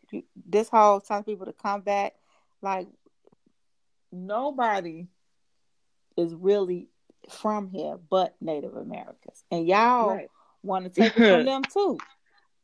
this 0.47 0.69
whole 0.69 1.01
telling 1.01 1.23
people 1.23 1.47
to 1.47 1.53
come 1.53 1.81
back, 1.81 2.13
like 2.61 2.87
nobody 4.11 5.07
is 6.15 6.33
really 6.33 6.87
from 7.29 7.69
here 7.69 7.97
but 8.09 8.35
Native 8.39 8.75
Americans, 8.75 9.43
and 9.51 9.67
y'all 9.67 10.09
Right. 10.09 10.29
want 10.63 10.85
to 10.85 10.91
take 10.91 11.17
it 11.17 11.29
from 11.31 11.45
them 11.45 11.63
too. 11.63 11.97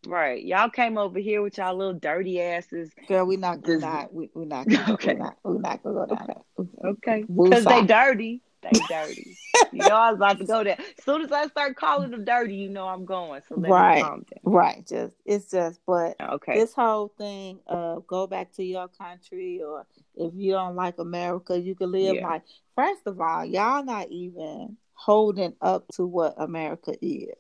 Right. 0.08 0.44
Y'all 0.44 0.70
came 0.70 0.98
over 0.98 1.20
here 1.20 1.42
with 1.42 1.58
y'all 1.58 1.76
little 1.76 1.94
dirty 1.94 2.42
asses. 2.42 2.92
Girl, 3.08 3.26
we 3.26 3.38
not, 3.38 3.62
Does- 3.62 3.82
not, 3.82 4.14
we, 4.14 4.30
we 4.34 4.46
not, 4.46 4.68
gonna- 4.70 4.94
Okay. 4.94 5.14
we 5.14 5.20
not, 5.20 5.38
we 5.44 5.58
not 5.60 5.84
gonna 5.84 6.06
go 6.08 6.16
down 6.16 6.28
there. 6.28 6.90
Okay. 6.92 7.24
Because 7.32 7.66
they 7.66 7.86
dirty. 7.86 8.42
They 8.64 8.80
dirty. 8.90 9.38
you 9.74 9.80
know 9.80 9.96
I 9.96 10.10
was 10.12 10.18
about 10.18 10.38
to 10.38 10.46
go 10.46 10.64
there. 10.64 10.78
As 10.80 11.04
soon 11.04 11.22
as 11.24 11.32
I 11.32 11.48
start 11.48 11.76
calling 11.76 12.12
them 12.12 12.24
dirty, 12.26 12.56
you 12.56 12.70
know 12.70 12.88
I'm 12.88 13.06
going. 13.06 13.42
So 13.50 13.56
let 13.58 13.72
Right. 13.72 13.96
me 13.98 14.02
calm 14.04 14.20
down. 14.20 14.54
Right. 14.54 14.88
Just 14.88 15.14
it's 15.26 15.50
just 15.50 15.80
but 15.88 16.16
Okay. 16.22 16.60
this 16.60 16.74
whole 16.74 17.08
thing 17.18 17.60
of 17.66 18.06
go 18.06 18.28
back 18.28 18.52
to 18.54 18.64
your 18.64 18.88
country 18.88 19.62
or 19.66 19.88
if 20.16 20.34
you 20.36 20.52
don't 20.52 20.76
like 20.76 21.00
America, 21.00 21.60
you 21.60 21.74
can 21.74 21.92
live 21.92 22.16
Yeah. 22.18 22.28
like 22.28 22.44
first 22.76 23.02
of 23.08 23.20
all, 23.20 23.44
y'all 23.46 23.84
not 23.84 24.12
even 24.12 24.78
holding 24.94 25.54
up 25.62 25.88
to 25.96 26.06
what 26.06 26.36
America 26.38 26.94
is. 27.02 27.34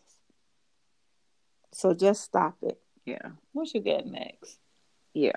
So 1.73 1.93
just 1.93 2.23
stop 2.23 2.57
it. 2.61 2.79
yeah. 3.05 3.29
What 3.53 3.73
you 3.73 3.81
get 3.81 4.05
next? 4.05 4.57
Yeah. 5.13 5.31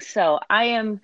So 0.00 0.40
I 0.48 0.64
am 0.64 1.00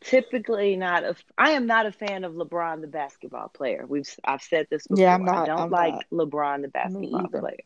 typically 0.00 0.76
not 0.76 1.04
a 1.04 1.16
I 1.38 1.52
am 1.52 1.66
not 1.66 1.86
a 1.86 1.92
fan 1.92 2.24
of 2.24 2.34
LeBron 2.34 2.80
the 2.80 2.86
basketball 2.86 3.48
player. 3.48 3.84
We've 3.86 4.08
I've 4.24 4.42
said 4.42 4.66
this 4.70 4.86
before. 4.86 5.02
Yeah, 5.02 5.14
I'm 5.14 5.24
not, 5.24 5.36
I 5.38 5.46
don't 5.46 5.60
I'm 5.60 5.70
like 5.70 5.94
not. 5.94 6.04
LeBron 6.12 6.62
the 6.62 6.68
basketball 6.68 7.28
player. 7.28 7.64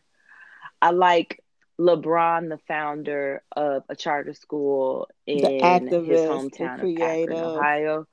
I 0.80 0.90
like 0.90 1.42
LeBron 1.78 2.48
the 2.48 2.58
founder 2.68 3.42
of 3.56 3.84
a 3.88 3.96
charter 3.96 4.34
school 4.34 5.08
in 5.26 5.38
his 5.38 5.62
activist, 5.62 6.06
the 6.06 6.60
hometown 6.60 6.82
of 6.82 7.02
Akron. 7.02 7.38
Ohio. 7.38 8.06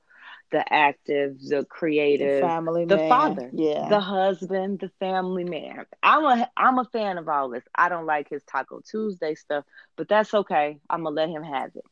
The 0.50 0.72
active, 0.72 1.38
the 1.40 1.56
The 1.58 1.64
creative, 1.64 2.40
family 2.40 2.84
the 2.86 2.96
man. 2.96 3.08
father, 3.08 3.50
Yeah. 3.52 3.88
the 3.88 4.00
husband, 4.00 4.80
the 4.80 4.88
family 5.00 5.44
man. 5.44 5.86
I'm 6.02 6.24
a 6.24 6.50
I'm 6.56 6.78
a 6.78 6.84
fan 6.84 7.18
of 7.18 7.28
all 7.28 7.48
this. 7.50 7.64
I 7.74 7.88
don't 7.88 8.06
like 8.06 8.28
his 8.28 8.42
Taco 8.44 8.80
Tuesday 8.80 9.34
stuff, 9.34 9.64
but 9.96 10.08
that's 10.08 10.32
okay. 10.34 10.78
I'm 10.88 11.04
gonna 11.04 11.14
let 11.14 11.28
him 11.28 11.42
have 11.42 11.70
it. 11.76 11.84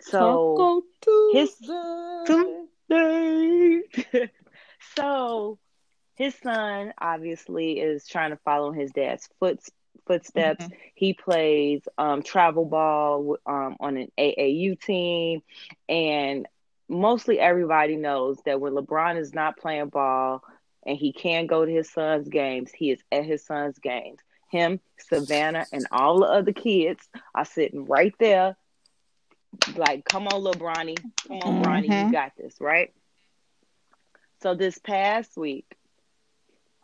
So 0.00 0.56
Taco 0.56 0.82
his- 1.30 1.56
Tuesday. 2.26 2.70
so 4.96 5.58
his 6.14 6.34
son 6.36 6.92
obviously 7.00 7.80
is 7.80 8.06
trying 8.06 8.30
to 8.30 8.36
follow 8.44 8.72
his 8.72 8.90
dad's 8.92 9.28
foot 9.38 9.60
footsteps. 10.06 10.66
Mhm. 10.66 10.72
He 10.94 11.12
plays 11.14 11.82
um, 11.98 12.22
travel 12.22 12.64
ball 12.64 13.36
um, 13.46 13.76
on 13.80 13.96
an 13.96 14.10
AAU 14.18 14.74
team, 14.76 15.42
and 15.88 16.46
mostly 16.88 17.38
everybody 17.38 17.96
knows 17.96 18.38
that 18.44 18.60
when 18.60 18.72
LeBron 18.74 19.18
is 19.18 19.34
not 19.34 19.58
playing 19.58 19.88
ball 19.88 20.42
and 20.86 20.96
he 20.96 21.12
can 21.12 21.46
go 21.46 21.64
to 21.64 21.70
his 21.70 21.90
son's 21.90 22.28
games, 22.28 22.70
he 22.72 22.90
is 22.90 23.02
at 23.12 23.24
his 23.24 23.44
son's 23.44 23.78
games. 23.78 24.18
Him, 24.50 24.80
Savannah, 24.98 25.66
and 25.72 25.86
all 25.92 26.20
the 26.20 26.26
other 26.26 26.52
kids 26.52 27.06
are 27.34 27.44
sitting 27.44 27.84
right 27.84 28.14
there, 28.18 28.56
like, 29.76 30.04
"Come 30.04 30.26
on, 30.28 30.42
little 30.42 30.60
Bronny, 30.60 30.96
come 31.26 31.42
on, 31.42 31.60
Bronny, 31.62 31.88
Mhm. 31.88 32.06
you 32.06 32.10
got 32.10 32.32
this, 32.36 32.60
right?" 32.60 32.94
So 34.40 34.54
this 34.54 34.78
past 34.78 35.36
week, 35.36 35.66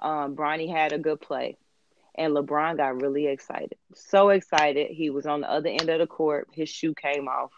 um, 0.00 0.36
Bronny 0.36 0.68
had 0.68 0.92
a 0.92 0.98
good 0.98 1.20
play, 1.20 1.56
and 2.14 2.34
LeBron 2.34 2.76
got 2.76 3.00
really 3.00 3.26
excited. 3.26 3.78
So 3.94 4.28
excited, 4.28 4.90
he 4.90 5.08
was 5.08 5.24
on 5.24 5.40
the 5.40 5.50
other 5.50 5.70
end 5.70 5.88
of 5.88 6.00
the 6.00 6.06
court. 6.06 6.48
His 6.52 6.68
shoe 6.68 6.94
came 6.94 7.28
off, 7.28 7.52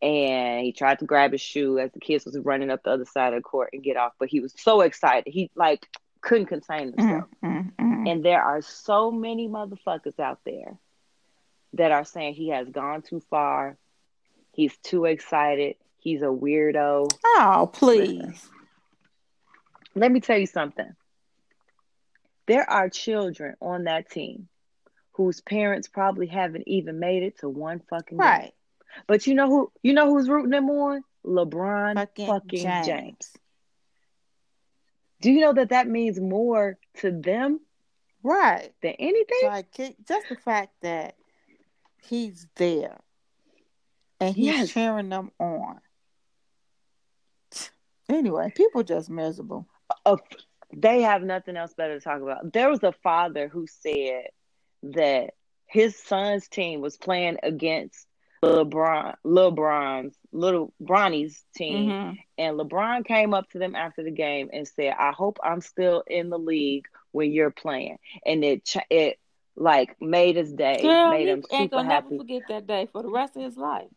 and 0.00 0.64
he 0.64 0.72
tried 0.72 1.00
to 1.00 1.04
grab 1.04 1.32
his 1.32 1.40
shoe 1.40 1.78
as 1.78 1.90
the 1.92 2.00
kids 2.00 2.24
was 2.24 2.38
running 2.38 2.70
up 2.70 2.82
the 2.82 2.90
other 2.90 3.04
side 3.04 3.32
of 3.32 3.40
the 3.40 3.42
court 3.42 3.70
and 3.72 3.82
get 3.82 3.96
off. 3.96 4.12
But 4.18 4.28
he 4.28 4.40
was 4.40 4.54
so 4.56 4.80
excited, 4.82 5.32
he 5.32 5.50
like 5.54 5.86
couldn't 6.20 6.46
contain 6.46 6.92
himself. 6.92 7.24
Mm, 7.44 7.72
mm, 7.72 7.72
mm. 7.80 8.10
And 8.10 8.24
there 8.24 8.42
are 8.42 8.62
so 8.62 9.10
many 9.10 9.48
motherfuckers 9.48 10.18
out 10.18 10.40
there 10.44 10.78
that 11.74 11.92
are 11.92 12.04
saying 12.04 12.34
he 12.34 12.48
has 12.48 12.68
gone 12.68 13.02
too 13.02 13.20
far. 13.30 13.76
He's 14.52 14.76
too 14.78 15.04
excited. 15.04 15.76
He's 15.98 16.22
a 16.22 16.26
weirdo. 16.26 17.10
Oh, 17.24 17.70
please. 17.72 18.22
Listen. 18.22 18.50
Let 19.94 20.12
me 20.12 20.20
tell 20.20 20.38
you 20.38 20.46
something. 20.46 20.94
There 22.46 22.68
are 22.68 22.88
children 22.88 23.56
on 23.60 23.84
that 23.84 24.10
team 24.10 24.48
whose 25.12 25.40
parents 25.40 25.88
probably 25.88 26.28
haven't 26.28 26.66
even 26.66 26.98
made 26.98 27.24
it 27.24 27.40
to 27.40 27.48
one 27.48 27.80
fucking 27.90 28.18
game. 28.18 28.26
Right. 28.26 28.54
But 29.06 29.26
you 29.26 29.34
know 29.34 29.48
who 29.48 29.72
you 29.82 29.92
know 29.92 30.08
who's 30.08 30.28
rooting 30.28 30.50
them 30.50 30.68
on? 30.70 31.02
LeBron 31.24 31.94
Fucking, 31.94 32.26
fucking, 32.26 32.60
James. 32.60 32.86
James. 32.86 33.36
Do 35.20 35.30
you 35.30 35.40
know 35.40 35.52
that 35.54 35.70
that 35.70 35.88
means 35.88 36.20
more 36.20 36.78
to 36.98 37.10
them 37.10 37.60
Right. 38.22 38.72
than 38.82 38.92
anything? 38.98 39.38
Like 39.44 39.72
just 40.06 40.28
the 40.28 40.36
fact 40.36 40.72
that 40.82 41.16
he's 42.02 42.46
there 42.56 42.98
and 44.20 44.34
he's 44.34 44.46
Yes. 44.58 44.72
cheering 44.72 45.08
them 45.08 45.30
on. 45.38 45.80
Anyway, 48.08 48.52
people 48.54 48.82
just 48.82 49.10
miserable. 49.10 49.66
Uh, 49.90 49.94
of 50.06 50.20
they 50.74 51.02
have 51.02 51.22
nothing 51.22 51.56
else 51.56 51.74
better 51.74 51.98
to 51.98 52.04
talk 52.04 52.20
about. 52.22 52.52
There 52.52 52.68
was 52.70 52.82
a 52.82 52.92
father 52.92 53.48
who 53.48 53.66
said 53.66 54.26
that 54.82 55.34
his 55.66 55.96
son's 55.96 56.48
team 56.48 56.80
was 56.80 56.96
playing 56.96 57.38
against 57.42 58.06
LeBron, 58.42 59.14
LeBron's 59.24 60.16
little 60.32 60.72
Bronny's 60.80 61.44
team, 61.56 61.94
Mhm. 61.94 62.18
and 62.38 62.58
LeBron 62.58 63.04
came 63.04 63.34
up 63.34 63.48
to 63.50 63.58
them 63.58 63.74
after 63.74 64.02
the 64.02 64.10
game 64.10 64.50
and 64.52 64.66
said, 64.66 64.94
"I 64.98 65.12
hope 65.12 65.38
I'm 65.42 65.60
still 65.60 66.02
in 66.06 66.28
the 66.30 66.38
league 66.38 66.86
when 67.12 67.32
you're 67.32 67.50
playing," 67.50 67.98
and 68.24 68.44
it 68.44 68.74
it 68.90 69.18
like 69.56 70.00
made 70.00 70.36
his 70.36 70.52
day, 70.52 70.82
Girl, 70.82 71.10
made 71.10 71.28
him 71.28 71.42
ain't 71.50 71.70
super 71.70 71.82
gonna 71.82 71.88
never 71.88 72.10
forget 72.10 72.46
that 72.48 72.66
day 72.66 72.86
for 72.86 73.02
the 73.02 73.10
rest 73.10 73.36
of 73.36 73.42
his 73.42 73.56
life. 73.56 73.90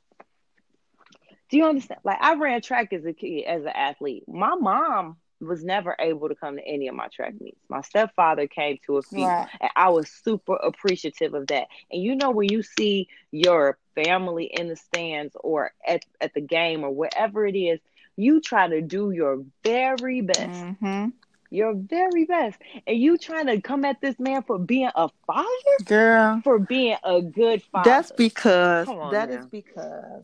Do 1.50 1.58
you 1.58 1.66
understand? 1.66 2.02
Like 2.04 2.18
I 2.22 2.36
ran 2.36 2.62
track 2.62 2.94
as 2.94 3.06
a 3.06 3.14
kid, 3.14 3.44
as 3.46 3.62
an 3.64 3.70
athlete. 3.76 4.24
My 4.28 4.56
mom 4.56 5.18
was 5.42 5.64
never 5.64 5.96
able 6.00 6.30
to 6.30 6.36
come 6.36 6.58
to 6.58 6.68
any 6.68 6.88
of 6.88 6.96
my 6.96 7.08
track 7.08 7.34
meets. 7.42 7.60
My 7.70 7.82
stepfather 7.82 8.48
came 8.48 8.78
to 8.86 8.98
a 8.98 9.02
few, 9.02 9.26
Right. 9.28 9.48
and 9.60 9.72
I 9.76 9.90
was 9.90 10.10
super 10.10 10.56
appreciative 10.56 11.34
of 11.34 11.48
that. 11.48 11.68
And 11.92 12.02
you 12.02 12.16
know, 12.16 12.32
when 12.32 12.52
you 12.52 12.64
see 12.64 13.08
your 13.32 13.78
family 13.96 14.46
in 14.46 14.68
the 14.70 14.76
stands 14.76 15.36
or 15.40 15.72
at, 15.88 16.06
at 16.22 16.34
the 16.34 16.42
game 16.42 16.84
or 16.84 16.92
wherever 16.92 17.46
it 17.46 17.58
is, 17.58 17.80
you 18.18 18.40
try 18.42 18.68
to 18.68 18.82
do 18.82 19.12
your 19.12 19.44
very 19.64 20.22
best, 20.22 20.40
Mm-hmm. 20.42 21.10
your 21.50 21.74
very 21.76 22.26
best. 22.26 22.60
And 22.88 22.98
you 22.98 23.18
trying 23.18 23.48
to 23.48 23.60
come 23.62 23.86
at 23.86 24.02
this 24.02 24.20
man 24.20 24.44
for 24.44 24.60
being 24.60 24.90
a 24.96 25.10
father, 25.26 25.48
Girl, 25.86 26.42
for 26.44 26.60
being 26.60 26.98
a 27.04 27.22
good 27.22 27.64
father. 27.72 27.90
that's 27.90 28.12
because 28.12 28.86
Come 28.86 29.00
on 29.00 29.12
that 29.12 29.30
now. 29.30 29.40
is 29.40 29.46
because 29.48 30.24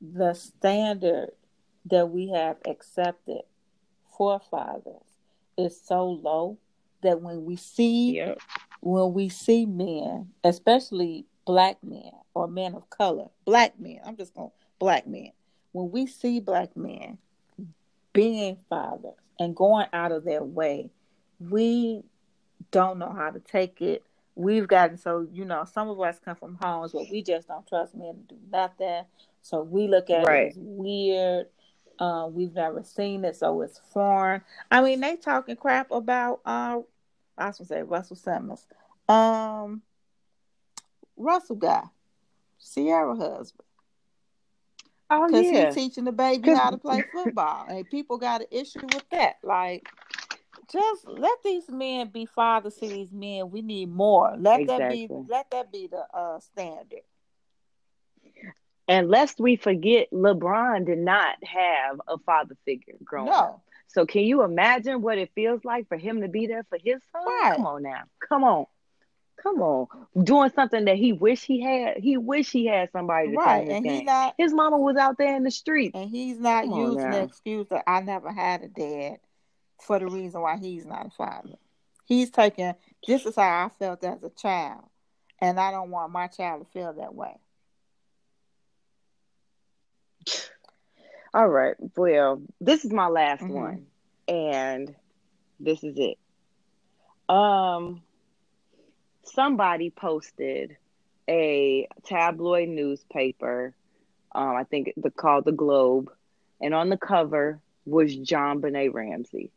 the 0.00 0.34
standard 0.34 1.30
that 1.86 2.10
we 2.10 2.28
have 2.30 2.56
accepted 2.66 3.42
for 4.16 4.40
fathers 4.40 5.18
is 5.56 5.80
so 5.80 6.06
low 6.06 6.58
that 7.02 7.20
when 7.20 7.44
we 7.44 7.56
see 7.56 8.16
Yep. 8.16 8.38
when 8.80 9.12
we 9.14 9.28
see 9.28 9.64
men, 9.66 10.30
especially 10.42 11.26
black 11.46 11.82
men 11.82 12.10
or 12.34 12.46
men 12.46 12.74
of 12.74 12.88
color, 12.90 13.28
black 13.44 13.78
men, 13.78 14.00
I'm 14.04 14.16
just 14.16 14.34
going 14.34 14.50
black 14.78 15.06
men. 15.06 15.32
When 15.72 15.90
we 15.90 16.06
see 16.06 16.40
black 16.40 16.76
men 16.76 17.18
being 18.12 18.58
fathers 18.68 19.14
and 19.38 19.56
going 19.56 19.86
out 19.92 20.12
of 20.12 20.24
their 20.24 20.42
way, 20.44 20.90
we 21.40 22.02
don't 22.70 22.98
know 22.98 23.12
how 23.12 23.30
to 23.30 23.40
take 23.40 23.80
it. 23.82 24.02
We've 24.36 24.66
gotten 24.68 24.96
so, 24.96 25.26
you 25.32 25.44
know, 25.44 25.64
some 25.64 25.88
of 25.88 26.00
us 26.00 26.18
come 26.24 26.36
from 26.36 26.58
homes 26.60 26.92
where 26.92 27.06
we 27.10 27.22
just 27.22 27.48
don't 27.48 27.66
trust 27.66 27.94
men 27.94 28.14
to 28.28 28.34
do 28.34 28.40
nothing. 28.50 29.04
So 29.42 29.62
we 29.62 29.88
look 29.88 30.10
at 30.10 30.24
Right. 30.26 30.46
it 30.46 30.48
as 30.50 30.58
weird. 30.58 31.46
Um, 31.98 32.34
we've 32.34 32.54
never 32.54 32.82
seen 32.82 33.24
it, 33.24 33.36
so 33.36 33.60
it's 33.62 33.78
foreign. 33.92 34.42
I 34.70 34.82
mean, 34.82 35.00
they 35.00 35.16
talking 35.16 35.56
crap 35.56 35.90
about 35.90 36.40
uh 36.44 36.80
I 37.38 37.46
was 37.46 37.58
gonna 37.58 37.68
say 37.68 37.82
Russell 37.82 38.16
Simmons. 38.16 38.66
Um 39.08 39.82
Russell 41.16 41.56
guy, 41.56 41.84
Ciara 42.58 43.14
husband. 43.16 43.66
Oh 45.10 45.26
Because 45.26 45.44
yeah. 45.44 45.66
he's 45.66 45.74
teaching 45.74 46.04
the 46.04 46.12
baby 46.12 46.48
how 46.48 46.70
to 46.70 46.78
play 46.78 47.02
football. 47.12 47.66
and 47.68 47.88
people 47.88 48.18
got 48.18 48.40
an 48.40 48.48
issue 48.50 48.80
with 48.82 49.04
that. 49.10 49.36
Like 49.42 49.88
just 50.72 51.06
let 51.06 51.42
these 51.44 51.68
men 51.68 52.08
be 52.08 52.26
fathers 52.26 52.74
to 52.76 52.88
these 52.88 53.12
men. 53.12 53.50
We 53.50 53.62
need 53.62 53.90
more. 53.90 54.34
Let 54.38 54.66
that 54.66 54.88
be 54.90 55.08
let 55.28 55.50
that 55.50 55.70
be 55.70 55.86
the 55.86 56.04
uh 56.12 56.40
standard. 56.40 57.02
And 58.86 59.08
lest 59.08 59.40
we 59.40 59.56
forget, 59.56 60.10
LeBron 60.12 60.86
did 60.86 60.98
not 60.98 61.36
have 61.42 62.00
a 62.06 62.18
father 62.18 62.56
figure 62.64 62.94
growing 63.02 63.30
up. 63.30 63.50
No. 63.50 63.62
So 63.88 64.06
can 64.06 64.22
you 64.22 64.42
imagine 64.42 65.02
what 65.02 65.18
it 65.18 65.30
feels 65.34 65.64
like 65.64 65.88
for 65.88 65.96
him 65.96 66.20
to 66.22 66.28
be 66.28 66.46
there 66.46 66.64
for 66.68 66.78
his 66.82 67.00
son? 67.12 67.24
Right. 67.24 67.54
Come 67.56 67.66
on 67.66 67.82
now. 67.82 68.02
Come 68.28 68.44
on. 68.44 68.66
Come 69.42 69.62
on. 69.62 69.86
Doing 70.22 70.50
something 70.54 70.84
that 70.86 70.96
he 70.96 71.12
wish 71.12 71.44
he 71.44 71.60
had. 71.60 71.98
He 71.98 72.16
wish 72.16 72.50
he 72.50 72.66
had 72.66 72.90
somebody 72.92 73.30
to 73.30 73.36
Right. 73.36 73.68
And 73.68 73.86
he 73.86 74.02
not 74.02 74.34
His 74.38 74.52
mama 74.52 74.78
was 74.78 74.96
out 74.96 75.16
there 75.18 75.36
in 75.36 75.44
the 75.44 75.50
streets. 75.50 75.94
and 75.94 76.10
he's 76.10 76.38
not 76.38 76.64
Come 76.64 76.78
using 76.78 77.10
the 77.10 77.22
excuse 77.22 77.68
that 77.68 77.84
I 77.86 78.00
never 78.00 78.32
had 78.32 78.62
a 78.62 78.68
dad 78.68 79.18
for 79.80 79.98
the 79.98 80.06
reason 80.06 80.40
why 80.40 80.56
he's 80.56 80.86
not 80.86 81.06
a 81.06 81.10
father. 81.10 81.56
He's 82.06 82.30
taking 82.30 82.74
this 83.06 83.24
is 83.26 83.36
how 83.36 83.66
I 83.66 83.68
felt 83.78 84.02
as 84.04 84.22
a 84.22 84.30
child. 84.30 84.84
And 85.40 85.60
I 85.60 85.70
don't 85.70 85.90
want 85.90 86.12
my 86.12 86.26
child 86.26 86.64
to 86.64 86.70
feel 86.72 86.92
that 86.94 87.14
way. 87.14 87.36
All 91.34 91.48
right. 91.48 91.74
Well, 91.96 92.42
this 92.60 92.84
is 92.84 92.92
my 92.92 93.06
last 93.08 93.48
Mhm. 93.48 93.50
one. 93.50 93.86
and 94.28 94.94
this 95.60 95.82
is 95.84 95.96
it. 95.98 96.18
Um, 97.28 98.02
somebody 99.24 99.90
posted 99.90 100.76
a 101.28 101.86
tabloid 102.04 102.68
newspaper. 102.68 103.74
Um, 104.34 104.56
I 104.56 104.64
think 104.64 104.92
the 104.96 105.10
called 105.10 105.44
the 105.44 105.52
Globe, 105.52 106.10
and 106.60 106.74
on 106.74 106.88
the 106.88 106.96
cover 106.98 107.60
was 107.86 108.16
JonBenét 108.16 108.92
Ramsey, 108.92 109.50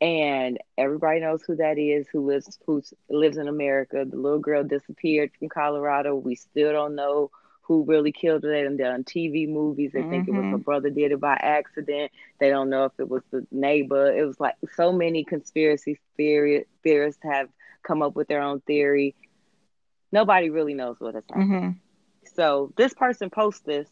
and 0.00 0.58
everybody 0.76 1.20
knows 1.20 1.42
who 1.46 1.56
that 1.56 1.78
is. 1.78 2.08
Who 2.08 2.26
lives 2.26 2.58
who 2.66 2.82
lives 3.08 3.36
in 3.38 3.48
America? 3.48 4.04
The 4.08 4.16
little 4.16 4.38
girl 4.40 4.64
disappeared 4.64 5.30
from 5.38 5.48
Colorado. 5.48 6.14
We 6.16 6.34
still 6.34 6.72
don't 6.72 6.94
know 6.94 7.30
who 7.68 7.84
really 7.84 8.10
killed 8.12 8.42
her. 8.42 8.50
They 8.50 8.62
done 8.62 8.78
done 8.78 9.04
TV 9.04 9.46
movies. 9.46 9.92
They 9.92 10.02
think 10.02 10.26
it 10.26 10.32
was 10.32 10.44
her 10.44 10.56
brother 10.56 10.88
did 10.88 11.12
it 11.12 11.20
by 11.20 11.34
accident. 11.34 12.10
They 12.40 12.48
don't 12.48 12.70
know 12.70 12.86
if 12.86 12.92
it 12.98 13.08
was 13.08 13.22
the 13.30 13.46
neighbor. 13.52 14.10
It 14.10 14.24
was 14.24 14.40
like 14.40 14.54
so 14.74 14.90
many 14.90 15.22
conspiracy 15.22 16.00
theory 16.16 16.64
theorists 16.82 17.20
have 17.22 17.50
come 17.82 18.00
up 18.02 18.16
with 18.16 18.26
their 18.26 18.40
own 18.40 18.60
theory. 18.60 19.14
Nobody 20.10 20.48
really 20.48 20.72
knows 20.72 20.96
what 20.98 21.14
happened. 21.14 21.42
Mm-hmm. 21.42 21.70
So 22.34 22.72
this 22.76 22.94
person 22.94 23.28
posts 23.28 23.60
this. 23.60 23.86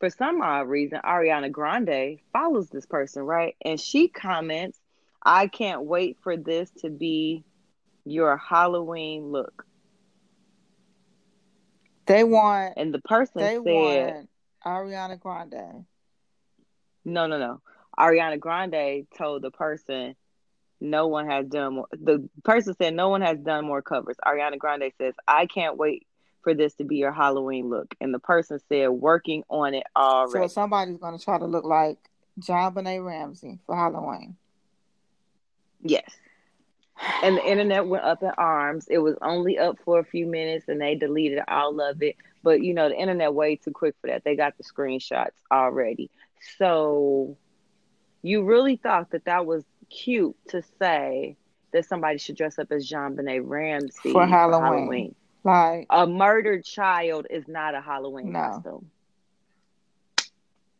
For 0.00 0.08
some 0.08 0.40
odd 0.40 0.66
reason, 0.66 1.00
Ariana 1.04 1.52
Grande 1.52 2.18
follows 2.32 2.70
this 2.70 2.86
person, 2.86 3.22
right? 3.22 3.56
And 3.62 3.78
she 3.78 4.08
comments, 4.08 4.78
I 5.22 5.48
can't 5.48 5.82
wait 5.82 6.16
for 6.22 6.36
this 6.36 6.70
to 6.80 6.88
be 6.88 7.44
your 8.06 8.38
Halloween 8.38 9.30
look. 9.30 9.66
They 12.06 12.24
want. 12.24 12.74
And 12.76 12.92
the 12.92 13.00
person 13.00 13.42
They 13.42 13.54
said, 13.54 13.62
want 13.62 14.28
Ariana 14.64 15.18
Grande. 15.18 15.84
No, 17.04 17.26
no, 17.26 17.38
no. 17.38 17.60
Ariana 17.98 18.38
Grande 18.38 19.06
told 19.16 19.42
the 19.42 19.50
person, 19.50 20.16
no 20.80 21.06
one 21.06 21.28
has 21.28 21.46
done 21.46 21.74
more. 21.74 21.86
The 21.92 22.28
person 22.42 22.74
said, 22.76 22.94
no 22.94 23.08
one 23.08 23.22
has 23.22 23.38
done 23.38 23.64
more 23.64 23.82
covers. 23.82 24.16
Ariana 24.24 24.58
Grande 24.58 24.90
says, 24.98 25.14
I 25.26 25.46
can't 25.46 25.76
wait 25.76 26.06
for 26.42 26.54
this 26.54 26.74
to 26.74 26.84
be 26.84 26.96
your 26.96 27.12
Halloween 27.12 27.70
look. 27.70 27.94
And 28.00 28.12
the 28.12 28.18
person 28.18 28.58
said, 28.68 28.88
working 28.88 29.44
on 29.48 29.74
it 29.74 29.84
already." 29.96 30.48
So 30.48 30.52
somebody's 30.52 30.98
gonna 30.98 31.18
try 31.18 31.38
to 31.38 31.46
look 31.46 31.64
like 31.64 31.98
JonBenét 32.40 33.04
Ramsey 33.04 33.58
for 33.66 33.76
Halloween. 33.76 34.36
yes. 35.82 36.10
And 37.22 37.36
the 37.36 37.44
internet 37.44 37.86
went 37.86 38.04
up 38.04 38.22
in 38.22 38.30
arms. 38.38 38.86
It 38.88 38.98
was 38.98 39.16
only 39.20 39.58
up 39.58 39.78
for 39.84 39.98
a 39.98 40.04
few 40.04 40.26
minutes 40.26 40.68
and 40.68 40.80
they 40.80 40.94
deleted 40.94 41.40
all 41.48 41.80
of 41.80 42.02
it. 42.02 42.16
But 42.42 42.62
you 42.62 42.74
know, 42.74 42.88
the 42.88 42.96
internet 42.98 43.34
way 43.34 43.56
too 43.56 43.72
quick 43.72 43.94
for 44.00 44.08
that. 44.08 44.24
They 44.24 44.36
got 44.36 44.56
the 44.56 44.64
screenshots 44.64 45.32
already. 45.50 46.10
So 46.58 47.36
you 48.22 48.44
really 48.44 48.76
thought 48.76 49.10
that 49.10 49.24
that 49.26 49.46
was 49.46 49.64
cute 49.90 50.36
to 50.48 50.62
say 50.78 51.36
that 51.72 51.84
somebody 51.86 52.18
should 52.18 52.36
dress 52.36 52.58
up 52.58 52.70
as 52.70 52.88
JonBenét 52.88 53.42
Ramsey 53.44 54.12
For 54.12 54.26
Halloween. 54.26 55.14
Like 55.44 55.86
A 55.90 56.06
murdered 56.06 56.64
child 56.64 57.26
is 57.30 57.48
not 57.48 57.74
a 57.74 57.80
Halloween 57.80 58.32
No. 58.32 58.40
costume. 58.40 58.90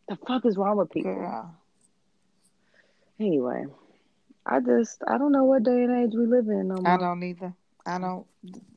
The 0.08 0.16
fuck 0.16 0.44
is 0.46 0.56
wrong 0.56 0.76
with 0.76 0.90
people? 0.90 1.14
girl. 1.14 1.54
Anyway, 3.18 3.66
I 4.46 4.60
just 4.60 5.02
I 5.06 5.18
don't 5.18 5.32
know 5.32 5.44
what 5.44 5.62
day 5.62 5.84
and 5.84 6.04
age 6.04 6.14
we 6.16 6.26
live 6.26 6.48
in 6.48 6.68
no 6.68 6.80
more. 6.80 6.92
I 6.92 6.96
don't 6.96 7.22
either. 7.22 7.54
I 7.86 7.98
don't 7.98 8.26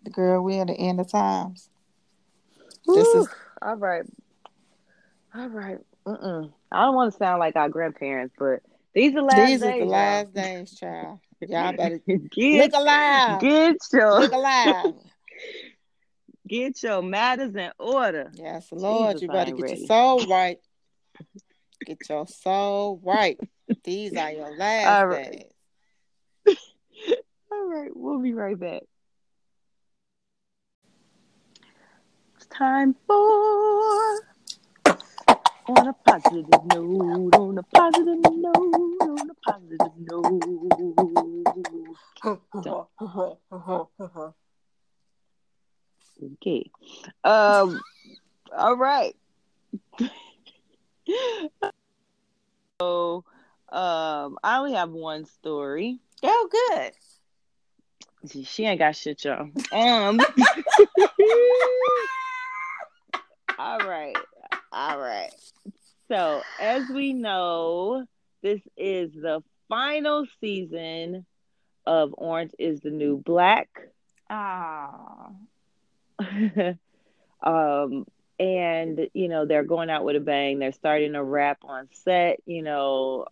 the 0.03 0.10
girl, 0.10 0.44
we're 0.44 0.61
at 0.61 0.68
the 0.68 0.73
end 0.73 0.99
of 0.99 1.10
times. 1.10 1.69
This 2.85 3.14
is- 3.15 3.27
all 3.61 3.76
right. 3.76 4.06
All 5.35 5.49
right. 5.49 5.80
Mm-mm. 6.06 6.52
I 6.72 6.81
don't 6.84 6.95
want 6.95 7.11
to 7.11 7.18
sound 7.18 7.39
like 7.39 7.56
our 7.56 7.69
grandparents, 7.69 8.34
but 8.38 8.61
these 8.94 9.14
are 9.15 9.22
last 9.22 9.35
These 9.35 9.60
days. 9.60 9.73
These 9.73 9.81
are 9.81 9.85
the 9.85 9.85
last 9.85 10.34
days, 10.34 10.80
child. 10.80 11.19
Y'all 11.41 11.73
better 11.73 11.99
get 12.31 12.72
look 12.72 12.73
alive. 12.73 13.41
get 13.41 13.77
your 13.91 14.19
Look 14.19 14.31
alive. 14.31 14.94
get 16.48 16.81
your 16.81 17.02
matters 17.02 17.56
in 17.56 17.72
order. 17.77 18.31
Yes, 18.35 18.69
Lord, 18.72 19.18
Jesus, 19.18 19.22
you 19.23 19.27
better 19.27 19.52
get 19.52 19.61
ready. 19.61 19.80
your 19.80 19.88
soul 19.88 20.27
right. 20.27 20.60
Get 21.85 21.98
your 22.10 22.26
soul 22.27 22.99
right. 23.03 23.39
These 23.84 24.15
are 24.15 24.31
your 24.31 24.56
last 24.56 25.06
right. 25.07 25.31
days. 25.31 25.52
Right, 27.69 27.91
we'll 27.94 28.19
be 28.19 28.34
right 28.34 28.57
back. 28.57 28.84
It's 32.38 32.45
time 32.45 32.95
for 33.06 33.14
on 35.68 35.88
a 35.89 35.94
positive 36.06 36.48
note, 36.73 37.35
on 37.35 37.57
a 37.57 37.64
positive 37.64 38.19
note, 38.23 38.56
on 39.02 39.30
a 39.30 39.34
positive 39.52 39.91
note. 39.98 40.48
Okay. 46.23 46.72
Um 47.26 47.81
all 48.56 48.77
right. 48.77 49.14
so 52.80 53.26
um 53.69 54.38
I 54.41 54.57
only 54.57 54.73
have 54.73 54.91
one 54.91 55.26
story. 55.26 55.99
oh, 56.23 56.49
good. 56.69 56.94
She, 58.30 58.44
she 58.44 58.65
ain't 58.65 58.80
got 58.80 58.95
shit, 58.95 59.23
y'all. 59.23 59.49
Um 59.72 60.19
All 63.60 63.80
right. 63.80 64.15
All 64.72 64.99
right. 64.99 65.34
So, 66.10 66.41
as 66.61 66.88
we 66.89 67.14
know, 67.14 68.06
this 68.41 68.61
is 68.77 69.11
the 69.14 69.41
final 69.68 70.26
season 70.39 71.26
of 71.85 72.14
Orange 72.18 72.52
is 72.60 72.81
the 72.81 72.91
New 72.91 73.18
Black. 73.18 73.69
Ah, 74.30 75.30
um 77.41 78.06
and 78.39 79.10
you 79.14 79.30
know 79.30 79.45
they're 79.45 79.64
going 79.64 79.89
out 79.89 80.03
with 80.03 80.15
a 80.15 80.19
bang 80.19 80.60
they're 80.60 80.72
starting 80.72 81.14
to 81.14 81.23
rap 81.23 81.60
on 81.64 81.88
set 81.91 82.39
you 82.45 82.61
know 82.61 83.26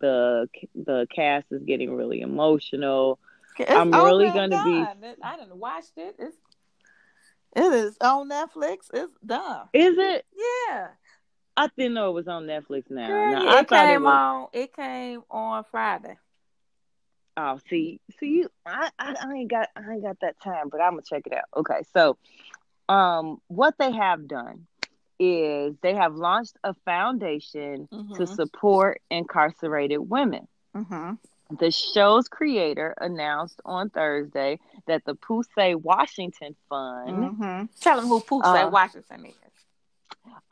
the 0.00 0.48
the 0.74 1.06
cast 1.14 1.46
is 1.50 1.62
getting 1.62 1.94
really 1.94 2.20
emotional 2.20 3.18
It's 3.58 3.70
I'm 3.70 3.90
really 3.92 4.26
gonna 4.30 4.48
be- 4.48 4.54
done. 4.54 5.02
It- 5.04 5.18
I 5.22 5.36
didn't 5.36 5.56
watch 5.56 5.84
it. 5.96 6.16
It's 6.18 6.36
it 7.56 7.72
is 7.72 7.96
on 8.00 8.28
Netflix. 8.28 8.88
It's 8.92 9.12
done. 9.24 9.68
is 9.72 9.96
it 9.98 10.26
Yeah. 10.36 10.88
i 11.56 11.68
didn't 11.76 11.94
know 11.94 12.10
it 12.10 12.14
was 12.14 12.28
on 12.28 12.44
netflix 12.46 12.90
now, 12.90 13.06
Girl, 13.08 13.30
Now, 13.32 13.48
i 13.48 13.58
it 13.60 13.62
it 13.62 13.68
came 13.68 14.02
was 14.02 14.12
on. 14.12 14.46
It 14.52 14.72
came 14.76 15.22
on 15.30 15.64
Friday. 15.70 16.16
oh 17.36 17.58
see 17.68 18.00
see 18.20 18.26
you 18.28 18.48
I, 18.66 18.90
I 18.98 19.14
i 19.20 19.32
ain't 19.34 19.50
got 19.50 19.68
i 19.76 19.92
ain't 19.92 20.02
got 20.02 20.18
that 20.20 20.40
time 20.40 20.68
but 20.70 20.80
i'm 20.80 20.92
gonna 20.92 21.02
check 21.02 21.22
it 21.26 21.32
out 21.32 21.44
okay 21.56 21.82
so 21.94 22.16
um 22.88 23.40
what 23.48 23.74
they 23.78 23.92
have 23.92 24.28
done 24.28 24.66
is 25.18 25.74
they 25.82 25.94
have 25.94 26.14
launched 26.14 26.56
a 26.62 26.74
foundation 26.84 27.88
to 27.90 28.22
Mhm. 28.22 28.36
support 28.36 29.00
incarcerated 29.10 29.98
women 30.00 30.46
Mm-hmm. 30.76 31.14
The 31.58 31.70
show's 31.70 32.28
creator 32.28 32.94
announced 33.00 33.60
on 33.64 33.88
Thursday 33.90 34.58
that 34.86 35.04
the 35.06 35.14
Poussey 35.14 35.74
Washington 35.74 36.54
Fund, 36.68 37.10
Mm-hmm. 37.10 37.64
Tell 37.80 37.96
them 37.96 38.06
who 38.08 38.20
Pooh 38.20 38.42
Uh, 38.42 38.68
Washington 38.70 39.26
is. 39.26 39.34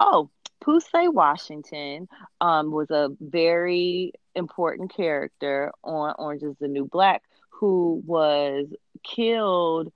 oh, 0.01 0.31
Poussey 0.63 1.13
Washington 1.13 2.09
um, 2.41 2.71
was 2.71 2.91
a 2.91 3.11
very 3.21 4.13
important 4.35 4.95
character 4.95 5.71
on 5.85 6.15
Orange 6.19 6.43
is 6.43 6.57
the 6.61 6.69
New 6.69 6.87
Black 6.87 7.23
who 7.51 8.03
was 8.07 8.67
killed 9.03 9.93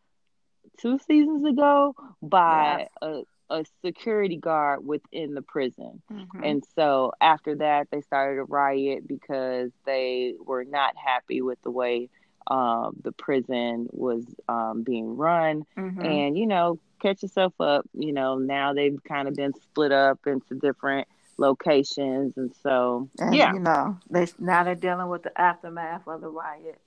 two 0.80 0.98
seasons 1.06 1.44
ago 1.46 1.94
by 2.22 2.88
a, 3.02 3.22
a 3.50 3.64
security 3.84 4.36
guard 4.36 4.86
within 4.86 5.34
the 5.34 5.42
prison. 5.42 6.00
Mhm. 6.10 6.40
And 6.44 6.64
so 6.76 7.12
after 7.20 7.56
that, 7.56 7.88
they 7.90 8.00
started 8.00 8.40
a 8.40 8.44
riot 8.44 9.06
because 9.08 9.70
they 9.84 10.34
were 10.44 10.64
not 10.64 10.96
happy 10.96 11.42
with 11.42 11.60
the 11.62 11.70
way 11.70 12.08
um, 12.46 12.96
the 13.02 13.12
prison 13.12 13.88
was 13.92 14.24
um, 14.48 14.82
being 14.82 15.16
run. 15.16 15.64
Mhm. 15.76 16.04
And, 16.04 16.38
you 16.38 16.46
know, 16.46 16.78
catch 17.00 17.22
yourself 17.22 17.52
up. 17.60 17.86
You 17.94 18.12
know, 18.12 18.38
now 18.38 18.72
they've 18.72 18.98
kind 19.04 19.28
of 19.28 19.34
been 19.34 19.52
split 19.54 19.92
up 19.92 20.26
into 20.26 20.54
different 20.54 21.06
locations. 21.36 22.36
And 22.36 22.52
so, 22.62 23.08
And, 23.20 23.34
yeah, 23.34 23.52
you 23.52 23.60
know, 23.60 23.98
they 24.10 24.26
now 24.38 24.64
they're 24.64 24.74
dealing 24.74 25.08
with 25.08 25.22
the 25.22 25.40
aftermath 25.40 26.06
of 26.08 26.20
the 26.22 26.28
riot. 26.28 26.80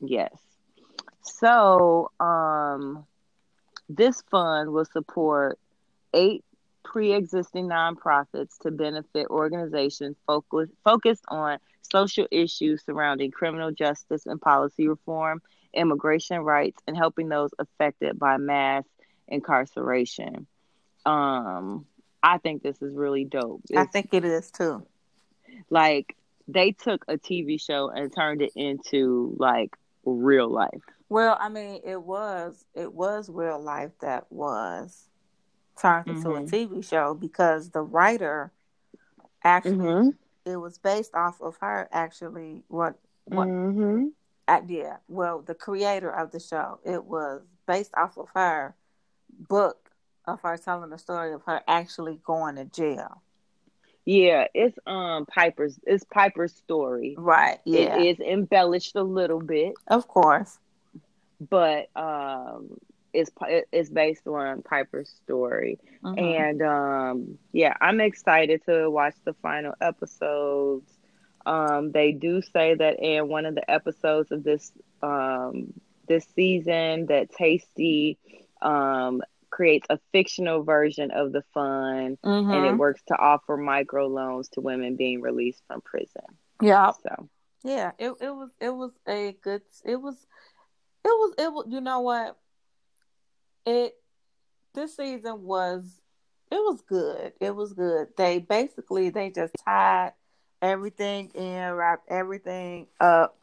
yes. 0.00 0.32
So, 1.22 2.10
um, 2.20 3.06
this 3.88 4.22
fund 4.30 4.72
will 4.72 4.84
support 4.84 5.58
eight 6.14 6.44
pre-existing 6.84 7.68
nonprofits 7.68 8.58
to 8.62 8.70
benefit 8.70 9.26
organizations 9.28 10.16
focus, 10.26 10.70
focused 10.84 11.24
on 11.28 11.58
social 11.82 12.26
issues 12.30 12.82
surrounding 12.84 13.30
criminal 13.30 13.70
justice 13.70 14.26
and 14.26 14.40
policy 14.40 14.88
reform, 14.88 15.42
immigration 15.74 16.38
rights, 16.40 16.82
and 16.86 16.96
helping 16.96 17.28
those 17.28 17.50
affected 17.58 18.18
by 18.18 18.36
mass 18.38 18.84
incarceration. 19.26 20.46
Um, 21.04 21.86
I 22.22 22.38
think 22.38 22.62
this 22.62 22.80
is 22.82 22.94
really 22.94 23.24
dope. 23.24 23.62
I 23.76 23.84
think 23.84 24.08
it 24.12 24.24
is 24.24 24.50
too. 24.50 24.86
like 25.70 26.16
they 26.46 26.72
took 26.72 27.04
a 27.08 27.18
TV 27.18 27.60
show 27.60 27.90
and 27.90 28.14
turned 28.14 28.42
it 28.42 28.52
into 28.56 29.36
like 29.38 29.76
real 30.04 30.48
life. 30.48 30.82
Well, 31.10 31.36
I 31.40 31.48
mean, 31.48 31.80
it 31.84 32.02
was 32.02 32.64
it 32.74 32.92
was 32.92 33.28
real 33.28 33.60
life 33.60 33.92
that 34.00 34.30
was 34.30 35.07
turned 35.80 36.08
into 36.08 36.30
Mhm. 36.30 36.38
a 36.38 36.42
TV 36.42 36.82
show 36.82 37.14
because 37.14 37.70
the 37.70 37.82
writer 37.82 38.52
actually 39.44 39.76
Mm-hmm. 39.76 40.10
it 40.44 40.56
was 40.56 40.78
based 40.78 41.14
off 41.14 41.40
of 41.40 41.56
her 41.58 41.88
actually 41.92 42.64
what 42.68 42.98
what 43.24 43.48
Mm-hmm. 43.48 44.08
yeah 44.66 44.96
well 45.08 45.40
the 45.42 45.54
creator 45.54 46.10
of 46.10 46.30
the 46.32 46.40
show 46.40 46.78
it 46.84 47.04
was 47.04 47.42
based 47.66 47.92
off 47.96 48.16
of 48.18 48.28
her 48.34 48.74
book 49.38 49.90
of 50.26 50.40
her 50.42 50.56
telling 50.56 50.90
the 50.90 50.98
story 50.98 51.32
of 51.32 51.42
her 51.44 51.62
actually 51.68 52.20
going 52.24 52.56
to 52.56 52.64
jail 52.64 53.22
Yeah, 54.04 54.46
it's 54.54 54.78
um 54.86 55.26
Piper's. 55.26 55.78
It's 55.86 56.04
Piper's 56.04 56.54
story. 56.54 57.14
right 57.18 57.58
yeah 57.64 58.00
It 58.00 58.18
is 58.18 58.20
embellished 58.26 58.96
a 58.96 59.02
little 59.02 59.40
bit, 59.40 59.74
of 59.88 60.08
course 60.08 60.58
but 61.50 61.88
um, 61.96 62.78
it's 63.12 63.30
Pi- 63.30 63.64
it's 63.72 63.90
based 63.90 64.26
on 64.26 64.62
Piper's 64.62 65.10
story. 65.24 65.78
Mhm. 66.02 66.18
And 66.18 66.62
um, 66.62 67.38
yeah, 67.52 67.74
I'm 67.80 68.00
excited 68.00 68.62
to 68.66 68.90
watch 68.90 69.14
the 69.24 69.34
final 69.34 69.74
episodes. 69.80 70.98
Um, 71.46 71.92
they 71.92 72.12
do 72.12 72.40
say 72.42 72.74
that 72.74 72.98
in 73.00 73.28
one 73.28 73.46
of 73.46 73.54
the 73.54 73.68
episodes 73.70 74.30
of 74.32 74.42
this 74.44 74.72
um, 75.02 75.72
this 76.08 76.26
season 76.34 77.06
that 77.06 77.30
Tasty 77.30 78.18
um, 78.62 79.22
creates 79.50 79.86
a 79.90 79.98
fictional 80.12 80.62
version 80.62 81.10
of 81.10 81.32
the 81.32 81.42
fund, 81.54 82.18
and 82.50 82.64
it 82.64 82.76
works 82.76 83.02
to 83.08 83.16
offer 83.16 83.56
microloans 83.56 84.50
to 84.50 84.60
women 84.60 84.96
being 84.96 85.20
released 85.20 85.62
from 85.66 85.80
prison. 85.80 86.22
yeah 86.60 86.92
So 87.02 87.28
Yeah, 87.64 87.92
it 87.98 88.12
it 88.20 88.30
was 88.30 88.50
it 88.60 88.70
was 88.70 88.92
a 89.08 89.32
good 89.42 89.62
it 89.84 89.96
was 90.00 90.14
it 91.04 91.08
was 91.08 91.34
it 91.38 91.52
was 91.52 91.66
you 91.68 91.80
know 91.80 92.00
what 92.00 92.36
it 93.68 93.94
this 94.74 94.96
season 94.96 95.42
was 95.42 96.00
it 96.50 96.56
was 96.56 96.82
good 96.82 97.32
it 97.40 97.54
was 97.54 97.72
good 97.72 98.08
they 98.16 98.38
basically 98.38 99.10
they 99.10 99.30
just 99.30 99.54
tied 99.64 100.12
everything 100.62 101.28
in 101.34 101.72
wrapped 101.72 102.10
everything 102.10 102.86
up 103.00 103.38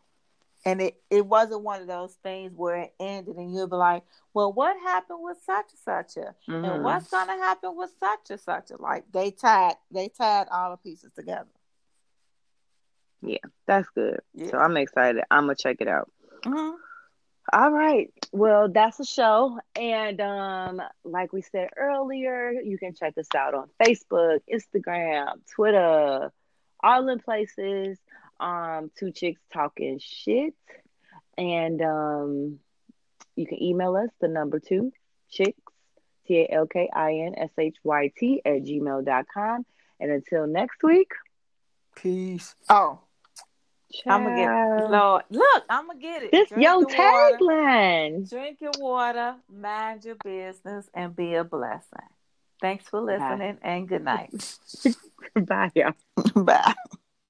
and 0.66 0.82
it 0.82 1.02
it 1.10 1.26
wasn't 1.26 1.62
one 1.62 1.82
of 1.82 1.88
those 1.88 2.14
things 2.24 2.52
where 2.56 2.76
it 2.76 2.94
ended 3.00 3.36
and 3.38 3.54
you'll 3.54 3.68
be 3.68 3.76
like 3.76 4.04
well 4.34 4.52
what 4.52 4.76
happened 4.82 5.20
with 5.22 5.38
such 5.46 5.68
and 5.72 5.80
such 5.80 6.18
a 6.18 6.36
and 6.64 6.82
mhm. 6.82 6.84
what's 6.84 7.10
gonna 7.10 7.38
happen 7.38 7.76
with 7.76 7.92
such 8.00 8.32
and 8.32 8.40
such 8.40 8.72
a 8.72 8.82
like 8.82 9.04
they 9.12 9.32
tied 9.32 9.76
they 9.92 10.10
tied 10.10 10.48
all 10.52 10.72
the 10.72 10.78
pieces 10.78 11.12
together 11.16 11.50
Yeah, 13.22 13.38
that's 13.66 13.90
good. 13.90 14.20
yeah 14.34 14.52
So 14.52 14.58
I'm 14.58 14.78
excited. 14.78 15.24
I'm 15.32 15.44
gonna 15.44 15.56
check 15.56 15.78
it 15.80 15.88
out. 15.88 16.12
Mhm. 16.44 16.76
All 17.54 17.72
right. 17.72 18.12
Well, 18.32 18.70
that's 18.70 19.00
a 19.00 19.06
show. 19.06 19.60
And 19.76 20.20
um, 20.20 20.82
like 21.04 21.32
we 21.32 21.42
said 21.42 21.70
earlier, 21.78 22.52
you 22.52 22.78
can 22.78 22.94
check 22.96 23.18
us 23.18 23.28
out 23.36 23.54
on 23.54 23.70
Facebook, 23.82 24.40
Instagram, 24.52 25.46
Twitter, 25.54 26.32
all 26.82 27.10
in 27.10 27.20
places. 27.20 27.98
Um, 28.40 28.92
two 28.98 29.12
chicks 29.12 29.42
talking 29.54 30.00
shit. 30.00 30.56
And 31.38 31.82
um, 31.82 32.60
you 33.36 33.46
can 33.46 33.62
email 33.62 33.96
us 33.96 34.10
the 34.20 34.28
number 34.28 34.60
two 34.60 34.92
chicks, 35.30 35.62
T 36.28 36.40
A 36.40 36.52
L 36.52 36.68
K 36.68 36.90
I 36.94 37.14
N 37.26 37.36
S 37.38 37.52
H 37.58 37.76
Y 37.84 38.12
T 38.18 38.42
at 38.44 38.64
gmail.com. 38.64 39.66
And 40.00 40.12
until 40.12 40.48
next 40.48 40.84
week, 40.84 41.12
peace 41.96 42.56
oh 42.70 43.00
I'm 44.08 44.24
gonna 44.24 44.36
get 44.36 44.46
ciao. 44.46 44.90
Lord. 44.90 45.24
Look, 45.30 45.64
I'm 45.70 45.88
gonna 45.88 46.00
get 46.00 46.24
it. 46.24 46.32
This 46.32 46.50
Drink 46.50 46.64
your 46.64 46.82
your 46.82 46.90
tagline. 46.90 48.30
drink 48.30 48.58
your 48.62 48.74
water, 48.80 49.36
mind 49.52 50.06
your 50.06 50.16
business, 50.16 50.90
and 50.94 51.16
be 51.16 51.36
a 51.36 51.44
blessing. 51.44 52.00
Thanks 52.62 52.88
for 52.88 53.02
listening, 53.02 53.58
and 53.62 53.88
good 53.88 54.04
night. 54.04 54.58
Bye, 55.36 55.72
y'all. 55.76 55.94
Bye. 56.44 56.74